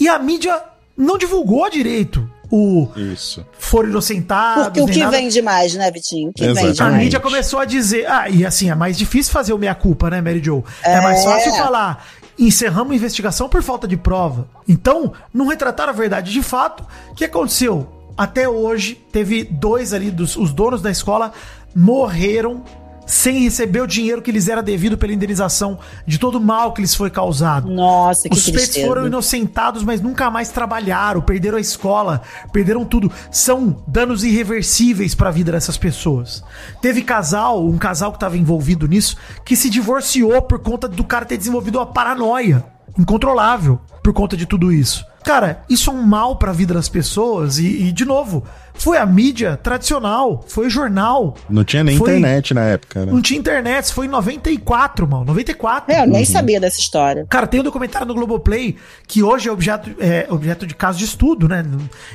E 0.00 0.08
a 0.08 0.18
mídia 0.18 0.60
não 0.96 1.16
divulgou 1.18 1.68
direito 1.70 2.28
o 2.50 2.88
Isso. 2.96 3.46
foram 3.58 3.88
inocentados. 3.90 4.64
Porque 4.64 4.80
o 4.80 4.86
que 4.86 4.98
nada. 4.98 5.16
vende 5.16 5.40
mais, 5.40 5.74
né, 5.74 5.90
Vitinho? 5.90 6.30
O 6.30 6.32
que 6.32 6.44
Exatamente. 6.44 6.66
vende 6.68 6.82
A 6.82 6.84
mais? 6.90 6.98
mídia 7.04 7.20
começou 7.20 7.60
a 7.60 7.64
dizer. 7.64 8.06
Ah, 8.06 8.28
e 8.28 8.44
assim, 8.44 8.68
é 8.70 8.74
mais 8.74 8.98
difícil 8.98 9.32
fazer 9.32 9.52
o 9.52 9.58
meia-culpa, 9.58 10.10
né, 10.10 10.20
Mary 10.20 10.42
Jo? 10.44 10.62
É. 10.82 11.00
mais 11.00 11.20
É. 11.20 11.24
fácil 11.24 11.52
falar. 11.54 12.06
Encerramos 12.38 12.92
a 12.92 12.96
investigação 12.96 13.48
por 13.48 13.62
falta 13.62 13.86
de 13.86 13.96
prova. 13.96 14.48
Então, 14.68 15.12
não 15.32 15.46
retrataram 15.46 15.90
a 15.90 15.96
verdade 15.96 16.32
de 16.32 16.42
fato. 16.42 16.84
O 17.10 17.14
que 17.14 17.24
aconteceu? 17.24 17.86
Até 18.16 18.48
hoje, 18.48 18.94
teve 19.10 19.44
dois 19.44 19.92
ali, 19.92 20.10
dos, 20.10 20.36
os 20.36 20.52
donos 20.52 20.82
da 20.82 20.90
escola 20.90 21.32
morreram 21.74 22.62
sem 23.06 23.40
receber 23.40 23.80
o 23.80 23.86
dinheiro 23.86 24.22
que 24.22 24.32
lhes 24.32 24.48
era 24.48 24.62
devido 24.62 24.96
pela 24.96 25.12
indenização 25.12 25.78
de 26.06 26.18
todo 26.18 26.36
o 26.36 26.40
mal 26.40 26.72
que 26.72 26.80
lhes 26.80 26.94
foi 26.94 27.10
causado. 27.10 27.70
Nossa, 27.70 28.28
que 28.28 28.34
Os 28.34 28.42
suspeitos 28.42 28.70
tristeza. 28.70 28.86
foram 28.86 29.06
inocentados, 29.06 29.82
mas 29.82 30.00
nunca 30.00 30.30
mais 30.30 30.50
trabalharam, 30.50 31.20
perderam 31.20 31.58
a 31.58 31.60
escola, 31.60 32.22
perderam 32.52 32.84
tudo. 32.84 33.10
São 33.30 33.82
danos 33.86 34.24
irreversíveis 34.24 35.14
para 35.14 35.28
a 35.28 35.32
vida 35.32 35.52
dessas 35.52 35.76
pessoas. 35.76 36.42
Teve 36.80 37.02
casal, 37.02 37.64
um 37.64 37.78
casal 37.78 38.10
que 38.12 38.16
estava 38.16 38.36
envolvido 38.36 38.86
nisso, 38.86 39.16
que 39.44 39.56
se 39.56 39.68
divorciou 39.68 40.40
por 40.42 40.60
conta 40.60 40.88
do 40.88 41.04
cara 41.04 41.24
ter 41.24 41.36
desenvolvido 41.36 41.78
uma 41.78 41.86
paranoia 41.86 42.64
incontrolável 42.98 43.80
por 44.02 44.12
conta 44.12 44.36
de 44.36 44.46
tudo 44.46 44.72
isso. 44.72 45.04
Cara, 45.24 45.64
isso 45.68 45.88
é 45.90 45.92
um 45.92 46.02
mal 46.02 46.36
pra 46.36 46.52
vida 46.52 46.74
das 46.74 46.88
pessoas 46.88 47.58
e, 47.58 47.84
e, 47.84 47.92
de 47.92 48.04
novo, 48.04 48.42
foi 48.82 48.96
a 48.98 49.06
mídia 49.06 49.56
tradicional, 49.62 50.44
foi 50.48 50.66
o 50.66 50.70
jornal. 50.70 51.36
Não 51.48 51.64
tinha 51.64 51.82
nem 51.84 51.96
Foi- 51.96 52.10
internet 52.10 52.54
na 52.54 52.62
época, 52.62 53.04
né? 53.06 53.12
Não 53.12 53.20
tinha 53.22 53.38
internet, 53.38 53.84
isso 53.84 53.94
foi 53.94 54.06
em 54.06 54.08
94, 54.08 55.06
mano. 55.08 55.24
94. 55.24 55.92
É, 55.94 55.98
eu 56.00 56.04
Uhum. 56.04 56.10
nem 56.10 56.24
sabia 56.24 56.60
dessa 56.60 56.78
história. 56.80 57.26
Cara, 57.28 57.46
tem 57.46 57.60
um 57.60 57.64
documentário 57.64 58.06
no 58.06 58.14
Globoplay 58.14 58.76
que 59.06 59.22
hoje 59.22 59.48
é 59.48 59.52
objeto, 59.52 59.90
é, 60.00 60.26
objeto 60.30 60.66
de 60.66 60.74
caso 60.74 60.98
de 60.98 61.04
estudo, 61.04 61.48
né? 61.48 61.64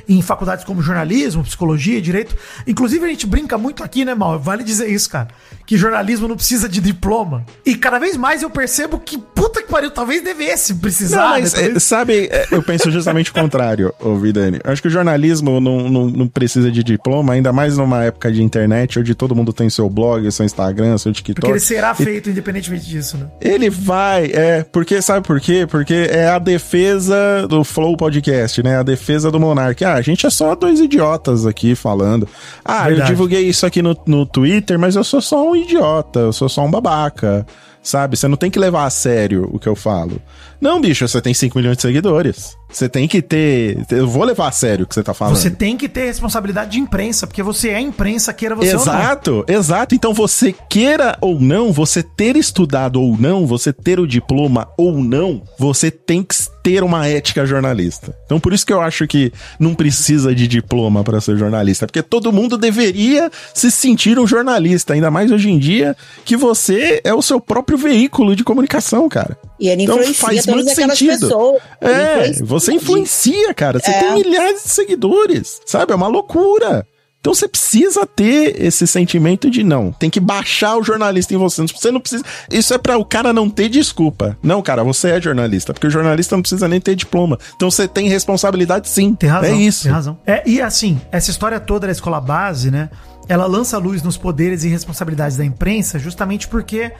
Em 0.08 0.20
faculdades 0.22 0.64
como 0.64 0.82
jornalismo, 0.82 1.42
psicologia, 1.44 2.00
direito. 2.00 2.36
Inclusive, 2.66 3.04
a 3.04 3.08
gente 3.08 3.26
brinca 3.26 3.56
muito 3.58 3.82
aqui, 3.84 4.04
né, 4.04 4.14
Mal? 4.14 4.38
Vale 4.38 4.64
dizer 4.64 4.88
isso, 4.88 5.08
cara. 5.10 5.28
Que 5.66 5.76
jornalismo 5.76 6.26
não 6.26 6.36
precisa 6.36 6.68
de 6.68 6.80
diploma. 6.80 7.44
E 7.64 7.74
cada 7.74 7.98
vez 7.98 8.16
mais 8.16 8.42
eu 8.42 8.50
percebo 8.50 8.98
que, 8.98 9.18
puta 9.18 9.62
que 9.62 9.68
pariu, 9.68 9.90
talvez 9.90 10.22
devesse 10.22 10.74
precisar. 10.74 11.16
Não, 11.22 11.28
mas 11.30 11.52
né? 11.52 11.58
é, 11.60 11.62
Talvez- 11.64 11.82
sabe, 11.82 12.28
é, 12.30 12.46
eu 12.50 12.62
penso 12.62 12.90
justamente 12.90 13.30
o 13.30 13.34
contrário, 13.34 13.92
ô 14.00 14.16
Vidani. 14.16 14.58
Eu 14.64 14.72
acho 14.72 14.80
que 14.82 14.88
o 14.88 14.90
jornalismo 14.90 15.60
não, 15.60 15.88
não, 15.88 16.06
não 16.06 16.26
precisa 16.28 16.57
de 16.60 16.82
diploma, 16.82 17.32
ainda 17.32 17.52
mais 17.52 17.76
numa 17.76 18.04
época 18.04 18.30
de 18.30 18.42
internet, 18.42 18.98
onde 18.98 19.14
todo 19.14 19.34
mundo 19.34 19.52
tem 19.52 19.68
seu 19.70 19.88
blog, 19.88 20.30
seu 20.30 20.44
Instagram, 20.44 20.98
seu 20.98 21.12
TikTok. 21.12 21.40
Porque 21.40 21.52
ele 21.52 21.60
será 21.60 21.94
E 21.98 22.04
feito 22.04 22.30
independentemente 22.30 22.86
disso, 22.86 23.16
né? 23.16 23.26
Ele 23.40 23.70
vai, 23.70 24.26
é, 24.26 24.62
porque 24.64 25.00
sabe 25.02 25.26
por 25.26 25.40
quê? 25.40 25.66
Porque 25.68 26.08
é 26.10 26.28
a 26.28 26.38
defesa 26.38 27.46
do 27.48 27.64
Flow 27.64 27.96
Podcast, 27.96 28.62
né? 28.62 28.78
A 28.78 28.82
defesa 28.82 29.30
do 29.30 29.40
Monark. 29.40 29.84
Ah, 29.84 29.94
a 29.94 30.02
gente 30.02 30.26
é 30.26 30.30
só 30.30 30.54
dois 30.54 30.80
idiotas 30.80 31.46
aqui 31.46 31.74
falando. 31.74 32.28
Ah, 32.64 32.84
eu 32.84 32.88
Verdade. 32.88 33.10
divulguei 33.10 33.48
isso 33.48 33.64
aqui 33.66 33.82
no, 33.82 33.96
no 34.06 34.26
Twitter, 34.26 34.78
mas 34.78 34.96
eu 34.96 35.04
sou 35.04 35.20
só 35.20 35.50
um 35.50 35.56
idiota, 35.56 36.20
eu 36.20 36.32
sou 36.32 36.48
só 36.48 36.64
um 36.64 36.70
babaca. 36.70 37.46
Sabe? 37.80 38.16
Você 38.16 38.28
não 38.28 38.36
tem 38.36 38.50
que 38.50 38.58
levar 38.58 38.84
a 38.84 38.90
sério 38.90 39.48
o 39.50 39.58
que 39.58 39.68
eu 39.68 39.74
falo. 39.74 40.20
Não, 40.60 40.80
bicho, 40.80 41.06
você 41.06 41.22
tem 41.22 41.32
5 41.32 41.56
milhões 41.56 41.76
de 41.76 41.82
seguidores. 41.82 42.56
Você 42.70 42.88
tem 42.88 43.08
que 43.08 43.22
ter. 43.22 43.78
Eu 43.90 44.06
vou 44.08 44.24
levar 44.24 44.48
a 44.48 44.52
sério 44.52 44.84
o 44.84 44.88
que 44.88 44.94
você 44.94 45.02
tá 45.02 45.14
falando. 45.14 45.36
Você 45.36 45.50
tem 45.50 45.76
que 45.76 45.88
ter 45.88 46.06
responsabilidade 46.06 46.72
de 46.72 46.78
imprensa, 46.80 47.26
porque 47.26 47.42
você 47.42 47.70
é 47.70 47.80
imprensa, 47.80 48.32
queira 48.32 48.54
você 48.54 48.76
ou 48.76 48.84
não. 48.84 48.94
Exato, 48.94 49.44
exato. 49.48 49.94
Então 49.94 50.12
você 50.12 50.54
queira 50.68 51.16
ou 51.20 51.40
não, 51.40 51.72
você 51.72 52.02
ter 52.02 52.36
estudado 52.36 53.00
ou 53.00 53.16
não, 53.18 53.46
você 53.46 53.72
ter 53.72 53.98
o 53.98 54.06
diploma 54.06 54.68
ou 54.76 54.98
não, 55.02 55.42
você 55.58 55.90
tem 55.90 56.22
que 56.22 56.34
ter 56.62 56.82
uma 56.82 57.06
ética 57.06 57.46
jornalista. 57.46 58.14
Então 58.26 58.38
por 58.38 58.52
isso 58.52 58.66
que 58.66 58.72
eu 58.72 58.80
acho 58.80 59.06
que 59.06 59.32
não 59.58 59.74
precisa 59.74 60.34
de 60.34 60.46
diploma 60.46 61.02
para 61.02 61.20
ser 61.20 61.36
jornalista, 61.38 61.86
porque 61.86 62.02
todo 62.02 62.32
mundo 62.32 62.58
deveria 62.58 63.30
se 63.54 63.70
sentir 63.70 64.18
um 64.18 64.26
jornalista, 64.26 64.92
ainda 64.92 65.10
mais 65.10 65.30
hoje 65.30 65.50
em 65.50 65.58
dia 65.58 65.96
que 66.24 66.36
você 66.36 67.00
é 67.02 67.14
o 67.14 67.22
seu 67.22 67.40
próprio 67.40 67.78
veículo 67.78 68.36
de 68.36 68.44
comunicação, 68.44 69.08
cara. 69.08 69.38
E 69.58 69.68
ele 69.68 69.84
Então 69.84 69.96
influencia 69.96 70.26
faz 70.26 70.44
todas 70.44 70.64
muito 70.64 70.72
aquelas 70.72 70.98
sentido. 70.98 71.20
pessoas. 71.20 71.62
É, 71.80 72.28
influencia 72.30 72.46
você 72.58 72.72
influencia, 72.72 73.52
cara. 73.54 73.78
Você 73.80 73.90
É. 73.90 73.98
tem 74.00 74.14
milhares 74.14 74.62
de 74.64 74.68
seguidores, 74.70 75.60
sabe? 75.66 75.92
É 75.92 75.96
uma 75.96 76.08
loucura. 76.08 76.86
Então 77.20 77.34
você 77.34 77.48
precisa 77.48 78.06
ter 78.06 78.62
esse 78.64 78.86
sentimento 78.86 79.50
de 79.50 79.64
não, 79.64 79.90
tem 79.90 80.08
que 80.08 80.20
baixar 80.20 80.76
o 80.76 80.84
jornalista 80.84 81.34
em 81.34 81.36
você. 81.36 81.62
Você 81.66 81.90
não 81.90 82.00
precisa. 82.00 82.24
Isso 82.50 82.72
é 82.72 82.78
pra 82.78 82.96
o 82.96 83.04
cara 83.04 83.32
não 83.32 83.50
ter 83.50 83.68
desculpa. 83.68 84.38
Não, 84.40 84.62
cara, 84.62 84.84
você 84.84 85.10
é 85.10 85.20
jornalista, 85.20 85.74
porque 85.74 85.88
o 85.88 85.90
jornalista 85.90 86.36
não 86.36 86.42
precisa 86.42 86.68
nem 86.68 86.80
ter 86.80 86.94
diploma. 86.94 87.36
Então 87.56 87.70
você 87.70 87.88
tem 87.88 88.08
responsabilidade 88.08 88.88
sim. 88.88 89.14
Tem 89.14 89.28
razão. 89.28 89.50
É 89.50 89.56
isso. 89.56 89.82
Tem 89.82 89.92
razão. 89.92 90.18
É, 90.24 90.42
e 90.48 90.60
assim, 90.62 91.00
essa 91.10 91.30
história 91.30 91.58
toda 91.58 91.86
da 91.88 91.92
escola 91.92 92.20
base, 92.20 92.70
né? 92.70 92.88
Ela 93.28 93.46
lança 93.46 93.76
luz 93.78 94.00
nos 94.00 94.16
poderes 94.16 94.62
e 94.62 94.68
responsabilidades 94.68 95.36
da 95.36 95.44
imprensa 95.44 95.98
justamente 95.98 96.46
porque, 96.46 96.92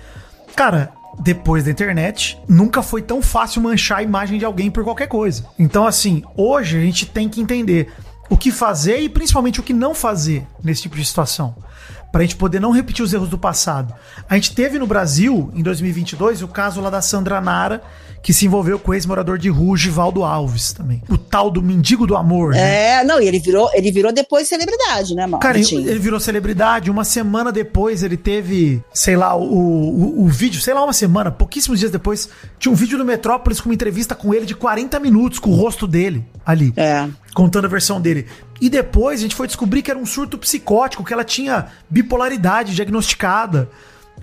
cara, 0.56 0.92
depois 1.18 1.64
da 1.64 1.70
internet, 1.70 2.38
nunca 2.48 2.82
foi 2.82 3.02
tão 3.02 3.20
fácil 3.20 3.62
manchar 3.62 3.98
a 3.98 4.02
imagem 4.02 4.38
de 4.38 4.44
alguém 4.44 4.70
por 4.70 4.84
qualquer 4.84 5.08
coisa. 5.08 5.44
Então, 5.58 5.86
assim, 5.86 6.22
hoje 6.36 6.76
a 6.76 6.80
gente 6.80 7.06
tem 7.06 7.28
que 7.28 7.40
entender 7.40 7.92
o 8.30 8.36
que 8.36 8.50
fazer 8.50 9.00
e 9.00 9.08
principalmente 9.08 9.60
o 9.60 9.62
que 9.62 9.72
não 9.72 9.94
fazer 9.94 10.46
nesse 10.62 10.82
tipo 10.82 10.96
de 10.96 11.04
situação. 11.04 11.54
Pra 12.10 12.22
gente 12.22 12.36
poder 12.36 12.60
não 12.60 12.70
repetir 12.70 13.04
os 13.04 13.12
erros 13.12 13.28
do 13.28 13.36
passado. 13.36 13.94
A 14.28 14.34
gente 14.34 14.54
teve 14.54 14.78
no 14.78 14.86
Brasil, 14.86 15.50
em 15.54 15.62
2022, 15.62 16.42
o 16.42 16.48
caso 16.48 16.80
lá 16.80 16.88
da 16.88 17.02
Sandra 17.02 17.40
Nara, 17.40 17.82
que 18.22 18.32
se 18.32 18.46
envolveu 18.46 18.78
com 18.78 18.90
o 18.90 18.94
ex-morador 18.94 19.38
de 19.38 19.48
Ruge, 19.48 19.90
Valdo 19.90 20.24
Alves 20.24 20.72
também. 20.72 21.02
O 21.08 21.16
tal 21.16 21.50
do 21.50 21.62
mendigo 21.62 22.06
do 22.06 22.16
amor, 22.16 22.52
né? 22.52 22.98
É, 23.00 23.04
não, 23.04 23.20
e 23.20 23.28
ele 23.28 23.38
virou, 23.38 23.70
ele 23.74 23.90
virou 23.90 24.12
depois 24.12 24.48
celebridade, 24.48 25.14
né, 25.14 25.26
mano? 25.26 25.38
Cara, 25.38 25.58
ele, 25.58 25.76
ele 25.76 25.98
virou 25.98 26.18
celebridade. 26.18 26.90
Uma 26.90 27.04
semana 27.04 27.52
depois 27.52 28.02
ele 28.02 28.16
teve, 28.16 28.82
sei 28.92 29.16
lá, 29.16 29.36
o, 29.36 29.42
o, 29.42 30.24
o 30.24 30.28
vídeo, 30.28 30.60
sei 30.60 30.74
lá, 30.74 30.82
uma 30.82 30.92
semana, 30.92 31.30
pouquíssimos 31.30 31.78
dias 31.78 31.90
depois, 31.90 32.28
tinha 32.58 32.72
um 32.72 32.74
vídeo 32.74 32.98
do 32.98 33.04
Metrópolis 33.04 33.60
com 33.60 33.68
uma 33.68 33.74
entrevista 33.74 34.14
com 34.14 34.34
ele 34.34 34.46
de 34.46 34.54
40 34.54 34.98
minutos, 34.98 35.38
com 35.38 35.50
o 35.50 35.54
rosto 35.54 35.86
dele 35.86 36.24
ali. 36.44 36.72
É. 36.76 37.06
Contando 37.34 37.66
a 37.66 37.68
versão 37.68 38.00
dele. 38.00 38.26
E 38.60 38.68
depois 38.68 39.20
a 39.20 39.22
gente 39.22 39.34
foi 39.34 39.46
descobrir 39.46 39.82
que 39.82 39.90
era 39.90 39.98
um 39.98 40.06
surto 40.06 40.36
psicótico, 40.38 41.04
que 41.04 41.12
ela 41.12 41.24
tinha 41.24 41.66
bipolaridade 41.88 42.74
diagnosticada. 42.74 43.68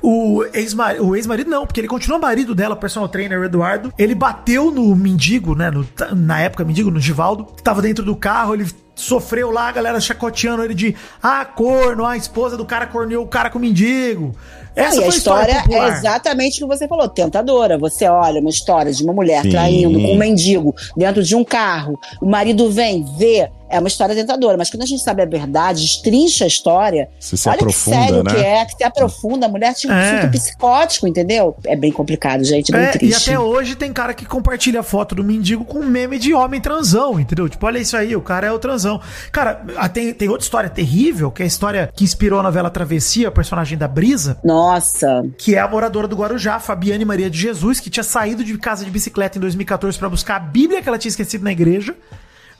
O 0.01 0.43
ex-marido, 0.53 1.15
ex-marido 1.15 1.49
não, 1.49 1.65
porque 1.65 1.79
ele 1.79 1.87
continua 1.87 2.19
marido 2.19 2.53
dela, 2.53 2.75
o 2.75 2.77
personal 2.77 3.07
trainer, 3.07 3.41
Eduardo. 3.43 3.93
Ele 3.97 4.13
bateu 4.13 4.69
no 4.69 4.93
mendigo, 4.95 5.55
né? 5.55 5.71
no- 5.71 5.87
na 6.15 6.41
época, 6.41 6.65
mendigo, 6.65 6.91
no 6.91 6.99
Givaldo, 6.99 7.45
que 7.45 7.63
tava 7.63 7.81
dentro 7.81 8.03
do 8.03 8.15
carro, 8.15 8.53
ele 8.53 8.67
sofreu 8.93 9.51
lá, 9.51 9.67
a 9.69 9.71
galera 9.71 9.99
chacoteando 9.99 10.63
ele 10.63 10.73
de 10.73 10.95
ah, 11.21 11.43
corno, 11.45 12.05
a 12.05 12.15
esposa 12.15 12.55
do 12.55 12.65
cara 12.65 12.87
corneou 12.87 13.23
o 13.23 13.27
cara 13.27 13.49
com 13.49 13.57
o 13.57 13.61
mendigo. 13.61 14.35
Essa 14.75 14.95
e 14.95 14.99
a 14.99 15.01
foi 15.03 15.05
a 15.05 15.09
história, 15.17 15.51
história 15.51 15.63
popular. 15.63 15.87
é 15.93 15.97
exatamente 15.97 16.63
o 16.63 16.67
que 16.67 16.77
você 16.77 16.87
falou, 16.87 17.07
tentadora. 17.07 17.77
Você 17.77 18.07
olha 18.07 18.39
uma 18.41 18.49
história 18.49 18.91
de 18.91 19.03
uma 19.03 19.13
mulher 19.13 19.41
Sim. 19.43 19.51
traindo 19.51 19.99
com 19.99 20.13
um 20.13 20.17
mendigo 20.17 20.75
dentro 20.95 21.23
de 21.23 21.35
um 21.35 21.43
carro, 21.43 21.97
o 22.21 22.25
marido 22.25 22.69
vem, 22.69 23.05
vê, 23.17 23.49
é 23.75 23.79
uma 23.79 23.87
história 23.87 24.15
tentadora. 24.15 24.57
Mas 24.57 24.69
quando 24.69 24.83
a 24.83 24.85
gente 24.85 25.01
sabe 25.03 25.21
a 25.21 25.25
verdade, 25.25 25.81
destrincha 25.81 26.45
a 26.45 26.47
história, 26.47 27.09
Você 27.19 27.37
se 27.37 27.47
olha 27.49 27.55
aprofunda, 27.57 27.97
que 27.97 28.03
sério 28.05 28.23
né? 28.23 28.33
que 28.33 28.39
é, 28.41 28.65
que 28.65 28.77
se 28.77 28.83
aprofunda. 28.83 29.45
A 29.45 29.49
mulher 29.49 29.73
tinha 29.73 29.93
um 29.93 29.95
É. 29.95 30.27
psicótico, 30.27 31.07
entendeu? 31.07 31.55
É 31.65 31.75
bem 31.75 31.91
complicado, 31.91 32.43
gente, 32.43 32.71
bem 32.71 32.81
É, 32.81 32.89
e 32.89 32.91
triste. 32.99 33.29
até 33.29 33.39
hoje 33.39 33.75
tem 33.75 33.91
cara 33.93 34.13
que 34.13 34.25
compartilha 34.25 34.81
foto 34.83 35.15
do 35.15 35.23
mendigo 35.23 35.63
com 35.65 35.79
um 35.79 35.85
meme 35.87 36.17
de 36.17 36.33
homem 36.33 36.59
transão, 36.61 37.19
entendeu? 37.19 37.47
Tipo, 37.49 37.65
olha 37.65 37.79
isso 37.79 37.95
aí, 37.97 38.15
o 38.15 38.21
cara 38.21 38.47
é 38.47 38.51
o 38.51 38.59
transão. 38.59 38.99
Cara, 39.31 39.63
ah, 39.77 39.89
tem, 39.89 40.13
tem 40.13 40.29
outra 40.29 40.43
história 40.43 40.69
terrível, 40.69 41.31
que 41.31 41.41
é 41.41 41.45
a 41.45 41.47
história 41.47 41.89
que 41.95 42.03
inspirou 42.03 42.39
a 42.39 42.43
novela 42.43 42.69
Travessia, 42.69 43.27
a 43.27 43.31
personagem 43.31 43.77
da 43.77 43.87
Brisa, 43.87 44.37
Nossa, 44.43 45.25
que 45.37 45.55
é 45.55 45.59
a 45.59 45.67
moradora 45.67 46.07
do 46.07 46.15
Guarujá, 46.15 46.59
Fabiane 46.59 47.03
Maria 47.05 47.29
de 47.29 47.37
Jesus, 47.39 47.79
que 47.79 47.89
tinha 47.89 48.03
saído 48.03 48.43
de 48.43 48.57
casa 48.57 48.83
de 48.85 48.91
bicicleta 48.91 49.37
em 49.37 49.41
2014 49.41 49.97
pra 49.97 50.09
buscar 50.09 50.35
a 50.37 50.39
Bíblia 50.39 50.81
que 50.81 50.87
ela 50.87 50.97
tinha 50.97 51.09
esquecido 51.09 51.43
na 51.43 51.51
igreja. 51.51 51.95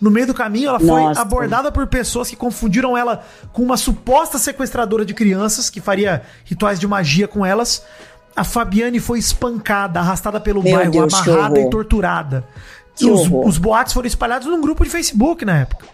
No 0.06 0.12
meio 0.12 0.28
do 0.28 0.36
caminho, 0.36 0.70
ela 0.70 0.80
foi 0.80 1.01
Nossa. 1.01 1.20
abordada 1.20 1.72
por 1.72 1.88
pessoas 1.88 2.30
que 2.30 2.36
confundiram 2.36 2.95
ela 2.95 3.26
com 3.51 3.64
uma 3.64 3.76
suposta 3.76 4.38
sequestradora 4.38 5.03
de 5.03 5.16
crianças 5.16 5.68
que 5.68 5.82
faria 5.82 6.22
rituais 6.43 6.80
de 6.80 6.88
magia 6.88 7.28
com 7.28 7.43
elas. 7.43 7.84
A 8.36 8.43
Fabiane 8.43 8.99
foi 8.99 9.18
espancada, 9.18 9.99
arrastada 9.99 10.39
pelo 10.39 10.62
Meu 10.62 10.76
bairro, 10.76 10.91
Deus, 10.91 11.12
amarrada 11.12 11.60
e 11.60 11.68
torturada. 11.72 12.47
Que 12.95 13.06
E 13.06 13.10
os, 13.10 13.28
os 13.32 13.58
boatos 13.58 13.93
foram 13.93 14.06
espalhados 14.06 14.47
num 14.47 14.62
grupo 14.62 14.84
de 14.84 14.91
Facebook 14.91 15.43
na 15.43 15.62
época. 15.62 15.88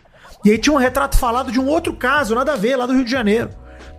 E 0.43 0.51
aí 0.51 0.57
tinha 0.57 0.73
um 0.73 0.77
retrato 0.77 1.17
falado 1.17 1.49
de 1.49 1.57
um 1.57 1.69
outro 1.69 1.93
caso, 1.93 2.35
nada 2.35 2.51
a 2.51 2.57
ver, 2.57 2.75
lá 2.75 2.85
do 2.85 2.91
Rio 2.91 3.05
de 3.05 3.11
Janeiro. 3.11 3.49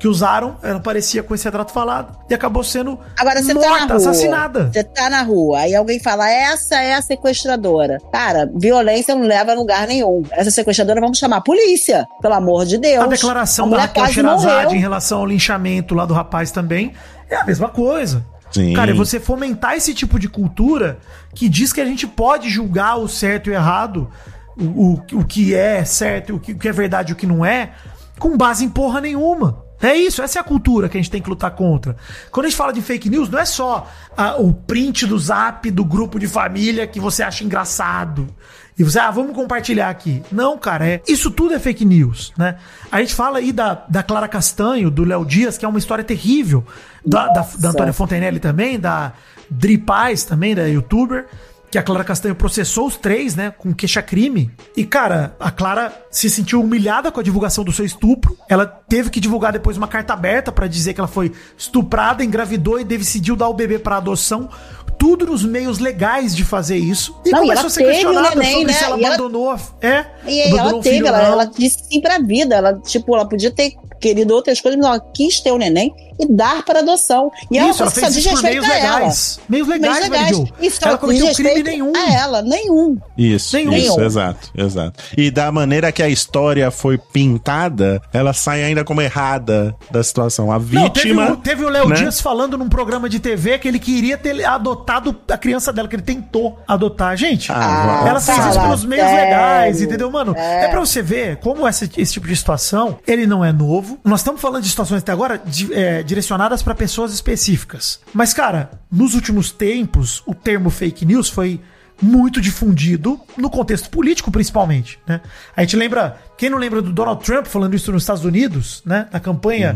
Que 0.02 0.08
usaram, 0.08 0.56
ela 0.64 0.80
parecia 0.80 1.22
com 1.22 1.32
esse 1.32 1.44
retrato 1.44 1.70
falado, 1.70 2.18
e 2.28 2.34
acabou 2.34 2.64
sendo 2.64 2.98
Agora 3.16 3.40
você 3.40 3.54
tá 3.54 3.60
na 3.60 3.68
morta, 3.68 3.86
rua. 3.86 3.96
assassinada. 3.96 4.70
Você 4.72 4.82
tá 4.82 5.08
na 5.08 5.22
rua, 5.22 5.60
aí 5.60 5.76
alguém 5.76 6.00
fala, 6.00 6.28
essa 6.28 6.74
é 6.82 6.94
a 6.94 7.00
sequestradora. 7.00 8.00
Cara, 8.10 8.50
violência 8.52 9.14
não 9.14 9.22
leva 9.22 9.52
a 9.52 9.54
lugar 9.54 9.86
nenhum. 9.86 10.24
Essa 10.32 10.50
sequestradora, 10.50 11.00
vamos 11.00 11.18
chamar 11.18 11.36
a 11.36 11.40
polícia, 11.40 12.04
pelo 12.20 12.34
amor 12.34 12.66
de 12.66 12.78
Deus. 12.78 13.04
A 13.04 13.06
declaração 13.06 13.66
a 13.66 13.76
da 13.76 13.80
Raquel 13.82 14.08
Sherazade 14.08 14.64
morreu. 14.64 14.76
em 14.76 14.80
relação 14.80 15.20
ao 15.20 15.26
linchamento 15.26 15.94
lá 15.94 16.04
do 16.04 16.14
rapaz 16.14 16.50
também 16.50 16.92
é 17.30 17.36
a 17.36 17.44
mesma 17.44 17.68
coisa. 17.68 18.26
Sim. 18.50 18.72
Cara, 18.72 18.90
e 18.90 18.94
você 18.94 19.20
fomentar 19.20 19.76
esse 19.76 19.94
tipo 19.94 20.18
de 20.18 20.28
cultura 20.28 20.98
que 21.32 21.48
diz 21.48 21.72
que 21.72 21.80
a 21.80 21.86
gente 21.86 22.08
pode 22.08 22.50
julgar 22.50 22.96
o 22.96 23.06
certo 23.06 23.50
e 23.50 23.52
o 23.52 23.54
errado, 23.54 24.10
o, 24.58 24.64
o, 24.64 25.20
o 25.20 25.24
que 25.24 25.54
é 25.54 25.84
certo, 25.84 26.34
o 26.34 26.40
que, 26.40 26.50
o 26.54 26.58
que 26.58 26.68
é 26.68 26.72
verdade 26.72 27.12
e 27.12 27.14
o 27.14 27.16
que 27.16 27.24
não 27.24 27.46
é, 27.46 27.70
com 28.18 28.36
base 28.36 28.64
em 28.64 28.68
porra 28.68 29.00
nenhuma. 29.00 29.61
É 29.82 29.96
isso, 29.96 30.22
essa 30.22 30.38
é 30.38 30.40
a 30.40 30.44
cultura 30.44 30.88
que 30.88 30.96
a 30.96 31.00
gente 31.00 31.10
tem 31.10 31.20
que 31.20 31.28
lutar 31.28 31.50
contra. 31.50 31.96
Quando 32.30 32.46
a 32.46 32.48
gente 32.48 32.56
fala 32.56 32.72
de 32.72 32.80
fake 32.80 33.10
news, 33.10 33.28
não 33.28 33.38
é 33.38 33.44
só 33.44 33.90
ah, 34.16 34.36
o 34.36 34.54
print 34.54 35.06
do 35.06 35.18
zap 35.18 35.68
do 35.70 35.84
grupo 35.84 36.20
de 36.20 36.28
família 36.28 36.86
que 36.86 37.00
você 37.00 37.22
acha 37.22 37.42
engraçado. 37.42 38.32
E 38.78 38.84
você, 38.84 38.98
ah, 38.98 39.10
vamos 39.10 39.34
compartilhar 39.34 39.90
aqui. 39.90 40.22
Não, 40.30 40.56
cara, 40.56 40.86
é, 40.86 41.02
isso 41.06 41.30
tudo 41.30 41.52
é 41.52 41.58
fake 41.58 41.84
news, 41.84 42.32
né? 42.38 42.56
A 42.90 43.00
gente 43.00 43.14
fala 43.14 43.38
aí 43.38 43.52
da, 43.52 43.84
da 43.88 44.02
Clara 44.02 44.28
Castanho, 44.28 44.90
do 44.90 45.04
Léo 45.04 45.26
Dias, 45.26 45.58
que 45.58 45.64
é 45.64 45.68
uma 45.68 45.78
história 45.78 46.02
terrível, 46.02 46.64
da, 47.04 47.26
da, 47.28 47.46
da 47.58 47.68
Antônia 47.70 47.92
Fontenelle 47.92 48.40
também, 48.40 48.80
da 48.80 49.12
Dri 49.50 49.76
Paz 49.76 50.24
também, 50.24 50.54
da 50.54 50.62
youtuber, 50.62 51.26
que 51.72 51.78
a 51.78 51.82
Clara 51.82 52.04
Castanho 52.04 52.34
processou 52.34 52.86
os 52.86 52.96
três, 52.98 53.34
né, 53.34 53.50
com 53.56 53.72
queixa-crime. 53.72 54.50
E, 54.76 54.84
cara, 54.84 55.34
a 55.40 55.50
Clara 55.50 55.90
se 56.10 56.28
sentiu 56.28 56.60
humilhada 56.60 57.10
com 57.10 57.18
a 57.18 57.22
divulgação 57.22 57.64
do 57.64 57.72
seu 57.72 57.84
estupro. 57.86 58.36
Ela 58.46 58.66
teve 58.66 59.08
que 59.08 59.18
divulgar 59.18 59.52
depois 59.54 59.78
uma 59.78 59.88
carta 59.88 60.12
aberta 60.12 60.52
pra 60.52 60.66
dizer 60.66 60.92
que 60.92 61.00
ela 61.00 61.08
foi 61.08 61.32
estuprada, 61.56 62.22
engravidou 62.22 62.78
e 62.78 62.84
decidiu 62.84 63.34
dar 63.34 63.48
o 63.48 63.54
bebê 63.54 63.78
pra 63.78 63.96
adoção. 63.96 64.50
Tudo 64.98 65.24
nos 65.26 65.42
meios 65.44 65.78
legais 65.78 66.36
de 66.36 66.44
fazer 66.44 66.76
isso. 66.76 67.18
E 67.24 67.30
Não, 67.30 67.38
e 67.38 67.46
começou 67.48 67.60
ela 67.60 67.66
a 67.66 67.70
ser 67.70 67.80
teve 67.80 67.90
o 67.90 67.92
questionada 67.94 68.34
neném, 68.36 68.52
sobre 68.52 68.66
né? 68.66 68.72
se 68.78 68.84
ela 68.84 68.96
E 68.98 69.04
ela- 69.04 69.14
abandonou. 69.14 69.50
a- 69.50 69.60
É, 69.80 70.06
E 70.26 70.42
abandonou 70.42 70.70
ela 70.74 70.82
teve, 70.82 71.06
ela, 71.08 71.22
ela 71.22 71.44
disse 71.46 71.84
sim 71.90 72.00
pra 72.02 72.18
vida. 72.18 72.54
Ela, 72.54 72.78
tipo, 72.80 73.16
ela 73.16 73.26
podia 73.26 73.50
ter 73.50 73.72
querido 73.98 74.34
outras 74.34 74.60
coisas, 74.60 74.78
mas 74.78 74.88
ela 74.88 75.00
quis 75.14 75.40
ter 75.40 75.50
o 75.52 75.58
neném 75.58 75.92
e 76.20 76.26
dar 76.26 76.62
para 76.64 76.80
adoção. 76.80 77.30
E 77.50 77.58
é 77.58 77.62
uma 77.62 77.70
Isso, 77.70 77.82
ela 77.82 77.90
que 77.90 78.00
só 78.00 78.00
fez 78.06 78.14
diz 78.14 78.24
isso 78.26 78.34
por 78.34 78.42
respeito 78.42 78.66
meios 78.66 78.82
ela. 78.84 78.96
legais. 78.98 79.40
Meios 79.48 79.68
legais, 79.68 80.08
Meios. 80.08 80.50
E 80.60 80.70
só 80.70 80.88
Ela 80.88 80.98
cometeu 80.98 81.34
crime 81.34 81.62
nenhum. 81.62 81.92
A 81.96 82.12
ela, 82.12 82.42
nenhum. 82.42 82.98
Isso, 83.16 83.56
Nenhum. 83.56 83.72
isso, 83.72 84.00
exato, 84.00 84.50
exato. 84.56 85.02
E 85.16 85.30
da 85.30 85.50
maneira 85.52 85.90
que 85.92 86.02
a 86.02 86.08
história 86.08 86.70
foi 86.70 86.98
pintada, 86.98 88.00
ela 88.12 88.32
sai 88.32 88.62
ainda 88.62 88.84
como 88.84 89.00
errada 89.00 89.74
da 89.90 90.02
situação. 90.02 90.50
A 90.52 90.58
Não, 90.58 90.64
teve, 90.90 91.08
vítima. 91.08 91.32
o- 91.32 91.36
teve 91.36 91.64
o 91.64 91.68
Léo 91.68 91.88
né? 91.88 91.96
Dias 91.96 92.20
falando 92.20 92.58
num 92.58 92.68
programa 92.68 93.08
de 93.08 93.18
TV 93.20 93.58
que 93.58 93.68
ele 93.68 93.78
queria 93.78 94.16
ter 94.18 94.44
adotado 94.44 95.16
a 95.30 95.38
criança 95.38 95.72
dela, 95.72 95.88
que 95.88 95.96
ele 95.96 96.02
tentou 96.02 96.58
adotar. 96.66 97.16
Gente, 97.16 97.50
Ah, 97.52 98.04
ela 98.06 98.20
fez 98.20 98.38
isso 98.46 98.60
pelos 98.60 98.84
meios 98.84 99.06
sério. 99.06 99.24
legais, 99.24 99.80
entendeu, 99.82 100.10
mano? 100.10 100.34
É. 100.36 100.68
pra 100.68 100.80
você 100.80 101.02
ver 101.02 101.36
como 101.36 101.66
esse, 101.68 101.90
esse 101.96 102.12
tipo 102.14 102.26
de 102.26 102.34
situação, 102.36 102.98
ele 103.06 103.26
não 103.26 103.44
é 103.44 103.52
novo. 103.52 103.98
Nós 104.04 104.20
estamos 104.20 104.40
falando 104.40 104.62
de 104.62 104.68
situações 104.68 104.98
até 105.02 105.12
agora 105.12 105.40
di- 105.44 105.72
é, 105.72 106.02
direcionadas 106.12 106.62
pra 106.62 106.74
pessoas 106.74 107.14
específicas. 107.14 107.98
Mas, 108.12 108.34
cara, 108.34 108.70
nos 108.90 109.14
últimos 109.14 109.50
tempos, 109.50 110.22
o 110.26 110.34
termo 110.34 110.68
fake 110.68 111.06
news 111.06 111.30
foi 111.30 111.58
muito 112.02 112.38
difundido 112.40 113.18
no 113.36 113.48
contexto 113.48 113.88
político, 113.88 114.30
principalmente, 114.30 114.98
né? 115.06 115.22
A 115.56 115.62
gente 115.62 115.76
lembra, 115.76 116.18
quem 116.36 116.50
não 116.50 116.58
lembra 116.58 116.82
do 116.82 116.92
Donald 116.92 117.24
Trump 117.24 117.46
falando 117.46 117.74
isso 117.74 117.90
nos 117.92 118.02
Estados 118.02 118.24
Unidos, 118.24 118.82
né? 118.84 119.08
Na 119.10 119.20
campanha, 119.20 119.74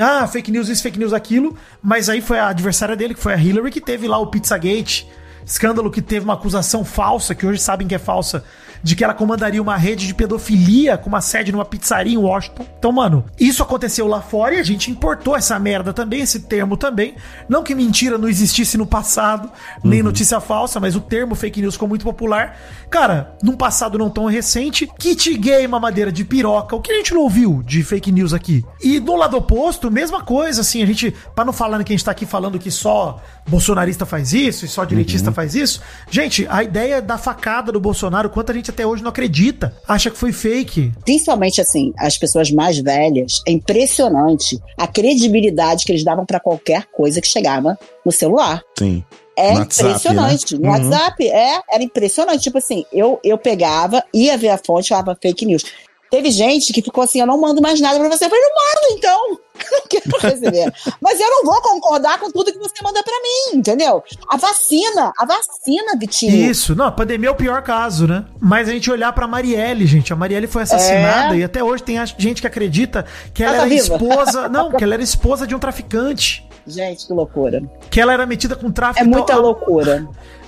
ah, 0.00 0.26
fake 0.26 0.50
news 0.50 0.68
isso, 0.68 0.82
fake 0.82 0.98
news 0.98 1.12
aquilo, 1.12 1.56
mas 1.80 2.08
aí 2.08 2.20
foi 2.20 2.38
a 2.38 2.48
adversária 2.48 2.96
dele, 2.96 3.14
que 3.14 3.20
foi 3.20 3.34
a 3.34 3.36
Hillary, 3.36 3.70
que 3.70 3.80
teve 3.80 4.08
lá 4.08 4.18
o 4.18 4.26
Pizzagate, 4.26 5.06
escândalo 5.44 5.90
que 5.90 6.02
teve 6.02 6.24
uma 6.24 6.34
acusação 6.34 6.84
falsa, 6.84 7.34
que 7.34 7.46
hoje 7.46 7.60
sabem 7.60 7.86
que 7.86 7.94
é 7.94 7.98
falsa, 7.98 8.42
de 8.82 8.96
que 8.96 9.04
ela 9.04 9.14
comandaria 9.14 9.60
uma 9.62 9.76
rede 9.76 10.06
de 10.06 10.14
pedofilia 10.14 10.96
com 10.96 11.08
uma 11.08 11.20
sede 11.20 11.52
numa 11.52 11.64
pizzaria 11.64 12.14
em 12.14 12.18
Washington. 12.18 12.66
Então, 12.78 12.92
mano, 12.92 13.24
isso 13.38 13.62
aconteceu 13.62 14.06
lá 14.06 14.20
fora 14.20 14.54
e 14.54 14.58
a 14.58 14.62
gente 14.62 14.90
importou 14.90 15.36
essa 15.36 15.58
merda 15.58 15.92
também, 15.92 16.20
esse 16.20 16.40
termo 16.40 16.76
também. 16.76 17.14
Não 17.48 17.62
que 17.62 17.74
mentira 17.74 18.18
não 18.18 18.28
existisse 18.28 18.76
no 18.76 18.86
passado, 18.86 19.50
nem 19.82 20.02
notícia 20.02 20.40
falsa, 20.40 20.80
mas 20.80 20.96
o 20.96 21.00
termo 21.00 21.34
fake 21.34 21.60
news 21.60 21.74
ficou 21.74 21.88
muito 21.88 22.04
popular. 22.04 22.58
Cara, 22.90 23.36
num 23.42 23.56
passado 23.56 23.98
não 23.98 24.10
tão 24.10 24.26
recente, 24.26 24.88
kit 24.98 25.36
gay, 25.36 25.66
mamadeira 25.66 26.12
de 26.12 26.24
piroca, 26.24 26.76
o 26.76 26.80
que 26.80 26.92
a 26.92 26.96
gente 26.96 27.14
não 27.14 27.22
ouviu 27.22 27.62
de 27.62 27.82
fake 27.82 28.12
news 28.12 28.32
aqui? 28.32 28.64
E 28.82 29.00
no 29.00 29.16
lado 29.16 29.36
oposto, 29.36 29.90
mesma 29.90 30.22
coisa, 30.22 30.60
assim, 30.60 30.82
a 30.82 30.86
gente, 30.86 31.14
pra 31.34 31.44
não 31.44 31.52
falar 31.52 31.82
que 31.84 31.92
a 31.92 31.96
gente 31.96 32.04
tá 32.04 32.10
aqui 32.10 32.26
falando 32.26 32.58
que 32.58 32.70
só 32.70 33.20
bolsonarista 33.48 34.04
faz 34.06 34.32
isso 34.32 34.64
e 34.64 34.68
só 34.68 34.84
direitista 34.84 35.30
faz 35.32 35.54
isso, 35.54 35.80
gente, 36.10 36.46
a 36.48 36.62
ideia 36.62 37.00
da 37.00 37.18
facada 37.18 37.70
do 37.70 37.80
Bolsonaro, 37.80 38.30
quanto 38.30 38.50
a 38.52 38.54
gente 38.54 38.65
até 38.70 38.86
hoje 38.86 39.02
não 39.02 39.10
acredita, 39.10 39.74
acha 39.86 40.10
que 40.10 40.16
foi 40.18 40.32
fake. 40.32 40.92
Principalmente, 41.04 41.60
assim, 41.60 41.92
as 41.98 42.16
pessoas 42.18 42.50
mais 42.50 42.78
velhas, 42.78 43.42
é 43.46 43.52
impressionante 43.52 44.58
a 44.76 44.86
credibilidade 44.86 45.84
que 45.84 45.92
eles 45.92 46.04
davam 46.04 46.26
pra 46.26 46.40
qualquer 46.40 46.86
coisa 46.86 47.20
que 47.20 47.28
chegava 47.28 47.78
no 48.04 48.12
celular. 48.12 48.62
Sim. 48.78 49.04
É 49.38 49.52
No 49.52 49.58
WhatsApp, 49.58 49.88
impressionante. 49.90 50.56
né? 50.56 50.60
No 50.60 50.74
Uhum. 50.74 50.90
WhatsApp, 50.90 51.28
é, 51.28 51.60
era 51.70 51.82
impressionante. 51.82 52.42
Tipo 52.42 52.56
assim, 52.58 52.86
eu, 52.90 53.20
eu 53.22 53.36
pegava, 53.36 54.02
ia 54.14 54.36
ver 54.38 54.48
a 54.48 54.56
fonte, 54.58 54.88
falava 54.88 55.16
fake 55.20 55.44
news. 55.44 55.62
Teve 56.10 56.30
gente 56.30 56.72
que 56.72 56.80
ficou 56.82 57.02
assim, 57.04 57.20
eu 57.20 57.26
não 57.26 57.40
mando 57.40 57.60
mais 57.60 57.80
nada 57.80 57.98
pra 57.98 58.08
você. 58.08 58.24
Eu 58.26 58.28
falei, 58.30 58.44
não 58.44 58.50
mando 58.54 58.98
então. 58.98 59.38
Não 59.72 59.80
quero 59.88 60.18
receber. 60.20 60.70
Mas 61.00 61.18
eu 61.18 61.30
não 61.30 61.42
vou 61.42 61.60
concordar 61.62 62.20
com 62.20 62.30
tudo 62.30 62.52
que 62.52 62.58
você 62.58 62.74
manda 62.84 63.02
pra 63.02 63.14
mim, 63.22 63.58
entendeu? 63.58 64.04
A 64.28 64.36
vacina, 64.36 65.14
a 65.18 65.24
vacina, 65.24 65.96
Vitinho. 65.98 66.50
Isso, 66.50 66.74
não, 66.76 66.84
a 66.84 66.92
pandemia 66.92 67.30
é 67.30 67.32
o 67.32 67.34
pior 67.34 67.62
caso, 67.62 68.06
né? 68.06 68.26
Mas 68.38 68.68
a 68.68 68.72
gente 68.72 68.90
olhar 68.90 69.14
pra 69.14 69.26
Marielle, 69.26 69.86
gente, 69.86 70.12
a 70.12 70.16
Marielle 70.16 70.46
foi 70.46 70.60
assassinada 70.62 71.34
É. 71.34 71.38
e 71.38 71.44
até 71.44 71.64
hoje 71.64 71.82
tem 71.82 71.96
gente 72.18 72.42
que 72.42 72.46
acredita 72.46 73.06
que 73.32 73.42
ela 73.42 73.54
Ela 73.56 73.60
tá 73.62 73.66
era 73.66 73.82
viva? 73.82 73.94
esposa, 73.96 74.46
não, 74.50 74.70
que 74.72 74.84
ela 74.84 74.92
era 74.92 75.02
esposa 75.02 75.46
de 75.46 75.54
um 75.54 75.58
traficante, 75.58 76.46
Gente, 76.66 77.06
que 77.06 77.12
loucura. 77.14 77.62
que 77.90 77.98
ela 77.98 78.12
era 78.12 78.26
metida 78.26 78.54
com 78.56 78.70
tráfico. 78.70 79.06
É 79.06 79.08
muita 79.08 79.32
Então, 79.32 79.42
loucura. 79.42 80.06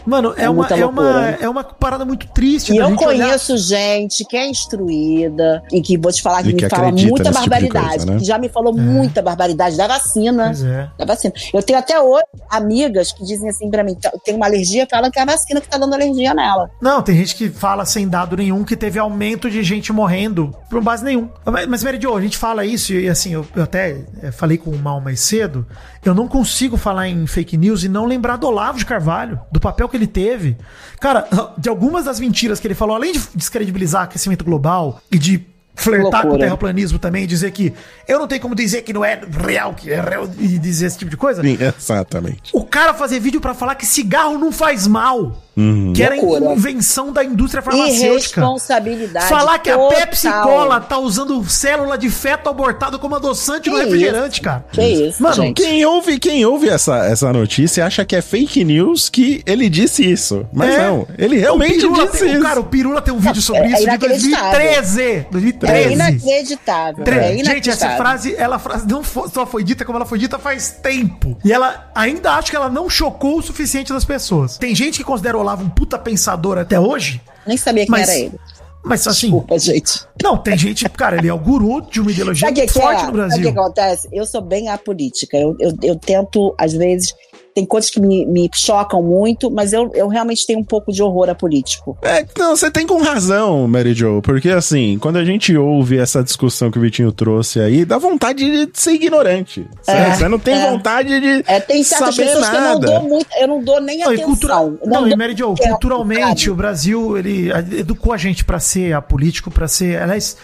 Mano, 0.09 0.33
é, 0.37 0.45
É 0.45 0.51
uma, 0.51 0.67
é, 0.67 0.87
uma, 0.87 1.03
loucura. 1.03 1.39
é 1.43 1.49
uma 1.49 1.63
parada 1.65 2.05
muito 2.05 2.27
triste 2.29 2.73
E 2.73 2.79
eu 2.79 2.87
gente 2.89 3.05
olhar. 3.05 3.27
conheço 3.27 3.57
gente 3.59 4.25
que 4.25 4.37
é 4.37 4.47
instruída 4.49 5.63
e 5.73 5.81
que 5.83 5.99
vou 5.99 6.11
te 6.13 6.23
falar 6.23 6.43
que 6.43 6.51
E 6.51 6.55
me 6.55 6.59
que 6.63 6.69
fala 6.69 6.91
muita 6.91 7.01
tipo 7.05 7.23
de 7.25 7.31
barbaridade. 7.33 7.89
coisa, 7.89 8.07
né? 8.07 8.19
Que 8.19 8.25
já 8.25 8.39
me 8.39 8.49
falou 8.49 8.73
muita 8.73 9.21
barbaridade 9.23 9.77
da 9.77 9.87
vacina. 9.87 10.53
É. 10.53 10.89
Da 10.99 11.05
vacina. 11.05 11.35
Eu 11.53 11.63
tenho 11.63 11.79
até 11.79 12.01
hoje 12.01 12.25
amigas 12.51 13.13
que 13.13 13.25
dizem 13.25 13.49
assim 13.49 13.71
pra 13.71 13.85
mim: 13.85 13.95
"Tá- 13.95 14.13
tem 14.25 14.35
uma 14.35 14.47
alergia, 14.47 14.87
falam 14.91 15.11
que 15.11 15.19
é 15.19 15.23
a 15.23 15.27
vacina 15.27 15.61
que 15.61 15.69
tá 15.69 15.77
dando 15.79 15.95
alergia 15.95 16.33
nela. 16.35 16.71
Não, 16.81 17.03
tem 17.03 17.17
gente 17.17 17.35
que 17.37 17.49
fala 17.51 17.85
sem 17.85 18.09
dado 18.09 18.37
nenhum 18.37 18.65
que 18.65 18.77
teve 18.77 18.99
aumento 18.99 19.51
de 19.51 19.63
gente 19.63 19.93
morrendo 19.93 20.55
por 20.71 20.83
base 20.83 21.05
nenhum. 21.05 21.29
Mas, 21.69 21.83
Jo, 22.01 22.15
a 22.17 22.21
gente 22.21 22.37
fala 22.39 22.65
isso 22.65 22.93
e 22.93 23.09
assim, 23.09 23.33
eu, 23.33 23.45
eu 23.57 23.63
até 23.63 24.05
eh, 24.23 24.31
falei 24.31 24.57
com 24.57 24.71
o 24.71 24.79
Mal 24.79 25.01
mais 25.01 25.21
cedo, 25.21 25.67
eu 26.05 26.15
não 26.15 26.29
consigo 26.29 26.77
falar 26.77 27.09
em 27.09 27.27
fake 27.27 27.57
news 27.57 27.83
e 27.83 27.89
não 27.89 28.05
lembrar 28.05 28.37
do 28.37 28.47
Olavo 28.47 28.79
de 28.79 28.87
Carvalho, 28.87 29.41
do 29.51 29.59
papel 29.59 29.89
que 29.89 29.97
ele 29.99 30.07
teve. 30.07 30.57
Cara, 31.01 31.27
de 31.59 31.69
algumas 31.69 32.05
das 32.05 32.19
mentiras 32.19 32.59
que 32.61 32.67
ele 32.67 32.75
falou, 32.75 32.97
além 32.97 33.13
de 33.13 33.21
descredibilizar 33.35 34.03
aquecimento 34.03 34.45
global 34.45 35.01
e 35.11 35.19
de 35.19 35.47
flertar 35.79 36.23
com 36.23 36.35
o 36.35 36.39
terraplanismo 36.39 36.99
também, 36.99 37.27
dizer 37.27 37.53
que 37.53 37.73
eu 38.07 38.19
não 38.19 38.27
tenho 38.27 38.41
como 38.41 38.55
dizer 38.55 38.83
que 38.83 38.93
não 38.93 39.05
é 39.05 39.21
real, 39.47 39.75
que 39.75 39.93
é 39.93 40.01
real, 40.01 40.29
e 40.39 40.59
dizer 40.59 40.87
esse 40.87 40.99
tipo 40.99 41.11
de 41.11 41.17
coisa. 41.17 41.41
Sim, 41.43 41.57
exatamente. 41.61 42.51
O 42.53 42.65
cara 42.65 42.93
fazer 42.93 43.21
vídeo 43.21 43.41
pra 43.41 43.55
falar 43.55 43.77
que 43.77 43.87
cigarro 43.87 44.37
não 44.39 44.51
faz 44.51 44.87
mal. 44.87 45.41
Uhum. 45.59 45.93
Que 45.93 46.03
era 46.03 46.15
Loucura. 46.15 46.53
invenção 46.53 47.13
da 47.13 47.25
indústria 47.25 47.61
farmacêutica. 47.63 48.41
Irresponsabilidade. 48.41 49.29
Falar 49.29 49.59
que 49.59 49.71
a 49.71 49.77
total. 49.77 49.99
Pepsi 49.99 50.31
Cola 50.31 50.81
tá 50.81 50.99
usando 50.99 51.45
célula 51.49 51.99
de 51.99 52.09
feto 52.11 52.49
abortado 52.49 52.99
como 52.99 53.17
adoçante 53.17 53.69
no 53.69 53.77
Que 53.77 53.85
refrigerante, 53.85 54.41
cara. 54.41 54.65
Que 54.71 54.83
isso, 54.83 55.23
Mano, 55.23 55.35
gente. 55.35 55.61
Quem 55.63 55.85
ouve, 55.85 56.19
quem 56.19 56.45
ouve 56.47 56.69
essa, 56.69 56.99
essa 57.07 57.33
notícia 57.33 57.85
acha 57.85 58.05
que 58.05 58.15
é 58.15 58.23
fake 58.23 58.63
news 58.65 59.09
que 59.09 59.43
ele 59.47 59.69
disse 59.69 60.09
isso. 60.09 60.47
Mas 60.53 60.75
É. 60.75 60.87
não, 60.87 61.07
ele 61.19 61.39
realmente 61.39 61.85
o 61.87 61.93
disse 61.93 62.19
tem, 62.21 62.29
isso. 62.33 62.39
o 62.41 62.43
Cara, 62.43 62.61
o 62.61 62.65
Pirula 62.65 63.03
tem 63.03 63.13
um 63.13 63.19
vídeo 63.19 63.43
sobre 63.43 63.63
é 63.63 63.67
isso 63.69 63.77
de 63.79 63.83
inacreditável. 63.85 64.51
2013. 64.61 65.03
É 65.03 65.27
2013. 65.31 65.93
inacreditável. 65.93 67.05
Tre- 67.05 67.17
É 67.17 67.21
Gente, 67.21 67.41
essa 67.71 67.87
inacreditável. 67.87 67.97
frase, 67.97 68.35
ela 68.39 68.61
não 68.89 69.03
só 69.05 69.45
foi 69.47 69.65
dita 69.65 69.85
como 69.85 69.99
ela 69.99 70.07
foi 70.07 70.19
dita 70.19 70.39
faz 70.39 70.71
tempo. 70.83 71.37
E 71.45 71.53
ela 71.53 71.91
ainda 71.95 72.33
acha 72.33 72.51
que 72.51 72.57
ela 72.57 72.69
não 72.71 72.89
chocou 72.89 73.39
o 73.39 73.43
suficiente 73.43 73.93
das 73.93 74.05
pessoas. 74.05 74.57
Tem 74.59 74.75
gente 74.75 74.99
que 74.99 75.05
considera 75.05 75.37
o 75.37 75.43
Olavo 75.49 75.65
um 75.65 75.71
puta 75.71 75.99
pensador 75.99 76.59
até 76.59 76.79
hoje, 76.79 77.21
Nem 77.47 77.57
sabia 77.57 77.85
quem 77.85 77.91
mas, 77.91 78.09
era 78.09 78.19
ele. 78.19 78.39
mas 78.85 79.07
assim, 79.07 79.29
Desculpa, 79.29 79.59
gente. 79.59 80.07
não, 80.23 80.37
tem 80.37 80.59
gente, 80.59 80.87
cara, 80.91 81.17
ele 81.17 81.29
é 81.29 81.33
o 81.33 81.39
guru 81.39 81.81
de 81.81 82.01
uma 82.01 82.11
ideologia 82.11 82.53
que, 82.53 82.67
que 82.67 82.73
forte 82.73 83.03
é? 83.03 83.07
no 83.07 83.07
Sabe 83.07 83.09
o 83.09 83.11
que 83.11 83.17
Brasil. 83.17 83.51
acontece? 83.51 84.09
Eu 84.13 84.27
sou 84.27 84.43
bem 84.43 84.69
apolítica. 84.69 85.37
Eu, 85.39 85.57
eu, 85.59 85.73
eu 85.83 85.97
tento, 85.97 86.55
às 86.59 86.75
vezes, 86.75 87.15
tem 87.55 87.67
coisas 87.67 87.91
que 87.91 88.01
me, 88.01 88.25
me 88.27 88.49
chocam 88.55 89.03
muito, 89.03 89.51
mas 89.51 89.73
eu, 89.73 89.91
eu 89.95 90.07
realmente 90.09 90.47
tenho 90.47 90.61
um 90.61 90.65
pouco 90.65 90.93
de 90.93 91.03
horror 91.03 91.29
a 91.29 91.35
político. 91.35 91.99
É, 92.03 92.25
não, 92.39 92.55
você 92.57 92.71
tem 92.71 92.87
com 92.87 93.03
razão, 93.03 93.67
Mary 93.67 93.95
Jo, 93.95 94.21
porque 94.23 94.51
assim, 94.51 94.97
quando 95.01 95.17
a 95.17 95.25
gente 95.25 95.57
ouve 95.57 95.99
essa 95.99 96.23
discussão 96.23 96.71
que 96.71 96.79
o 96.79 96.81
Vitinho 96.81 97.11
trouxe 97.11 97.61
aí, 97.61 97.85
dá 97.85 97.99
vontade 97.99 98.67
de 98.67 98.71
ser 98.81 98.93
ignorante. 98.93 99.67
Você 99.83 99.91
É, 99.91 100.15
você 100.15 100.29
não 100.29 100.39
tem 100.39 100.55
é. 100.55 100.71
vontade 100.71 101.21
de 101.21 101.45
É, 101.47 101.59
tem 101.61 101.83
certas 101.83 102.15
saber 102.15 102.29
pessoas 102.29 102.49
que 102.49 102.57
eu 102.57 102.61
não 102.61 102.69
nada. 102.75 102.87
dou 102.87 103.03
muito, 103.09 103.27
eu 103.41 103.49
não 103.49 103.63
dou 103.63 103.81
nem 103.81 103.99
Não, 103.99 104.13
e 104.13 104.15
atenção. 104.15 104.27
cultura... 104.27 104.55
Eu 104.55 104.79
não, 104.85 105.09
e 105.09 105.17
Mary 105.17 105.35
Jo, 105.37 105.55
culturalmente, 105.57 106.51
o 106.51 106.55
Brasil, 106.55 107.19
ele 107.19 107.51
educou 107.79 108.13
a 108.13 108.17
gente 108.17 108.45
pra 108.45 108.61
ser 108.61 108.93
apolítico, 108.93 109.51
pra 109.51 109.67
ser, 109.67 110.01
aliás, 110.01 110.37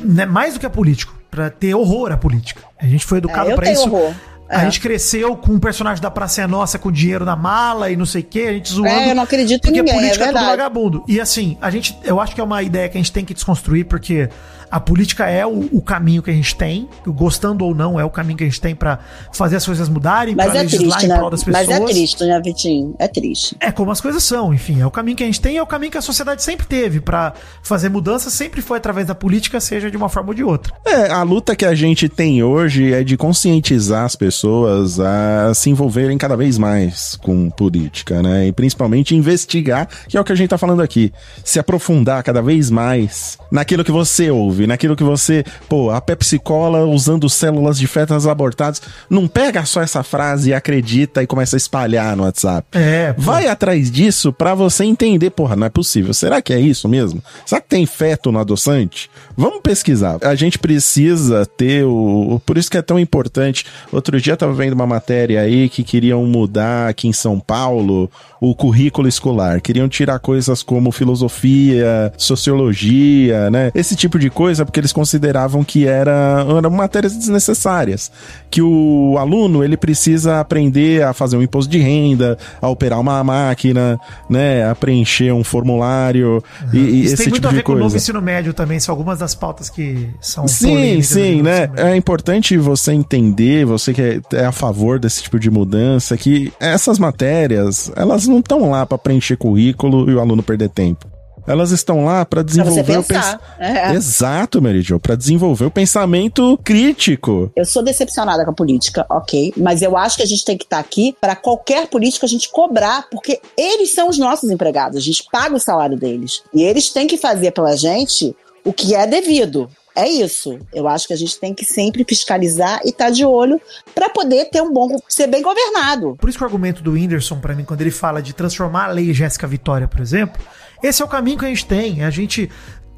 né, 0.00 0.24
mais 0.24 0.54
do 0.54 0.60
que 0.60 0.66
apolítico, 0.66 1.14
pra 1.30 1.50
ter 1.50 1.74
horror 1.74 2.12
à 2.12 2.16
política. 2.16 2.62
A 2.78 2.86
gente 2.86 3.04
foi 3.04 3.18
educado 3.18 3.50
É, 3.50 3.56
tenho 3.56 3.72
isso. 3.72 3.88
horror. 3.88 4.12
A 4.52 4.60
É. 4.60 4.64
gente 4.64 4.80
cresceu 4.80 5.34
com 5.34 5.52
um 5.52 5.58
personagem 5.58 6.02
da 6.02 6.10
Praça 6.10 6.42
é 6.42 6.46
Nossa 6.46 6.78
com 6.78 6.92
dinheiro 6.92 7.24
na 7.24 7.34
mala 7.34 7.90
e 7.90 7.96
não 7.96 8.04
sei 8.04 8.20
o 8.20 8.24
quê, 8.24 8.40
a 8.48 8.52
gente 8.52 8.70
zoando. 8.70 8.88
É, 8.88 9.10
eu 9.10 9.14
não 9.14 9.22
acredito 9.22 9.64
em 9.64 9.68
porque 9.72 9.80
ninguém, 9.80 9.94
política 9.94 10.24
é 10.24 10.26
tudo 10.28 10.34
verdade. 10.34 10.56
vagabundo. 10.58 11.04
E 11.08 11.18
assim, 11.20 11.56
a 11.60 11.70
gente, 11.70 11.98
eu 12.04 12.20
acho 12.20 12.34
que 12.34 12.40
é 12.40 12.44
uma 12.44 12.62
ideia 12.62 12.86
que 12.88 12.98
a 12.98 13.00
gente 13.00 13.10
tem 13.12 13.24
que 13.24 13.32
desconstruir, 13.32 13.86
porque 13.86 14.28
a 14.72 14.80
política 14.80 15.28
é 15.28 15.44
o, 15.46 15.68
o 15.70 15.82
caminho 15.82 16.22
que 16.22 16.30
a 16.30 16.32
gente 16.32 16.56
tem, 16.56 16.88
gostando 17.06 17.62
ou 17.66 17.74
não, 17.74 18.00
é 18.00 18.04
o 18.04 18.08
caminho 18.08 18.38
que 18.38 18.44
a 18.44 18.46
gente 18.46 18.58
tem 18.58 18.74
pra 18.74 19.00
fazer 19.30 19.56
as 19.56 19.66
coisas 19.66 19.86
mudarem, 19.86 20.34
Mas 20.34 20.46
pra 20.46 20.60
é 20.60 20.62
legislar 20.62 20.90
triste, 20.90 21.04
em 21.04 21.08
né? 21.10 21.16
prol 21.18 21.28
das 21.30 21.44
pessoas. 21.44 21.66
Mas 21.66 21.76
é 21.76 21.84
triste, 21.84 22.24
né, 22.24 22.40
Vitinho? 22.42 22.94
É 22.98 23.06
triste. 23.06 23.54
É 23.60 23.70
como 23.70 23.90
as 23.90 24.00
coisas 24.00 24.24
são, 24.24 24.54
enfim, 24.54 24.80
é 24.80 24.86
o 24.86 24.90
caminho 24.90 25.14
que 25.14 25.22
a 25.22 25.26
gente 25.26 25.42
tem, 25.42 25.58
é 25.58 25.62
o 25.62 25.66
caminho 25.66 25.92
que 25.92 25.98
a 25.98 26.02
sociedade 26.02 26.42
sempre 26.42 26.66
teve 26.66 27.00
pra 27.00 27.34
fazer 27.62 27.90
mudanças, 27.90 28.32
sempre 28.32 28.62
foi 28.62 28.78
através 28.78 29.06
da 29.06 29.14
política, 29.14 29.60
seja 29.60 29.90
de 29.90 29.96
uma 29.96 30.08
forma 30.08 30.30
ou 30.30 30.34
de 30.34 30.42
outra. 30.42 30.72
É, 30.86 31.10
a 31.10 31.22
luta 31.22 31.54
que 31.54 31.66
a 31.66 31.74
gente 31.74 32.08
tem 32.08 32.42
hoje 32.42 32.94
é 32.94 33.04
de 33.04 33.14
conscientizar 33.18 34.06
as 34.06 34.16
pessoas 34.16 34.98
a 34.98 35.52
se 35.54 35.68
envolverem 35.68 36.16
cada 36.16 36.34
vez 36.34 36.56
mais 36.56 37.16
com 37.16 37.50
política, 37.50 38.22
né? 38.22 38.46
E 38.46 38.52
principalmente 38.52 39.14
investigar, 39.14 39.86
que 40.08 40.16
é 40.16 40.20
o 40.20 40.24
que 40.24 40.32
a 40.32 40.34
gente 40.34 40.48
tá 40.48 40.56
falando 40.56 40.80
aqui. 40.80 41.12
Se 41.44 41.58
aprofundar 41.58 42.22
cada 42.22 42.40
vez 42.40 42.70
mais 42.70 43.38
naquilo 43.50 43.84
que 43.84 43.92
você 43.92 44.30
ouve, 44.30 44.61
naquilo 44.66 44.96
que 44.96 45.04
você. 45.04 45.44
Pô, 45.68 45.90
a 45.90 46.00
Pepsi 46.00 46.38
Cola 46.38 46.84
usando 46.84 47.28
células 47.28 47.78
de 47.78 47.86
fetas 47.86 48.26
abortadas. 48.26 48.82
Não 49.08 49.26
pega 49.28 49.64
só 49.64 49.82
essa 49.82 50.02
frase 50.02 50.50
e 50.50 50.54
acredita 50.54 51.22
e 51.22 51.26
começa 51.26 51.56
a 51.56 51.58
espalhar 51.58 52.16
no 52.16 52.24
WhatsApp. 52.24 52.66
É, 52.72 53.12
pô. 53.12 53.22
Vai 53.22 53.46
atrás 53.46 53.90
disso 53.90 54.32
pra 54.32 54.54
você 54.54 54.84
entender, 54.84 55.30
porra, 55.30 55.56
não 55.56 55.66
é 55.66 55.70
possível. 55.70 56.12
Será 56.12 56.40
que 56.42 56.52
é 56.52 56.60
isso 56.60 56.88
mesmo? 56.88 57.22
Será 57.46 57.60
que 57.60 57.68
tem 57.68 57.86
feto 57.86 58.32
no 58.32 58.38
adoçante? 58.38 59.10
Vamos 59.36 59.60
pesquisar. 59.62 60.18
A 60.22 60.34
gente 60.34 60.58
precisa 60.58 61.46
ter 61.46 61.84
o. 61.84 62.40
Por 62.44 62.58
isso 62.58 62.70
que 62.70 62.78
é 62.78 62.82
tão 62.82 62.98
importante. 62.98 63.66
Outro 63.90 64.20
dia 64.20 64.34
eu 64.34 64.36
tava 64.36 64.52
vendo 64.52 64.74
uma 64.74 64.86
matéria 64.86 65.40
aí 65.40 65.68
que 65.68 65.82
queriam 65.82 66.24
mudar 66.24 66.88
aqui 66.88 67.08
em 67.08 67.12
São 67.12 67.38
Paulo 67.38 68.10
o 68.44 68.56
currículo 68.56 69.06
escolar. 69.06 69.60
Queriam 69.60 69.88
tirar 69.88 70.18
coisas 70.18 70.64
como 70.64 70.90
filosofia, 70.90 72.12
sociologia, 72.16 73.48
né? 73.50 73.70
Esse 73.72 73.94
tipo 73.94 74.18
de 74.18 74.28
coisa, 74.30 74.64
porque 74.64 74.80
eles 74.80 74.92
consideravam 74.92 75.62
que 75.62 75.86
era, 75.86 76.44
eram 76.58 76.70
matérias 76.70 77.14
desnecessárias. 77.16 78.10
Que 78.50 78.60
o 78.60 79.16
aluno, 79.18 79.62
ele 79.62 79.76
precisa 79.76 80.40
aprender 80.40 81.02
a 81.04 81.12
fazer 81.12 81.36
um 81.36 81.42
imposto 81.42 81.70
de 81.70 81.78
renda, 81.78 82.36
a 82.60 82.68
operar 82.68 82.98
uma 83.00 83.22
máquina, 83.22 83.98
né? 84.28 84.68
A 84.68 84.74
preencher 84.74 85.32
um 85.32 85.44
formulário 85.44 86.42
e, 86.72 86.78
e 86.78 87.04
Isso 87.04 87.14
esse 87.14 87.22
tem 87.24 87.30
muito 87.30 87.34
tipo 87.42 87.48
a 87.48 87.50
ver 87.52 87.56
de 87.58 87.62
com 87.62 87.72
o 87.72 87.74
novo 87.76 87.84
coisa. 87.90 87.96
ensino 87.96 88.20
médio 88.20 88.52
também, 88.52 88.80
são 88.80 88.92
algumas 88.92 89.20
das 89.20 89.34
pautas 89.34 89.70
que 89.70 90.08
são 90.20 90.48
Sim, 90.48 91.00
sim, 91.02 91.42
né? 91.42 91.70
É 91.76 91.94
importante 91.96 92.56
você 92.58 92.92
entender, 92.92 93.64
você 93.64 93.92
que 93.94 94.02
é- 94.02 94.20
é 94.34 94.44
a 94.46 94.52
favor 94.52 94.98
desse 94.98 95.22
tipo 95.22 95.38
de 95.38 95.50
mudança, 95.50 96.16
que 96.16 96.52
essas 96.58 96.98
matérias, 96.98 97.90
elas 97.96 98.26
não 98.32 98.40
estão 98.40 98.70
lá 98.70 98.84
para 98.84 98.98
preencher 98.98 99.36
currículo 99.36 100.10
e 100.10 100.14
o 100.14 100.20
aluno 100.20 100.42
perder 100.42 100.70
tempo. 100.70 101.12
Elas 101.46 101.72
estão 101.72 102.04
lá 102.04 102.24
para 102.24 102.42
Pra 102.42 102.42
desenvolver 102.42 102.98
o 102.98 103.02
pensar. 103.02 103.38
pens... 103.58 103.68
É. 103.68 103.92
Exato, 103.94 104.62
Jo, 104.80 105.00
para 105.00 105.16
desenvolver 105.16 105.64
o 105.64 105.70
pensamento 105.70 106.58
crítico. 106.62 107.50
Eu 107.56 107.64
sou 107.64 107.82
decepcionada 107.82 108.44
com 108.44 108.52
a 108.52 108.54
política, 108.54 109.04
ok, 109.10 109.52
mas 109.56 109.82
eu 109.82 109.96
acho 109.96 110.16
que 110.16 110.22
a 110.22 110.26
gente 110.26 110.44
tem 110.44 110.56
que 110.56 110.64
estar 110.64 110.78
aqui 110.78 111.16
para 111.20 111.34
qualquer 111.34 111.88
político 111.88 112.24
a 112.24 112.28
gente 112.28 112.48
cobrar, 112.50 113.08
porque 113.10 113.40
eles 113.56 113.92
são 113.92 114.08
os 114.08 114.18
nossos 114.18 114.50
empregados, 114.50 114.96
a 114.96 115.00
gente 115.00 115.24
paga 115.32 115.56
o 115.56 115.60
salário 115.60 115.98
deles. 115.98 116.42
E 116.54 116.62
eles 116.62 116.90
têm 116.90 117.06
que 117.06 117.18
fazer 117.18 117.50
pela 117.50 117.76
gente 117.76 118.34
o 118.64 118.72
que 118.72 118.94
é 118.94 119.06
devido. 119.06 119.68
É 119.94 120.08
isso. 120.08 120.58
Eu 120.72 120.88
acho 120.88 121.06
que 121.06 121.12
a 121.12 121.16
gente 121.16 121.38
tem 121.38 121.54
que 121.54 121.64
sempre 121.64 122.04
fiscalizar 122.08 122.80
e 122.84 122.88
estar 122.88 123.10
de 123.10 123.24
olho 123.24 123.60
para 123.94 124.08
poder 124.08 124.46
ter 124.46 124.62
um 124.62 124.72
bom, 124.72 124.96
ser 125.08 125.26
bem 125.26 125.42
governado. 125.42 126.16
Por 126.18 126.28
isso 126.28 126.38
que 126.38 126.44
o 126.44 126.46
argumento 126.46 126.82
do 126.82 126.92
Whindersson, 126.92 127.40
pra 127.40 127.54
mim, 127.54 127.64
quando 127.64 127.82
ele 127.82 127.90
fala 127.90 128.22
de 128.22 128.32
transformar 128.32 128.86
a 128.86 128.92
lei 128.92 129.12
Jéssica 129.12 129.46
Vitória, 129.46 129.86
por 129.86 130.00
exemplo, 130.00 130.42
esse 130.82 131.02
é 131.02 131.04
o 131.04 131.08
caminho 131.08 131.38
que 131.38 131.44
a 131.44 131.48
gente 131.48 131.66
tem. 131.66 132.02
É 132.02 132.04
a 132.04 132.10
gente 132.10 132.50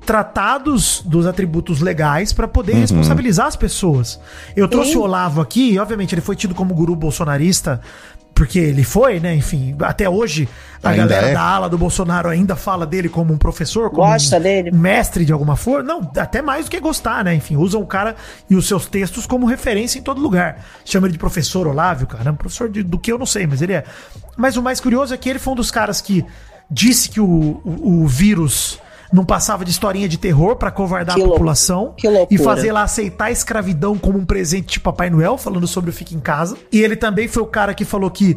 tratar 0.04 0.58
dos, 0.58 1.02
atributos 1.26 1.80
legais 1.80 2.32
pra 2.32 2.46
poder 2.46 2.74
responsabilizar 2.74 3.46
as 3.46 3.56
pessoas. 3.56 4.20
Eu 4.54 4.68
trouxe 4.68 4.92
Sim. 4.92 4.98
o 4.98 5.02
Olavo 5.02 5.40
aqui, 5.40 5.72
e 5.72 5.78
obviamente 5.78 6.14
ele 6.14 6.20
foi 6.20 6.36
tido 6.36 6.54
como 6.54 6.74
guru 6.74 6.94
bolsonarista, 6.94 7.80
porque 8.34 8.58
ele 8.58 8.82
foi, 8.82 9.20
né? 9.20 9.34
Enfim, 9.34 9.76
até 9.80 10.08
hoje 10.08 10.48
a 10.82 10.90
Ainda 10.90 11.06
galera 11.06 11.28
é? 11.28 11.32
da 11.34 11.40
ala 11.40 11.68
do 11.68 11.78
Bolsonaro 11.78 12.28
ainda 12.28 12.56
fala 12.56 12.84
dele 12.84 13.08
como 13.08 13.32
um 13.32 13.38
professor, 13.38 13.90
como 13.90 14.02
Gosta 14.08 14.36
um 14.38 14.40
dele? 14.40 14.70
mestre 14.72 15.24
de 15.24 15.32
alguma 15.32 15.54
forma. 15.56 15.84
Não, 15.84 16.10
até 16.18 16.42
mais 16.42 16.64
do 16.66 16.70
que 16.70 16.80
gostar, 16.80 17.24
né? 17.24 17.34
Enfim, 17.34 17.56
usam 17.56 17.80
o 17.80 17.86
cara 17.86 18.16
e 18.50 18.56
os 18.56 18.66
seus 18.66 18.86
textos 18.86 19.24
como 19.26 19.46
referência 19.46 19.98
em 19.98 20.02
todo 20.02 20.20
lugar. 20.20 20.64
Chama 20.84 21.06
ele 21.06 21.12
de 21.12 21.18
professor 21.18 21.66
Olávio, 21.66 22.06
cara. 22.06 22.32
Professor 22.32 22.68
de- 22.68 22.82
do 22.82 22.98
que 22.98 23.12
eu 23.12 23.18
não 23.18 23.26
sei, 23.26 23.46
mas 23.46 23.62
ele 23.62 23.72
é. 23.72 23.84
Mas 24.36 24.56
o 24.56 24.62
mais 24.62 24.80
curioso 24.80 25.14
é 25.14 25.16
que 25.16 25.28
ele 25.30 25.38
foi 25.38 25.52
um 25.52 25.56
dos 25.56 25.70
caras 25.70 26.00
que 26.00 26.24
disse 26.70 27.08
que 27.08 27.20
o, 27.20 27.60
o, 27.64 28.02
o 28.02 28.06
vírus 28.08 28.78
não 29.14 29.24
passava 29.24 29.64
de 29.64 29.70
historinha 29.70 30.08
de 30.08 30.18
terror 30.18 30.56
pra 30.56 30.72
covardar 30.72 31.14
Que 31.14 31.22
a 31.22 31.24
população 31.24 31.94
e 32.28 32.36
fazer 32.36 32.68
ela 32.68 32.82
aceitar 32.82 33.26
a 33.26 33.30
escravidão 33.30 33.96
como 33.96 34.18
um 34.18 34.24
presente 34.24 34.72
de 34.72 34.80
Papai 34.80 35.08
Noel, 35.08 35.38
falando 35.38 35.68
sobre 35.68 35.90
o 35.90 35.92
Fica 35.92 36.14
em 36.14 36.20
Casa. 36.20 36.56
E 36.72 36.82
ele 36.82 36.96
também 36.96 37.28
foi 37.28 37.42
o 37.42 37.46
cara 37.46 37.72
que 37.72 37.84
falou 37.84 38.10
que 38.10 38.36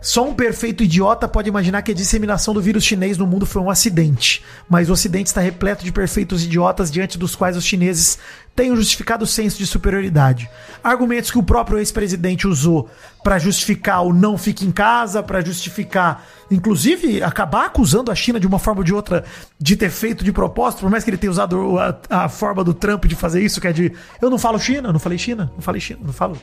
só 0.00 0.28
um 0.28 0.34
perfeito 0.34 0.82
idiota 0.82 1.28
pode 1.28 1.48
imaginar 1.48 1.82
que 1.82 1.92
a 1.92 1.94
disseminação 1.94 2.52
do 2.52 2.60
vírus 2.60 2.84
chinês 2.84 3.16
no 3.16 3.26
mundo 3.26 3.46
foi 3.46 3.62
um 3.62 3.70
acidente. 3.70 4.42
Mas 4.68 4.88
o 4.88 4.92
ocidente 4.92 5.28
está 5.28 5.40
repleto 5.40 5.84
de 5.84 5.92
perfeitos 5.92 6.44
idiotas 6.44 6.90
diante 6.90 7.18
dos 7.18 7.34
quais 7.34 7.56
os 7.56 7.64
chineses 7.64 8.18
têm 8.54 8.72
um 8.72 8.76
justificado 8.76 9.26
senso 9.26 9.58
de 9.58 9.66
superioridade. 9.66 10.48
Argumentos 10.82 11.30
que 11.30 11.38
o 11.38 11.42
próprio 11.42 11.78
ex-presidente 11.78 12.46
usou 12.46 12.88
para 13.24 13.38
justificar 13.38 14.04
o 14.04 14.12
não 14.12 14.36
fique 14.36 14.66
em 14.66 14.70
casa, 14.70 15.22
para 15.22 15.40
justificar, 15.40 16.26
inclusive, 16.50 17.22
acabar 17.22 17.64
acusando 17.64 18.12
a 18.12 18.14
China 18.14 18.38
de 18.38 18.46
uma 18.46 18.58
forma 18.58 18.80
ou 18.80 18.84
de 18.84 18.92
outra 18.92 19.24
de 19.58 19.76
ter 19.76 19.88
feito 19.88 20.22
de 20.22 20.30
propósito, 20.30 20.80
por 20.80 20.90
mais 20.90 21.02
que 21.02 21.08
ele 21.08 21.16
tenha 21.16 21.30
usado 21.30 21.78
a, 21.78 21.96
a 22.10 22.28
forma 22.28 22.62
do 22.62 22.74
Trump 22.74 23.06
de 23.06 23.14
fazer 23.14 23.42
isso, 23.42 23.62
que 23.62 23.66
é 23.66 23.72
de 23.72 23.90
eu 24.20 24.28
não 24.28 24.36
falo 24.36 24.58
China, 24.58 24.92
não 24.92 25.00
falei 25.00 25.16
China, 25.16 25.50
não 25.54 25.62
falei 25.62 25.80
China, 25.80 26.00
não 26.04 26.12
falo. 26.12 26.36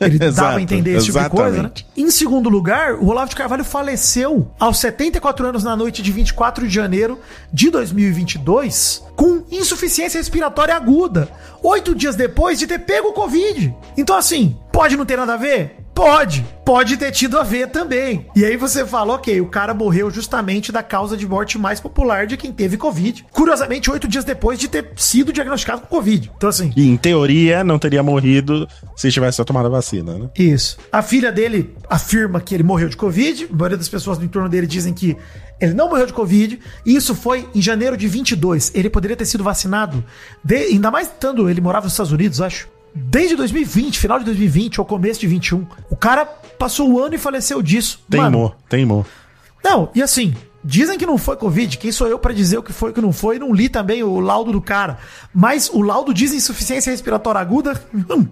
Ele 0.00 0.16
dava 0.16 0.30
Exato, 0.30 0.58
a 0.58 0.62
entender 0.62 0.96
esse 0.96 1.06
tipo 1.06 1.18
de 1.18 1.28
coisa, 1.28 1.44
né? 1.44 1.54
exatamente. 1.54 1.86
Em 1.96 2.08
segundo 2.08 2.48
lugar, 2.48 2.94
o 2.94 3.08
Olavo 3.08 3.30
de 3.30 3.36
Carvalho 3.36 3.64
faleceu 3.64 4.48
aos 4.60 4.78
74 4.78 5.44
anos 5.44 5.64
na 5.64 5.74
noite 5.74 6.00
de 6.02 6.12
24 6.12 6.68
de 6.68 6.72
janeiro 6.72 7.18
de 7.52 7.68
2022 7.68 9.02
com 9.16 9.42
insuficiência 9.50 10.18
respiratória 10.18 10.76
aguda, 10.76 11.28
oito 11.64 11.96
dias 11.96 12.14
depois 12.14 12.60
de 12.60 12.68
ter 12.68 12.78
pego 12.78 13.08
o 13.08 13.12
Covid. 13.12 13.74
Então, 13.96 14.16
assim, 14.16 14.56
pode 14.72 14.96
não 14.96 15.04
ter 15.04 15.16
nada 15.16 15.34
a 15.34 15.36
ver? 15.36 15.87
Pode. 15.98 16.46
Pode 16.64 16.96
ter 16.96 17.10
tido 17.10 17.36
a 17.36 17.42
ver 17.42 17.70
também. 17.70 18.26
E 18.36 18.44
aí 18.44 18.56
você 18.56 18.86
fala, 18.86 19.14
ok, 19.14 19.40
o 19.40 19.46
cara 19.46 19.74
morreu 19.74 20.08
justamente 20.12 20.70
da 20.70 20.80
causa 20.80 21.16
de 21.16 21.26
morte 21.26 21.58
mais 21.58 21.80
popular 21.80 22.24
de 22.24 22.36
quem 22.36 22.52
teve 22.52 22.76
Covid. 22.76 23.26
Curiosamente, 23.32 23.90
oito 23.90 24.06
dias 24.06 24.24
depois 24.24 24.60
de 24.60 24.68
ter 24.68 24.92
sido 24.94 25.32
diagnosticado 25.32 25.80
com 25.80 25.88
Covid. 25.88 26.30
Então, 26.36 26.48
assim, 26.48 26.72
E 26.76 26.88
em 26.88 26.96
teoria 26.96 27.64
não 27.64 27.80
teria 27.80 28.00
morrido 28.00 28.68
se 28.94 29.10
tivesse 29.10 29.44
tomado 29.44 29.66
a 29.66 29.70
vacina, 29.70 30.16
né? 30.16 30.30
Isso. 30.38 30.78
A 30.92 31.02
filha 31.02 31.32
dele 31.32 31.74
afirma 31.90 32.40
que 32.40 32.54
ele 32.54 32.62
morreu 32.62 32.88
de 32.88 32.96
Covid. 32.96 33.48
A 33.50 33.56
maioria 33.56 33.76
das 33.76 33.88
pessoas 33.88 34.18
no 34.18 34.24
entorno 34.24 34.48
dele 34.48 34.68
dizem 34.68 34.94
que 34.94 35.16
ele 35.60 35.74
não 35.74 35.88
morreu 35.88 36.06
de 36.06 36.12
Covid. 36.12 36.60
E 36.86 36.94
isso 36.94 37.12
foi 37.12 37.48
em 37.52 37.60
janeiro 37.60 37.96
de 37.96 38.06
22. 38.06 38.70
Ele 38.72 38.88
poderia 38.88 39.16
ter 39.16 39.24
sido 39.24 39.42
vacinado, 39.42 40.04
de- 40.44 40.54
ainda 40.54 40.92
mais 40.92 41.08
estando. 41.08 41.50
Ele 41.50 41.60
morava 41.60 41.86
nos 41.86 41.94
Estados 41.94 42.12
Unidos, 42.12 42.40
acho. 42.40 42.68
Desde 42.94 43.36
2020, 43.36 43.98
final 43.98 44.18
de 44.18 44.24
2020 44.24 44.80
ou 44.80 44.84
começo 44.84 45.20
de 45.20 45.26
21. 45.26 45.66
O 45.90 45.96
cara 45.96 46.24
passou 46.26 46.90
o 46.90 47.00
ano 47.02 47.14
e 47.14 47.18
faleceu 47.18 47.62
disso. 47.62 48.00
Mano, 48.10 48.30
Teimou, 48.30 48.56
teimou. 48.68 49.06
não, 49.64 49.90
e 49.94 50.02
assim, 50.02 50.34
dizem 50.64 50.98
que 50.98 51.06
não 51.06 51.16
foi 51.16 51.36
Covid. 51.36 51.78
Quem 51.78 51.92
sou 51.92 52.06
eu 52.08 52.18
pra 52.18 52.32
dizer 52.34 52.58
o 52.58 52.62
que 52.62 52.72
foi 52.72 52.90
e 52.90 52.92
o 52.92 52.94
que 52.94 53.00
não 53.00 53.12
foi? 53.12 53.38
Não 53.38 53.52
li 53.54 53.68
também 53.68 54.02
o 54.02 54.18
laudo 54.20 54.50
do 54.52 54.60
cara. 54.60 54.98
Mas 55.32 55.70
o 55.72 55.80
laudo 55.80 56.12
diz 56.12 56.32
insuficiência 56.32 56.90
respiratória 56.90 57.40
aguda. 57.40 57.80
hum, 57.94 58.26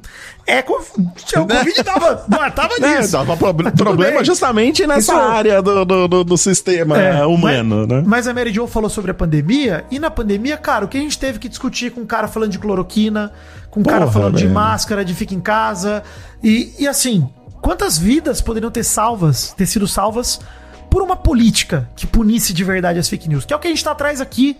é 0.46 0.60
Covid. 0.62 0.98
O 1.36 1.46
Covid 1.46 1.84
tava, 1.84 2.16
tava 2.50 2.74
É, 2.84 2.98
nisso. 3.00 3.12
dava 3.12 3.36
proble- 3.36 3.70
Tudo 3.70 3.84
problema 3.84 4.16
bem. 4.16 4.24
justamente 4.24 4.86
nessa 4.86 5.12
Isso- 5.12 5.20
área 5.20 5.62
do, 5.62 5.84
do, 5.84 6.24
do- 6.24 6.36
sistema 6.36 6.98
É, 6.98 7.24
humano, 7.24 7.86
mas, 7.86 7.88
né? 7.88 8.04
Mas 8.06 8.26
a 8.28 8.34
Mary 8.34 8.52
Jo 8.52 8.66
falou 8.66 8.90
sobre 8.90 9.10
a 9.12 9.14
pandemia, 9.14 9.84
e 9.90 9.98
na 9.98 10.10
pandemia, 10.10 10.56
cara, 10.56 10.84
o 10.84 10.88
que 10.88 10.98
a 10.98 11.00
gente 11.00 11.18
teve 11.18 11.38
que 11.38 11.48
discutir 11.48 11.90
com 11.92 12.00
um 12.02 12.06
cara 12.06 12.28
falando 12.28 12.50
de 12.50 12.58
cloroquina, 12.58 13.32
com 13.70 13.80
um 13.80 13.82
cara 13.82 14.06
falando 14.06 14.36
de 14.36 14.42
velho. 14.44 14.54
máscara, 14.54 15.04
de 15.04 15.14
fica 15.14 15.34
em 15.34 15.40
casa, 15.40 16.02
e, 16.42 16.72
e 16.78 16.86
assim, 16.88 17.26
quantas 17.62 17.96
vidas 17.96 18.40
poderiam 18.40 18.70
ter 18.70 18.84
salvas, 18.84 19.52
ter 19.56 19.66
sido 19.66 19.86
salvas 19.88 20.38
por 20.96 21.02
uma 21.02 21.14
política 21.14 21.90
que 21.94 22.06
punisse 22.06 22.54
de 22.54 22.64
verdade 22.64 22.98
as 22.98 23.06
fake 23.06 23.28
news? 23.28 23.44
Que 23.44 23.52
é 23.52 23.56
o 23.56 23.58
que 23.58 23.66
a 23.66 23.70
gente 23.70 23.84
tá 23.84 23.90
atrás 23.90 24.18
aqui 24.18 24.56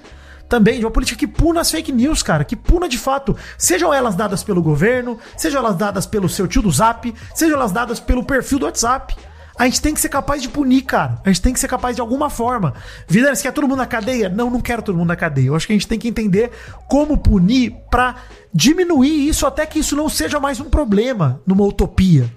também, 0.47 0.79
de 0.79 0.85
uma 0.85 0.91
política 0.91 1.19
que 1.19 1.27
puna 1.27 1.63
as 1.63 1.71
fake 1.71 1.91
news, 1.91 2.23
cara, 2.23 2.45
que 2.45 2.55
puna 2.55 2.91
de 2.91 2.99
fato, 2.99 3.35
sejam 3.57 3.93
elas 3.93 4.15
dadas 4.15 4.45
pelo 4.45 4.61
governo, 4.61 5.19
sejam 5.35 5.61
elas 5.61 5.77
dadas 5.77 6.05
pelo 6.05 6.29
seu 6.29 6.47
tio 6.47 6.61
do 6.61 6.71
Zap, 6.71 7.11
sejam 7.35 7.57
elas 7.57 7.73
dadas 7.73 8.01
pelo 8.01 8.23
perfil 8.23 8.59
do 8.59 8.67
WhatsApp. 8.67 9.17
A 9.59 9.65
gente 9.65 9.81
tem 9.81 9.95
que 9.95 10.01
ser 10.01 10.11
capaz 10.11 10.43
de 10.43 10.51
punir, 10.51 10.83
cara. 10.83 11.19
A 11.25 11.29
gente 11.31 11.41
tem 11.41 11.55
que 11.55 11.59
ser 11.59 11.69
capaz 11.69 11.97
de 11.97 12.03
alguma 12.03 12.29
forma. 12.29 12.75
Vidani, 13.09 13.35
você 13.35 13.45
quer 13.45 13.53
todo 13.53 13.67
mundo 13.67 13.79
na 13.79 13.87
cadeia? 13.87 14.29
Não, 14.29 14.51
não 14.51 14.61
quero 14.61 14.83
todo 14.83 14.99
mundo 14.99 15.09
na 15.09 15.17
cadeia. 15.17 15.47
Eu 15.47 15.57
acho 15.57 15.67
que 15.67 15.73
a 15.73 15.77
gente 15.77 15.89
tem 15.89 15.99
que 15.99 16.07
entender 16.07 16.51
como 16.87 17.17
punir 17.17 17.75
pra 17.91 18.17
diminuir 18.53 19.27
isso 19.27 19.47
até 19.47 19.65
que 19.65 19.79
isso 19.79 19.97
não 19.97 20.11
seja 20.11 20.39
mais 20.39 20.61
um 20.61 20.69
problema 20.69 21.41
numa 21.47 21.65
utopia. 21.65 22.31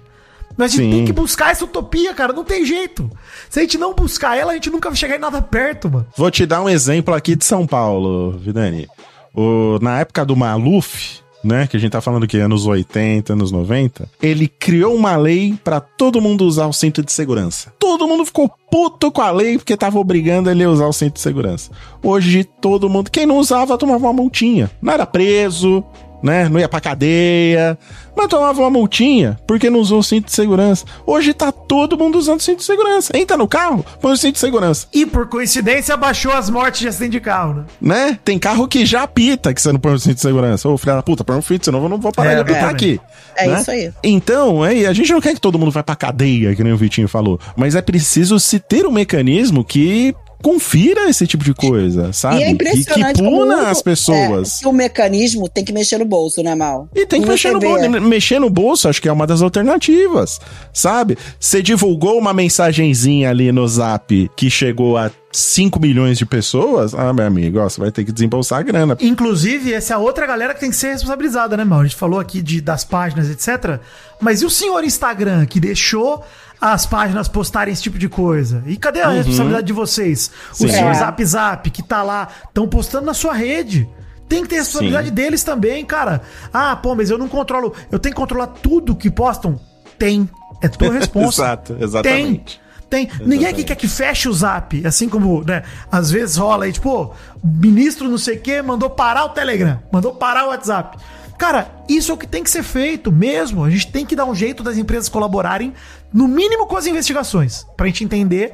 Mas 0.56 0.72
a 0.72 0.76
gente 0.76 0.84
Sim. 0.84 0.90
tem 0.90 1.04
que 1.04 1.12
buscar 1.12 1.50
essa 1.50 1.64
utopia, 1.64 2.12
cara. 2.14 2.32
Não 2.32 2.44
tem 2.44 2.64
jeito. 2.64 3.10
Se 3.48 3.60
a 3.60 3.62
gente 3.62 3.78
não 3.78 3.94
buscar 3.94 4.36
ela, 4.36 4.52
a 4.52 4.54
gente 4.54 4.70
nunca 4.70 4.90
vai 4.90 4.96
chegar 4.96 5.16
em 5.16 5.20
nada 5.20 5.40
perto, 5.40 5.90
mano. 5.90 6.06
Vou 6.16 6.30
te 6.30 6.44
dar 6.44 6.62
um 6.62 6.68
exemplo 6.68 7.14
aqui 7.14 7.34
de 7.34 7.44
São 7.44 7.66
Paulo, 7.66 8.32
Vidani. 8.38 8.86
O, 9.34 9.78
na 9.80 10.00
época 10.00 10.24
do 10.24 10.36
Maluf, 10.36 11.20
né, 11.42 11.66
que 11.66 11.76
a 11.76 11.80
gente 11.80 11.92
tá 11.92 12.00
falando 12.00 12.26
que 12.26 12.38
anos 12.38 12.66
80, 12.66 13.32
anos 13.32 13.50
90, 13.50 14.08
ele 14.20 14.48
criou 14.48 14.94
uma 14.94 15.16
lei 15.16 15.58
pra 15.64 15.80
todo 15.80 16.20
mundo 16.20 16.44
usar 16.44 16.66
o 16.66 16.72
cinto 16.72 17.02
de 17.02 17.12
segurança. 17.12 17.72
Todo 17.78 18.06
mundo 18.06 18.24
ficou 18.24 18.50
puto 18.70 19.10
com 19.10 19.22
a 19.22 19.30
lei 19.30 19.56
porque 19.56 19.76
tava 19.76 19.98
obrigando 19.98 20.50
ele 20.50 20.64
a 20.64 20.70
usar 20.70 20.86
o 20.86 20.92
cinto 20.92 21.14
de 21.14 21.20
segurança. 21.20 21.70
Hoje 22.02 22.44
todo 22.44 22.90
mundo, 22.90 23.10
quem 23.10 23.26
não 23.26 23.38
usava 23.38 23.78
tomava 23.78 24.04
uma 24.06 24.12
multinha. 24.12 24.70
Não 24.82 24.92
era 24.92 25.06
preso, 25.06 25.82
né? 26.22 26.48
Não 26.48 26.60
ia 26.60 26.68
pra 26.68 26.80
cadeia, 26.80 27.78
mas 28.16 28.28
tomava 28.28 28.60
uma 28.60 28.70
multinha 28.70 29.38
porque 29.46 29.70
não 29.70 29.80
usou 29.80 30.00
o 30.00 30.02
cinto 30.02 30.26
de 30.26 30.32
segurança. 30.32 30.84
Hoje 31.06 31.32
tá 31.32 31.50
todo 31.50 31.96
mundo 31.96 32.18
usando 32.18 32.40
cinto 32.40 32.58
de 32.58 32.64
segurança. 32.64 33.16
Entra 33.16 33.36
no 33.36 33.48
carro, 33.48 33.84
põe 34.00 34.12
o 34.12 34.16
cinto 34.16 34.34
de 34.34 34.40
segurança, 34.40 34.86
E 34.92 35.06
por 35.06 35.28
coincidência 35.28 35.96
baixou 35.96 36.32
as 36.32 36.50
mortes 36.50 36.80
de 36.80 36.88
acidente 36.88 37.12
de 37.12 37.20
carro, 37.20 37.54
né? 37.54 37.64
né? 37.80 38.18
Tem 38.24 38.38
carro 38.38 38.68
que 38.68 38.84
já 38.84 39.02
apita 39.02 39.52
que 39.54 39.60
você 39.60 39.72
não 39.72 39.80
põe 39.80 39.94
o 39.94 39.98
cinto 39.98 40.16
de 40.16 40.20
segurança. 40.20 40.68
Ô, 40.68 40.76
filha 40.76 40.94
da 40.96 41.02
puta, 41.02 41.24
põe 41.24 41.36
um 41.36 41.42
cinto, 41.42 41.64
senão 41.64 41.82
eu 41.82 41.88
não 41.88 41.98
vou 41.98 42.12
parar 42.12 42.32
É, 42.32 42.34
de 42.36 42.40
apitar 42.42 42.64
é. 42.64 42.72
aqui. 42.72 43.00
É 43.36 43.46
né? 43.46 43.60
isso 43.60 43.70
aí. 43.70 43.92
Então, 44.02 44.64
é, 44.64 44.86
a 44.86 44.92
gente 44.92 45.12
não 45.12 45.20
quer 45.20 45.34
que 45.34 45.40
todo 45.40 45.58
mundo 45.58 45.70
vá 45.70 45.82
pra 45.82 45.96
cadeia, 45.96 46.54
que 46.54 46.62
nem 46.62 46.72
o 46.72 46.76
Vitinho 46.76 47.08
falou, 47.08 47.38
mas 47.56 47.74
é 47.74 47.82
preciso 47.82 48.38
se 48.38 48.58
ter 48.58 48.86
um 48.86 48.92
mecanismo 48.92 49.64
que 49.64 50.14
confira 50.42 51.08
esse 51.08 51.26
tipo 51.26 51.44
de 51.44 51.54
coisa, 51.54 52.12
sabe? 52.12 52.38
E 52.38 52.42
é 52.42 52.46
que, 52.46 52.52
impressionante 52.52 53.22
que 53.22 53.28
puna 53.28 53.68
as 53.68 53.82
pessoas. 53.82 54.58
É, 54.58 54.62
que 54.62 54.68
o 54.68 54.72
mecanismo 54.72 55.48
tem 55.48 55.64
que 55.64 55.72
mexer 55.72 55.98
no 55.98 56.04
bolso, 56.04 56.42
né, 56.42 56.54
Mal? 56.54 56.88
E 56.94 57.06
tem 57.06 57.20
que 57.22 57.28
mexer 57.28 57.52
no, 57.52 57.60
bolso, 57.60 57.90
mexer 58.00 58.38
no 58.38 58.50
bolso, 58.50 58.88
acho 58.88 59.00
que 59.00 59.08
é 59.08 59.12
uma 59.12 59.26
das 59.26 59.42
alternativas, 59.42 60.40
sabe? 60.72 61.16
Você 61.38 61.62
divulgou 61.62 62.18
uma 62.18 62.32
mensagenzinha 62.32 63.30
ali 63.30 63.52
no 63.52 63.66
Zap 63.66 64.30
que 64.36 64.50
chegou 64.50 64.96
a 64.96 65.10
5 65.32 65.78
milhões 65.78 66.18
de 66.18 66.26
pessoas, 66.26 66.92
ah, 66.92 67.12
meu 67.12 67.24
amigo, 67.24 67.60
ó, 67.60 67.68
você 67.68 67.80
vai 67.80 67.92
ter 67.92 68.04
que 68.04 68.10
desembolsar 68.10 68.58
a 68.58 68.62
grana. 68.62 68.96
Inclusive, 69.00 69.72
essa 69.72 69.94
é 69.94 69.96
a 69.96 69.98
outra 69.98 70.26
galera 70.26 70.54
que 70.54 70.60
tem 70.60 70.70
que 70.70 70.76
ser 70.76 70.88
responsabilizada, 70.88 71.56
né, 71.56 71.64
Mal? 71.64 71.80
A 71.80 71.84
gente 71.84 71.96
falou 71.96 72.18
aqui 72.18 72.42
de, 72.42 72.60
das 72.60 72.84
páginas, 72.84 73.30
etc. 73.30 73.80
Mas 74.20 74.42
e 74.42 74.44
o 74.44 74.50
senhor 74.50 74.82
Instagram 74.82 75.46
que 75.46 75.60
deixou 75.60 76.24
as 76.60 76.84
páginas 76.86 77.26
postarem 77.28 77.72
esse 77.72 77.82
tipo 77.82 77.98
de 77.98 78.08
coisa? 78.08 78.62
E 78.66 78.76
cadê 78.76 79.00
a 79.00 79.08
responsabilidade 79.08 79.66
de 79.66 79.72
vocês? 79.72 80.30
Sim. 80.52 80.66
O 80.66 80.70
senhor 80.70 80.90
É. 80.90 80.94
Zap 80.94 81.24
Zap 81.24 81.70
que 81.70 81.82
tá 81.82 82.02
lá, 82.02 82.28
estão 82.46 82.68
postando 82.68 83.06
na 83.06 83.14
sua 83.14 83.32
rede. 83.32 83.88
Tem 84.28 84.42
que 84.42 84.48
ter 84.50 84.56
responsabilidade 84.56 85.08
Sim. 85.08 85.14
deles 85.14 85.42
também, 85.42 85.84
cara. 85.84 86.20
Ah, 86.52 86.76
pô, 86.76 86.94
mas 86.94 87.10
eu 87.10 87.18
não 87.18 87.28
controlo. 87.28 87.72
Eu 87.90 87.98
tenho 87.98 88.14
que 88.14 88.20
controlar 88.20 88.46
tudo 88.48 88.94
que 88.94 89.10
postam? 89.10 89.58
Tem. 89.98 90.28
É 90.62 90.68
tua 90.68 90.92
responsa. 90.94 91.42
Exato, 91.42 91.76
exatamente. 91.80 92.60
Tem. 92.88 93.06
Tem. 93.06 93.08
Ninguém 93.24 93.46
aqui 93.46 93.62
quer 93.62 93.76
que 93.76 93.86
feche 93.86 94.28
o 94.28 94.32
zap. 94.32 94.84
Assim 94.84 95.08
como, 95.08 95.44
né? 95.44 95.62
Às 95.90 96.10
vezes 96.10 96.36
rola 96.36 96.64
aí, 96.64 96.72
tipo, 96.72 97.14
ministro 97.42 98.08
não 98.08 98.18
sei 98.18 98.36
o 98.36 98.40
quê 98.40 98.60
mandou 98.62 98.90
parar 98.90 99.24
o 99.26 99.28
Telegram, 99.28 99.80
mandou 99.92 100.12
parar 100.12 100.46
o 100.46 100.48
WhatsApp. 100.48 100.98
Cara, 101.40 101.72
isso 101.88 102.10
é 102.12 102.14
o 102.14 102.18
que 102.18 102.26
tem 102.26 102.44
que 102.44 102.50
ser 102.50 102.62
feito 102.62 103.10
mesmo. 103.10 103.64
A 103.64 103.70
gente 103.70 103.90
tem 103.90 104.04
que 104.04 104.14
dar 104.14 104.26
um 104.26 104.34
jeito 104.34 104.62
das 104.62 104.76
empresas 104.76 105.08
colaborarem, 105.08 105.72
no 106.12 106.28
mínimo 106.28 106.66
com 106.66 106.76
as 106.76 106.86
investigações, 106.86 107.64
pra 107.78 107.86
gente 107.86 108.04
entender. 108.04 108.52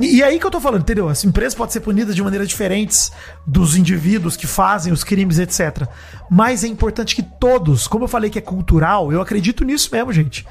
E, 0.00 0.22
aí 0.22 0.40
que 0.40 0.46
eu 0.46 0.50
tô 0.50 0.58
falando, 0.58 0.80
entendeu? 0.80 1.06
As 1.06 1.22
empresas 1.22 1.54
podem 1.54 1.74
ser 1.74 1.80
punidas 1.80 2.16
de 2.16 2.22
maneiras 2.22 2.48
diferentes 2.48 3.12
dos 3.46 3.76
indivíduos 3.76 4.38
que 4.38 4.46
fazem 4.46 4.90
os 4.90 5.04
crimes, 5.04 5.38
etc. 5.38 5.86
Mas 6.30 6.64
é 6.64 6.66
importante 6.66 7.14
que 7.14 7.22
todos, 7.22 7.86
como 7.86 8.04
eu 8.04 8.08
falei 8.08 8.30
que 8.30 8.38
é 8.38 8.42
cultural, 8.42 9.12
eu 9.12 9.20
acredito 9.20 9.62
nisso 9.62 9.90
mesmo, 9.92 10.10
gente. 10.10 10.46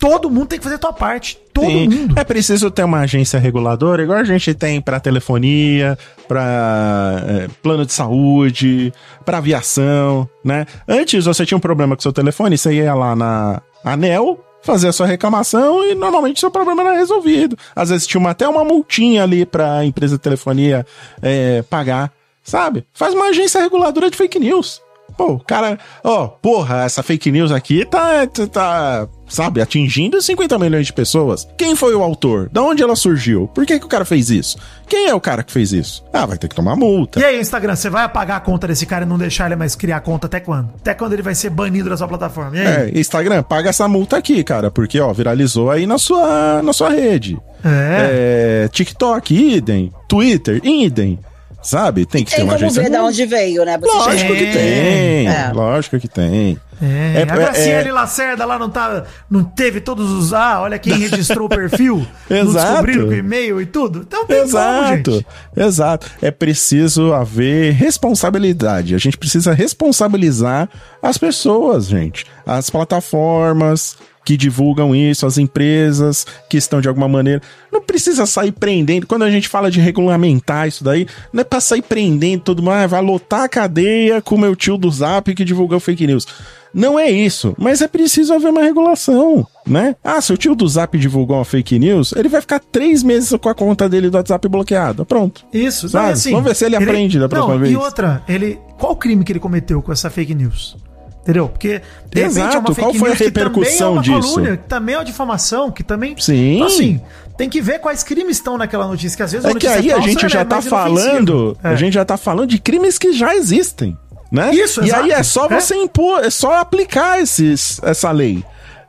Todo 0.00 0.30
mundo 0.30 0.46
tem 0.46 0.58
que 0.58 0.64
fazer 0.64 0.76
a 0.76 0.78
tua 0.78 0.92
parte. 0.94 1.38
Todo 1.52 1.66
Sim. 1.66 1.88
mundo. 1.88 2.18
É 2.18 2.24
preciso 2.24 2.70
ter 2.70 2.82
uma 2.84 3.00
agência 3.00 3.38
reguladora, 3.38 4.02
igual 4.02 4.18
a 4.18 4.24
gente 4.24 4.54
tem 4.54 4.80
pra 4.80 4.98
telefonia, 4.98 5.96
pra 6.26 7.22
é, 7.28 7.48
plano 7.62 7.84
de 7.84 7.92
saúde, 7.92 8.92
pra 9.26 9.38
aviação, 9.38 10.28
né? 10.42 10.64
Antes 10.88 11.26
você 11.26 11.44
tinha 11.44 11.58
um 11.58 11.60
problema 11.60 11.94
com 11.94 12.00
seu 12.02 12.12
telefone, 12.14 12.56
você 12.56 12.72
ia 12.72 12.94
lá 12.94 13.14
na 13.14 13.60
ANEL, 13.84 14.42
fazer 14.62 14.88
a 14.88 14.92
sua 14.92 15.06
reclamação 15.06 15.84
e 15.84 15.94
normalmente 15.94 16.40
seu 16.40 16.50
problema 16.50 16.82
era 16.82 16.96
resolvido. 16.96 17.56
Às 17.76 17.90
vezes 17.90 18.06
tinha 18.06 18.18
uma- 18.20 18.30
até 18.30 18.48
uma 18.48 18.64
multinha 18.64 19.22
ali 19.22 19.44
pra 19.44 19.84
empresa 19.84 20.16
de 20.16 20.22
telefonia 20.22 20.86
é, 21.20 21.62
pagar, 21.68 22.10
sabe? 22.42 22.84
Faz 22.94 23.12
uma 23.12 23.26
agência 23.26 23.60
reguladora 23.60 24.10
de 24.10 24.16
fake 24.16 24.38
news. 24.38 24.80
Pô, 25.16 25.32
o 25.32 25.40
cara, 25.40 25.78
ó, 26.02 26.26
porra, 26.26 26.84
essa 26.84 27.02
fake 27.02 27.30
news 27.30 27.52
aqui 27.52 27.84
tá, 27.84 28.26
tá, 28.26 28.46
tá, 28.46 29.08
sabe, 29.28 29.60
atingindo 29.60 30.20
50 30.20 30.58
milhões 30.58 30.86
de 30.86 30.92
pessoas. 30.92 31.46
Quem 31.56 31.76
foi 31.76 31.94
o 31.94 32.02
autor? 32.02 32.48
Da 32.50 32.62
onde 32.62 32.82
ela 32.82 32.96
surgiu? 32.96 33.48
Por 33.48 33.64
que, 33.64 33.78
que 33.78 33.84
o 33.86 33.88
cara 33.88 34.04
fez 34.04 34.30
isso? 34.30 34.58
Quem 34.88 35.08
é 35.08 35.14
o 35.14 35.20
cara 35.20 35.42
que 35.42 35.52
fez 35.52 35.72
isso? 35.72 36.04
Ah, 36.12 36.26
vai 36.26 36.36
ter 36.36 36.48
que 36.48 36.54
tomar 36.54 36.76
multa. 36.76 37.20
E 37.20 37.24
aí, 37.24 37.40
Instagram, 37.40 37.76
você 37.76 37.88
vai 37.88 38.04
apagar 38.04 38.38
a 38.38 38.40
conta 38.40 38.66
desse 38.66 38.86
cara 38.86 39.04
e 39.04 39.08
não 39.08 39.18
deixar 39.18 39.46
ele 39.46 39.56
mais 39.56 39.74
criar 39.74 40.00
conta 40.00 40.26
até 40.26 40.40
quando? 40.40 40.70
Até 40.80 40.94
quando 40.94 41.12
ele 41.12 41.22
vai 41.22 41.34
ser 41.34 41.50
banido 41.50 41.88
da 41.88 41.96
sua 41.96 42.08
plataforma? 42.08 42.58
É, 42.58 42.90
Instagram, 42.94 43.42
paga 43.42 43.70
essa 43.70 43.86
multa 43.86 44.16
aqui, 44.16 44.42
cara, 44.42 44.70
porque, 44.70 45.00
ó, 45.00 45.12
viralizou 45.12 45.70
aí 45.70 45.86
na 45.86 45.98
sua, 45.98 46.62
na 46.62 46.72
sua 46.72 46.90
rede. 46.90 47.38
É. 47.64 48.64
É, 48.64 48.68
TikTok, 48.68 49.34
idem. 49.34 49.92
Twitter, 50.08 50.60
idem. 50.64 51.18
Sabe? 51.62 52.06
Tem 52.06 52.24
que 52.24 52.30
ter 52.30 52.36
Tem 52.36 52.44
uma 52.44 52.54
como 52.54 52.64
agência. 52.66 52.82
ver 52.82 52.90
de 52.90 52.96
onde 52.96 53.26
veio, 53.26 53.64
né? 53.64 53.76
Você 53.78 53.96
Lógico 53.96 54.32
que 54.34 54.46
tem. 54.52 55.28
É. 55.28 55.52
Lógico 55.54 55.98
que 56.00 56.08
tem. 56.08 56.58
É, 56.82 57.20
É, 57.20 57.22
a 57.22 57.24
Graciele 57.26 57.90
é- 57.90 57.92
Lacerda 57.92 58.46
lá 58.46 58.58
não 58.58 58.70
tá. 58.70 59.04
Não 59.30 59.44
teve 59.44 59.82
todos 59.82 60.10
os. 60.10 60.32
Ah, 60.32 60.62
olha 60.62 60.78
quem 60.78 60.94
registrou 60.94 61.44
o 61.44 61.48
perfil. 61.50 62.06
não 62.30 62.36
Exato. 62.38 62.66
descobriram 62.68 63.06
com 63.08 63.12
e-mail 63.12 63.60
e 63.60 63.66
tudo. 63.66 64.00
Então 64.06 64.24
tem 64.26 64.38
como, 64.38 64.48
Exato, 64.48 65.12
gente. 65.12 65.26
exato. 65.54 66.06
É 66.22 66.30
preciso 66.30 67.12
haver 67.12 67.74
responsabilidade. 67.74 68.94
A 68.94 68.98
gente 68.98 69.18
precisa 69.18 69.52
responsabilizar 69.52 70.70
as 71.02 71.18
pessoas, 71.18 71.86
gente. 71.86 72.24
As 72.46 72.70
plataformas 72.70 73.98
que 74.24 74.36
divulgam 74.36 74.94
isso, 74.94 75.26
as 75.26 75.38
empresas 75.38 76.26
que 76.48 76.56
estão 76.56 76.80
de 76.80 76.88
alguma 76.88 77.08
maneira. 77.08 77.42
Não 77.72 77.80
precisa 77.82 78.26
sair 78.26 78.52
prendendo. 78.52 79.06
Quando 79.06 79.22
a 79.22 79.30
gente 79.30 79.48
fala 79.48 79.70
de 79.70 79.80
regulamentar 79.80 80.68
isso 80.68 80.84
daí, 80.84 81.06
não 81.32 81.40
é 81.40 81.44
pra 81.44 81.60
sair 81.60 81.82
prendendo 81.82 82.42
todo 82.42 82.62
mundo. 82.62 82.74
Ah, 82.74 82.86
vai 82.86 83.02
lotar 83.02 83.42
a 83.42 83.48
cadeia 83.48 84.20
com 84.20 84.34
o 84.34 84.38
meu 84.38 84.54
tio 84.54 84.76
do 84.76 84.90
Zap 84.90 85.34
que 85.34 85.44
divulgou 85.44 85.80
fake 85.80 86.06
news. 86.06 86.26
Não 86.72 86.98
é 86.98 87.10
isso, 87.10 87.54
mas 87.58 87.80
é 87.80 87.88
preciso 87.88 88.32
haver 88.32 88.50
uma 88.50 88.62
regulação, 88.62 89.44
né? 89.66 89.96
Ah, 90.04 90.20
se 90.20 90.32
o 90.32 90.36
tio 90.36 90.54
do 90.54 90.68
Zap 90.68 90.96
divulgou 90.96 91.36
uma 91.36 91.44
fake 91.44 91.78
news, 91.78 92.12
ele 92.12 92.28
vai 92.28 92.40
ficar 92.40 92.60
três 92.60 93.02
meses 93.02 93.36
com 93.40 93.48
a 93.48 93.54
conta 93.54 93.88
dele 93.88 94.08
do 94.08 94.16
WhatsApp 94.16 94.48
bloqueada. 94.48 95.04
Pronto. 95.04 95.44
Isso, 95.52 95.88
Sabe? 95.88 96.04
não, 96.04 96.12
assim, 96.12 96.30
Vamos 96.30 96.46
ver 96.46 96.54
se 96.54 96.64
ele 96.64 96.76
aprende 96.76 97.18
da 97.18 97.28
próxima 97.28 97.54
não, 97.54 97.60
vez. 97.60 97.72
E 97.72 97.76
outra, 97.76 98.22
ele. 98.28 98.58
Qual 98.78 98.92
o 98.92 98.96
crime 98.96 99.24
que 99.24 99.32
ele 99.32 99.40
cometeu 99.40 99.82
com 99.82 99.92
essa 99.92 100.08
fake 100.08 100.34
news? 100.34 100.76
Entendeu? 101.22 101.48
Porque, 101.48 101.82
de 102.10 102.20
Exato, 102.22 102.74
qual 102.74 102.94
foi 102.94 103.10
a 103.12 103.16
que 103.16 103.30
também 103.30 103.44
repercussão 103.44 103.88
é 103.88 103.90
uma 103.92 104.02
disso? 104.02 104.20
calúnia, 104.34 104.56
que 104.56 104.68
também 104.68 104.94
é 104.94 104.98
uma 104.98 105.04
difamação, 105.04 105.70
que 105.70 105.82
também. 105.84 106.14
Sim. 106.18 106.54
Então, 106.56 106.66
assim, 106.66 107.00
tem 107.36 107.48
que 107.50 107.60
ver 107.60 107.78
quais 107.78 108.02
crimes 108.02 108.38
estão 108.38 108.56
naquela 108.56 108.86
notícia, 108.88 109.16
que 109.16 109.22
às 109.22 109.32
vezes 109.32 109.46
É 109.46 109.54
que 109.54 109.66
aí 109.66 109.90
a 109.90 109.94
falsa, 109.96 110.08
gente 110.08 110.20
ela 110.20 110.28
já 110.28 110.40
é 110.40 110.44
tá 110.44 110.56
inofensiva. 110.56 110.76
falando, 110.82 111.58
É. 111.62 111.68
a 111.68 111.74
gente 111.76 111.92
já 111.94 112.04
tá 112.04 112.16
falando 112.16 112.48
de 112.48 112.58
crimes 112.58 112.96
que 112.98 113.12
já 113.12 113.34
existem, 113.36 113.96
né? 114.32 114.50
Isso, 114.54 114.80
E 114.82 114.86
exato. 114.86 115.02
aí 115.04 115.10
é 115.10 115.22
só 115.22 115.46
É. 115.46 115.60
você 115.60 115.74
impor, 115.76 116.24
é 116.24 116.30
só 116.30 116.54
aplicar 116.58 117.20
esses, 117.20 117.78
essa 117.82 118.10
lei. 118.10 118.42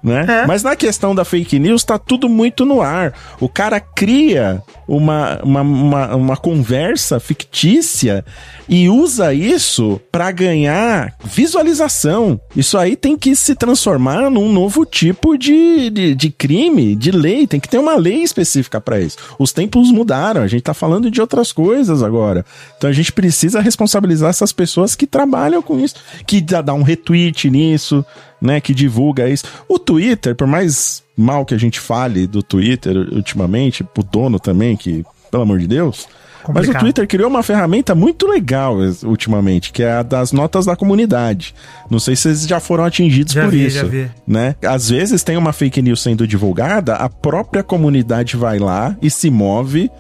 Né? 0.03 0.26
É. 0.28 0.48
Mas 0.48 0.64
na 0.64 0.76
questão 0.76 1.14
da 1.14 1.23
fake 1.23 1.60
news 1.60 1.84
tá 1.84 1.99
tudo 1.99 2.28
muito 2.28 2.65
no 2.65 2.82
ar. 2.82 3.14
O 3.40 3.48
cara 3.48 3.80
cria 3.80 4.64
uma, 4.88 5.40
uma, 5.44 5.61
uma, 5.61 6.15
uma 6.15 6.38
conversa 6.38 7.19
fictícia 7.19 8.26
e 8.68 8.90
usa 8.90 9.34
isso 9.34 10.02
pra 10.11 10.32
ganhar 10.32 11.14
visualização. 11.23 12.40
Isso 12.56 12.78
aí 12.78 12.95
tem 12.95 13.15
que 13.15 13.36
se 13.36 13.53
transformar 13.53 14.32
num 14.32 14.52
novo 14.52 14.86
tipo 14.86 15.38
de, 15.38 15.91
de, 15.91 16.15
de 16.15 16.30
crime, 16.32 16.95
de 16.95 17.11
lei. 17.11 17.45
Tem 17.45 17.60
que 17.60 17.69
ter 17.69 17.78
uma 17.78 17.95
lei 17.95 18.23
específica 18.23 18.82
pra 18.82 18.99
isso. 18.99 19.18
Os 19.38 19.53
tempos 19.53 19.91
mudaram, 19.91 20.41
a 20.41 20.48
gente 20.48 20.64
tá 20.64 20.73
falando 20.73 21.11
de 21.11 21.22
outras 21.22 21.52
coisas 21.52 22.02
agora. 22.02 22.44
Então 22.76 22.90
a 22.90 22.94
gente 22.94 23.11
precisa 23.11 23.61
responsabilizar 23.61 24.32
essas 24.32 24.52
pessoas 24.52 24.95
que 24.95 25.06
trabalham 25.06 25.61
com 25.61 25.80
isso, 25.80 25.95
que 26.26 26.41
dá 26.41 26.61
dá 26.61 26.73
um 26.73 26.84
retweet 26.84 27.49
nisso, 27.49 28.06
né, 28.41 28.59
que 28.59 28.73
divulga 28.73 29.30
isso. 29.30 29.45
O 29.68 29.77
Twitter, 29.77 30.35
por 30.35 30.47
mais 30.47 31.03
mal 31.15 31.45
que 31.45 31.53
a 31.53 31.59
gente 31.59 31.80
fale 31.80 32.26
do 32.26 32.41
Twitter 32.41 32.97
ultimamente, 33.13 33.84
pro 33.84 34.03
dono 34.03 34.39
também, 34.39 34.76
que, 34.76 35.05
pelo 35.30 35.43
amor 35.43 35.59
de 35.59 35.68
Deus. 35.68 36.07
Mas 36.41 36.49
o 36.49 36.53
Complicado. 36.53 36.81
Twitter 36.81 37.07
criou 37.07 37.30
uma 37.30 37.43
ferramenta 37.43 37.93
muito 37.93 38.27
legal 38.27 38.77
ultimamente, 39.03 39.72
que 39.72 39.84
é 39.84 39.91
a 39.91 40.03
das 40.03 40.31
notas 40.31 40.65
da 40.65 40.76
comunidade. 40.76 41.53
Não 41.89 41.99
sei 41.99 42.15
se 42.15 42.23
vocês 42.23 42.47
já 42.47 42.59
foram 42.59 42.84
atingidos 42.84 43.34
Já 43.34 43.43
por 43.43 43.51
vi, 43.51 43.68
isso. 43.68 43.77
já 43.77 43.84
vi. 43.84 44.09
Né? 44.26 44.55
Às 44.65 44.89
vezes 44.89 45.23
tem 45.23 45.38
uma 45.38 45.53
fake 45.53 45.81
news 45.84 46.01
sendo 46.01 46.26
divulgada, 46.26 46.95
a 46.95 47.07
própria 47.07 47.61
comunidade 47.61 48.35
vai 48.35 48.57
lá 48.57 48.95
e 49.01 49.09
se 49.11 49.30
move 49.30 49.91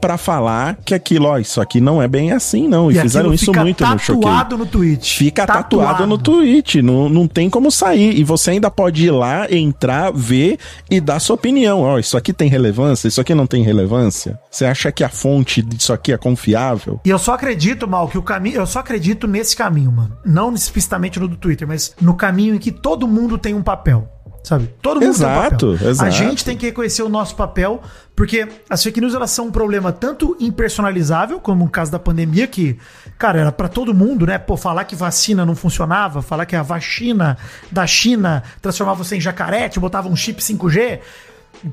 pra 0.00 0.16
falar 0.16 0.78
que 0.84 0.94
aquilo, 0.94 1.26
ó, 1.26 1.38
isso 1.38 1.60
aqui 1.60 1.80
não 1.80 2.02
é 2.02 2.08
bem 2.08 2.32
assim, 2.32 2.68
não. 2.68 2.90
E, 2.90 2.98
fizeram 2.98 3.26
aquilo 3.26 3.34
isso 3.34 3.46
fica 3.46 3.62
muito 3.62 3.86
no 3.86 3.98
Choquei. 3.98 4.22
tatuado 4.22 4.58
no 4.58 4.66
tweet. 4.66 5.14
Fica 5.14 5.46
tatuado, 5.46 6.06
no 6.06 6.18
tweet, 6.18 6.82
não, 6.82 7.08
não 7.08 7.26
tem 7.26 7.50
como 7.50 7.70
sair. 7.70 8.18
E 8.18 8.24
você 8.24 8.52
ainda 8.52 8.70
pode 8.70 9.06
ir 9.06 9.10
lá, 9.10 9.50
entrar, 9.50 10.12
ver 10.12 10.58
e 10.90 11.00
dar 11.00 11.18
sua 11.20 11.34
opinião. 11.34 11.82
Ó, 11.82 11.98
isso 11.98 12.16
aqui 12.16 12.32
tem 12.32 12.48
relevância, 12.48 13.08
isso 13.08 13.20
aqui 13.20 13.34
não 13.34 13.46
tem 13.46 13.62
relevância. 13.62 14.38
Você 14.50 14.64
acha 14.64 14.90
que 14.90 15.04
a 15.04 15.08
fonte 15.08 15.62
disso 15.62 15.92
aqui 15.92 16.12
é 16.12 16.16
confiável? 16.16 17.00
E 17.04 17.10
eu 17.10 17.18
só 17.18 17.34
acredito, 17.34 17.86
Mal, 17.88 18.08
que 18.08 18.18
o 18.18 18.22
caminho. 18.22 18.56
Eu 18.56 18.66
só 18.66 18.80
acredito 18.80 19.26
nesse 19.26 19.56
caminho, 19.56 19.92
mano. 19.92 20.16
Não 20.24 20.52
explicitamente 20.54 21.18
no 21.18 21.28
do 21.28 21.36
Twitter, 21.36 21.66
mas 21.66 21.94
no 22.00 22.14
caminho 22.14 22.54
em 22.54 22.58
que 22.58 22.72
todo 22.72 23.08
mundo 23.08 23.38
tem 23.38 23.54
um 23.54 23.62
papel. 23.62 24.08
Sabe? 24.48 24.70
Todo 24.80 24.94
mundo 24.94 25.00
tem 25.00 25.08
um 25.08 25.12
Exato, 25.12 25.72
papel. 25.72 25.86
A 25.86 25.90
exato. 25.90 26.10
gente 26.10 26.42
tem 26.42 26.56
que 26.56 26.64
reconhecer 26.64 27.02
o 27.02 27.08
nosso 27.10 27.36
papel, 27.36 27.82
porque 28.16 28.48
as 28.70 28.82
fake 28.82 28.98
news 28.98 29.14
elas 29.14 29.30
são 29.30 29.48
um 29.48 29.50
problema 29.50 29.92
tanto 29.92 30.34
impersonalizável, 30.40 31.38
como 31.38 31.66
no 31.66 31.70
caso 31.70 31.92
da 31.92 31.98
pandemia, 31.98 32.46
que, 32.46 32.78
cara, 33.18 33.40
era 33.40 33.52
pra 33.52 33.68
todo 33.68 33.92
mundo, 33.92 34.24
né? 34.26 34.38
Pô, 34.38 34.56
falar 34.56 34.84
que 34.84 34.96
vacina 34.96 35.44
não 35.44 35.54
funcionava, 35.54 36.22
falar 36.22 36.46
que 36.46 36.56
a 36.56 36.62
vacina 36.62 37.36
da 37.70 37.86
China 37.86 38.42
transformava 38.62 39.04
você 39.04 39.16
em 39.16 39.20
jacaré, 39.20 39.68
te 39.68 39.78
botava 39.78 40.08
um 40.08 40.16
chip 40.16 40.40
5G. 40.40 41.00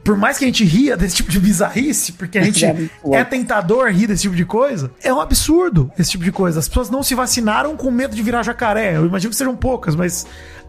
Por 0.04 0.18
mais 0.18 0.38
que 0.38 0.44
a 0.44 0.48
gente 0.48 0.66
ria 0.66 0.98
desse 0.98 1.16
tipo 1.16 1.32
de 1.32 1.40
bizarrice, 1.40 2.12
porque 2.12 2.38
a 2.40 2.44
gente 2.44 2.66
É 2.66 2.90
é 3.14 3.24
tentador 3.24 3.88
rir 3.90 4.08
desse 4.08 4.24
tipo 4.24 4.36
de 4.36 4.44
coisa, 4.44 4.92
é 5.02 5.14
um 5.14 5.22
absurdo 5.22 5.90
esse 5.98 6.12
tipo 6.12 6.26
de 6.26 6.32
coisa. 6.32 6.60
As 6.60 6.68
pessoas 6.68 6.90
não 6.90 7.04
se 7.04 7.16
vacinaram 7.16 7.78
com 7.78 7.90
medo 7.90 8.14
de 8.14 8.22
virar 8.22 8.44
jacaré. 8.44 8.98
Eu 8.98 9.06
imagino 9.06 9.30
que 9.30 9.38
sejam 9.38 9.56
poucas, 9.56 9.96
mas 9.96 10.26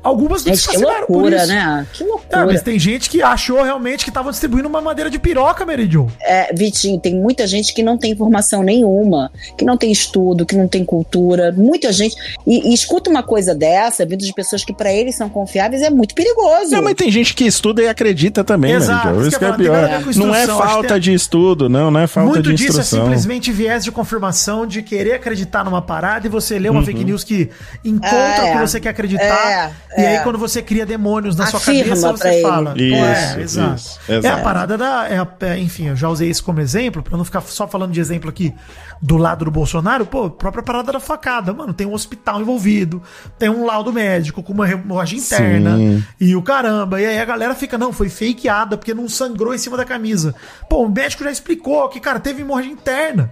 algumas 0.07 0.45
não 0.45 0.55
se 0.55 0.61
Gente, 0.63 0.71
que 0.71 0.79
vacinaram 0.85 1.07
por 1.07 1.13
loucura, 1.15 1.37
isso. 1.39 1.47
né? 1.49 1.87
Que 1.93 2.03
Ah, 2.05 2.07
loucura. 2.07 2.47
mas 2.47 2.63
tem 2.63 2.79
gente 2.79 3.11
que 3.11 3.23
achou 3.23 3.63
realmente 3.63 4.05
que 4.05 4.11
estavam 4.11 4.31
distribuindo 4.31 4.69
uma 4.69 4.81
madeira 4.81 5.11
de 5.11 5.19
piroca, 5.19 5.65
Meridio. 5.67 6.07
É, 6.21 6.53
Vitinho, 6.55 6.99
tem 7.01 7.15
muita 7.15 7.47
gente 7.47 7.75
que 7.75 7.83
não 7.83 7.99
tem 7.99 8.13
informação 8.13 8.63
nenhuma, 8.63 9.31
que 9.59 9.65
não 9.65 9.77
tem 9.77 9.91
estudo, 9.91 10.47
que 10.47 10.55
não 10.57 10.69
tem 10.69 10.85
cultura, 10.85 11.53
muita 11.53 11.93
gente. 11.93 12.15
E, 12.47 12.71
e 12.71 12.75
escuta 12.75 13.11
uma 13.11 13.23
coisa 13.23 13.55
dessa, 13.55 14.05
vindo 14.07 14.25
de 14.25 14.33
pessoas 14.33 14.65
que 14.65 14.73
pra 14.73 14.93
eles 14.93 15.17
são 15.17 15.29
confiáveis, 15.29 15.83
é 15.83 15.91
muito 15.91 16.15
perigoso. 16.15 16.71
Não, 16.71 16.83
mas 16.83 16.95
tem 16.95 17.11
gente 17.11 17.35
que 17.35 17.45
estuda 17.45 17.83
e 17.83 17.89
acredita 17.89 18.45
também, 18.45 18.73
Exato, 18.73 19.09
isso 19.21 19.29
Isso 19.29 19.39
que 19.39 19.45
é 19.45 19.49
falar, 19.49 19.59
pior. 19.59 19.89
Não 20.17 20.35
é 20.35 20.41
instrução, 20.43 20.59
falta 20.59 20.89
tem- 20.89 21.01
de 21.01 21.13
estudo, 21.15 21.69
não, 21.69 21.91
não 21.91 22.01
é 22.01 22.07
falta 22.07 22.31
Muito 22.31 22.43
de 22.51 22.55
disso 22.55 22.79
é 22.79 22.81
instrução. 22.81 23.05
simplesmente 23.05 23.51
viés 23.53 23.83
de 23.85 23.91
confirmação 23.91 24.67
de 24.67 24.83
querer 24.83 25.15
acreditar 25.15 25.65
numa 25.65 25.83
parada 25.83 26.27
e 26.27 26.31
você 26.31 26.59
lê 26.59 26.69
uma 26.69 26.83
fake 26.85 27.05
news 27.05 27.25
que 27.25 27.51
encontra 27.85 28.17
É, 28.19 28.51
o 28.51 28.53
que 28.61 28.67
você 28.69 28.81
quer 28.81 28.91
acreditar. 28.91 29.73
é, 29.96 29.96
e 29.97 30.01
aí, 30.01 30.17
é. 30.17 30.19
quando 30.21 30.39
você 30.39 30.61
cria 30.63 30.85
demônios 30.85 31.37
na 31.37 31.47
sua 31.47 31.59
Afirma 31.59 31.85
cabeça, 31.85 32.09
pra 32.09 32.17
você 32.17 32.29
ele. 32.29 32.43
fala. 32.43 32.75
Isso, 32.77 32.95
é, 33.39 33.41
exato. 33.43 33.75
isso, 33.77 34.01
É 34.27 34.29
a 34.29 34.39
parada 34.39 34.77
da. 34.77 35.09
é 35.09 35.19
a- 35.19 35.29
é, 35.41 35.59
enfim, 35.59 35.89
eu 35.89 35.97
já 35.97 36.09
usei 36.09 36.29
isso 36.29 36.45
como 36.45 36.61
exemplo, 36.61 37.03
pra 37.03 37.17
não 37.17 37.25
ficar 37.25 37.41
só 37.43 37.67
falando 37.67 37.93
de 37.93 38.01
exemplo 38.01 38.29
aqui 38.29 38.55
do 39.01 39.17
lado 39.17 39.45
do 39.45 39.51
Bolsonaro. 39.51 40.05
Pô, 40.07 40.29
própria 40.31 40.63
parada 40.63 40.93
da 40.93 41.01
facada. 41.01 41.53
Mano, 41.53 41.73
tem 41.73 41.87
um 41.87 41.93
hospital 41.95 42.41
envolvido, 42.41 43.03
tem 43.39 43.49
um 43.49 43.65
laudo 43.65 43.93
médico 43.93 44.43
com 44.43 44.53
uma 44.53 44.71
hemorragia 44.71 45.19
interna 45.19 45.77
Sim. 45.77 46.05
e 46.21 46.35
o 46.37 46.43
caramba. 46.43 47.01
E 47.01 47.07
aí 47.07 47.19
a 47.19 47.25
galera 47.25 47.55
fica, 47.55 47.77
não, 47.79 47.93
foi 47.93 48.09
fakeada 48.09 48.77
porque 48.77 48.95
não 48.95 49.09
sangrou 49.09 49.55
em 49.55 49.59
cima 49.59 49.77
da 49.77 49.85
camisa. 49.85 50.35
Pô, 50.69 50.83
o 50.85 50.89
médico 50.91 51.25
já 51.25 51.31
explicou 51.31 51.89
que, 51.89 52.01
cara, 52.01 52.21
teve 52.21 52.43
hemorragia 52.43 52.73
interna. 52.73 53.31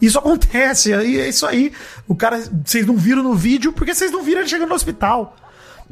Isso 0.00 0.18
acontece, 0.18 0.90
e 0.90 1.20
é 1.20 1.28
isso 1.28 1.46
aí. 1.46 1.70
O 2.08 2.14
cara, 2.16 2.42
vocês 2.64 2.84
não 2.84 2.96
viram 2.96 3.22
no 3.22 3.34
vídeo 3.34 3.72
porque 3.72 3.94
vocês 3.94 4.10
não 4.10 4.20
viram 4.22 4.40
ele 4.40 4.48
chegando 4.48 4.70
no 4.70 4.74
hospital. 4.74 5.36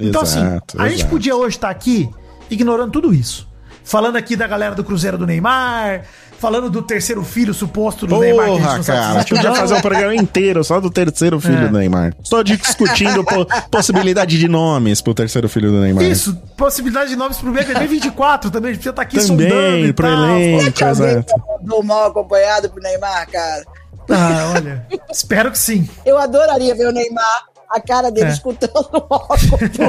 Então, 0.00 0.22
assim, 0.22 0.40
Exato, 0.40 0.80
a 0.80 0.88
gente 0.88 1.04
podia 1.06 1.36
hoje 1.36 1.56
estar 1.56 1.70
aqui 1.70 2.08
ignorando 2.50 2.90
tudo 2.92 3.12
isso. 3.14 3.48
Falando 3.84 4.16
aqui 4.16 4.36
da 4.36 4.46
galera 4.46 4.74
do 4.74 4.84
Cruzeiro 4.84 5.18
do 5.18 5.26
Neymar, 5.26 6.02
falando 6.38 6.70
do 6.70 6.80
terceiro 6.80 7.24
filho 7.24 7.52
suposto 7.52 8.06
do 8.06 8.18
Neymar. 8.20 8.44
que 8.46 8.50
a 8.50 8.54
gente 8.54 8.60
Porra, 8.62 8.70
sabe 8.70 8.84
se 8.84 8.90
cara, 8.92 9.14
existe 9.14 9.34
ou 9.34 9.38
podia 9.40 9.54
fazer 9.56 9.74
um 9.74 9.80
programa 9.80 10.14
inteiro 10.14 10.62
só 10.64 10.80
do 10.80 10.90
terceiro 10.90 11.40
filho 11.40 11.58
É. 11.58 11.68
do 11.68 11.76
Neymar. 11.78 12.14
Só 12.22 12.42
discutindo 12.42 13.24
po- 13.24 13.46
possibilidade 13.70 14.38
de 14.38 14.46
nomes 14.46 15.00
pro 15.00 15.12
terceiro 15.12 15.48
filho 15.48 15.72
do 15.72 15.80
Neymar. 15.80 16.04
Isso, 16.04 16.36
possibilidade 16.56 17.10
de 17.10 17.16
nomes 17.16 17.38
pro 17.38 17.50
BBB 17.50 17.86
24 17.88 18.50
também. 18.50 18.70
A 18.70 18.74
gente 18.74 18.78
precisa 18.82 18.90
estar 18.92 19.02
aqui 19.02 19.20
sondando 19.20 19.48
Também, 19.50 19.84
e 19.86 19.92
pro 19.92 20.06
tal. 20.06 20.24
elenco, 20.38 20.84
exato. 20.84 21.34
do 21.62 21.82
mal 21.82 22.06
acompanhado 22.06 22.70
pro 22.70 22.80
Neymar, 22.82 23.28
cara. 23.28 23.64
Ah, 24.08 24.52
olha. 24.56 24.86
espero 25.10 25.50
que 25.50 25.58
sim. 25.58 25.88
Eu 26.06 26.16
adoraria 26.18 26.74
ver 26.76 26.86
o 26.88 26.92
Neymar, 26.92 27.44
a 27.70 27.80
cara 27.80 28.10
dele 28.10 28.26
É. 28.26 28.32
escutando 28.32 28.72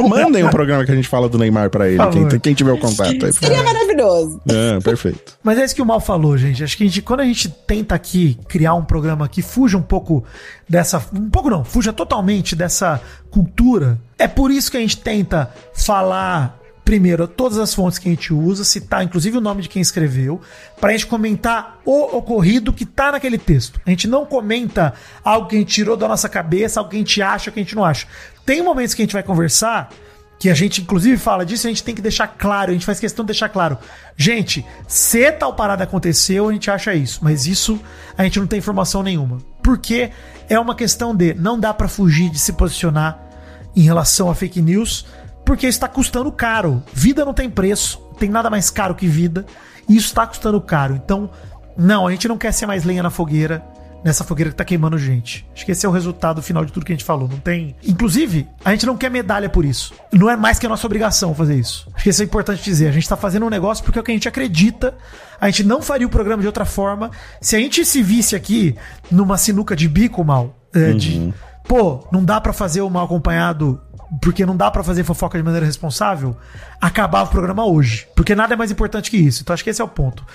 o 0.03 0.09
mandem 0.09 0.43
um 0.43 0.49
programa 0.49 0.85
que 0.85 0.91
a 0.91 0.95
gente 0.95 1.07
fala 1.07 1.27
do 1.27 1.37
Neymar 1.37 1.69
pra 1.69 1.87
ele, 1.89 1.97
quem, 2.11 2.39
quem 2.39 2.53
tiver 2.53 2.71
o 2.71 2.77
contato 2.77 3.25
aí. 3.25 3.33
Seria 3.33 3.63
maravilhoso. 3.63 4.39
É, 4.47 4.79
perfeito. 4.79 5.37
Mas 5.43 5.57
é 5.57 5.65
isso 5.65 5.75
que 5.75 5.81
o 5.81 5.85
Mal 5.85 5.99
falou, 5.99 6.37
gente. 6.37 6.63
Acho 6.63 6.77
que 6.77 6.83
a 6.83 6.87
gente, 6.87 7.01
quando 7.01 7.21
a 7.21 7.25
gente 7.25 7.49
tenta 7.49 7.95
aqui 7.95 8.37
criar 8.47 8.75
um 8.75 8.83
programa 8.83 9.27
que 9.27 9.41
fuja 9.41 9.77
um 9.77 9.81
pouco 9.81 10.23
dessa. 10.69 11.03
Um 11.13 11.29
pouco 11.29 11.49
não, 11.49 11.63
fuja 11.63 11.91
totalmente 11.91 12.55
dessa 12.55 13.01
cultura. 13.31 13.97
É 14.17 14.27
por 14.27 14.51
isso 14.51 14.69
que 14.69 14.77
a 14.77 14.81
gente 14.81 14.97
tenta 14.97 15.49
falar. 15.73 16.60
Primeiro, 16.83 17.27
todas 17.27 17.57
as 17.57 17.73
fontes 17.73 17.99
que 17.99 18.09
a 18.09 18.11
gente 18.11 18.33
usa, 18.33 18.63
citar 18.63 19.03
inclusive 19.03 19.37
o 19.37 19.41
nome 19.41 19.61
de 19.61 19.69
quem 19.69 19.81
escreveu, 19.81 20.41
pra 20.79 20.91
gente 20.91 21.05
comentar 21.05 21.79
o 21.85 22.17
ocorrido 22.17 22.73
que 22.73 22.85
tá 22.85 23.11
naquele 23.11 23.37
texto. 23.37 23.79
A 23.85 23.89
gente 23.89 24.07
não 24.07 24.25
comenta 24.25 24.93
algo 25.23 25.47
que 25.47 25.55
a 25.55 25.59
gente 25.59 25.73
tirou 25.73 25.95
da 25.95 26.07
nossa 26.07 26.27
cabeça, 26.27 26.79
algo 26.79 26.89
que 26.89 26.97
a 26.97 26.99
gente 26.99 27.21
acha, 27.21 27.51
que 27.51 27.59
a 27.59 27.63
gente 27.63 27.75
não 27.75 27.85
acha. 27.85 28.07
Tem 28.45 28.61
momentos 28.61 28.93
que 28.93 29.01
a 29.01 29.05
gente 29.05 29.13
vai 29.13 29.23
conversar 29.23 29.89
que 30.41 30.49
a 30.49 30.55
gente 30.55 30.81
inclusive 30.81 31.17
fala 31.17 31.45
disso, 31.45 31.67
a 31.67 31.69
gente 31.69 31.83
tem 31.83 31.93
que 31.93 32.01
deixar 32.01 32.27
claro, 32.27 32.71
a 32.71 32.73
gente 32.73 32.83
faz 32.83 32.99
questão 32.99 33.23
de 33.23 33.27
deixar 33.27 33.47
claro. 33.47 33.77
Gente, 34.17 34.65
se 34.87 35.31
tal 35.33 35.53
parada 35.53 35.83
aconteceu, 35.83 36.49
a 36.49 36.51
gente 36.51 36.71
acha 36.71 36.95
isso, 36.95 37.19
mas 37.21 37.45
isso 37.45 37.79
a 38.17 38.23
gente 38.23 38.39
não 38.39 38.47
tem 38.47 38.57
informação 38.57 39.03
nenhuma. 39.03 39.37
Porque 39.61 40.09
é 40.49 40.59
uma 40.59 40.73
questão 40.73 41.15
de 41.15 41.35
não 41.35 41.59
dá 41.59 41.71
pra 41.75 41.87
fugir 41.87 42.31
de 42.31 42.39
se 42.39 42.53
posicionar 42.53 43.19
em 43.75 43.83
relação 43.83 44.31
a 44.31 44.35
fake 44.35 44.63
news, 44.63 45.05
porque 45.51 45.67
isso 45.67 45.81
tá 45.81 45.89
custando 45.89 46.31
caro. 46.31 46.81
Vida 46.93 47.25
não 47.25 47.33
tem 47.33 47.49
preço, 47.49 47.99
tem 48.17 48.29
nada 48.29 48.49
mais 48.49 48.69
caro 48.69 48.95
que 48.95 49.05
vida, 49.05 49.45
e 49.87 49.97
isso 49.97 50.13
tá 50.13 50.25
custando 50.25 50.61
caro. 50.61 50.95
Então, 50.95 51.29
não, 51.75 52.07
a 52.07 52.11
gente 52.11 52.25
não 52.25 52.37
quer 52.37 52.53
ser 52.53 52.65
mais 52.65 52.85
lenha 52.85 53.03
na 53.03 53.09
fogueira 53.09 53.61
nessa 54.01 54.23
fogueira 54.23 54.49
que 54.49 54.55
tá 54.55 54.63
queimando 54.63 54.97
gente. 54.97 55.45
Acho 55.53 55.65
que 55.65 55.73
esse 55.73 55.85
é 55.85 55.89
o 55.89 55.91
resultado 55.91 56.41
final 56.41 56.63
de 56.63 56.71
tudo 56.71 56.85
que 56.85 56.93
a 56.93 56.95
gente 56.95 57.03
falou. 57.03 57.27
Não 57.27 57.37
tem. 57.37 57.75
Inclusive, 57.83 58.47
a 58.63 58.71
gente 58.71 58.85
não 58.85 58.95
quer 58.95 59.11
medalha 59.11 59.49
por 59.49 59.65
isso. 59.65 59.93
Não 60.13 60.29
é 60.29 60.37
mais 60.37 60.57
que 60.57 60.65
a 60.65 60.69
nossa 60.69 60.87
obrigação 60.87 61.35
fazer 61.35 61.55
isso. 61.55 61.85
Acho 61.93 62.05
que 62.05 62.09
isso 62.09 62.21
é 62.21 62.25
importante 62.25 62.63
dizer. 62.63 62.87
A 62.87 62.91
gente 62.93 63.09
tá 63.09 63.17
fazendo 63.17 63.45
um 63.45 63.49
negócio 63.49 63.83
porque 63.83 63.99
é 63.99 64.01
o 64.01 64.05
que 64.05 64.11
a 64.11 64.13
gente 64.13 64.29
acredita. 64.29 64.95
A 65.39 65.47
gente 65.47 65.65
não 65.65 65.81
faria 65.81 66.07
o 66.07 66.09
programa 66.09 66.39
de 66.39 66.47
outra 66.47 66.63
forma. 66.63 67.11
Se 67.41 67.57
a 67.57 67.59
gente 67.59 67.85
se 67.85 68.01
visse 68.01 68.37
aqui 68.37 68.73
numa 69.11 69.37
sinuca 69.37 69.75
de 69.75 69.89
bico 69.89 70.23
mal, 70.23 70.55
é, 70.73 70.93
de 70.93 71.33
pô, 71.67 72.07
não 72.11 72.23
dá 72.23 72.39
pra 72.39 72.53
fazer 72.53 72.81
o 72.81 72.89
mal 72.89 73.05
acompanhado 73.05 73.81
porque 74.19 74.45
não 74.45 74.57
dá 74.57 74.69
pra 74.69 74.83
fazer 74.83 75.03
fofoca 75.03 75.37
de 75.37 75.43
maneira 75.43 75.65
responsável, 75.65 76.35
acabava 76.79 77.29
o 77.29 77.31
programa 77.31 77.65
hoje. 77.65 78.07
Porque 78.15 78.35
nada 78.35 78.53
é 78.53 78.57
mais 78.57 78.71
importante 78.71 79.09
que 79.09 79.17
isso. 79.17 79.41
Então 79.41 79.53
acho 79.53 79.63
que 79.63 79.69
esse 79.69 79.81
é 79.81 79.85
o 79.85 79.87
ponto. 79.87 80.25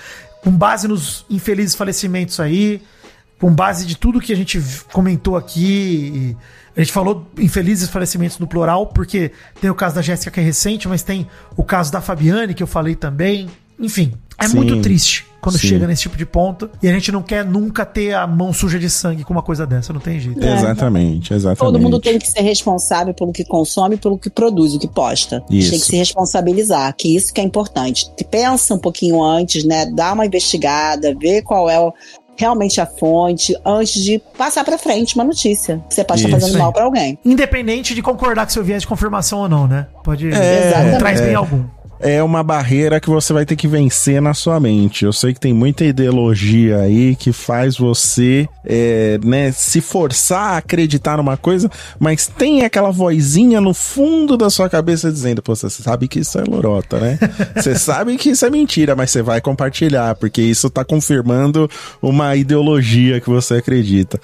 Com 0.42 0.50
base 0.50 0.88
nos 0.88 1.26
infelizes 1.28 1.74
falecimentos 1.74 2.40
aí, 2.40 2.82
com 3.38 3.52
base 3.52 3.84
de 3.84 3.96
tudo 3.96 4.20
que 4.20 4.32
a 4.32 4.36
gente 4.36 4.62
comentou 4.92 5.36
aqui, 5.36 6.36
a 6.76 6.80
gente 6.80 6.92
falou 6.92 7.30
infelizes 7.38 7.90
falecimentos 7.90 8.38
no 8.38 8.46
plural, 8.46 8.86
porque 8.86 9.32
tem 9.60 9.68
o 9.68 9.74
caso 9.74 9.94
da 9.94 10.02
Jéssica 10.02 10.30
que 10.30 10.40
é 10.40 10.42
recente, 10.42 10.88
mas 10.88 11.02
tem 11.02 11.28
o 11.56 11.62
caso 11.62 11.92
da 11.92 12.00
Fabiane 12.00 12.54
que 12.54 12.62
eu 12.62 12.66
falei 12.66 12.94
também. 12.94 13.50
Enfim, 13.78 14.14
é 14.38 14.48
Sim. 14.48 14.56
muito 14.56 14.80
triste 14.80 15.26
quando 15.46 15.58
Sim. 15.60 15.68
chega 15.68 15.86
nesse 15.86 16.02
tipo 16.02 16.16
de 16.16 16.26
ponto 16.26 16.68
e 16.82 16.88
a 16.88 16.92
gente 16.92 17.12
não 17.12 17.22
quer 17.22 17.44
nunca 17.44 17.86
ter 17.86 18.12
a 18.14 18.26
mão 18.26 18.52
suja 18.52 18.80
de 18.80 18.90
sangue 18.90 19.22
com 19.22 19.32
uma 19.32 19.42
coisa 19.42 19.64
dessa, 19.64 19.92
não 19.92 20.00
tem 20.00 20.18
jeito. 20.18 20.44
Exatamente, 20.44 21.32
exatamente. 21.32 21.58
Todo 21.60 21.78
mundo 21.78 22.00
tem 22.00 22.18
que 22.18 22.26
ser 22.26 22.40
responsável 22.40 23.14
pelo 23.14 23.32
que 23.32 23.44
consome, 23.44 23.96
pelo 23.96 24.18
que 24.18 24.28
produz, 24.28 24.74
o 24.74 24.78
que 24.80 24.88
posta. 24.88 25.44
Isso. 25.48 25.70
Tem 25.70 25.78
que 25.78 25.86
se 25.86 25.96
responsabilizar, 25.96 26.92
que 26.96 27.14
isso 27.14 27.32
que 27.32 27.40
é 27.40 27.44
importante. 27.44 28.10
Pensa 28.28 28.74
um 28.74 28.78
pouquinho 28.78 29.22
antes, 29.22 29.62
né? 29.64 29.86
Dá 29.86 30.12
uma 30.12 30.26
investigada, 30.26 31.14
vê 31.16 31.40
qual 31.42 31.70
é 31.70 31.78
o- 31.78 31.92
realmente 32.38 32.80
a 32.80 32.86
fonte, 32.86 33.56
antes 33.64 34.02
de 34.02 34.20
passar 34.36 34.62
pra 34.64 34.76
frente 34.76 35.14
uma 35.14 35.24
notícia. 35.24 35.82
Que 35.88 35.94
você 35.94 36.04
pode 36.04 36.22
estar 36.24 36.38
fazendo 36.38 36.56
aí. 36.56 36.60
mal 36.60 36.72
pra 36.72 36.84
alguém. 36.84 37.18
Independente 37.24 37.94
de 37.94 38.02
concordar 38.02 38.44
com 38.44 38.52
seu 38.52 38.62
viés 38.62 38.82
de 38.82 38.88
confirmação 38.88 39.38
ou 39.38 39.48
não, 39.48 39.66
né? 39.66 39.86
Pode. 40.04 40.30
É, 40.30 40.90
não 40.90 40.98
traz 40.98 41.20
é. 41.20 41.26
bem 41.26 41.34
algum. 41.34 41.64
É 42.00 42.22
uma 42.22 42.42
barreira 42.42 43.00
que 43.00 43.08
você 43.08 43.32
vai 43.32 43.46
ter 43.46 43.56
que 43.56 43.68
vencer 43.68 44.20
na 44.20 44.34
sua 44.34 44.58
mente. 44.60 45.04
Eu 45.04 45.12
sei 45.12 45.32
que 45.32 45.40
tem 45.40 45.52
muita 45.52 45.84
ideologia 45.84 46.78
aí 46.78 47.16
que 47.16 47.32
faz 47.32 47.76
você 47.76 48.48
é, 48.64 49.18
né, 49.24 49.52
se 49.52 49.80
forçar 49.80 50.54
a 50.54 50.56
acreditar 50.58 51.16
numa 51.16 51.36
coisa, 51.36 51.70
mas 51.98 52.26
tem 52.26 52.64
aquela 52.64 52.90
vozinha 52.90 53.60
no 53.60 53.72
fundo 53.72 54.36
da 54.36 54.50
sua 54.50 54.68
cabeça 54.68 55.10
dizendo: 55.10 55.42
Pô, 55.42 55.54
você 55.54 55.70
sabe 55.70 56.08
que 56.08 56.20
isso 56.20 56.38
é 56.38 56.44
lorota, 56.44 56.98
né? 56.98 57.18
Você 57.56 57.74
sabe 57.74 58.16
que 58.16 58.30
isso 58.30 58.44
é 58.44 58.50
mentira, 58.50 58.94
mas 58.94 59.10
você 59.10 59.22
vai 59.22 59.40
compartilhar, 59.40 60.14
porque 60.14 60.42
isso 60.42 60.68
tá 60.68 60.84
confirmando 60.84 61.68
uma 62.02 62.36
ideologia 62.36 63.20
que 63.20 63.28
você 63.28 63.54
acredita. 63.54 64.20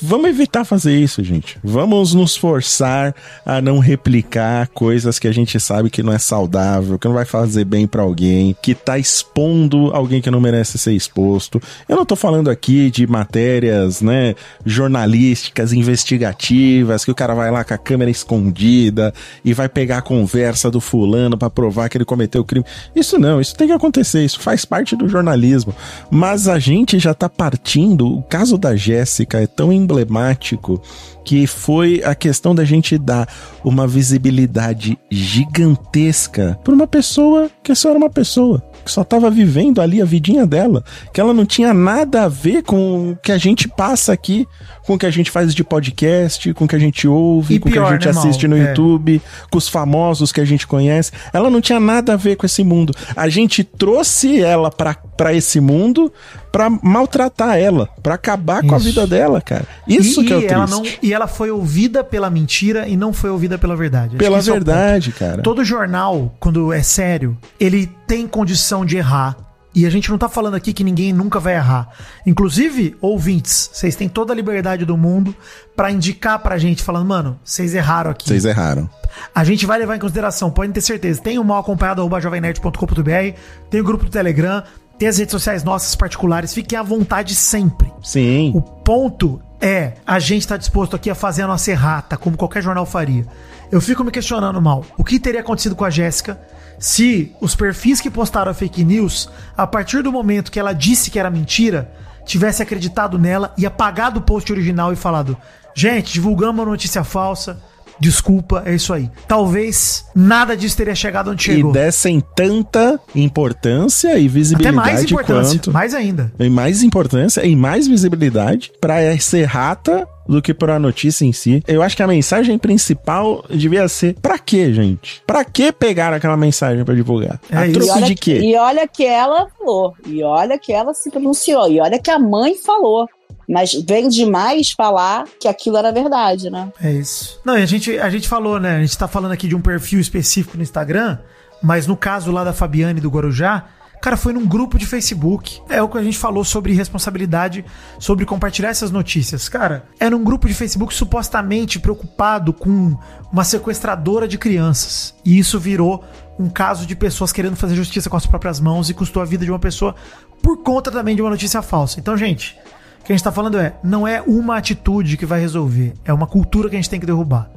Vamos 0.00 0.30
evitar 0.30 0.64
fazer 0.64 0.96
isso, 0.96 1.22
gente. 1.22 1.58
Vamos 1.62 2.14
nos 2.14 2.36
forçar 2.36 3.14
a 3.44 3.60
não 3.60 3.78
replicar 3.78 4.68
coisas 4.68 5.18
que 5.18 5.28
a 5.28 5.32
gente 5.32 5.60
sabe 5.60 5.90
que 5.90 6.02
não 6.02 6.12
é 6.12 6.18
saudável, 6.18 6.98
que 6.98 7.06
não 7.06 7.14
vai 7.14 7.24
fazer 7.24 7.64
bem 7.64 7.86
pra 7.86 8.02
alguém, 8.02 8.56
que 8.62 8.74
tá 8.74 8.98
expondo 8.98 9.94
alguém 9.94 10.20
que 10.20 10.30
não 10.30 10.40
merece 10.40 10.78
ser 10.78 10.92
exposto. 10.92 11.62
Eu 11.88 11.96
não 11.96 12.06
tô 12.06 12.16
falando 12.16 12.50
aqui 12.50 12.90
de 12.90 13.06
matérias, 13.06 14.00
né, 14.00 14.34
jornalísticas, 14.64 15.72
investigativas, 15.72 17.04
que 17.04 17.10
o 17.10 17.14
cara 17.14 17.34
vai 17.34 17.50
lá 17.50 17.62
com 17.62 17.74
a 17.74 17.78
câmera 17.78 18.10
escondida 18.10 19.12
e 19.44 19.52
vai 19.52 19.68
pegar 19.68 19.98
a 19.98 20.02
conversa 20.02 20.70
do 20.70 20.80
fulano 20.80 21.36
pra 21.36 21.50
provar 21.50 21.88
que 21.88 21.96
ele 21.96 22.04
cometeu 22.04 22.42
o 22.42 22.44
crime. 22.44 22.64
Isso 22.96 23.18
não, 23.18 23.40
isso 23.40 23.54
tem 23.54 23.68
que 23.68 23.74
acontecer, 23.74 24.24
isso 24.24 24.40
faz 24.40 24.64
parte 24.64 24.96
do 24.96 25.08
jornalismo. 25.08 25.74
Mas 26.10 26.48
a 26.48 26.58
gente 26.58 26.98
já 26.98 27.14
tá 27.14 27.28
partindo, 27.28 28.18
o 28.18 28.22
caso 28.22 28.58
da 28.58 28.74
Jéssica 28.74 29.40
é 29.40 29.46
tão 29.46 29.72
emblemático 29.82 30.80
que 31.24 31.46
foi 31.46 32.02
a 32.04 32.14
questão 32.14 32.54
da 32.54 32.64
gente 32.64 32.98
dar 32.98 33.28
uma 33.64 33.86
visibilidade 33.86 34.98
gigantesca 35.10 36.58
para 36.64 36.74
uma 36.74 36.86
pessoa 36.86 37.50
que 37.62 37.74
só 37.74 37.90
era 37.90 37.98
uma 37.98 38.10
pessoa 38.10 38.62
que 38.84 38.90
só 38.90 39.04
tava 39.04 39.30
vivendo 39.30 39.80
ali 39.80 40.02
a 40.02 40.04
vidinha 40.04 40.46
dela, 40.46 40.84
que 41.12 41.20
ela 41.20 41.32
não 41.32 41.46
tinha 41.46 41.72
nada 41.72 42.24
a 42.24 42.28
ver 42.28 42.62
com 42.62 43.12
o 43.12 43.16
que 43.16 43.32
a 43.32 43.38
gente 43.38 43.68
passa 43.68 44.12
aqui, 44.12 44.46
com 44.86 44.94
o 44.94 44.98
que 44.98 45.06
a 45.06 45.10
gente 45.10 45.30
faz 45.30 45.54
de 45.54 45.62
podcast, 45.64 46.52
com 46.54 46.64
o 46.64 46.68
que 46.68 46.76
a 46.76 46.78
gente 46.78 47.06
ouve, 47.06 47.54
E 47.54 47.58
com 47.58 47.68
o 47.68 47.72
que 47.72 47.78
a 47.78 47.90
gente 47.92 48.06
né, 48.06 48.12
Mal? 48.12 48.22
assiste 48.24 48.48
no 48.48 48.56
É. 48.56 48.68
YouTube, 48.68 49.20
com 49.50 49.58
os 49.58 49.68
famosos 49.68 50.32
que 50.32 50.40
a 50.40 50.44
gente 50.44 50.66
conhece. 50.66 51.12
Ela 51.32 51.48
não 51.50 51.60
tinha 51.60 51.78
nada 51.80 52.14
a 52.14 52.16
ver 52.16 52.36
com 52.36 52.46
esse 52.46 52.62
mundo. 52.64 52.92
A 53.16 53.28
gente 53.28 53.62
trouxe 53.64 54.40
ela 54.40 54.70
pra, 54.70 54.94
pra 54.94 55.32
esse 55.32 55.60
mundo 55.60 56.12
pra 56.50 56.68
maltratar 56.68 57.56
ela, 57.56 57.88
pra 58.02 58.14
acabar 58.14 58.62
com 58.62 58.74
a 58.74 58.76
Isso. 58.78 58.86
vida 58.86 59.06
dela, 59.06 59.40
cara. 59.40 59.64
Isso 59.88 60.22
e, 60.22 60.26
que 60.26 60.32
é 60.32 60.36
o 60.36 60.38
e 60.40 60.46
triste. 60.46 60.54
ela 60.54 60.66
não 60.66 60.82
E 61.02 61.12
ela 61.14 61.26
foi 61.26 61.50
ouvida 61.50 62.04
pela 62.04 62.28
mentira 62.28 62.86
e 62.86 62.96
não 62.96 63.12
foi 63.12 63.30
ouvida 63.30 63.56
pela 63.56 63.74
verdade. 63.74 64.16
Pela 64.16 64.38
é 64.38 64.42
verdade, 64.42 65.12
cara. 65.12 65.40
Todo 65.42 65.64
jornal, 65.64 66.34
quando 66.38 66.72
é 66.72 66.82
sério, 66.82 67.36
ele 67.58 67.90
tem 68.06 68.26
condição 68.26 68.84
de 68.84 68.96
errar. 68.98 69.36
E 69.74 69.86
a 69.86 69.90
gente 69.90 70.10
não 70.10 70.18
tá 70.18 70.28
falando 70.28 70.54
aqui 70.54 70.72
que 70.72 70.84
ninguém 70.84 71.12
nunca 71.12 71.40
vai 71.40 71.54
errar. 71.54 71.88
Inclusive, 72.26 72.96
ouvintes, 73.00 73.70
vocês 73.72 73.96
têm 73.96 74.08
toda 74.08 74.32
a 74.32 74.36
liberdade 74.36 74.84
do 74.84 74.96
mundo 74.96 75.34
pra 75.74 75.90
indicar 75.90 76.38
pra 76.38 76.58
gente, 76.58 76.82
falando, 76.82 77.06
mano, 77.06 77.40
vocês 77.42 77.74
erraram 77.74 78.10
aqui. 78.10 78.28
Vocês 78.28 78.44
erraram. 78.44 78.88
A 79.34 79.44
gente 79.44 79.64
vai 79.64 79.78
levar 79.78 79.96
em 79.96 79.98
consideração, 79.98 80.50
podem 80.50 80.72
ter 80.72 80.82
certeza. 80.82 81.22
Tem 81.22 81.38
o 81.38 81.44
mal 81.44 81.60
acompanhado, 81.60 82.08
jovemnerd.com.br, 82.20 83.38
tem 83.70 83.80
o 83.80 83.84
grupo 83.84 84.04
do 84.04 84.10
Telegram, 84.10 84.62
tem 84.98 85.08
as 85.08 85.18
redes 85.18 85.32
sociais 85.32 85.64
nossas 85.64 85.94
particulares, 85.94 86.52
fiquem 86.52 86.78
à 86.78 86.82
vontade 86.82 87.34
sempre. 87.34 87.90
Sim. 88.02 88.52
O 88.54 88.60
ponto 88.60 89.40
é, 89.60 89.94
a 90.06 90.18
gente 90.18 90.46
tá 90.46 90.56
disposto 90.56 90.96
aqui 90.96 91.08
a 91.08 91.14
fazer 91.14 91.42
a 91.42 91.46
nossa 91.46 91.70
errata, 91.70 92.16
como 92.16 92.36
qualquer 92.36 92.62
jornal 92.62 92.84
faria. 92.84 93.26
Eu 93.70 93.80
fico 93.80 94.04
me 94.04 94.10
questionando 94.10 94.60
mal. 94.60 94.84
O 94.98 95.04
que 95.04 95.18
teria 95.18 95.40
acontecido 95.40 95.74
com 95.74 95.84
a 95.84 95.90
Jéssica 95.90 96.38
se 96.78 97.34
os 97.40 97.54
perfis 97.54 98.00
que 98.00 98.10
postaram 98.10 98.50
a 98.50 98.54
fake 98.54 98.84
news, 98.84 99.28
a 99.56 99.66
partir 99.66 100.02
do 100.02 100.12
momento 100.12 100.50
que 100.50 100.58
ela 100.58 100.72
disse 100.72 101.10
que 101.10 101.18
era 101.18 101.30
mentira, 101.30 101.92
tivesse 102.24 102.62
acreditado 102.62 103.18
nela 103.18 103.52
e 103.56 103.66
apagado 103.66 104.20
o 104.20 104.22
post 104.22 104.50
original 104.52 104.92
e 104.92 104.96
falado: 104.96 105.36
gente, 105.74 106.12
divulgamos 106.12 106.60
uma 106.60 106.70
notícia 106.70 107.04
falsa. 107.04 107.60
Desculpa, 108.00 108.62
é 108.66 108.74
isso 108.74 108.92
aí. 108.92 109.08
Talvez 109.28 110.04
nada 110.14 110.56
disso 110.56 110.76
teria 110.76 110.94
chegado 110.94 111.30
onde 111.30 111.42
chegou. 111.44 111.70
E 111.70 111.74
dessem 111.74 112.22
tanta 112.34 112.98
importância 113.14 114.08
e 114.10 114.12
Até 114.26 114.28
visibilidade 114.28 114.76
mais 114.76 115.04
importância, 115.04 115.58
quanto. 115.58 115.72
mais 115.72 115.94
ainda. 115.94 116.32
E 116.38 116.48
mais 116.50 116.82
importância 116.82 117.44
e 117.46 117.54
mais 117.56 117.86
visibilidade 117.88 118.72
pra 118.80 119.00
essa 119.00 119.38
errata 119.38 120.06
do 120.28 120.40
que 120.40 120.54
pra 120.54 120.78
notícia 120.78 121.24
em 121.24 121.32
si. 121.32 121.62
Eu 121.66 121.82
acho 121.82 121.96
que 121.96 122.02
a 122.02 122.06
mensagem 122.06 122.56
principal 122.58 123.44
devia 123.50 123.88
ser: 123.88 124.14
pra 124.22 124.38
quê, 124.38 124.72
gente? 124.72 125.22
Pra 125.26 125.44
que 125.44 125.72
pegar 125.72 126.12
aquela 126.12 126.36
mensagem 126.36 126.84
pra 126.84 126.94
divulgar? 126.94 127.40
É 127.50 127.56
a 127.56 127.66
isso. 127.66 127.80
troco 127.80 128.02
de 128.02 128.14
que- 128.14 128.38
quê? 128.38 128.46
E 128.46 128.56
olha 128.56 128.86
que 128.86 129.04
ela 129.04 129.48
falou. 129.58 129.94
E 130.06 130.22
olha 130.22 130.58
que 130.58 130.72
ela 130.72 130.94
se 130.94 131.10
pronunciou. 131.10 131.68
E 131.70 131.80
olha 131.80 131.98
que 131.98 132.10
a 132.10 132.18
mãe 132.18 132.54
falou. 132.54 133.08
Mas 133.48 133.72
vem 133.72 134.08
demais 134.08 134.70
falar 134.70 135.24
que 135.40 135.48
aquilo 135.48 135.76
era 135.76 135.92
verdade, 135.92 136.50
né? 136.50 136.72
É 136.82 136.92
isso. 136.92 137.40
Não, 137.44 137.58
e 137.58 137.62
a 137.62 137.66
gente, 137.66 137.98
a 137.98 138.10
gente 138.10 138.28
falou, 138.28 138.58
né? 138.60 138.76
A 138.76 138.80
gente 138.80 138.96
tá 138.96 139.08
falando 139.08 139.32
aqui 139.32 139.48
de 139.48 139.56
um 139.56 139.60
perfil 139.60 140.00
específico 140.00 140.56
no 140.56 140.62
Instagram, 140.62 141.18
mas 141.62 141.86
no 141.86 141.96
caso 141.96 142.30
lá 142.30 142.44
da 142.44 142.52
Fabiane 142.52 143.00
do 143.00 143.10
Guarujá, 143.10 143.66
cara, 144.00 144.16
foi 144.16 144.32
num 144.32 144.44
grupo 144.46 144.78
de 144.78 144.84
Facebook. 144.84 145.60
É 145.68 145.80
o 145.80 145.88
que 145.88 145.96
a 145.96 146.02
gente 146.02 146.18
falou 146.18 146.44
sobre 146.44 146.72
responsabilidade, 146.72 147.64
sobre 147.98 148.26
compartilhar 148.26 148.70
essas 148.70 148.90
notícias. 148.90 149.48
Cara, 149.48 149.84
era 149.98 150.16
um 150.16 150.24
grupo 150.24 150.48
de 150.48 150.54
Facebook 150.54 150.92
supostamente 150.92 151.78
preocupado 151.78 152.52
com 152.52 152.96
uma 153.32 153.44
sequestradora 153.44 154.26
de 154.26 154.36
crianças. 154.38 155.14
E 155.24 155.38
isso 155.38 155.58
virou 155.58 156.04
um 156.38 156.48
caso 156.48 156.84
de 156.84 156.96
pessoas 156.96 157.32
querendo 157.32 157.56
fazer 157.56 157.76
justiça 157.76 158.10
com 158.10 158.16
as 158.16 158.26
próprias 158.26 158.58
mãos 158.58 158.90
e 158.90 158.94
custou 158.94 159.22
a 159.22 159.26
vida 159.26 159.44
de 159.44 159.50
uma 159.50 159.60
pessoa 159.60 159.94
por 160.42 160.62
conta 160.62 160.90
também 160.90 161.14
de 161.14 161.22
uma 161.22 161.30
notícia 161.30 161.62
falsa. 161.62 162.00
Então, 162.00 162.16
gente, 162.16 162.58
que 163.04 163.12
a 163.12 163.16
gente 163.16 163.24
tá 163.24 163.32
falando 163.32 163.58
é, 163.58 163.74
não 163.82 164.06
é 164.06 164.22
uma 164.22 164.56
atitude 164.56 165.16
que 165.16 165.26
vai 165.26 165.40
resolver, 165.40 165.94
é 166.04 166.12
uma 166.12 166.26
cultura 166.26 166.68
que 166.68 166.76
a 166.76 166.78
gente 166.78 166.90
tem 166.90 167.00
que 167.00 167.06
derrubar. 167.06 167.50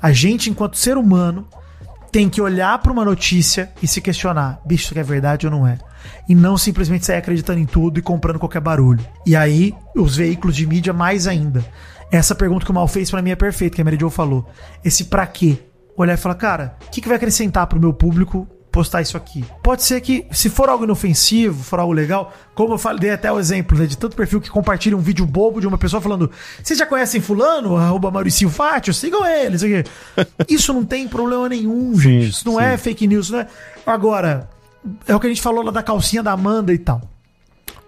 A 0.00 0.12
gente, 0.12 0.50
enquanto 0.50 0.76
ser 0.76 0.96
humano, 0.96 1.46
tem 2.10 2.28
que 2.28 2.40
olhar 2.40 2.78
pra 2.78 2.92
uma 2.92 3.04
notícia 3.04 3.70
e 3.82 3.86
se 3.86 4.00
questionar, 4.00 4.60
bicho, 4.64 4.84
isso 4.84 4.98
é 4.98 5.02
verdade 5.02 5.46
ou 5.46 5.52
não 5.52 5.66
é? 5.66 5.78
E 6.28 6.34
não 6.34 6.56
simplesmente 6.56 7.04
sair 7.04 7.18
acreditando 7.18 7.60
em 7.60 7.66
tudo 7.66 7.98
e 7.98 8.02
comprando 8.02 8.38
qualquer 8.38 8.60
barulho. 8.60 9.04
E 9.26 9.36
aí, 9.36 9.74
os 9.94 10.16
veículos 10.16 10.56
de 10.56 10.66
mídia 10.66 10.92
mais 10.92 11.26
ainda. 11.26 11.64
Essa 12.10 12.34
pergunta 12.34 12.64
que 12.64 12.70
o 12.70 12.74
Mal 12.74 12.88
fez 12.88 13.10
pra 13.10 13.22
mim 13.22 13.30
é 13.30 13.36
perfeita, 13.36 13.76
que 13.76 13.82
a 13.82 13.84
Mary 13.84 13.98
Jo 14.00 14.10
falou. 14.10 14.48
Esse 14.84 15.04
pra 15.04 15.26
quê? 15.26 15.58
Olhar 15.96 16.14
e 16.14 16.16
falar, 16.16 16.34
cara, 16.34 16.76
o 16.86 16.90
que, 16.90 17.00
que 17.00 17.08
vai 17.08 17.16
acrescentar 17.16 17.66
pro 17.66 17.78
meu 17.78 17.92
público 17.92 18.48
postar 18.70 19.02
isso 19.02 19.16
aqui. 19.16 19.44
Pode 19.62 19.82
ser 19.82 20.00
que, 20.00 20.26
se 20.30 20.48
for 20.48 20.68
algo 20.68 20.84
inofensivo, 20.84 21.62
for 21.62 21.80
algo 21.80 21.92
legal, 21.92 22.32
como 22.54 22.74
eu 22.74 22.78
falei 22.78 23.10
até 23.10 23.30
o 23.30 23.38
exemplo 23.38 23.76
né, 23.76 23.86
de 23.86 23.96
tanto 23.96 24.16
perfil 24.16 24.40
que 24.40 24.50
compartilha 24.50 24.96
um 24.96 25.00
vídeo 25.00 25.26
bobo 25.26 25.60
de 25.60 25.66
uma 25.66 25.78
pessoa 25.78 26.00
falando: 26.00 26.30
Vocês 26.62 26.78
já 26.78 26.86
conhecem 26.86 27.20
Fulano, 27.20 27.76
arroba 27.76 28.10
Mauricio 28.10 28.48
Fátio? 28.48 28.94
Sigam 28.94 29.26
ele, 29.26 29.56
isso 29.56 29.66
aqui. 29.66 29.84
Isso 30.48 30.72
não 30.72 30.84
tem 30.84 31.06
problema 31.06 31.48
nenhum, 31.48 31.98
gente. 31.98 32.30
Isso 32.30 32.46
não 32.46 32.60
é 32.60 32.76
fake 32.76 33.06
news, 33.06 33.30
não 33.30 33.40
é. 33.40 33.46
Agora, 33.86 34.48
é 35.06 35.14
o 35.14 35.20
que 35.20 35.26
a 35.26 35.30
gente 35.30 35.42
falou 35.42 35.64
lá 35.64 35.70
da 35.70 35.82
calcinha 35.82 36.22
da 36.22 36.32
Amanda 36.32 36.72
e 36.72 36.78
tal. 36.78 37.02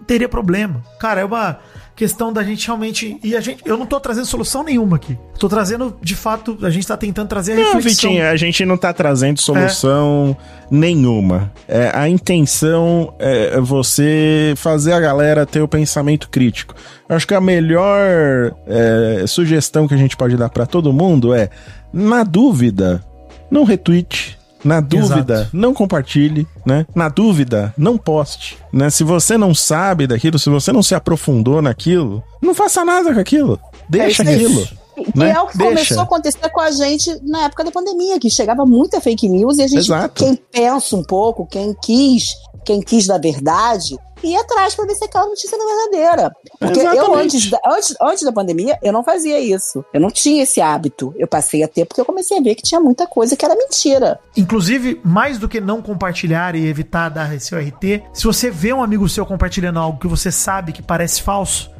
Teria 0.06 0.28
problema. 0.28 0.82
Cara, 0.98 1.20
é 1.20 1.24
uma 1.24 1.58
questão 1.94 2.32
da 2.32 2.42
gente 2.42 2.66
realmente. 2.66 3.16
E 3.22 3.36
a 3.36 3.40
gente. 3.40 3.62
Eu 3.64 3.76
não 3.76 3.86
tô 3.86 4.00
trazendo 4.00 4.26
solução 4.26 4.62
nenhuma 4.62 4.96
aqui. 4.96 5.16
Tô 5.38 5.48
trazendo, 5.48 5.96
de 6.02 6.14
fato, 6.14 6.58
a 6.62 6.70
gente 6.70 6.86
tá 6.86 6.96
tentando 6.96 7.28
trazer 7.28 7.52
a 7.52 7.56
Não, 7.56 7.74
reflexão. 7.74 8.10
Vitinho, 8.10 8.28
a 8.28 8.36
gente 8.36 8.64
não 8.64 8.76
tá 8.76 8.92
trazendo 8.92 9.40
solução 9.40 10.36
nenhuma. 10.70 11.52
É, 11.68 11.90
a 11.94 12.08
intenção 12.08 13.14
é 13.18 13.60
você 13.60 14.54
fazer 14.56 14.92
a 14.92 15.00
galera 15.00 15.46
ter 15.46 15.60
o 15.60 15.68
pensamento 15.68 16.28
crítico. 16.28 16.74
Eu 17.08 17.16
acho 17.16 17.26
que 17.26 17.34
a 17.34 17.40
melhor 17.40 18.54
é, 18.66 19.24
sugestão 19.26 19.86
que 19.86 19.94
a 19.94 19.98
gente 19.98 20.16
pode 20.16 20.36
dar 20.36 20.48
pra 20.48 20.66
todo 20.66 20.92
mundo 20.92 21.34
é, 21.34 21.50
na 21.92 22.24
dúvida, 22.24 23.04
não 23.50 23.64
retweet. 23.64 24.38
Na 24.64 24.80
dúvida, 24.80 25.34
Exato. 25.34 25.50
não 25.56 25.74
compartilhe, 25.74 26.46
né? 26.64 26.86
Na 26.94 27.08
dúvida, 27.08 27.74
não 27.76 27.98
poste, 27.98 28.58
né? 28.72 28.90
Se 28.90 29.02
você 29.02 29.36
não 29.36 29.54
sabe 29.54 30.06
daquilo, 30.06 30.38
se 30.38 30.48
você 30.48 30.72
não 30.72 30.82
se 30.82 30.94
aprofundou 30.94 31.60
naquilo, 31.60 32.22
não 32.40 32.54
faça 32.54 32.84
nada 32.84 33.12
com 33.12 33.20
aquilo. 33.20 33.58
Deixa 33.88 34.22
É 34.22 34.34
aquilo. 34.34 34.68
E 34.96 35.18
né? 35.18 35.30
é 35.30 35.40
o 35.40 35.46
que 35.46 35.56
Deixa. 35.58 35.72
começou 35.72 36.00
a 36.00 36.02
acontecer 36.02 36.48
com 36.50 36.60
a 36.60 36.70
gente 36.70 37.18
na 37.22 37.44
época 37.44 37.64
da 37.64 37.70
pandemia, 37.70 38.20
que 38.20 38.30
chegava 38.30 38.64
muita 38.66 39.00
fake 39.00 39.28
news 39.28 39.58
e 39.58 39.62
a 39.62 39.66
gente, 39.66 39.78
Exato. 39.78 40.22
quem 40.22 40.36
pensa 40.36 40.94
um 40.96 41.02
pouco, 41.02 41.46
quem 41.46 41.74
quis, 41.82 42.34
quem 42.64 42.80
quis 42.80 43.06
da 43.06 43.18
verdade, 43.18 43.96
ia 44.28 44.40
atrás 44.40 44.74
pra 44.74 44.84
ver 44.86 44.94
se 44.94 45.04
aquela 45.04 45.26
notícia 45.26 45.56
era 45.56 45.64
verdadeira. 45.64 46.36
Porque 46.58 46.80
eu, 46.80 46.92
Exatamente. 46.92 47.24
antes 47.24 47.50
da, 47.50 47.60
antes, 47.66 47.96
antes 48.00 48.22
da 48.22 48.32
pandemia, 48.32 48.78
eu 48.82 48.92
não 48.92 49.02
fazia 49.02 49.40
isso. 49.40 49.84
Eu 49.92 50.00
não 50.00 50.10
tinha 50.10 50.42
esse 50.42 50.60
hábito. 50.60 51.14
Eu 51.16 51.26
passei 51.26 51.62
a 51.62 51.68
ter 51.68 51.84
porque 51.84 52.00
eu 52.00 52.04
comecei 52.04 52.38
a 52.38 52.42
ver 52.42 52.54
que 52.54 52.62
tinha 52.62 52.80
muita 52.80 53.06
coisa 53.06 53.36
que 53.36 53.44
era 53.44 53.54
mentira. 53.54 54.18
Inclusive, 54.36 55.00
mais 55.04 55.38
do 55.38 55.48
que 55.48 55.60
não 55.60 55.82
compartilhar 55.82 56.54
e 56.54 56.66
evitar 56.66 57.08
dar 57.08 57.38
seu 57.40 57.58
RT, 57.58 58.02
se 58.12 58.24
você 58.24 58.50
vê 58.50 58.72
um 58.72 58.82
amigo 58.82 59.08
seu 59.08 59.24
compartilhando 59.26 59.78
algo 59.78 59.98
que 59.98 60.06
você 60.06 60.30
sabe 60.30 60.72
que 60.72 60.82
parece 60.82 61.22
falso, 61.22 61.70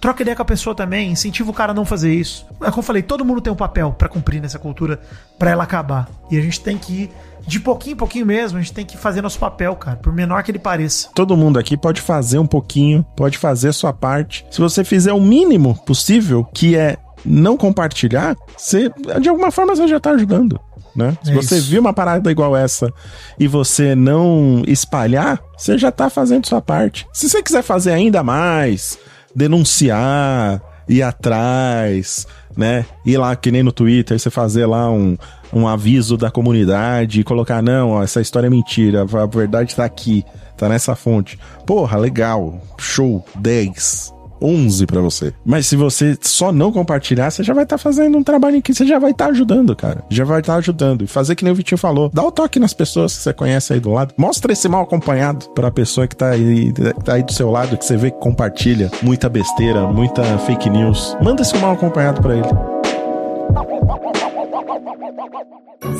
troca 0.00 0.22
ideia 0.22 0.34
com 0.34 0.42
a 0.42 0.46
pessoa 0.46 0.74
também, 0.74 1.12
incentiva 1.12 1.50
o 1.50 1.54
cara 1.54 1.70
a 1.70 1.74
não 1.74 1.84
fazer 1.84 2.12
isso. 2.12 2.44
É 2.60 2.70
como 2.70 2.78
eu 2.78 2.82
falei, 2.82 3.02
todo 3.02 3.24
mundo 3.24 3.40
tem 3.40 3.52
um 3.52 3.56
papel 3.56 3.94
pra 3.96 4.08
cumprir 4.08 4.40
nessa 4.40 4.58
cultura, 4.58 5.00
pra 5.38 5.50
ela 5.50 5.62
acabar. 5.62 6.08
E 6.30 6.36
a 6.36 6.40
gente 6.40 6.60
tem 6.60 6.76
que 6.76 6.92
ir 6.92 7.10
de 7.46 7.60
pouquinho 7.60 7.94
em 7.94 7.96
pouquinho 7.96 8.26
mesmo, 8.26 8.58
a 8.58 8.60
gente 8.60 8.72
tem 8.72 8.84
que 8.84 8.96
fazer 8.96 9.20
nosso 9.22 9.38
papel, 9.38 9.74
cara, 9.76 9.96
por 9.96 10.12
menor 10.12 10.42
que 10.42 10.50
ele 10.50 10.58
pareça. 10.58 11.08
Todo 11.14 11.36
mundo 11.36 11.58
aqui 11.58 11.76
pode 11.76 12.00
fazer 12.00 12.38
um 12.38 12.46
pouquinho, 12.46 13.04
pode 13.16 13.38
fazer 13.38 13.68
a 13.68 13.72
sua 13.72 13.92
parte. 13.92 14.44
Se 14.50 14.60
você 14.60 14.84
fizer 14.84 15.12
o 15.12 15.20
mínimo 15.20 15.74
possível, 15.84 16.44
que 16.54 16.76
é 16.76 16.96
não 17.24 17.56
compartilhar, 17.56 18.36
você, 18.56 18.90
de 19.20 19.28
alguma 19.28 19.50
forma 19.50 19.74
você 19.76 19.86
já 19.88 20.00
tá 20.00 20.10
ajudando. 20.10 20.58
Né? 20.94 21.16
Se 21.22 21.30
É 21.30 21.34
você 21.34 21.56
isso. 21.56 21.70
viu 21.70 21.80
uma 21.80 21.94
parada 21.94 22.30
igual 22.30 22.54
essa 22.54 22.92
e 23.38 23.46
você 23.48 23.94
não 23.94 24.62
espalhar, 24.66 25.40
você 25.56 25.78
já 25.78 25.90
tá 25.90 26.10
fazendo 26.10 26.46
sua 26.46 26.60
parte. 26.60 27.06
Se 27.14 27.28
você 27.30 27.42
quiser 27.42 27.62
fazer 27.62 27.92
ainda 27.92 28.22
mais, 28.22 28.98
denunciar, 29.34 30.60
ir 30.88 31.02
atrás, 31.02 32.26
né? 32.56 32.84
Ir 33.04 33.18
lá, 33.18 33.34
que 33.34 33.50
nem 33.50 33.62
no 33.62 33.72
Twitter, 33.72 34.18
você 34.18 34.30
fazer 34.30 34.66
lá 34.66 34.90
um, 34.90 35.16
um 35.52 35.66
aviso 35.66 36.16
da 36.16 36.30
comunidade 36.30 37.20
e 37.20 37.24
colocar, 37.24 37.62
não, 37.62 37.90
ó, 37.90 38.02
essa 38.02 38.20
história 38.20 38.46
é 38.46 38.50
mentira, 38.50 39.02
a 39.02 39.26
verdade 39.26 39.74
tá 39.74 39.84
aqui, 39.84 40.24
tá 40.56 40.68
nessa 40.68 40.94
fonte. 40.94 41.38
Porra, 41.66 41.98
legal, 41.98 42.60
show, 42.78 43.24
10. 43.36 44.21
11 44.42 44.86
pra 44.86 45.00
você. 45.00 45.32
Mas 45.44 45.66
se 45.66 45.76
você 45.76 46.16
só 46.20 46.52
não 46.52 46.72
compartilhar, 46.72 47.30
você 47.30 47.42
já 47.42 47.54
vai 47.54 47.64
estar 47.64 47.78
fazendo 47.78 48.18
um 48.18 48.22
trabalho 48.22 48.60
que 48.60 48.74
você 48.74 48.86
já 48.86 48.98
vai 48.98 49.12
estar 49.12 49.26
ajudando, 49.26 49.74
cara. 49.76 50.04
Já 50.10 50.24
vai 50.24 50.40
estar 50.40 50.56
ajudando. 50.56 51.02
E 51.02 51.06
fazer 51.06 51.34
que 51.34 51.44
nem 51.44 51.52
o 51.52 51.56
Vitinho 51.56 51.78
falou. 51.78 52.10
Dá 52.12 52.22
o 52.22 52.30
toque 52.32 52.58
nas 52.58 52.74
pessoas 52.74 53.16
que 53.16 53.22
você 53.22 53.32
conhece 53.32 53.72
aí 53.72 53.80
do 53.80 53.90
lado. 53.90 54.14
Mostra 54.16 54.52
esse 54.52 54.68
mal 54.68 54.82
acompanhado 54.82 55.48
pra 55.50 55.70
pessoa 55.70 56.06
que 56.06 56.16
tá 56.16 56.30
aí, 56.30 56.72
tá 57.04 57.14
aí 57.14 57.22
do 57.22 57.32
seu 57.32 57.50
lado, 57.50 57.76
que 57.76 57.84
você 57.84 57.96
vê 57.96 58.10
que 58.10 58.18
compartilha 58.18 58.90
muita 59.02 59.28
besteira, 59.28 59.86
muita 59.86 60.22
fake 60.38 60.68
news. 60.70 61.16
Manda 61.22 61.42
esse 61.42 61.56
mal 61.58 61.72
acompanhado 61.72 62.20
pra 62.20 62.34
ele. 62.34 62.48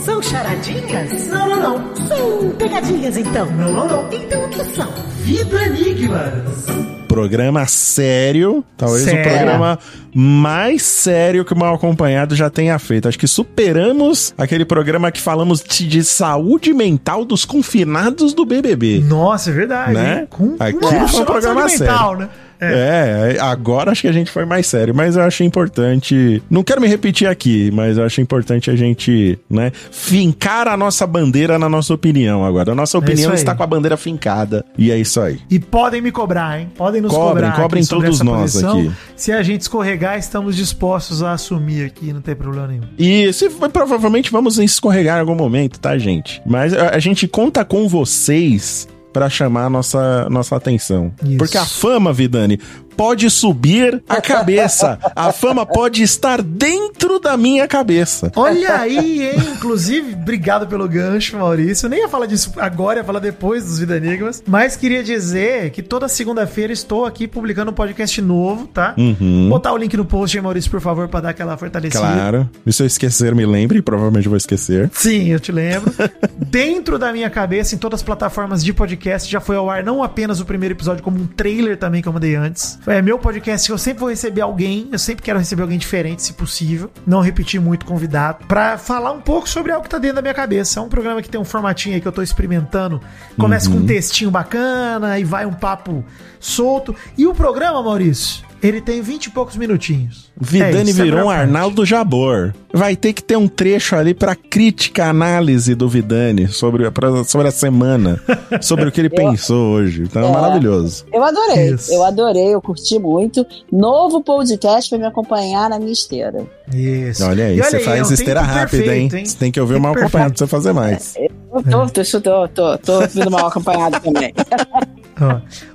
São 0.04 0.22
charadinhas? 0.22 1.28
Não, 1.28 1.48
não, 1.48 1.60
não. 1.60 1.96
São 2.06 2.50
pegadinhas, 2.56 3.16
então? 3.16 3.46
Não, 3.52 3.72
não, 3.72 3.88
não. 3.88 4.12
Então 4.12 4.44
o 4.44 4.48
que 4.48 4.64
são? 4.64 4.88
Vida 5.24 5.66
Enigmas. 5.66 7.01
Programa 7.12 7.66
sério, 7.66 8.64
talvez 8.74 9.02
Sério. 9.04 9.20
o 9.20 9.22
programa 9.22 9.78
mais 10.14 10.82
sério 10.82 11.44
que 11.44 11.52
o 11.52 11.58
Mal 11.58 11.74
Acompanhado 11.74 12.34
já 12.34 12.48
tenha 12.48 12.78
feito. 12.78 13.06
Acho 13.06 13.18
que 13.18 13.26
superamos 13.26 14.32
aquele 14.38 14.64
programa 14.64 15.12
que 15.12 15.20
falamos 15.20 15.62
de, 15.62 15.86
de 15.86 16.02
saúde 16.04 16.72
mental 16.72 17.26
dos 17.26 17.44
confinados 17.44 18.32
do 18.32 18.46
BBB. 18.46 19.00
Nossa, 19.00 19.50
é 19.50 19.52
verdade. 19.52 19.92
Né? 19.92 20.26
Com 20.30 20.56
Aquilo 20.58 21.06
foi 21.06 21.20
um 21.20 21.24
programa 21.26 21.68
saúde 21.68 21.82
mental, 21.82 22.16
né? 22.16 22.28
É. 22.62 23.36
agora 23.40 23.90
acho 23.90 24.02
que 24.02 24.08
a 24.08 24.12
gente 24.12 24.30
foi 24.30 24.44
mais 24.44 24.66
sério, 24.66 24.94
mas 24.94 25.16
eu 25.16 25.22
acho 25.22 25.42
importante. 25.42 26.42
Não 26.50 26.62
quero 26.62 26.80
me 26.80 26.86
repetir 26.88 27.28
aqui, 27.28 27.70
mas 27.72 27.98
eu 27.98 28.04
acho 28.04 28.20
importante 28.20 28.70
a 28.70 28.76
gente, 28.76 29.38
né, 29.50 29.72
fincar 29.90 30.68
a 30.68 30.76
nossa 30.76 31.06
bandeira 31.06 31.58
na 31.58 31.68
nossa 31.68 31.92
opinião 31.94 32.44
agora. 32.44 32.72
A 32.72 32.74
nossa 32.74 32.98
opinião 32.98 33.32
É 33.32 33.34
está 33.34 33.54
com 33.54 33.62
a 33.62 33.66
bandeira 33.66 33.96
fincada. 33.96 34.64
E 34.76 34.90
é 34.90 34.98
isso 34.98 35.20
aí. 35.20 35.38
E 35.50 35.58
podem 35.58 36.00
me 36.00 36.12
cobrar, 36.12 36.60
hein? 36.60 36.68
Podem 36.76 37.00
nos 37.00 37.10
Cobrem, 37.12 37.50
cobrar. 37.50 37.62
cobrem 37.62 37.84
todos 37.84 38.20
nós 38.20 38.52
posição. 38.52 38.78
aqui. 38.80 38.92
Se 39.16 39.32
a 39.32 39.42
gente 39.42 39.62
escorregar, 39.62 40.18
estamos 40.18 40.56
dispostos 40.56 41.22
a 41.22 41.32
assumir 41.32 41.84
aqui, 41.84 42.12
não 42.12 42.20
tem 42.20 42.34
problema 42.34 42.68
nenhum. 42.68 42.82
E 42.98 43.32
se, 43.32 43.48
provavelmente 43.72 44.30
vamos 44.30 44.58
escorregar 44.58 45.18
em 45.18 45.20
algum 45.20 45.34
momento, 45.34 45.78
tá, 45.78 45.96
gente? 45.98 46.40
Mas 46.46 46.72
a, 46.74 46.90
a 46.90 46.98
gente 46.98 47.26
conta 47.28 47.64
com 47.64 47.88
vocês 47.88 48.88
pra 49.12 49.28
chamar 49.28 49.66
a 49.66 49.70
nossa, 49.70 50.28
nossa 50.30 50.56
atenção. 50.56 51.12
Isso. 51.24 51.36
Porque 51.38 51.58
a 51.58 51.64
fama, 51.64 52.12
Vidani, 52.12 52.58
pode 52.96 53.28
subir 53.30 54.02
a 54.08 54.20
cabeça. 54.22 54.98
a 55.14 55.32
fama 55.32 55.64
pode 55.66 56.02
estar 56.02 56.42
dentro 56.42 57.18
da 57.18 57.36
minha 57.36 57.66
cabeça. 57.66 58.30
Olha 58.36 58.80
aí, 58.80 59.22
hein? 59.22 59.52
Inclusive, 59.56 60.14
obrigado 60.14 60.66
pelo 60.66 60.88
gancho, 60.88 61.36
Maurício. 61.36 61.86
Eu 61.86 61.90
nem 61.90 62.00
ia 62.00 62.08
falar 62.08 62.26
disso 62.26 62.52
agora, 62.56 63.00
ia 63.00 63.04
falar 63.04 63.20
depois 63.20 63.64
dos 63.64 63.78
Vida 63.78 63.96
Enigmas. 63.96 64.42
Mas 64.46 64.76
queria 64.76 65.02
dizer 65.02 65.70
que 65.70 65.82
toda 65.82 66.08
segunda-feira 66.08 66.72
estou 66.72 67.04
aqui 67.04 67.26
publicando 67.26 67.70
um 67.70 67.74
podcast 67.74 68.20
novo, 68.20 68.66
tá? 68.66 68.94
Uhum. 68.96 69.48
Botar 69.48 69.72
o 69.72 69.76
link 69.76 69.96
no 69.96 70.04
post 70.04 70.36
aí, 70.36 70.42
Maurício, 70.42 70.70
por 70.70 70.80
favor, 70.80 71.08
pra 71.08 71.20
dar 71.20 71.30
aquela 71.30 71.56
fortalecida. 71.56 71.98
Claro. 72.00 72.50
E 72.66 72.72
se 72.72 72.82
eu 72.82 72.86
esquecer, 72.86 73.34
me 73.34 73.46
lembre, 73.46 73.80
provavelmente 73.82 74.28
vou 74.28 74.36
esquecer. 74.36 74.90
Sim, 74.92 75.28
eu 75.28 75.40
te 75.40 75.50
lembro. 75.52 75.92
Dentro 76.36 76.98
da 76.98 77.12
minha 77.12 77.30
cabeça, 77.30 77.74
em 77.74 77.78
todas 77.78 78.00
as 78.00 78.04
plataformas 78.04 78.62
de 78.64 78.72
podcast, 78.72 79.30
já 79.30 79.40
foi 79.40 79.56
ao 79.56 79.68
ar 79.70 79.82
não 79.82 80.02
apenas 80.02 80.40
o 80.40 80.44
primeiro 80.44 80.74
episódio, 80.74 81.02
como 81.02 81.18
um 81.18 81.26
trailer 81.26 81.76
também 81.76 82.02
que 82.02 82.08
eu 82.08 82.12
mandei 82.12 82.34
antes. 82.34 82.78
É 82.84 83.00
meu 83.00 83.16
podcast 83.16 83.68
que 83.68 83.72
eu 83.72 83.78
sempre 83.78 84.00
vou 84.00 84.08
receber 84.08 84.40
alguém, 84.40 84.88
eu 84.90 84.98
sempre 84.98 85.22
quero 85.22 85.38
receber 85.38 85.62
alguém 85.62 85.78
diferente, 85.78 86.22
se 86.22 86.32
possível. 86.32 86.90
Não 87.06 87.20
repetir 87.20 87.60
muito 87.60 87.86
convidado. 87.86 88.44
Pra 88.46 88.76
falar 88.76 89.12
um 89.12 89.20
pouco 89.20 89.48
sobre 89.48 89.70
algo 89.70 89.84
que 89.84 89.90
tá 89.90 89.98
dentro 89.98 90.16
da 90.16 90.22
minha 90.22 90.34
cabeça. 90.34 90.80
É 90.80 90.82
um 90.82 90.88
programa 90.88 91.22
que 91.22 91.28
tem 91.28 91.40
um 91.40 91.44
formatinho 91.44 91.94
aí 91.94 92.00
que 92.00 92.08
eu 92.08 92.12
tô 92.12 92.22
experimentando. 92.22 93.00
Começa 93.38 93.70
com 93.70 93.76
um 93.76 93.86
textinho 93.86 94.32
bacana 94.32 95.16
e 95.16 95.22
vai 95.22 95.46
um 95.46 95.52
papo 95.52 96.04
solto. 96.40 96.94
E 97.16 97.24
o 97.24 97.32
programa, 97.32 97.80
Maurício, 97.80 98.44
ele 98.62 98.80
tem 98.80 99.00
20 99.02 99.26
e 99.26 99.30
poucos 99.30 99.56
minutinhos. 99.56 100.30
Vidani 100.40 100.90
É 100.90 100.92
isso, 100.92 101.00
é 101.00 101.04
virou 101.04 101.24
um. 101.26 101.30
Arnaldo 101.30 101.84
Jabor. 101.84 102.54
Vai 102.72 102.96
ter 102.96 103.12
que 103.12 103.22
ter 103.22 103.36
um 103.36 103.46
trecho 103.48 103.94
ali 103.96 104.14
pra 104.14 104.34
crítica, 104.34 105.06
análise 105.06 105.74
do 105.74 105.88
Vidani 105.88 106.48
sobre, 106.48 106.90
pra- 106.90 107.22
sobre 107.24 107.48
a 107.48 107.50
semana, 107.50 108.18
sobre 108.62 108.86
o 108.88 108.92
que 108.92 109.00
ele 109.00 109.10
pensou 109.10 109.72
hoje. 109.74 110.02
Então 110.04 110.22
é, 110.22 110.28
É. 110.28 110.32
maravilhoso. 110.32 111.04
Eu 111.12 111.22
adorei, 111.22 111.74
Isso. 111.74 111.92
eu 111.92 112.02
adorei, 112.04 112.54
eu 112.54 112.62
curti 112.62 112.98
muito. 112.98 113.44
Novo 113.70 114.22
podcast 114.22 114.88
pra 114.88 114.98
me 114.98 115.04
acompanhar 115.06 115.68
na 115.68 115.78
minha 115.78 115.92
esteira. 115.92 116.46
Isso. 116.74 117.24
Olha 117.26 117.46
aí, 117.46 117.58
E 117.58 117.62
você 117.62 117.76
é 117.76 117.80
faz 117.80 118.10
um 118.10 118.14
esteira 118.14 118.40
rápida, 118.40 118.96
hein? 118.96 119.08
Você 119.10 119.36
tem 119.36 119.52
que 119.52 119.60
ouvir 119.60 119.78
mal 119.78 119.92
acompanhado 119.92 120.32
pra 120.32 120.38
você 120.38 120.46
fazer 120.46 120.72
mais. 120.72 121.14
Eu 121.18 121.62
tô, 121.62 121.86
tô, 121.86 122.20
tô, 122.20 122.48
tô, 122.48 122.78
tô 122.78 123.00
vindo 123.08 123.30
mal 123.30 123.48
acompanhado 123.48 124.00
também. 124.00 124.32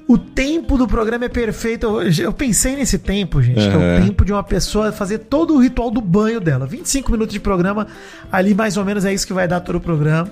O 0.08 0.18
tempo 0.18 0.78
do 0.78 0.88
programa 0.88 1.26
é 1.26 1.30
perfeito. 1.30 1.86
Eu, 1.86 2.26
eu 2.26 2.34
pensei 2.34 2.76
nesse 2.76 2.98
tempo, 2.98 3.42
gente, 3.42 3.60
que 3.60 3.76
é 3.76 4.00
o 4.00 4.06
tempo 4.06 4.24
de 4.26 4.32
uma 4.32 4.44
pessoa 4.44 4.92
fazer 4.92 5.20
todo 5.20 5.56
o 5.56 5.60
ritual 5.62 5.92
do 5.92 6.02
banho 6.02 6.40
dela. 6.40 6.66
25 6.66 7.12
minutos 7.12 7.34
de 7.34 7.40
programa, 7.40 7.88
ali 8.32 8.54
mais 8.54 8.78
ou 8.78 8.86
menos 8.86 9.06
é 9.06 9.14
isso 9.14 9.26
que 9.28 9.34
vai 9.34 9.48
dar 9.48 9.60
todo 9.60 9.76
o 9.78 9.82
programa. 9.82 10.32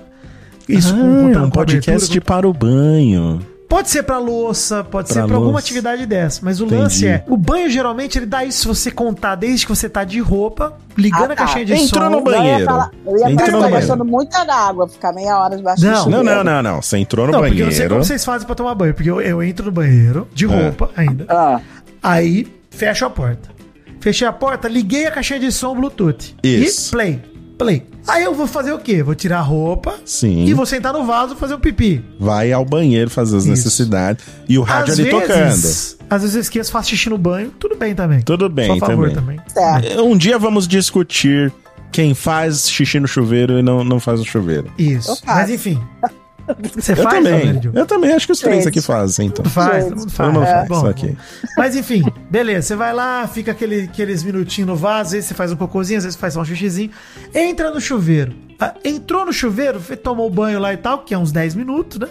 Isso 0.68 0.92
ah, 0.94 0.98
com- 0.98 1.00
com- 1.00 1.32
é 1.32 1.38
um 1.38 1.44
com 1.44 1.50
podcast 1.50 1.90
abertura, 1.92 2.20
para 2.24 2.48
o 2.48 2.52
banho. 2.52 3.40
Pode 3.68 3.90
ser 3.90 4.04
pra 4.04 4.18
louça, 4.18 4.84
pode 4.84 5.08
Pra 5.12 5.22
ser 5.22 5.26
pra 5.26 5.36
alguma 5.36 5.58
atividade 5.58 6.06
dessa. 6.06 6.40
Mas 6.44 6.60
o 6.60 6.66
Entendi. 6.66 6.80
lance 6.82 7.06
é: 7.06 7.24
o 7.26 7.36
banho 7.36 7.68
geralmente 7.68 8.16
ele 8.16 8.26
dá 8.26 8.44
isso 8.44 8.60
se 8.60 8.66
você 8.68 8.90
contar 8.92 9.34
desde 9.34 9.66
que 9.66 9.74
você 9.74 9.88
tá 9.88 10.04
de 10.04 10.20
roupa, 10.20 10.76
ligando 10.96 11.22
Ah, 11.30 11.34
a 11.34 11.36
tá. 11.36 11.36
caixinha 11.36 11.64
de 11.64 11.72
Entrou 11.74 12.04
som. 12.04 12.10
no 12.10 12.20
banho. 12.20 12.36
Eu 12.36 12.42
ia 12.44 12.50
Banheiro. 12.52 12.64
falar, 12.66 12.90
eu 13.04 13.18
ia 13.18 13.30
Entrou 13.32 13.36
falar, 13.38 13.50
no 13.50 13.60
banheiro. 13.62 13.80
gastando 13.80 14.04
muita 14.04 14.52
água, 14.52 14.88
ficar 14.88 15.12
meia 15.12 15.36
hora 15.38 15.56
debaixo 15.56 15.82
Não. 15.84 15.90
do 16.04 16.10
Não, 16.10 16.18
chuveiro. 16.18 16.44
não, 16.44 16.54
não, 16.54 16.62
não. 16.62 16.82
Você 16.82 16.98
entrou 16.98 17.26
no 17.26 17.32
Não, 17.32 17.40
porque 17.40 17.54
eu 17.60 17.64
não 17.64 17.72
sei 17.72 17.78
banheiro. 17.80 17.94
como 17.94 18.04
vocês 18.04 18.24
fazem 18.24 18.46
pra 18.46 18.54
tomar 18.54 18.74
banho. 18.76 18.94
Porque 18.94 19.10
eu, 19.10 19.20
eu 19.20 19.42
entro 19.42 19.66
no 19.66 19.72
banheiro, 19.72 20.28
de 20.32 20.44
É. 20.44 20.48
roupa 20.48 20.90
ainda. 20.96 21.26
Ah, 21.28 21.60
Aí, 22.02 22.46
fecho 22.70 23.04
a 23.04 23.10
porta. 23.10 23.48
Fechei 24.00 24.28
a 24.28 24.32
porta, 24.32 24.68
liguei 24.68 25.06
a 25.06 25.10
caixinha 25.10 25.40
de 25.40 25.50
som 25.50 25.74
Bluetooth. 25.74 26.36
Isso. 26.40 26.88
E 26.88 26.90
play. 26.92 27.22
Play. 27.58 27.82
Aí 28.06 28.22
eu 28.24 28.34
vou 28.34 28.46
fazer 28.46 28.72
o 28.72 28.78
quê? 28.78 29.02
Vou 29.02 29.14
tirar 29.14 29.38
a 29.38 29.42
roupa 29.42 29.94
Sim. 30.04 30.44
e 30.44 30.52
vou 30.52 30.66
sentar 30.66 30.92
no 30.92 31.04
vaso 31.04 31.34
fazer 31.36 31.54
um 31.54 31.58
pipi. 31.60 32.04
Vai 32.20 32.52
ao 32.52 32.64
banheiro 32.64 33.08
fazer 33.10 33.36
as 33.36 33.42
Isso. 33.44 33.50
necessidades. 33.50 34.24
E 34.48 34.58
o 34.58 34.62
rádio 34.62 34.92
ali 34.92 35.08
tocando. 35.10 35.32
às 35.42 35.96
vezes 36.22 36.34
eu 36.34 36.40
esqueço, 36.40 36.70
faço 36.70 36.90
xixi 36.90 37.08
no 37.08 37.16
banho, 37.18 37.50
tudo 37.58 37.74
bem 37.76 37.94
também. 37.94 38.20
Tudo 38.20 38.48
bem, 38.48 38.66
Sou 38.66 38.76
a 38.76 38.80
favor 38.80 39.10
também. 39.12 39.38
também. 39.38 39.80
certo. 39.82 40.02
Um 40.04 40.16
dia 40.16 40.38
vamos 40.38 40.68
discutir 40.68 41.52
quem 41.90 42.14
faz 42.14 42.68
xixi 42.68 43.00
no 43.00 43.08
chuveiro 43.08 43.58
e 43.58 43.62
não, 43.62 43.82
não 43.82 43.98
faz 43.98 44.20
no 44.20 44.26
chuveiro. 44.26 44.70
Isso. 44.78 45.18
Mas 45.24 45.48
enfim. 45.50 45.80
Você 46.74 46.92
Eu 46.92 46.96
faz, 46.96 47.14
também. 47.24 47.32
Almeida? 47.48 47.70
Eu 47.74 47.86
também, 47.86 48.12
acho 48.12 48.26
que 48.26 48.32
os 48.32 48.38
três 48.40 48.66
aqui 48.66 48.80
fazem, 48.80 49.26
então. 49.28 49.44
Faz, 49.46 49.84
todo 49.84 49.96
mundo 49.96 50.00
Todo 50.06 50.10
faz. 50.12 50.32
mundo 50.32 50.44
É. 50.44 50.46
faz, 50.46 50.68
Bom, 50.68 50.88
ok. 50.88 51.16
Mas 51.56 51.76
enfim, 51.76 52.04
beleza. 52.30 52.68
Você 52.68 52.76
vai 52.76 52.92
lá, 52.92 53.26
fica 53.26 53.50
aquele, 53.52 53.82
aqueles 53.82 54.22
minutinhos 54.22 54.68
no 54.68 54.76
vaso, 54.76 55.06
às 55.08 55.12
vezes 55.12 55.28
você 55.28 55.34
faz 55.34 55.50
um 55.52 55.56
cocôzinho, 55.56 55.98
às 55.98 56.04
vezes 56.04 56.18
faz 56.18 56.34
só 56.34 56.40
um 56.40 56.44
xixizinho. 56.44 56.90
Entra 57.34 57.70
no 57.70 57.80
chuveiro. 57.80 58.32
Ah, 58.60 58.74
Entrou 58.84 59.24
no 59.26 59.32
chuveiro, 59.32 59.80
tomou 60.02 60.30
banho 60.30 60.58
lá 60.58 60.72
e 60.72 60.76
tal, 60.76 61.00
que 61.00 61.12
é 61.12 61.18
uns 61.18 61.32
10 61.32 61.54
minutos, 61.54 61.98
né? 61.98 62.08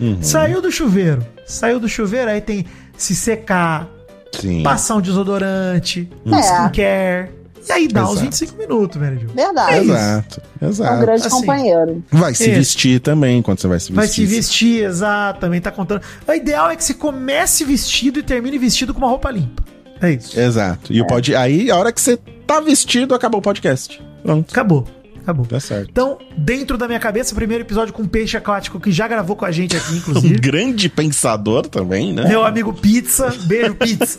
Uhum. 0.00 0.18
Saiu 0.22 0.60
do 0.62 0.70
chuveiro. 0.70 1.24
Saiu 1.46 1.80
do 1.80 1.88
chuveiro, 1.88 2.30
aí 2.30 2.40
tem 2.40 2.66
se 2.96 3.16
secar, 3.16 3.88
Sim. 4.32 4.62
passar 4.62 4.96
um 4.96 5.00
desodorante, 5.00 6.08
um 6.24 6.34
É. 6.34 6.40
skincare. 6.40 7.37
E 7.68 7.72
aí 7.72 7.88
dá 7.88 8.04
uns 8.04 8.12
Exato. 8.12 8.24
25 8.24 8.56
minutos, 8.56 9.00
velho. 9.00 9.18
Gil. 9.20 9.28
Verdade. 9.34 9.78
Exato, 9.90 10.42
É 10.60 10.64
um 10.64 10.68
exato. 10.68 11.00
grande 11.00 11.26
Assim. 11.26 11.40
companheiro. 11.40 12.04
Vai 12.10 12.34
se 12.34 12.44
Isso. 12.44 12.52
vestir 12.54 13.00
também 13.00 13.42
quando 13.42 13.60
você 13.60 13.68
vai 13.68 13.78
se 13.78 13.92
vestir. 13.92 13.96
Vai 13.96 14.08
se 14.08 14.26
vestir, 14.26 14.84
exato, 14.84 15.40
também 15.40 15.60
tá 15.60 15.70
contando. 15.70 16.00
O 16.26 16.32
ideal 16.32 16.70
é 16.70 16.76
que 16.76 16.82
você 16.84 16.94
comece 16.94 17.64
vestido 17.64 18.18
e 18.20 18.22
termine 18.22 18.56
vestido 18.58 18.92
com 18.94 19.00
uma 19.00 19.08
roupa 19.08 19.30
limpa. 19.30 19.62
É 20.00 20.12
isso. 20.12 20.38
Exato. 20.38 20.92
E 20.92 21.00
o 21.02 21.06
pod... 21.06 21.34
aí, 21.34 21.70
a 21.70 21.76
hora 21.76 21.92
que 21.92 22.00
você 22.00 22.16
tá 22.46 22.60
vestido, 22.60 23.14
acabou 23.14 23.40
o 23.40 23.42
podcast. 23.42 24.00
Pronto. 24.22 24.50
Acabou. 24.50 24.86
Acabou. 25.28 25.44
Tá 25.44 25.60
certo. 25.60 25.90
Então, 25.90 26.16
dentro 26.38 26.78
da 26.78 26.86
minha 26.86 26.98
cabeça, 26.98 27.32
o 27.32 27.34
primeiro 27.36 27.62
episódio 27.62 27.92
com 27.92 28.06
peixe 28.06 28.34
aquático, 28.34 28.80
que 28.80 28.90
já 28.90 29.06
gravou 29.06 29.36
com 29.36 29.44
a 29.44 29.50
gente 29.50 29.76
aqui, 29.76 29.92
Um 29.92 29.96
inclusive. 29.98 30.34
grande 30.38 30.88
pensador 30.88 31.66
também, 31.66 32.14
né? 32.14 32.26
Meu 32.26 32.42
amigo 32.46 32.72
Pizza, 32.72 33.28
beijo 33.44 33.74
Pizza. 33.74 34.18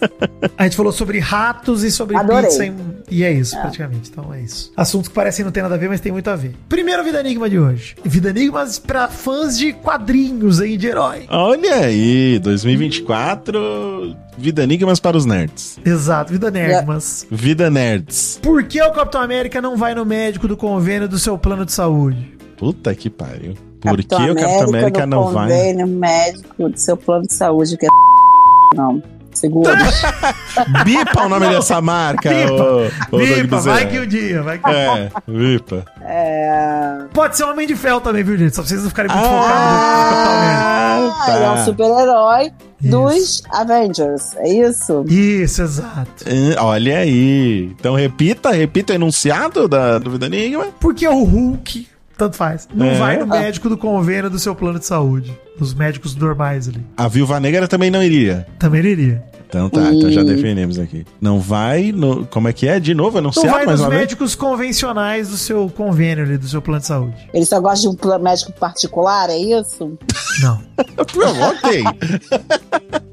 A 0.56 0.66
gente 0.66 0.76
falou 0.78 0.92
sobre 0.92 1.18
ratos 1.18 1.84
e 1.84 1.90
sobre 1.90 2.16
Adorei. 2.16 2.44
pizza. 2.50 2.64
em- 2.64 2.76
E 3.10 3.24
é 3.24 3.32
isso, 3.32 3.60
praticamente. 3.60 4.12
Então 4.12 4.32
é 4.32 4.42
isso. 4.42 4.72
Assuntos 4.78 5.08
que 5.08 5.16
parecem 5.16 5.44
não 5.44 5.52
ter 5.52 5.64
nada 5.64 5.74
a 5.74 5.78
ver, 5.80 5.90
mas 5.90 6.00
tem 6.00 6.12
muito 6.12 6.30
a 6.30 6.36
ver. 6.36 6.54
Primeiro 6.70 7.04
Vida 7.04 7.20
Enigma 7.22 7.50
de 7.50 7.58
hoje. 7.58 7.96
Vida 8.06 8.30
Enigmas 8.30 8.78
pra 8.78 9.08
fãs 9.08 9.58
de 9.58 9.74
quadrinhos 9.74 10.62
aí, 10.62 10.78
de 10.78 10.86
herói. 10.86 11.26
Olha 11.28 11.74
aí, 11.74 12.38
2024, 12.38 14.16
Vida 14.40 14.64
Enigmas 14.64 15.02
para 15.02 15.18
os 15.18 15.26
nerds. 15.26 15.78
Exato, 15.86 16.32
Vida 16.32 16.50
Nerdmas. 16.50 17.28
Vida 17.30 17.70
Nerds. 17.70 18.40
Por 18.42 18.64
que 18.64 18.82
o 18.82 18.92
Capitão 18.92 19.22
América 19.22 19.62
não 19.62 19.76
vai 19.76 19.94
no 19.94 20.06
médico 20.06 20.48
do 20.48 20.56
convênio 20.56 21.10
do 21.10 21.20
seu 21.20 21.38
plano 21.38 21.66
de 21.66 21.74
saúde? 21.74 22.38
Puta 22.58 22.96
que 22.96 23.10
pariu. 23.10 23.54
Por 23.82 23.98
que 24.02 24.16
o 24.16 24.36
Capitão 24.36 24.70
América 24.70 25.06
no 25.06 25.16
não 25.26 25.32
vai? 25.34 25.50
convênio 25.50 25.88
médico 25.88 26.70
do 26.70 26.78
seu 26.80 26.96
plano 26.96 27.28
de 27.28 27.34
saúde, 27.34 27.78
que 27.78 27.86
é 27.86 27.90
não. 28.76 29.04
Seguro. 29.40 29.70
Bipa 30.84 31.24
o 31.26 31.30
nome 31.30 31.48
dessa 31.50 31.82
marca, 31.82 32.30
Bipa. 32.30 32.92
Doug 33.10 33.22
Vipa, 33.24 33.56
Bezerra. 33.58 33.76
vai 33.76 33.88
que 33.88 34.00
o 34.00 34.08
dia, 34.08 34.42
vai 34.44 34.58
que 34.60 34.70
É, 34.70 35.10
Vipa. 35.28 35.86
é... 36.02 36.98
Pode 37.14 37.38
ser 37.38 37.44
Homem 37.46 37.66
de 37.68 37.76
Ferro 37.76 38.02
também, 38.02 38.24
viu, 38.24 38.38
gente? 38.38 38.56
Só 38.56 38.62
pra 38.62 38.70
vocês 38.70 38.82
não 38.82 38.90
ficarem 38.90 39.12
muito 39.12 39.24
focados 39.26 39.52
no 39.54 40.10
Capitão 40.10 40.34
América. 40.34 40.60
Ah, 40.60 41.26
Ah, 41.28 41.36
ele 41.36 41.44
é 41.46 41.50
um 41.52 41.66
super-herói 41.66 42.52
Isso. 42.82 42.92
dos 42.92 43.44
Avengers. 43.52 44.36
É 44.38 44.50
isso? 44.54 45.06
Isso, 45.08 45.62
exato. 45.62 46.26
Ah, 46.58 46.64
Olha 46.66 46.98
aí. 47.00 47.74
Então 47.80 47.96
repita, 47.96 48.52
repita 48.52 48.94
o 48.94 48.96
enunciado 48.96 49.68
da 49.68 49.98
dúvida 50.00 50.26
enigma. 50.28 50.68
Porque 50.80 51.08
o 51.08 51.24
Hulk, 51.24 51.88
tanto 52.18 52.36
faz, 52.36 52.68
não 52.74 52.86
É. 52.88 52.96
vai 52.96 53.18
no 53.18 53.26
médico 53.28 53.70
do 53.70 53.78
convênio 53.78 54.30
do 54.30 54.38
seu 54.40 54.54
plano 54.56 54.80
de 54.80 54.86
saúde. 54.86 55.38
Os 55.60 55.74
médicos 55.74 56.16
normais 56.16 56.70
ali. 56.70 56.86
A 56.96 57.08
Viúva 57.10 57.38
Negra 57.40 57.68
também 57.68 57.92
não 57.92 58.02
iria. 58.02 58.48
Também 58.58 58.80
ele 58.80 58.92
iria. 58.92 59.24
Então 59.50 59.68
tá, 59.68 59.82
então 59.92 60.12
já 60.12 60.22
definimos 60.24 60.78
aqui. 60.78 61.04
Não 61.20 61.40
vai 61.40 61.92
no. 61.92 62.24
Como 62.28 62.48
é 62.48 62.54
que 62.54 62.68
é? 62.68 62.80
De 62.80 62.94
novo, 62.94 63.14
Não 63.14 63.20
anunciado 63.30 63.48
vai 63.50 63.66
mais 63.66 63.80
nos 63.80 63.82
uma 63.82 63.90
vez? 63.90 64.02
médicos 64.02 64.36
convencionais 64.36 65.30
do 65.30 65.38
seu 65.38 65.68
convênio 65.76 66.24
ali, 66.24 66.38
do 66.38 66.48
seu 66.48 66.62
plano 66.62 66.80
de 66.82 66.86
saúde. 66.86 67.16
Ele 67.34 67.46
só 67.46 67.60
gosta 67.60 67.82
de 67.82 67.88
um 67.88 68.20
médico 68.20 68.52
particular, 68.54 69.28
é 69.32 69.38
isso? 69.38 69.98
Não. 70.44 70.62
ok. 71.50 71.84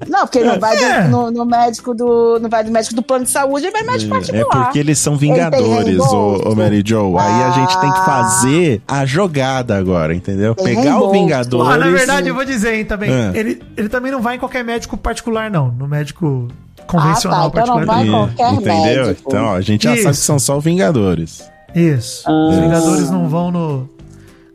Não, 0.09 0.21
porque 0.21 0.39
ele 0.39 0.49
não 0.49 0.61
vai 0.61 0.77
do- 0.77 0.85
É. 0.85 1.09
no, 1.09 1.31
no 1.31 1.45
médico 1.47 1.95
do. 1.95 2.39
Não 2.39 2.49
vai 2.51 2.63
do 2.63 2.71
médico 2.71 2.95
do 2.95 3.03
plano 3.03 3.25
de 3.25 3.31
saúde, 3.31 3.65
ele 3.67 3.73
vai 3.73 3.83
no 3.83 3.93
médico 3.93 4.15
É 4.15 4.19
particular. 4.19 4.65
porque 4.65 4.79
eles 4.79 4.99
são 4.99 5.17
vingadores, 5.17 5.87
reembolso. 5.87 6.15
ô, 6.17 6.53
ô 6.53 6.55
Mary 6.55 6.83
Jo. 6.87 7.17
Aí 7.19 7.43
a 7.45 7.51
gente 7.53 7.81
tem 7.81 7.91
que 7.91 7.99
Ah. 7.99 8.05
fazer 8.05 8.83
a 8.87 9.05
jogada 9.07 9.77
agora, 9.77 10.15
entendeu? 10.15 10.55
Tem 10.55 10.67
Pegar 10.67 10.81
o 10.83 10.85
reembolso. 10.85 11.13
Vingadores. 11.13 11.73
Ah, 11.75 11.79
na 11.79 11.91
verdade, 11.91 12.29
eu 12.29 12.35
vou 12.35 12.45
dizer, 12.45 12.75
hein, 12.75 12.85
também. 12.85 13.11
É. 13.11 13.33
Ele, 13.35 13.63
ele 13.77 13.89
também 13.89 14.13
não 14.13 14.21
vai 14.21 14.37
em 14.37 14.39
qualquer 14.39 14.63
médico 14.65 14.97
particular, 14.97 15.51
não. 15.51 15.69
No 15.73 15.89
médico 15.89 16.26
convencional 16.87 17.47
Ah, 17.49 17.51
tá, 17.51 17.63
então 17.63 17.77
não 17.77 17.87
particular. 17.87 17.97
vai 17.97 18.07
Ih, 18.07 18.11
qualquer 18.11 18.53
Entendeu? 18.55 19.07
médico. 19.07 19.29
Então, 19.29 19.45
ó, 19.45 19.55
a 19.57 19.61
gente 19.61 19.85
já 19.85 19.95
Isso. 19.95 20.03
sabe 20.05 20.15
que 20.17 20.23
são 20.23 20.39
só 20.39 20.59
Vingadores. 20.61 21.51
Isso. 21.75 22.21
Os 22.31 22.57
Ah. 22.57 22.61
Vingadores 22.61 23.11
não 23.11 23.29
vão 23.29 23.51
no, 23.51 23.89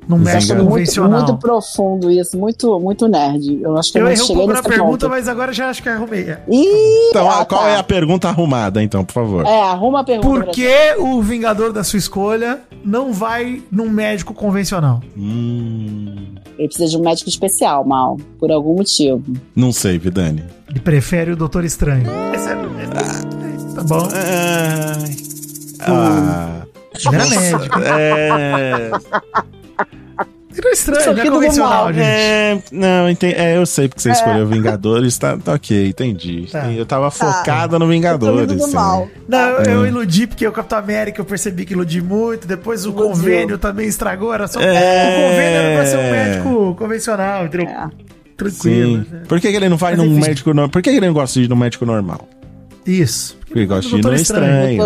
médico 0.09 0.37
acho 0.37 0.47
Vingadores. 0.47 0.49
muito, 0.49 0.69
convencional. 0.69 1.19
muito 1.21 1.37
profundo 1.37 2.11
isso, 2.11 2.37
muito, 2.37 2.79
muito 2.79 3.07
nerd. 3.07 3.61
Eu 3.61 3.77
acho 3.77 3.91
que 3.91 3.97
eu, 3.97 4.01
Eu 4.01 4.05
não 4.05 4.11
errei 4.11 4.23
um 4.23 4.27
pouco 4.27 4.53
na 4.53 4.63
pergunta, 4.63 4.91
ponto. 4.91 5.09
mas 5.09 5.27
agora 5.27 5.53
já 5.53 5.69
acho 5.69 5.81
que 5.83 5.89
arrumei. 5.89 6.35
Ih, 6.49 7.09
Então, 7.09 7.29
ah, 7.29 7.45
qual 7.45 7.61
tá. 7.61 7.69
é 7.69 7.77
a 7.77 7.83
pergunta 7.83 8.27
arrumada, 8.27 8.81
então, 8.83 9.05
por 9.05 9.13
favor? 9.13 9.45
É, 9.45 9.61
arruma 9.61 10.01
a 10.01 10.03
pergunta. 10.03 10.27
Por 10.45 10.51
que 10.53 10.95
o 10.99 11.21
Vingador 11.21 11.71
da 11.71 11.83
sua 11.83 11.97
escolha 11.99 12.59
não 12.83 13.13
vai 13.13 13.61
num 13.71 13.89
médico 13.89 14.33
convencional? 14.33 15.01
Hum, 15.17 16.35
Ele 16.57 16.67
precisa 16.67 16.89
de 16.89 16.97
um 16.97 17.01
médico 17.01 17.29
especial, 17.29 17.85
mal, 17.85 18.17
por 18.39 18.51
algum 18.51 18.75
motivo. 18.75 19.23
não 19.55 19.71
sei, 19.71 19.97
Vidani. 19.97 20.43
Ele 20.69 20.79
prefere 20.79 21.31
o 21.31 21.35
Doutor 21.35 21.63
Estranho. 21.65 22.09
É- 22.09 22.35
esse- 22.35 23.75
Tá 23.75 23.83
bom. 23.83 24.07
Ai. 24.13 25.15
Ah, 25.79 26.61
Ele 26.93 27.15
era 27.15 27.25
médico. 27.25 27.79
é, 27.79 28.91
Doutor 30.53 30.71
Estranho, 30.71 30.99
Isso 30.99 31.09
não 31.11 31.17
é 31.17 31.21
aqui 31.21 31.29
convencional, 31.31 31.83
mal. 31.85 31.93
gente. 31.93 32.03
é, 32.05 32.61
não, 32.71 33.09
entendi, 33.09 33.35
é, 33.35 33.57
eu 33.57 33.65
sei 33.65 33.87
porque 33.87 34.01
você 34.01 34.11
escolheu 34.11 34.45
Vingadores, 34.47 35.17
tá, 35.17 35.37
tá 35.37 35.53
ok, 35.53 35.87
entendi. 35.87 36.47
Tá. 36.51 36.71
Eu 36.71 36.85
tava 36.85 37.05
Tá. 37.09 37.11
focada 37.11 37.79
no 37.79 37.85
Eu 37.85 37.89
Vingadores. 37.89 38.63
sim. 38.65 38.73
mal. 38.73 39.07
Não, 39.27 39.39
eu, 39.39 39.61
É. 39.61 39.75
eu 39.75 39.87
iludi 39.87 40.27
porque 40.27 40.45
o 40.45 40.51
Capitão 40.51 40.79
América 40.79 41.21
eu 41.21 41.25
percebi 41.25 41.65
que 41.65 41.73
iludi 41.73 42.01
muito. 42.01 42.47
Depois 42.47 42.85
o 42.85 42.89
Iludiu. 42.89 43.07
convênio 43.09 43.57
também 43.57 43.87
estragou. 43.87 44.33
Era 44.33 44.47
só. 44.47 44.59
É. 44.59 44.67
O 44.67 45.29
convênio 45.29 45.57
era 45.57 45.75
pra 45.77 45.85
ser 45.85 45.97
um 45.97 46.11
médico 46.11 46.75
convencional, 46.75 47.45
entendeu? 47.45 47.67
É. 47.69 47.87
Tranquilo. 48.35 49.03
Sim. 49.03 49.07
né? 49.11 49.21
Por 49.27 49.39
que, 49.39 49.49
que 49.51 49.55
ele 49.55 49.69
não 49.69 49.77
vai 49.77 49.95
Mas 49.95 50.05
num 50.05 50.17
enfim. 50.17 50.27
médico 50.27 50.49
normal? 50.49 50.69
Por 50.69 50.81
que, 50.81 50.89
que 50.91 50.97
ele 50.97 51.05
não 51.07 51.13
gosta 51.13 51.39
de 51.39 51.45
ir 51.45 51.49
num 51.49 51.55
médico 51.55 51.85
normal? 51.85 52.27
Isso. 52.85 53.37
Porque 53.39 53.59
ele 53.59 53.65
gosta 53.67 53.81
de 53.83 53.87
ir 53.87 53.91
Doutor 54.01 54.11
no 54.15 54.21
estranho. 54.21 54.83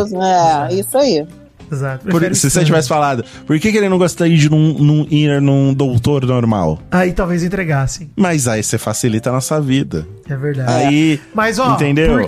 É, 0.70 0.74
isso 0.74 0.98
aí. 0.98 1.26
Exato. 1.72 2.08
Por- 2.08 2.36
se 2.36 2.50
você 2.50 2.64
tivesse 2.64 2.88
falado, 2.88 3.24
por 3.46 3.60
que, 3.60 3.72
que 3.72 3.78
ele 3.78 3.90
não 3.90 3.98
gostaria 3.98 4.38
de 4.38 4.46
ir 4.46 4.50
num, 4.52 4.74
num- 4.74 5.08
ir 5.10 5.42
num 5.42 5.74
doutor 5.74 6.26
normal? 6.26 6.80
Aí 6.92 7.12
talvez 7.14 7.44
entregassem. 7.44 8.10
Mas 8.16 8.48
aí 8.48 8.62
você 8.64 8.78
facilita 8.78 9.30
a 9.30 9.34
nossa 9.34 9.60
vida. 9.60 10.08
É 10.30 10.36
verdade. 10.36 10.72
Aí. 10.72 11.20
Mas, 11.34 11.60
ó, 11.60 11.74
Entendeu? 11.76 12.10
por 12.18 12.28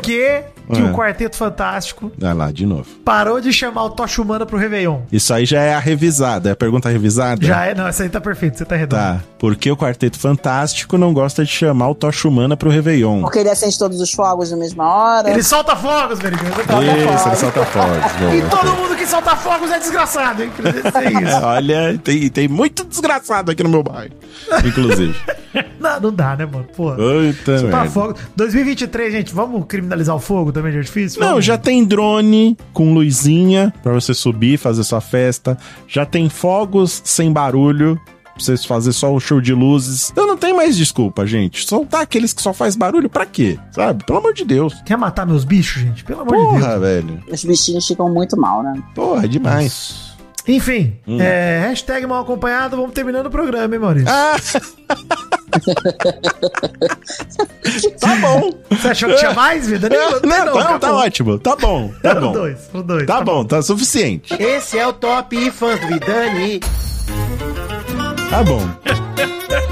que, 0.68 0.82
que 0.82 0.88
É. 0.88 0.92
o 0.92 0.94
Quarteto 0.94 1.36
Fantástico 1.38 2.12
Vai 2.18 2.34
lá, 2.34 2.52
de 2.52 2.66
novo. 2.66 2.86
parou 3.04 3.40
de 3.42 3.52
chamar 3.54 3.86
o 3.86 3.90
Tocha 3.90 4.22
Humana 4.22 4.46
pro 4.46 4.58
Réveillon? 4.58 5.00
Isso 5.12 5.34
aí 5.34 5.46
já 5.46 5.62
é 5.62 5.74
a 5.74 5.80
revisada. 5.80 6.50
É 6.50 6.52
a 6.52 6.56
pergunta 6.56 6.90
revisada? 6.90 7.46
Já 7.46 7.66
é, 7.66 7.76
não, 7.76 7.88
essa 7.88 8.04
aí 8.04 8.10
tá 8.10 8.20
perfeito, 8.22 8.58
você 8.58 8.66
tá 8.66 8.76
redondo. 8.76 9.02
Tá. 9.02 9.20
Porque 9.40 9.72
o 9.72 9.78
Quarteto 9.78 10.20
Fantástico 10.20 10.98
não 10.98 11.14
gosta 11.14 11.44
de 11.46 11.52
chamar 11.52 11.90
o 11.90 11.96
Tocha 11.96 12.28
Humana 12.28 12.58
pro 12.58 12.70
Réveillon. 12.70 13.22
Porque 13.22 13.40
ele 13.40 13.50
acende 13.50 13.78
todos 13.78 14.00
os 14.02 14.12
fogos 14.12 14.52
na 14.52 14.58
mesma 14.58 14.86
hora. 14.88 15.30
Ele 15.30 15.44
solta 15.44 15.76
fogos, 15.76 16.20
Meridiano. 16.20 16.56
Isso, 16.56 17.28
ele 17.28 17.36
solta 17.36 17.66
fogos. 17.66 17.98
E 18.38 18.42
todo 18.50 18.76
mundo 18.76 18.96
que 18.96 19.06
solta 19.08 19.36
fogos 19.36 19.72
é 19.72 19.80
desgraçado, 19.80 20.44
hein? 20.44 20.52
É, 20.64 21.24
isso. 21.24 21.38
Olha, 21.46 21.98
tem, 22.04 22.30
tem 22.30 22.48
muito 22.48 22.84
desgraçado 22.84 23.52
aqui 23.52 23.64
no 23.64 23.70
meu 23.70 23.84
bairro. 23.84 24.12
Inclusive. 24.66 25.16
Não, 25.80 26.00
não 26.00 26.14
dá, 26.14 26.36
né, 26.36 26.46
mano? 26.46 26.68
Pô. 26.76 26.92
Puta 26.92 27.58
Soltar 27.60 27.80
merda. 27.82 27.90
fogo. 27.90 28.16
2023, 28.36 29.12
gente, 29.12 29.34
vamos 29.34 29.66
criminalizar 29.68 30.16
o 30.16 30.20
fogo 30.20 30.52
também 30.58 30.72
de 30.72 30.80
artifício? 30.80 31.20
Não, 31.20 31.42
já 31.42 31.58
tem 31.58 31.84
drone 31.84 32.58
com 32.74 32.94
luzinha 32.94 33.74
pra 33.84 33.94
você 33.94 34.14
subir, 34.14 34.58
fazer 34.58 34.84
sua 34.84 35.02
festa. 35.02 35.58
Já 35.88 36.06
tem 36.06 36.30
fogos 36.30 37.02
sem 37.06 37.32
barulho. 37.32 38.00
Pra 38.24 38.44
vocês 38.44 38.66
fazer 38.66 38.94
só 38.94 39.12
o 39.12 39.20
show 39.20 39.42
de 39.42 39.52
luzes. 39.52 40.12
Então 40.12 40.28
não 40.28 40.38
tem 40.38 40.54
mais 40.54 40.78
desculpa, 40.78 41.26
gente. 41.26 41.68
Soltar 41.68 42.02
aqueles 42.02 42.34
que 42.34 42.42
só 42.42 42.54
faz 42.54 42.76
barulho 42.76 43.10
pra 43.10 43.26
quê? 43.26 43.58
Sabe? 43.72 44.06
Pelo 44.06 44.20
amor 44.20 44.32
de 44.32 44.46
Deus. 44.46 44.76
Quer 44.86 44.96
matar 44.96 45.26
meus 45.26 45.44
bichos, 45.44 45.82
gente? 45.82 46.04
Pelo 46.04 46.22
amor 46.22 46.38
de 46.38 46.44
Deus. 46.44 46.62
Porra, 46.62 46.80
velho. 46.80 47.24
Os 47.32 47.44
bichinhos 47.44 47.88
ficam 47.88 48.14
muito 48.14 48.40
mal, 48.40 48.62
né? 48.62 48.80
Porra, 48.94 49.28
demais. 49.28 50.07
Enfim, 50.48 50.94
Hum. 51.08 51.20
é, 51.22 51.60
hashtag 51.68 52.06
mal 52.08 52.22
acompanhado, 52.22 52.78
vamos 52.78 52.94
terminando 52.94 53.26
o 53.26 53.30
programa, 53.30 53.74
hein, 53.76 53.82
Maurício? 53.82 54.08
Ah! 54.10 54.38
tá 58.00 58.16
bom. 58.22 58.52
Você 58.70 58.88
achou 58.90 59.10
que 59.10 59.16
tinha 59.16 59.34
mais, 59.34 59.68
vida? 59.68 59.90
Não, 59.90 60.12
não, 60.22 60.54
tá, 60.54 60.60
acabou. 60.62 60.80
tá 60.80 60.94
ótimo. 60.96 61.40
Tá 61.40 61.56
bom. 61.56 61.92
Tá 62.02 62.16
bom. 62.16 62.32
dois, 62.32 62.70
dois. 62.86 63.06
Tá 63.06 63.22
bom, 63.22 63.46
tá 63.46 63.62
suficiente. 63.62 64.34
Esse 64.42 64.78
é 64.78 64.88
o 64.88 64.94
Top 64.94 65.52
Fãs 65.52 65.80
do 65.82 65.88
Vidani. 65.88 66.60
Tá 68.30 68.44
bom. 68.44 68.62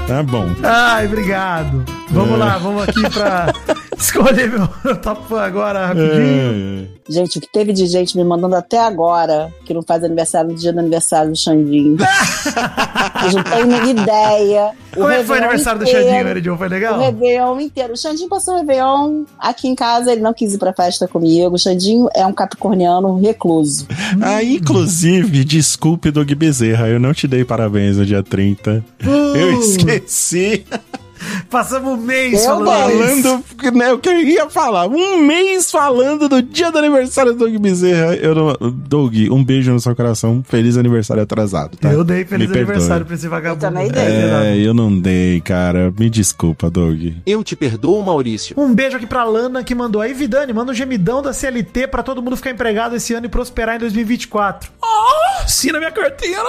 Tá 0.06 0.22
bom. 0.22 0.46
Ai, 0.62 1.06
obrigado. 1.06 1.84
Vamos 2.16 2.34
É. 2.34 2.36
lá, 2.36 2.58
vamos 2.58 2.82
aqui 2.82 3.02
pra 3.10 3.52
escolher 3.98 4.50
meu 4.50 4.96
top 4.96 5.28
fã 5.28 5.42
agora, 5.42 5.86
rapidinho. 5.86 6.88
É. 6.92 7.12
Gente, 7.12 7.38
o 7.38 7.40
que 7.40 7.46
teve 7.52 7.72
de 7.72 7.86
gente 7.86 8.16
me 8.16 8.24
mandando 8.24 8.56
até 8.56 8.78
agora 8.80 9.52
que 9.64 9.72
não 9.74 9.82
faz 9.82 10.02
aniversário 10.02 10.50
no 10.50 10.56
dia 10.56 10.72
do 10.72 10.80
aniversário 10.80 11.30
do 11.30 11.36
Xandinho. 11.36 11.96
Vocês 13.20 13.34
não 13.34 13.42
têm 13.44 13.64
nem 13.64 13.90
ideia. 13.90 14.72
O 14.92 15.00
Como 15.00 15.10
é 15.10 15.18
que 15.18 15.24
foi 15.24 15.36
o 15.36 15.42
aniversário 15.42 15.78
do 15.78 15.84
inteiro, 15.84 16.04
Xandinho, 16.04 16.24
Meridion? 16.24 16.56
Foi 16.56 16.66
O 16.66 16.70
legal? 16.70 16.98
Réveillon 16.98 17.60
inteiro. 17.60 17.92
O 17.92 17.96
Xandinho 17.96 18.28
passou 18.28 18.54
o 18.54 18.56
Réveillon 18.58 19.24
aqui 19.38 19.68
em 19.68 19.74
casa, 19.74 20.10
ele 20.12 20.20
não 20.22 20.32
quis 20.34 20.54
ir 20.54 20.58
pra 20.58 20.72
festa 20.72 21.06
comigo. 21.06 21.54
O 21.54 21.58
Xandinho 21.58 22.08
é 22.14 22.26
um 22.26 22.32
capricorniano 22.32 23.20
recluso. 23.20 23.86
Ah, 24.20 24.42
inclusive, 24.42 25.44
desculpe, 25.44 26.10
Doug 26.10 26.30
Bezerra, 26.32 26.88
eu 26.88 26.98
não 26.98 27.12
te 27.14 27.28
dei 27.28 27.44
parabéns 27.44 27.98
no 27.98 28.04
dia 28.06 28.22
30. 28.22 28.84
Eu 29.00 29.60
esqueci. 29.60 30.64
Passamos 31.50 31.92
um 31.92 31.96
mês 31.96 32.34
Eu 32.34 32.40
falando 32.40 32.90
isso. 33.18 33.22
falando, 33.22 33.76
né, 33.76 33.92
o 33.92 33.98
que 33.98 34.08
eu 34.08 34.20
ia 34.20 34.50
falar. 34.50 34.86
Um 34.88 35.18
mês 35.18 35.70
falando 35.70 36.28
do 36.28 36.42
dia 36.42 36.70
do 36.70 36.78
aniversário 36.78 37.32
do 37.32 37.38
Doug 37.40 37.56
Bezerra. 37.58 38.14
Eu 38.16 38.34
não, 38.34 38.56
Doug, 38.70 39.14
um 39.30 39.44
beijo 39.44 39.72
no 39.72 39.80
seu 39.80 39.94
coração. 39.94 40.42
Feliz 40.46 40.76
aniversário 40.76 41.22
atrasado, 41.22 41.76
tá? 41.76 41.92
Eu 41.92 42.04
dei 42.04 42.24
feliz 42.24 42.48
Me 42.48 42.54
perdoe. 42.54 42.72
aniversário 42.72 43.06
pra 43.06 43.14
esse 43.14 43.28
vagabundo. 43.28 43.64
Eu 43.64 43.70
também 43.70 43.90
dei. 43.90 44.02
É, 44.02 44.56
eu 44.58 44.74
não 44.74 44.98
dei, 44.98 45.40
cara. 45.40 45.92
Me 45.98 46.10
desculpa, 46.10 46.70
Doug. 46.70 47.00
Eu 47.24 47.42
te 47.44 47.54
perdoo, 47.56 48.02
Maurício. 48.04 48.54
Um 48.58 48.74
beijo 48.74 48.96
aqui 48.96 49.06
pra 49.06 49.24
Lana 49.24 49.62
que 49.64 49.74
mandou 49.74 50.00
aí, 50.02 50.12
Vidani, 50.12 50.52
manda 50.52 50.72
um 50.72 50.74
gemidão 50.74 51.22
da 51.22 51.32
CLT 51.32 51.86
pra 51.88 52.02
todo 52.02 52.22
mundo 52.22 52.36
ficar 52.36 52.50
empregado 52.50 52.96
esse 52.96 53.14
ano 53.14 53.26
e 53.26 53.28
prosperar 53.28 53.76
em 53.76 53.78
2024. 53.78 54.70
Oh, 54.82 55.42
assina 55.44 55.78
minha 55.78 55.92
carteira! 55.92 56.42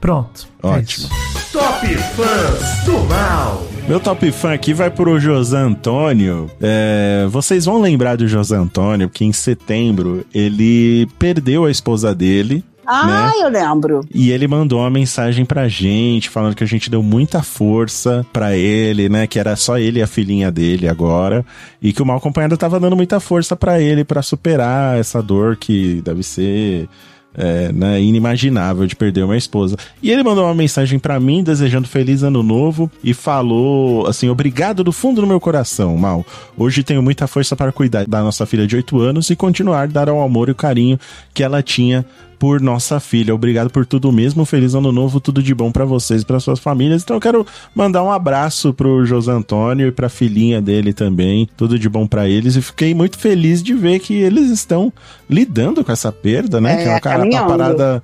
Pronto. 0.00 0.46
é 0.62 0.66
Ótimo. 0.66 1.06
isso. 1.06 1.52
Top 1.52 1.86
Fãs 1.86 2.84
do 2.84 2.98
Mal. 3.04 3.66
Meu 3.88 4.00
top 4.00 4.13
fã 4.32 4.52
aqui 4.52 4.72
vai 4.72 4.90
pro 4.90 5.18
José 5.18 5.58
Antônio. 5.58 6.50
É, 6.60 7.26
vocês 7.30 7.64
vão 7.64 7.80
lembrar 7.80 8.16
do 8.16 8.26
José 8.26 8.56
Antônio, 8.56 9.08
que 9.08 9.24
em 9.24 9.32
setembro 9.32 10.24
ele 10.34 11.06
perdeu 11.18 11.64
a 11.64 11.70
esposa 11.70 12.14
dele. 12.14 12.64
Ah, 12.86 13.32
eu 13.40 13.48
lembro. 13.48 14.00
E 14.12 14.30
ele 14.30 14.46
mandou 14.46 14.80
uma 14.80 14.90
mensagem 14.90 15.44
pra 15.44 15.68
gente, 15.68 16.28
falando 16.28 16.54
que 16.54 16.64
a 16.64 16.66
gente 16.66 16.90
deu 16.90 17.02
muita 17.02 17.42
força 17.42 18.26
pra 18.32 18.56
ele, 18.56 19.08
né? 19.08 19.26
Que 19.26 19.38
era 19.38 19.56
só 19.56 19.78
ele 19.78 20.00
e 20.00 20.02
a 20.02 20.06
filhinha 20.06 20.50
dele 20.50 20.88
agora. 20.88 21.44
E 21.80 21.92
que 21.92 22.02
o 22.02 22.06
mal 22.06 22.18
acompanhado 22.18 22.56
tava 22.56 22.78
dando 22.78 22.96
muita 22.96 23.20
força 23.20 23.56
pra 23.56 23.80
ele 23.80 24.04
pra 24.04 24.22
superar 24.22 24.98
essa 24.98 25.22
dor 25.22 25.56
que 25.56 26.02
deve 26.02 26.22
ser. 26.22 26.88
É, 27.34 27.72
né, 27.72 28.00
inimaginável 28.00 28.86
de 28.86 28.96
perder 28.96 29.24
uma 29.24 29.36
esposa. 29.36 29.76
E 30.02 30.10
ele 30.10 30.22
mandou 30.22 30.44
uma 30.44 30.54
mensagem 30.54 30.98
pra 30.98 31.18
mim, 31.18 31.42
desejando 31.42 31.88
feliz 31.88 32.22
ano 32.22 32.42
novo, 32.42 32.90
e 33.02 33.12
falou 33.12 34.06
assim: 34.06 34.28
obrigado 34.28 34.84
do 34.84 34.92
fundo 34.92 35.20
do 35.20 35.26
meu 35.26 35.40
coração, 35.40 35.96
Mal. 35.96 36.24
Hoje 36.56 36.82
tenho 36.82 37.02
muita 37.02 37.26
força 37.26 37.56
para 37.56 37.72
cuidar 37.72 38.06
da 38.06 38.22
nossa 38.22 38.46
filha 38.46 38.66
de 38.66 38.76
8 38.76 39.00
anos 39.00 39.30
e 39.30 39.36
continuar 39.36 39.88
dar 39.88 40.08
o 40.08 40.22
amor 40.22 40.48
e 40.48 40.52
o 40.52 40.54
carinho 40.54 40.98
que 41.32 41.42
ela 41.42 41.62
tinha 41.62 42.04
por 42.44 42.60
nossa 42.60 43.00
filha. 43.00 43.34
Obrigado 43.34 43.70
por 43.70 43.86
tudo 43.86 44.12
mesmo. 44.12 44.44
Feliz 44.44 44.74
ano 44.74 44.92
novo, 44.92 45.18
tudo 45.18 45.42
de 45.42 45.54
bom 45.54 45.72
pra 45.72 45.86
vocês 45.86 46.20
e 46.20 46.26
para 46.26 46.38
suas 46.38 46.58
famílias. 46.58 47.02
Então 47.02 47.16
eu 47.16 47.20
quero 47.20 47.46
mandar 47.74 48.02
um 48.02 48.10
abraço 48.12 48.74
pro 48.74 49.02
José 49.06 49.32
Antônio 49.32 49.88
e 49.88 49.90
pra 49.90 50.10
filhinha 50.10 50.60
dele 50.60 50.92
também. 50.92 51.48
Tudo 51.56 51.78
de 51.78 51.88
bom 51.88 52.06
pra 52.06 52.28
eles 52.28 52.54
e 52.54 52.60
fiquei 52.60 52.92
muito 52.94 53.18
feliz 53.18 53.62
de 53.62 53.72
ver 53.72 53.98
que 53.98 54.12
eles 54.12 54.50
estão 54.50 54.92
lidando 55.28 55.82
com 55.82 55.90
essa 55.90 56.12
perda, 56.12 56.60
né? 56.60 56.74
É, 56.74 56.76
que 56.76 56.82
é 56.82 56.90
uma, 56.90 57.00
cara- 57.00 57.24
uma 57.24 57.46
parada 57.46 58.02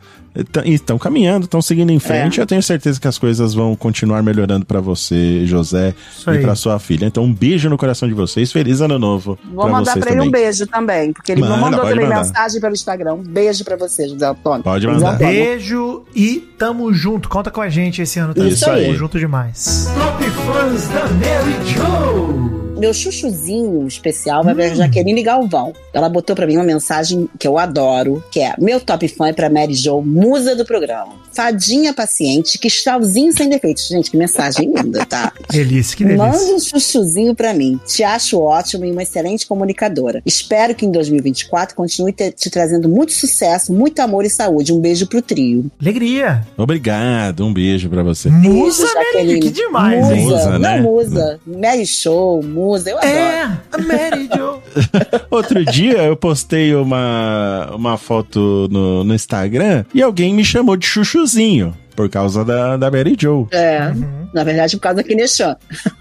Estão 0.64 0.96
caminhando, 0.96 1.44
estão 1.44 1.60
seguindo 1.60 1.90
em 1.90 1.98
frente. 1.98 2.38
Eu 2.38 2.46
tenho 2.46 2.62
certeza 2.62 3.00
que 3.00 3.08
as 3.08 3.18
coisas 3.18 3.52
vão 3.52 3.74
continuar 3.74 4.22
melhorando 4.22 4.64
pra 4.64 4.80
você, 4.80 5.44
José, 5.44 5.94
Isso 6.16 6.30
e 6.32 6.38
pra 6.40 6.54
sua 6.54 6.78
filha. 6.78 7.04
Então, 7.06 7.24
um 7.24 7.32
beijo 7.32 7.68
no 7.68 7.76
coração 7.76 8.08
de 8.08 8.14
vocês. 8.14 8.52
Feliz 8.52 8.80
ano 8.80 8.98
novo. 8.98 9.36
Vou 9.52 9.64
pra 9.64 9.72
mandar 9.72 9.92
vocês 9.92 10.04
pra 10.04 10.14
ele 10.14 10.22
um 10.22 10.30
beijo 10.30 10.66
também, 10.66 11.12
porque 11.12 11.32
ele 11.32 11.40
Manda, 11.40 11.54
me 11.56 11.60
mandou 11.60 11.80
também 11.80 12.04
mandar. 12.06 12.24
mensagem 12.24 12.60
pelo 12.60 12.72
Instagram. 12.72 13.14
Um 13.14 13.22
beijo 13.22 13.64
pra 13.64 13.76
você, 13.76 14.08
José 14.08 14.26
Antônio. 14.26 14.62
Pode 14.62 14.86
mandar. 14.86 15.14
Antônio. 15.14 15.32
Beijo 15.32 16.02
e 16.14 16.36
tamo 16.56 16.92
junto. 16.92 17.28
Conta 17.28 17.50
com 17.50 17.60
a 17.60 17.68
gente 17.68 18.00
esse 18.00 18.18
ano 18.20 18.32
também. 18.32 18.50
Isso 18.52 18.70
aí. 18.70 18.86
Tamo 18.86 18.96
junto 18.98 19.18
demais. 19.18 19.88
Top 19.94 20.24
fãs 20.30 20.88
da 20.88 21.04
Mary 21.08 21.66
Jo. 21.66 22.69
Meu 22.80 22.94
chuchuzinho 22.94 23.86
especial 23.86 24.42
vai 24.42 24.54
Hum. 24.54 24.56
pra 24.56 24.74
Jaqueline 24.74 25.22
Galvão. 25.22 25.72
Ela 25.92 26.08
botou 26.08 26.34
pra 26.34 26.46
mim 26.46 26.56
uma 26.56 26.64
mensagem 26.64 27.28
que 27.38 27.46
eu 27.46 27.58
adoro, 27.58 28.24
que 28.30 28.40
é: 28.40 28.54
Meu 28.58 28.80
top 28.80 29.06
fã 29.08 29.28
é 29.28 29.32
pra 29.32 29.50
Mary 29.50 29.74
Jo, 29.74 30.00
musa 30.00 30.56
do 30.56 30.64
programa. 30.64 31.12
Fadinha 31.32 31.94
paciente, 31.94 32.58
cristalzinho 32.58 33.32
sem 33.32 33.48
defeitos. 33.48 33.86
Gente, 33.86 34.10
que 34.10 34.16
mensagem 34.16 34.72
linda, 34.74 35.06
tá? 35.06 35.32
Delícia, 35.50 35.96
que 35.96 36.04
Manda 36.04 36.32
delícia. 36.38 36.54
um 36.54 36.58
chuchuzinho 36.58 37.34
pra 37.34 37.54
mim. 37.54 37.78
Te 37.86 38.02
acho 38.02 38.40
ótimo 38.40 38.84
e 38.84 38.90
uma 38.90 39.02
excelente 39.02 39.46
comunicadora. 39.46 40.22
Espero 40.26 40.74
que 40.74 40.84
em 40.86 40.90
2024 40.90 41.76
continue 41.76 42.12
te, 42.12 42.32
te 42.32 42.50
trazendo 42.50 42.88
muito 42.88 43.12
sucesso, 43.12 43.72
muito 43.72 44.00
amor 44.00 44.24
e 44.24 44.30
saúde. 44.30 44.72
Um 44.72 44.80
beijo 44.80 45.06
pro 45.06 45.22
trio. 45.22 45.70
Alegria. 45.80 46.44
Obrigado, 46.56 47.44
um 47.44 47.52
beijo 47.52 47.88
pra 47.88 48.02
você. 48.02 48.28
Musa, 48.28 48.82
Beijo, 48.82 48.94
Mary, 48.94 49.06
Jaqueline. 49.12 49.40
que 49.40 49.50
demais, 49.50 50.00
musa, 50.00 50.14
hein? 50.16 50.24
Musa, 50.24 50.58
né? 50.58 50.76
Não, 50.76 50.82
musa. 50.82 51.40
Mary 51.46 51.86
Show, 51.86 52.42
musa. 52.42 52.69
Eu 52.76 52.98
adoro. 52.98 53.12
É, 53.12 53.42
a 53.72 53.78
Mary 53.78 54.28
Jo. 54.34 54.60
Outro 55.30 55.64
dia 55.64 56.02
eu 56.04 56.16
postei 56.16 56.74
uma, 56.74 57.70
uma 57.74 57.96
foto 57.96 58.68
no, 58.70 59.04
no 59.04 59.14
Instagram 59.14 59.84
e 59.94 60.02
alguém 60.02 60.34
me 60.34 60.44
chamou 60.44 60.76
de 60.76 60.86
chuchuzinho. 60.86 61.74
Por 62.00 62.08
causa 62.08 62.44
da, 62.44 62.76
da 62.78 62.90
Mary 62.90 63.14
Jo. 63.18 63.46
É, 63.52 63.92
na 64.32 64.42
verdade, 64.42 64.76
por 64.76 64.82
causa 64.82 64.96
da 64.96 65.02
Kineshan. 65.04 65.54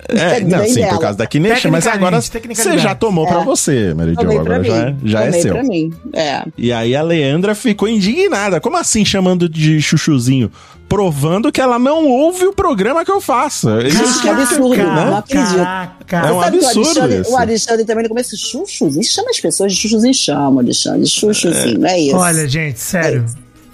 É, 0.07 0.39
não, 0.45 0.63
sim, 0.65 0.75
dela. 0.75 0.93
por 0.93 1.01
causa 1.01 1.17
da 1.17 1.27
Kinesha, 1.27 1.69
mas 1.69 1.85
agora 1.85 2.21
você 2.21 2.77
já 2.77 2.95
tomou 2.95 3.27
pra 3.27 3.41
É. 3.41 3.43
você, 3.43 3.93
Mary 3.93 4.11
Jo. 4.11 4.15
Tomei 4.17 4.39
pra 4.39 4.55
Agora 4.55 4.59
mim. 4.93 4.97
já, 5.03 5.19
já 5.19 5.21
é 5.21 5.25
Tomei 5.25 5.41
seu. 5.41 5.53
pra 5.53 5.63
mim. 5.63 5.93
É. 6.13 6.43
E 6.57 6.71
aí 6.71 6.95
a 6.95 7.01
Leandra 7.01 7.53
ficou 7.53 7.87
indignada. 7.89 8.61
Como 8.61 8.77
assim 8.77 9.03
chamando 9.03 9.49
de 9.49 9.81
chuchuzinho? 9.81 10.49
Provando 10.87 11.51
que 11.51 11.59
ela 11.61 11.77
não 11.77 12.07
ouve 12.07 12.45
o 12.45 12.53
programa 12.53 13.03
que 13.05 13.11
eu 13.11 13.21
faço. 13.21 13.69
Gente, 13.81 14.21
que 14.21 14.29
absurdo, 14.29 14.81
não 14.81 15.17
acredito. 15.17 15.55
Caraca. 15.57 16.17
É 16.17 16.31
um 16.31 16.39
que 16.39 16.39
o 16.39 16.41
absurdo 16.41 16.79
Alexandre, 17.01 17.21
isso. 17.21 17.31
o 17.31 17.37
Alexandre 17.37 17.85
também 17.85 18.03
no 18.03 18.09
começo, 18.09 18.35
chuchuzinho, 18.37 19.03
chama 19.03 19.29
as 19.29 19.39
pessoas 19.39 19.73
de 19.73 19.77
chuchuzinho, 19.79 20.13
chama, 20.13 20.61
Alexandre, 20.61 21.05
chuchuzinho, 21.05 21.85
é, 21.85 21.99
isso. 21.99 22.15
Olha, 22.15 22.47
gente, 22.47 22.79
sério. 22.79 23.25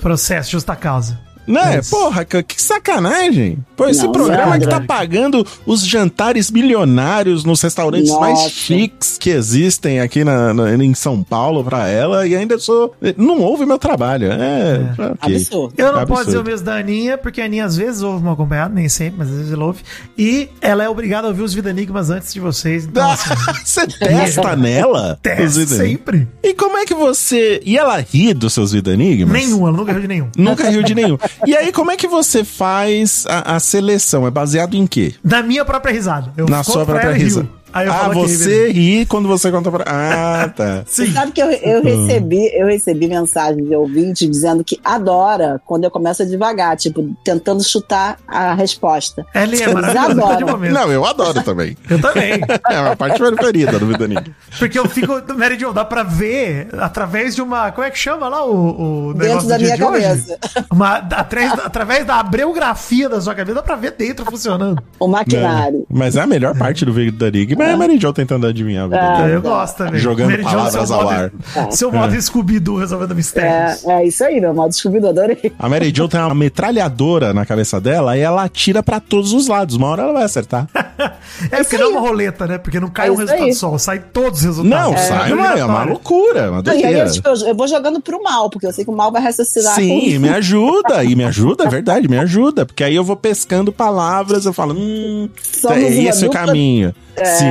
Processo, 0.01 0.51
justa 0.51 0.75
causa. 0.75 1.17
Né? 1.47 1.75
Mas- 1.77 1.89
Porra, 1.89 2.25
que, 2.25 2.41
que 2.43 2.61
sacanagem. 2.61 3.57
Pô, 3.75 3.87
esse 3.87 4.03
Não, 4.03 4.11
programa 4.11 4.53
que 4.57 4.65
Leandra. 4.65 4.79
tá 4.79 4.85
pagando 4.85 5.45
os 5.65 5.85
jantares 5.85 6.49
milionários 6.49 7.43
nos 7.43 7.61
restaurantes 7.61 8.09
Nossa. 8.09 8.19
mais 8.21 8.39
chiques 8.51 9.17
que 9.19 9.29
existem 9.29 9.99
aqui 9.99 10.23
na, 10.23 10.53
na- 10.53 10.73
em 10.75 10.93
São 10.93 11.21
Paulo 11.23 11.63
pra 11.63 11.87
ela 11.87 12.25
e 12.27 12.35
ainda 12.35 12.57
sou. 12.57 12.95
Não 13.17 13.41
ouve 13.41 13.65
meu 13.65 13.77
trabalho. 13.77 14.31
É. 14.31 14.93
ok. 14.97 15.35
Absurdo. 15.35 15.73
Eu 15.77 15.85
não 15.87 15.99
Absurdo. 15.99 16.07
posso 16.07 16.25
dizer 16.25 16.37
o 16.39 16.43
mesmo 16.43 16.65
da 16.65 16.75
Aninha, 16.77 17.17
porque 17.17 17.41
a 17.41 17.45
Aninha 17.45 17.65
às 17.65 17.75
vezes 17.75 18.01
ouve 18.01 18.23
mal 18.23 18.33
acompanhado, 18.33 18.73
nem 18.73 18.87
sempre, 18.89 19.15
mas 19.19 19.29
às 19.29 19.35
vezes 19.37 19.51
ela 19.53 19.65
ouve. 19.65 19.83
E 20.17 20.49
ela 20.61 20.83
é 20.83 20.89
obrigada 20.89 21.27
a 21.27 21.29
ouvir 21.29 21.43
os 21.43 21.53
Vida 21.53 21.69
Enigmas 21.69 22.09
antes 22.09 22.33
de 22.33 22.39
vocês. 22.39 22.85
Então, 22.85 23.07
assim, 23.11 23.29
Você 23.63 23.87
testa 23.87 24.55
nela? 24.55 25.13
os 25.15 25.19
testa 25.21 25.65
sempre. 25.67 26.27
E 26.43 26.53
como 26.53 26.77
é 26.77 26.85
que 26.85 26.93
você. 26.93 27.61
E 27.65 27.77
ela 27.77 27.97
ri 27.99 28.33
dos 28.33 28.53
seus 28.53 28.71
Vida 28.71 28.93
Enigmas? 28.93 29.33
Nenhum, 29.33 29.67
ela 29.67 29.75
nunca 29.77 29.91
riu 29.91 30.01
de 30.01 30.07
nenhum. 30.07 30.27
Nunca 30.37 30.69
riu 30.69 30.83
de 30.83 30.95
nenhum. 30.95 31.17
E 31.45 31.55
aí, 31.55 31.71
como 31.71 31.91
é 31.91 31.97
que 31.97 32.07
você 32.07 32.43
faz 32.43 33.25
a, 33.27 33.55
a 33.55 33.59
seleção? 33.59 34.25
É 34.27 34.31
baseado 34.31 34.75
em 34.75 34.85
quê? 34.87 35.13
Da 35.23 35.41
minha 35.43 35.65
própria 35.65 35.91
risada. 35.93 36.31
Eu 36.37 36.45
Na 36.47 36.63
sua 36.63 36.85
própria 36.85 37.11
risada. 37.11 37.45
rio. 37.47 37.55
Aí 37.75 37.87
eu 37.87 37.93
Ah, 37.93 38.07
ri 38.07 38.13
você 38.15 38.47
mesmo. 38.67 38.73
ri 38.73 39.05
quando 39.05 39.27
você 39.27 39.51
conta 39.51 39.69
pra. 39.69 39.83
Ah, 39.85 40.47
tá. 40.55 40.83
Você 40.85 41.07
sabe 41.11 41.33
que 41.33 41.41
eu, 41.41 41.51
eu 41.51 41.83
recebi, 41.83 42.49
eu 42.57 42.67
recebi 42.67 43.07
mensagem 43.09 43.65
de 43.65 43.75
ouvinte 43.75 44.25
dizendo 44.27 44.63
que 44.63 44.79
adora 44.83 45.61
quando 45.65 45.83
eu 45.83 45.91
começo 45.91 46.23
a 46.23 46.25
devagar, 46.25 46.77
tipo, 46.77 47.13
tentando 47.23 47.61
chutar 47.63 48.17
a 48.25 48.53
resposta. 48.53 49.25
Ela 49.33 49.55
é 49.55 49.73
maravilhosa 49.73 50.45
momento. 50.45 50.73
Não, 50.73 50.89
eu 50.89 51.05
adoro 51.05 51.43
também. 51.43 51.75
Eu 51.89 51.99
também. 52.01 52.39
É 52.71 52.77
a 52.77 52.95
parte 52.95 53.19
preferida 53.19 53.77
do 53.77 53.85
Vida 53.87 54.05
Enigma. 54.05 54.33
Porque 54.57 54.79
eu 54.79 54.87
fico. 54.87 55.21
Mary 55.37 55.59
Jo, 55.59 55.73
dá 55.73 55.83
pra 55.83 56.01
ver 56.03 56.69
através 56.79 57.35
de 57.35 57.41
uma. 57.41 57.71
Como 57.73 57.85
é 57.85 57.91
que 57.91 57.99
chama 57.99 58.29
lá 58.29 58.45
o, 58.45 59.09
o 59.09 59.13
negócio 59.13 59.17
Dentro 59.33 59.47
da 59.49 59.57
minha 59.59 59.75
de 59.75 59.83
hoje? 59.83 60.01
cabeça. 60.03 60.39
Uma, 60.71 60.95
através, 60.95 61.51
através 61.53 62.05
da 62.05 62.15
abreografia 62.21 63.09
da 63.09 63.19
sua 63.19 63.35
cabeça, 63.35 63.55
dá 63.55 63.63
pra 63.63 63.75
ver 63.75 63.91
dentro 63.91 64.23
funcionando. 64.25 64.81
O 64.99 65.07
maquinário. 65.07 65.85
Mas 65.89 66.15
é 66.15 66.21
a 66.21 66.27
melhor 66.27 66.57
parte 66.57 66.85
do 66.85 66.93
Vida 66.93 67.29
Enigma 67.65 67.71
é 67.71 67.73
a 67.73 67.77
Mary 67.89 67.99
Jo 67.99 68.13
tentando 68.13 68.47
adivinhar 68.47 68.87
vida 68.87 68.99
Ah, 69.01 69.27
eu 69.27 69.41
gosto 69.41 69.77
também. 69.77 69.99
Jogando 69.99 70.31
Mary 70.31 70.43
palavras 70.43 70.87
seu 70.87 70.95
ao 70.97 71.03
modo- 71.03 71.13
ar. 71.15 71.31
Seu 71.71 71.91
modo 71.91 72.21
Scooby-Doo 72.21 72.77
resolvendo 72.77 73.15
mistérios. 73.15 73.85
É, 73.85 74.01
é 74.01 74.07
isso 74.07 74.23
aí, 74.23 74.39
meu 74.39 74.53
modo 74.53 74.69
descobrido, 74.69 75.07
adorei. 75.09 75.51
A 75.59 75.67
Mary 75.69 75.91
Jo 75.95 76.07
tem 76.07 76.19
uma 76.19 76.33
metralhadora 76.35 77.33
na 77.33 77.45
cabeça 77.45 77.79
dela 77.79 78.17
e 78.17 78.21
ela 78.21 78.43
atira 78.43 78.81
pra 78.83 78.99
todos 78.99 79.33
os 79.33 79.47
lados. 79.47 79.75
Uma 79.75 79.87
hora 79.87 80.03
ela 80.03 80.13
vai 80.13 80.23
acertar. 80.23 80.67
É, 81.51 81.57
porque 81.57 81.77
não 81.77 81.85
é 81.87 81.89
uma 81.89 81.99
roleta, 81.99 82.47
né? 82.47 82.57
Porque 82.57 82.79
não 82.79 82.87
cai 82.87 83.07
É 83.07 83.11
um 83.11 83.15
resultado 83.15 83.43
aí. 83.45 83.53
só, 83.53 83.77
sai 83.77 83.99
todos 83.99 84.39
os 84.39 84.45
resultados. 84.45 84.91
Não, 84.91 84.97
sai 84.97 85.33
uma, 85.33 85.53
é 85.59 85.65
uma 85.65 85.83
loucura, 85.83 86.51
uma 86.51 86.61
Não, 86.61 86.73
e 86.73 86.85
aí 86.85 86.97
eu, 86.99 87.11
tipo, 87.11 87.27
eu, 87.27 87.35
eu 87.47 87.55
vou 87.55 87.67
jogando 87.67 87.99
pro 87.99 88.21
mal, 88.23 88.49
porque 88.49 88.65
eu 88.65 88.71
sei 88.71 88.85
que 88.85 88.91
o 88.91 88.95
mal 88.95 89.11
vai 89.11 89.21
raciocinar 89.21 89.73
Sim, 89.75 90.13
com 90.13 90.19
me 90.21 90.29
ajuda, 90.29 91.03
e 91.03 91.15
me 91.15 91.23
ajuda, 91.25 91.65
é 91.65 91.67
verdade, 91.69 92.07
me 92.07 92.17
ajuda. 92.17 92.65
Porque 92.65 92.83
aí 92.83 92.95
eu 92.95 93.03
vou 93.03 93.15
pescando 93.17 93.71
palavras, 93.73 94.45
eu 94.45 94.53
falo, 94.53 94.75
hum, 94.77 95.27
Somos 95.41 95.77
é 95.77 96.03
esse 96.03 96.25
o 96.25 96.29
caminho. 96.29 96.93
sim, 97.17 97.45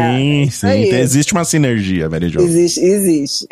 sim, 0.51 0.67
aí. 0.67 0.87
então 0.87 0.99
existe 0.99 1.33
uma 1.33 1.45
sinergia, 1.45 2.09
Mary 2.09 2.29
Jo. 2.29 2.41
Existe, 2.41 2.81
existe. 2.81 3.47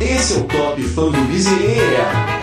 Esse 0.00 0.34
é 0.34 0.36
o 0.38 0.44
Top 0.44 0.82
Fã 0.82 1.10
do 1.10 1.20
Miseria. 1.28 2.42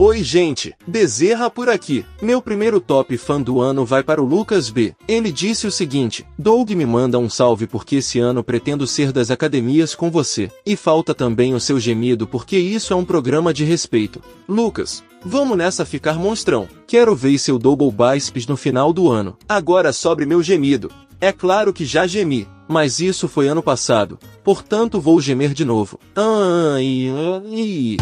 Oi, 0.00 0.22
gente, 0.22 0.72
Bezerra 0.86 1.50
por 1.50 1.68
aqui. 1.68 2.06
Meu 2.22 2.40
primeiro 2.40 2.80
top 2.80 3.18
fã 3.18 3.42
do 3.42 3.60
ano 3.60 3.84
vai 3.84 4.00
para 4.00 4.22
o 4.22 4.24
Lucas 4.24 4.70
B. 4.70 4.94
Ele 5.08 5.32
disse 5.32 5.66
o 5.66 5.72
seguinte: 5.72 6.24
Doug 6.38 6.70
me 6.70 6.86
manda 6.86 7.18
um 7.18 7.28
salve 7.28 7.66
porque 7.66 7.96
esse 7.96 8.20
ano 8.20 8.44
pretendo 8.44 8.86
ser 8.86 9.10
das 9.10 9.28
academias 9.28 9.96
com 9.96 10.08
você. 10.08 10.52
E 10.64 10.76
falta 10.76 11.12
também 11.12 11.52
o 11.52 11.58
seu 11.58 11.80
gemido 11.80 12.28
porque 12.28 12.56
isso 12.56 12.92
é 12.92 12.96
um 12.96 13.04
programa 13.04 13.52
de 13.52 13.64
respeito. 13.64 14.22
Lucas, 14.48 15.02
vamos 15.24 15.56
nessa 15.56 15.84
ficar 15.84 16.14
monstrão. 16.14 16.68
Quero 16.86 17.14
ver 17.14 17.38
seu 17.38 17.58
double 17.58 17.90
biceps 17.90 18.46
no 18.46 18.56
final 18.56 18.92
do 18.92 19.10
ano. 19.10 19.36
Agora 19.48 19.92
sobre 19.92 20.26
meu 20.26 20.42
gemido. 20.42 20.90
É 21.20 21.32
claro 21.32 21.72
que 21.72 21.84
já 21.84 22.06
gemi, 22.06 22.46
mas 22.68 23.00
isso 23.00 23.26
foi 23.26 23.48
ano 23.48 23.62
passado. 23.62 24.18
Portanto 24.44 25.00
vou 25.00 25.20
gemer 25.20 25.52
de 25.52 25.64
novo. 25.64 25.98
Ai, 26.14 27.08
ai. 27.44 27.96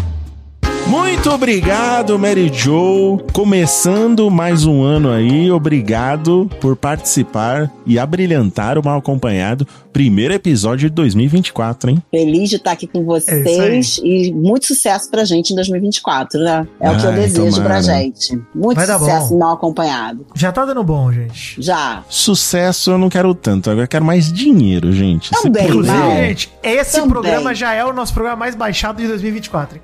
Muito 0.88 1.30
obrigado, 1.30 2.16
Mary 2.16 2.48
Jo. 2.52 3.18
Começando 3.32 4.30
mais 4.30 4.64
um 4.64 4.84
ano 4.84 5.10
aí, 5.10 5.50
obrigado 5.50 6.48
por 6.60 6.76
participar 6.76 7.70
e 7.84 7.98
abrilhantar 7.98 8.78
o 8.78 8.84
Mal 8.84 8.98
Acompanhado. 8.98 9.66
Primeiro 9.92 10.32
episódio 10.32 10.88
de 10.88 10.94
2024, 10.94 11.90
hein? 11.90 12.02
Feliz 12.10 12.50
de 12.50 12.56
estar 12.56 12.70
aqui 12.72 12.86
com 12.86 13.00
É 13.00 13.02
vocês 13.02 14.00
e 14.04 14.32
muito 14.32 14.66
sucesso 14.66 15.10
pra 15.10 15.24
gente 15.24 15.50
em 15.52 15.56
2024, 15.56 16.38
né? 16.40 16.68
É 16.78 16.90
o 16.90 16.96
que 16.96 17.04
eu 17.04 17.10
Ai, 17.10 17.16
desejo 17.16 17.56
tomara. 17.56 17.64
pra 17.64 17.82
gente. 17.82 18.40
Muito 18.54 18.76
Vai 18.76 18.86
sucesso 18.86 19.36
mal 19.36 19.54
acompanhado. 19.54 20.24
Já 20.36 20.52
tá 20.52 20.64
dando 20.64 20.84
bom, 20.84 21.10
gente. 21.10 21.60
Já. 21.60 22.04
Sucesso 22.08 22.92
eu 22.92 22.98
não 22.98 23.08
quero 23.08 23.34
tanto, 23.34 23.70
agora 23.70 23.84
eu 23.84 23.88
quero 23.88 24.04
mais 24.04 24.32
dinheiro, 24.32 24.92
gente. 24.92 25.30
Também. 25.32 25.66
Inclusive, 25.66 26.16
gente, 26.16 26.52
esse 26.62 26.92
Também. 26.92 27.08
programa 27.10 27.52
já 27.54 27.72
é 27.74 27.84
o 27.84 27.92
nosso 27.92 28.14
programa 28.14 28.36
mais 28.36 28.54
baixado 28.54 28.98
de 29.02 29.08
2024. 29.08 29.80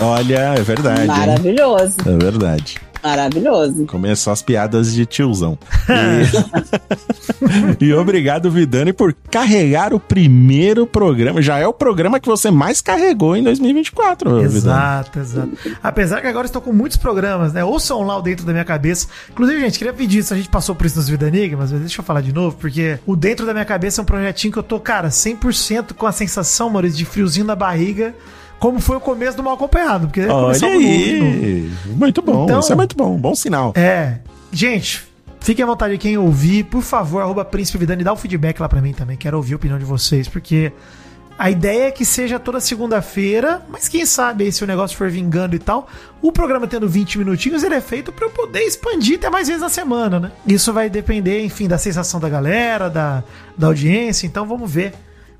Hein? 0.00 0.08
Olha, 0.08 0.54
é 0.56 0.62
verdade. 0.62 1.00
hein? 1.02 1.06
Maravilhoso. 1.06 1.96
É 2.06 2.16
verdade. 2.16 2.90
Maravilhoso. 3.02 3.86
Começou 3.86 4.32
as 4.32 4.42
piadas 4.42 4.92
de 4.92 5.06
tiozão. 5.06 5.58
E... 7.80 7.84
e 7.86 7.94
obrigado, 7.94 8.50
Vidani, 8.50 8.92
por 8.92 9.14
carregar 9.30 9.92
o 9.94 9.98
primeiro 9.98 10.86
programa. 10.86 11.40
Já 11.40 11.58
é 11.58 11.66
o 11.66 11.72
programa 11.72 12.20
que 12.20 12.28
você 12.28 12.50
mais 12.50 12.80
carregou 12.80 13.36
em 13.36 13.42
2024, 13.42 14.30
Vidani. 14.30 14.56
Exato, 14.56 15.18
exato. 15.18 15.50
Apesar 15.82 16.20
que 16.20 16.26
agora 16.26 16.46
estou 16.46 16.60
com 16.60 16.72
muitos 16.72 16.96
programas, 16.98 17.52
né? 17.52 17.64
Ouçam 17.64 18.02
lá 18.02 18.18
o 18.18 18.22
dentro 18.22 18.44
da 18.44 18.52
minha 18.52 18.64
cabeça. 18.64 19.08
Inclusive, 19.30 19.60
gente, 19.60 19.78
queria 19.78 19.92
pedir 19.92 20.18
isso. 20.18 20.34
A 20.34 20.36
gente 20.36 20.48
passou 20.48 20.74
por 20.74 20.86
isso 20.86 20.96
nos 20.96 21.08
Vida 21.08 21.26
Enigmas, 21.26 21.72
mas 21.72 21.80
deixa 21.80 22.00
eu 22.00 22.04
falar 22.04 22.20
de 22.20 22.32
novo, 22.32 22.56
porque 22.56 22.98
o 23.06 23.16
dentro 23.16 23.46
da 23.46 23.52
minha 23.52 23.64
cabeça 23.64 24.00
é 24.00 24.02
um 24.02 24.06
projetinho 24.06 24.52
que 24.52 24.58
eu 24.58 24.62
tô, 24.62 24.78
cara, 24.78 25.08
100% 25.08 25.94
com 25.94 26.06
a 26.06 26.12
sensação, 26.12 26.70
Maurício, 26.70 26.98
de 26.98 27.04
friozinho 27.04 27.46
na 27.46 27.56
barriga 27.56 28.14
como 28.60 28.78
foi 28.78 28.96
o 28.96 29.00
começo 29.00 29.36
do 29.36 29.42
Mal 29.42 29.54
Acompanhado. 29.54 30.06
Porque 30.06 30.20
Olha 30.26 30.58
novo 30.58 30.64
aí. 30.78 31.72
Muito 31.86 32.22
bom. 32.22 32.44
Então- 32.44 32.60
Isso 32.60 32.72
é 32.72 32.76
muito 32.76 32.94
bom. 32.96 33.16
Bom 33.16 33.34
sinal. 33.34 33.72
É. 33.74 34.18
Gente, 34.52 35.02
fiquem 35.40 35.62
à 35.64 35.66
vontade 35.66 35.96
quem 35.98 36.16
ouvir. 36.18 36.64
Por 36.64 36.82
favor, 36.82 37.22
arroba 37.22 37.44
Príncipe 37.44 37.78
Vidani, 37.78 38.04
dá 38.04 38.12
um 38.12 38.16
feedback 38.16 38.60
lá 38.60 38.68
pra 38.68 38.80
mim 38.82 38.92
também. 38.92 39.16
Quero 39.16 39.36
ouvir 39.38 39.54
a 39.54 39.56
opinião 39.56 39.78
de 39.78 39.84
vocês, 39.84 40.28
porque 40.28 40.70
a 41.38 41.50
ideia 41.50 41.84
é 41.88 41.90
que 41.90 42.04
seja 42.04 42.38
toda 42.38 42.60
segunda-feira, 42.60 43.62
mas 43.70 43.88
quem 43.88 44.04
sabe 44.04 44.44
aí 44.44 44.52
se 44.52 44.62
o 44.62 44.66
negócio 44.66 44.94
for 44.94 45.08
vingando 45.08 45.56
e 45.56 45.58
tal, 45.58 45.88
o 46.20 46.30
programa 46.30 46.66
tendo 46.66 46.86
20 46.86 47.16
minutinhos, 47.16 47.62
ele 47.62 47.74
é 47.76 47.80
feito 47.80 48.12
pra 48.12 48.26
eu 48.26 48.30
poder 48.30 48.60
expandir 48.60 49.16
até 49.16 49.30
mais 49.30 49.48
vezes 49.48 49.62
na 49.62 49.70
semana, 49.70 50.20
né? 50.20 50.32
Isso 50.46 50.70
vai 50.70 50.90
depender, 50.90 51.42
enfim, 51.42 51.66
da 51.66 51.78
sensação 51.78 52.20
da 52.20 52.28
galera, 52.28 52.90
da, 52.90 53.24
da 53.56 53.68
audiência, 53.68 54.26
então 54.26 54.44
vamos 54.46 54.70
ver 54.70 54.92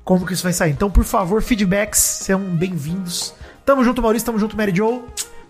como 0.03 0.25
que 0.25 0.33
isso 0.33 0.43
vai 0.43 0.53
sair. 0.53 0.71
Então, 0.71 0.89
por 0.89 1.03
favor, 1.03 1.41
feedbacks, 1.41 1.99
sejam 1.99 2.41
bem-vindos. 2.41 3.33
Tamo 3.65 3.83
junto, 3.83 4.01
Maurício, 4.01 4.25
tamo 4.25 4.39
junto, 4.39 4.57
Mary 4.57 4.73
Joe. 4.75 5.01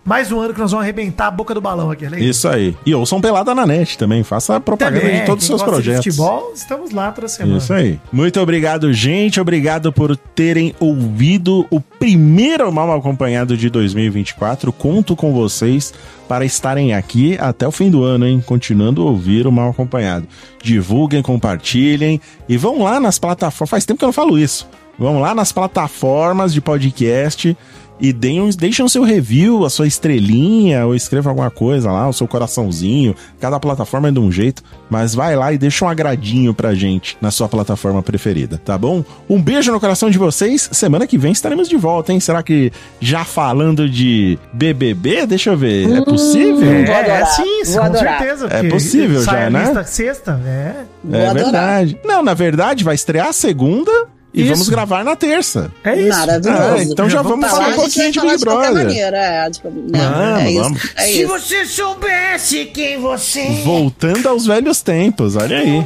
Mais 0.04 0.32
um 0.32 0.40
ano 0.40 0.52
que 0.52 0.58
nós 0.60 0.72
vamos 0.72 0.82
arrebentar 0.82 1.28
a 1.28 1.30
boca 1.30 1.54
do 1.54 1.60
balão 1.60 1.88
aqui, 1.88 2.08
né? 2.08 2.18
Isso 2.18 2.48
aí. 2.48 2.76
E 2.84 2.92
ouçam 2.92 3.20
Pelada 3.20 3.54
na 3.54 3.64
Net 3.64 3.96
também. 3.96 4.24
Faça 4.24 4.58
propaganda 4.58 5.00
Também, 5.00 5.20
de 5.20 5.26
todos 5.26 5.44
os 5.44 5.46
seus 5.46 5.62
gosta 5.62 5.76
de 5.80 5.82
projetos. 5.84 6.16
futebol, 6.16 6.52
estamos 6.56 6.90
lá 6.90 7.12
toda 7.12 7.28
semana. 7.28 7.58
Isso 7.58 7.72
aí. 7.72 8.00
Muito 8.12 8.40
obrigado, 8.40 8.92
gente. 8.92 9.40
Obrigado 9.40 9.92
por 9.92 10.16
terem 10.16 10.74
ouvido 10.80 11.64
o 11.70 11.80
primeiro 11.80 12.72
Mal 12.72 12.92
Acompanhado 12.92 13.56
de 13.56 13.70
2024. 13.70 14.72
Conto 14.72 15.14
com 15.14 15.32
vocês 15.32 15.94
para 16.28 16.44
estarem 16.44 16.94
aqui 16.94 17.38
até 17.38 17.68
o 17.68 17.70
fim 17.70 17.88
do 17.88 18.02
ano, 18.02 18.26
hein? 18.26 18.42
Continuando 18.44 19.02
a 19.02 19.04
ouvir 19.04 19.46
o 19.46 19.52
Mal 19.52 19.70
Acompanhado. 19.70 20.26
Divulguem, 20.60 21.22
compartilhem 21.22 22.20
e 22.48 22.56
vão 22.56 22.82
lá 22.82 22.98
nas 22.98 23.20
plataformas. 23.20 23.70
Faz 23.70 23.84
tempo 23.84 23.98
que 24.00 24.04
eu 24.04 24.08
não 24.08 24.12
falo 24.12 24.36
isso. 24.36 24.66
Vão 24.98 25.20
lá 25.20 25.32
nas 25.34 25.52
plataformas 25.52 26.52
de 26.52 26.60
podcast 26.60 27.56
e 28.02 28.12
deem 28.12 28.40
um- 28.42 28.50
deixem 28.50 28.84
o 28.84 28.88
seu 28.88 29.04
review, 29.04 29.64
a 29.64 29.70
sua 29.70 29.86
estrelinha, 29.86 30.84
ou 30.84 30.94
escreva 30.94 31.30
alguma 31.30 31.50
coisa 31.50 31.90
lá, 31.90 32.08
o 32.08 32.12
seu 32.12 32.26
coraçãozinho. 32.26 33.14
Cada 33.40 33.58
plataforma 33.60 34.08
é 34.08 34.10
de 34.10 34.18
um 34.18 34.30
jeito, 34.30 34.62
mas 34.90 35.14
vai 35.14 35.36
lá 35.36 35.52
e 35.52 35.56
deixa 35.58 35.84
um 35.84 35.88
agradinho 35.88 36.52
pra 36.52 36.74
gente 36.74 37.16
na 37.20 37.30
sua 37.30 37.48
plataforma 37.48 38.02
preferida, 38.02 38.58
tá 38.62 38.76
bom? 38.76 39.04
Um 39.30 39.40
beijo 39.40 39.70
no 39.70 39.78
coração 39.80 40.10
de 40.10 40.18
vocês. 40.18 40.68
Semana 40.72 41.06
que 41.06 41.16
vem 41.16 41.30
estaremos 41.32 41.68
de 41.68 41.76
volta, 41.76 42.12
hein? 42.12 42.18
Será 42.18 42.42
que 42.42 42.72
já 43.00 43.24
falando 43.24 43.88
de 43.88 44.36
BBB? 44.52 45.24
Deixa 45.26 45.50
eu 45.50 45.56
ver. 45.56 45.88
É 45.90 46.04
possível? 46.04 46.56
Vou 46.56 46.66
É, 46.94 47.00
adorar, 47.00 47.26
sim, 47.28 47.62
vou 47.66 47.74
com 47.78 47.82
adorar. 47.86 48.18
certeza. 48.18 48.48
É 48.50 48.62
possível 48.68 49.22
já, 49.22 49.46
a 49.46 49.50
né? 49.50 49.84
sexta, 49.84 50.40
é. 50.44 50.74
Vou 51.04 51.20
É 51.20 51.26
adorar. 51.28 51.44
verdade. 51.44 51.98
Não, 52.04 52.22
na 52.22 52.34
verdade, 52.34 52.82
vai 52.82 52.94
estrear 52.96 53.28
a 53.28 53.32
segunda 53.32 53.90
e 54.34 54.42
Isso. 54.42 54.52
vamos 54.52 54.68
gravar 54.68 55.04
na 55.04 55.14
terça. 55.14 55.70
É 55.84 55.94
isso. 55.94 56.08
Maravilhoso. 56.18 56.60
Ah, 56.62 56.82
então 56.82 57.08
já 57.10 57.22
vamos 57.22 57.48
Falar, 57.50 57.64
falar 57.64 57.76
um 57.76 57.84
a 57.84 57.88
gente 57.88 57.94
pouquinho 57.94 58.12
de 58.12 58.20
Big 58.20 58.36
de 58.38 58.44
qualquer 58.44 58.70
Brother. 58.70 58.84
maneira, 58.86 59.16
é, 59.18 59.50
tipo, 59.50 59.70
né, 59.70 59.98
Vamos, 59.98 60.40
é 60.42 60.50
isso, 60.50 60.92
é 60.96 61.02
Se 61.02 61.18
isso. 61.22 61.28
você 61.28 61.66
soubesse 61.66 62.64
quem 62.66 62.98
você 62.98 63.42
Voltando 63.64 64.28
aos 64.28 64.46
velhos 64.46 64.80
tempos, 64.80 65.36
olha 65.36 65.58
aí. 65.58 65.84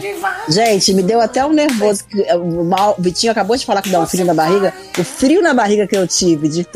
Gente, 0.49 0.95
me 0.95 1.03
deu 1.03 1.21
até 1.21 1.45
um 1.45 1.53
nervoso. 1.53 2.05
que, 2.05 2.23
é, 2.23 2.37
O 2.37 2.95
Vitinho 2.99 3.33
acabou 3.33 3.57
de 3.57 3.65
falar 3.67 3.83
que 3.83 3.91
dá 3.91 4.01
um 4.01 4.07
frio 4.07 4.25
na 4.25 4.35
barriga. 4.35 4.73
O 4.99 5.05
frio 5.05 5.43
na 5.43 5.53
barriga 5.53 5.87
que 5.87 5.97
eu 5.97 6.07
tive 6.07 6.49
de, 6.49 6.67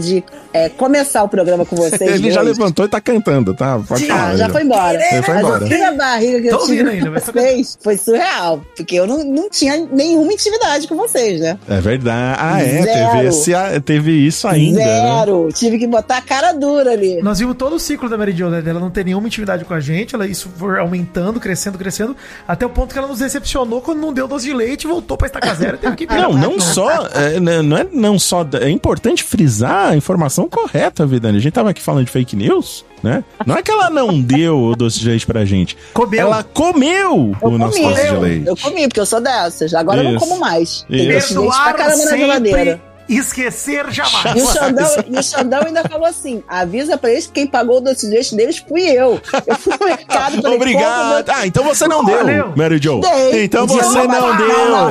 de 0.00 0.24
é, 0.52 0.68
começar 0.68 1.22
o 1.22 1.28
programa 1.28 1.64
com 1.64 1.76
vocês. 1.76 2.00
Ele 2.12 2.30
já 2.30 2.40
levantou 2.40 2.84
e 2.84 2.88
tá 2.88 3.00
cantando, 3.00 3.54
tá? 3.54 3.78
Pode 3.86 4.06
falar. 4.06 4.30
Ah, 4.30 4.36
já 4.36 4.48
foi 4.48 4.62
embora. 4.62 4.98
Ele 5.12 5.22
foi 5.22 5.34
Mas 5.34 5.44
embora. 5.44 5.64
o 5.64 5.66
frio 5.68 5.80
na 5.80 5.92
barriga 5.92 6.40
que 6.42 6.48
Tô 6.48 6.56
eu 6.56 6.66
tive 6.66 6.90
ainda, 6.90 7.06
com 7.06 7.32
mas 7.40 7.78
foi 7.80 7.96
surreal. 7.96 8.60
Porque 8.76 8.96
eu 8.96 9.06
não, 9.06 9.22
não 9.24 9.48
tinha 9.48 9.76
nenhuma 9.90 10.32
intimidade 10.32 10.86
com 10.88 10.96
vocês, 10.96 11.11
né? 11.12 11.58
É 11.68 11.80
verdade. 11.80 12.38
Ah, 12.40 12.62
é. 12.62 12.82
Zero. 12.82 13.10
Teve, 13.12 13.26
esse, 13.28 13.80
teve 13.80 14.12
isso 14.26 14.48
ainda. 14.48 14.78
Né? 14.78 14.84
Zero. 14.84 15.48
Tive 15.52 15.78
que 15.78 15.86
botar 15.86 16.18
a 16.18 16.22
cara 16.22 16.52
dura 16.52 16.92
ali. 16.92 17.20
Nós 17.22 17.38
vimos 17.38 17.56
todo 17.56 17.76
o 17.76 17.78
ciclo 17.78 18.08
da 18.08 18.16
Mary 18.16 18.32
Jo, 18.32 18.48
né? 18.48 18.62
Dela 18.62 18.80
não 18.80 18.90
ter 18.90 19.04
nenhuma 19.04 19.26
intimidade 19.26 19.64
com 19.64 19.74
a 19.74 19.80
gente, 19.80 20.14
ela 20.14 20.26
isso 20.26 20.48
foi 20.56 20.78
aumentando, 20.78 21.38
crescendo, 21.40 21.78
crescendo, 21.78 22.16
até 22.46 22.64
o 22.66 22.70
ponto 22.70 22.92
que 22.92 22.98
ela 22.98 23.08
nos 23.08 23.18
decepcionou 23.18 23.80
quando 23.80 24.00
não 24.00 24.12
deu 24.12 24.26
doce 24.26 24.46
de 24.46 24.54
leite 24.54 24.84
e 24.84 24.86
voltou 24.86 25.16
pra 25.16 25.26
estaca 25.26 25.54
zero 25.54 25.76
e 25.76 25.78
teve 25.78 25.96
que 25.96 26.06
Não, 26.12 26.32
não 26.32 26.60
só. 26.60 27.06
é, 27.14 27.40
né, 27.40 27.62
não 27.62 27.76
é 27.76 27.86
não 27.92 28.18
só. 28.18 28.46
É 28.60 28.68
importante 28.70 29.22
frisar 29.22 29.90
a 29.92 29.96
informação 29.96 30.48
correta, 30.48 31.06
Vidani. 31.06 31.38
A 31.38 31.40
gente 31.40 31.52
tava 31.52 31.70
aqui 31.70 31.80
falando 31.82 32.04
de 32.04 32.10
fake 32.10 32.36
news, 32.36 32.84
né? 33.02 33.24
Não 33.46 33.56
é 33.56 33.62
que 33.62 33.70
ela 33.70 33.90
não 33.90 34.20
deu 34.20 34.58
o 34.60 34.76
doce 34.76 35.00
de 35.00 35.08
leite 35.08 35.26
pra 35.26 35.44
gente. 35.44 35.76
Comeu. 35.92 36.20
Ela 36.20 36.42
comeu 36.44 37.32
Eu 37.42 37.48
o 37.48 37.58
nosso 37.58 37.80
comi, 37.80 37.94
doce 37.94 38.08
de 38.08 38.16
leite. 38.16 38.46
eu 38.46 38.56
comi, 38.56 38.88
porque 38.88 39.00
eu 39.00 39.06
sou 39.06 39.20
dessas. 39.20 39.74
Agora 39.74 40.00
eu 40.00 40.04
não 40.04 40.16
Isso. 40.16 40.20
como 40.26 40.40
mais. 40.40 40.84
Tem 40.88 41.08
Isso. 41.08 41.12
doce 41.12 41.32
de 41.34 41.38
leite 41.40 41.62
pra 41.62 41.72
caramba 41.74 41.96
na 41.96 42.02
sempre, 42.04 42.18
geladeira. 42.20 42.80
Esquecer 43.08 43.90
jamais. 43.90 44.36
E 44.36 44.42
o, 44.42 44.46
Xandão, 44.52 44.88
e 45.08 45.18
o 45.18 45.22
Xandão 45.22 45.60
ainda 45.66 45.82
falou 45.88 46.06
assim: 46.06 46.42
avisa 46.48 46.96
pra 46.96 47.10
eles 47.10 47.26
que 47.26 47.32
quem 47.32 47.46
pagou 47.46 47.78
o 47.78 47.80
doce 47.80 48.06
de 48.06 48.14
leite 48.14 48.34
deles 48.34 48.58
fui 48.66 48.82
eu. 48.82 49.20
Eu 49.46 49.56
fui 49.56 49.74
no 49.78 49.86
mercado 49.86 50.40
falei, 50.42 50.56
Obrigado. 50.56 51.28
Ah, 51.30 51.46
então 51.46 51.64
você 51.64 51.86
não 51.86 52.04
Valeu. 52.04 52.24
deu, 52.24 52.52
Mary 52.56 52.78
Jo. 52.82 53.00
Dei. 53.00 53.44
Então 53.44 53.66
você 53.66 53.98
não, 54.06 54.36
deu. 54.36 54.90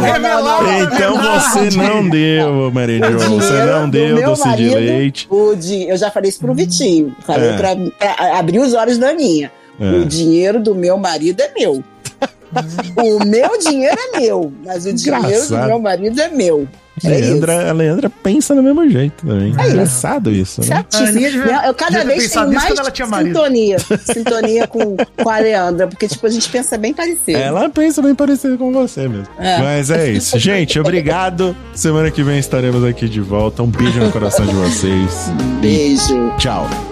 Então 0.93 1.17
você 1.17 1.77
não 1.77 2.09
deu, 2.09 2.71
Mary 2.71 2.97
Jo. 2.99 3.19
Você 3.29 3.47
dinheiro 3.47 3.71
não 3.71 3.89
deu 3.89 4.23
doce 4.25 4.43
de 4.43 4.47
marido, 4.49 4.75
leite. 4.75 5.27
O 5.29 5.55
di... 5.55 5.87
Eu 5.87 5.97
já 5.97 6.11
falei 6.11 6.29
isso 6.29 6.39
pro 6.39 6.53
Vitinho. 6.53 7.15
Falei 7.25 7.49
É. 7.49 7.57
pra, 7.57 7.75
pra 7.75 8.37
abrir 8.39 8.59
os 8.59 8.73
olhos 8.73 8.97
da 8.97 9.09
Aninha. 9.09 9.51
É. 9.79 9.89
O 9.91 10.05
dinheiro 10.05 10.59
do 10.61 10.75
meu 10.75 10.97
marido 10.97 11.41
é 11.41 11.51
meu. 11.57 11.83
o 12.97 13.25
meu 13.25 13.57
dinheiro 13.59 13.97
é 14.13 14.19
meu, 14.19 14.51
mas 14.65 14.85
o 14.85 14.93
dinheiro 14.93 15.25
Engraçado. 15.25 15.61
do 15.61 15.67
meu 15.67 15.79
marido 15.79 16.21
é 16.21 16.27
meu. 16.27 16.67
É 17.03 17.07
Leandra, 17.09 17.69
a 17.69 17.73
Leandra 17.73 18.09
pensa 18.09 18.53
do 18.53 18.61
mesmo 18.61 18.87
jeito 18.89 19.25
também. 19.25 19.53
É 19.57 19.61
isso. 19.61 19.69
Engraçado 19.71 20.29
isso, 20.31 20.61
né? 20.61 20.67
Certíssimo. 20.67 21.07
A 21.07 21.11
devia- 21.11 21.67
eu 21.67 21.73
cada 21.73 22.03
vez 22.03 22.29
tenho 22.31 22.47
mais 22.51 22.73
sintonia. 23.09 23.77
sintonia 24.13 24.67
com, 24.67 24.97
com 24.97 25.29
a 25.29 25.39
Leandra, 25.39 25.87
porque 25.87 26.07
tipo, 26.07 26.27
a 26.27 26.29
gente 26.29 26.49
pensa 26.49 26.77
bem 26.77 26.93
parecido. 26.93 27.37
Ela 27.39 27.69
pensa 27.69 28.01
bem 28.01 28.13
parecido 28.13 28.57
com 28.57 28.71
você 28.73 29.07
mesmo. 29.07 29.27
É. 29.39 29.57
Mas 29.59 29.89
é 29.89 30.11
isso. 30.11 30.37
Gente, 30.37 30.79
obrigado. 30.79 31.55
Semana 31.73 32.11
que 32.11 32.21
vem 32.23 32.37
estaremos 32.37 32.83
aqui 32.83 33.07
de 33.07 33.21
volta. 33.21 33.63
Um 33.63 33.67
beijo 33.67 33.99
no 33.99 34.11
coração 34.11 34.45
de 34.45 34.53
vocês. 34.53 35.31
Beijo. 35.61 36.31
Tchau. 36.37 36.90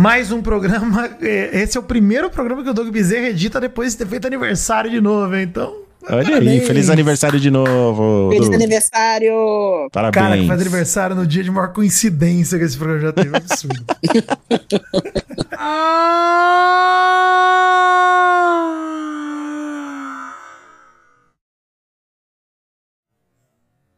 Mais 0.00 0.32
um 0.32 0.40
programa. 0.40 1.10
é, 1.20 1.60
Esse 1.62 1.76
é 1.76 1.80
o 1.80 1.82
primeiro 1.82 2.30
programa 2.30 2.62
que 2.62 2.70
o 2.70 2.74
Doug 2.74 2.88
Bezerra 2.88 3.28
edita 3.28 3.60
depois 3.60 3.92
de 3.92 3.98
ter 3.98 4.06
feito 4.06 4.26
aniversário 4.26 4.90
de 4.90 4.98
novo, 5.00 5.34
hein? 5.36 5.42
então. 5.42 5.74
Olha 6.08 6.20
aí, 6.20 6.24
parabéns. 6.24 6.66
feliz 6.66 6.88
aniversário 6.88 7.38
de 7.38 7.50
novo. 7.50 8.30
Feliz 8.32 8.48
Du. 8.48 8.54
aniversário! 8.54 9.34
Parabéns. 9.92 10.24
Cara, 10.24 10.38
que 10.38 10.46
faz 10.46 10.60
aniversário 10.62 11.14
no 11.14 11.26
dia 11.26 11.44
de 11.44 11.50
maior 11.50 11.74
coincidência 11.74 12.58
que 12.58 12.64
esse 12.64 12.78
programa 12.78 13.02
já 13.02 13.12
teve. 13.12 13.36
Absurdo. 13.36 13.84
Ah! 15.62 17.10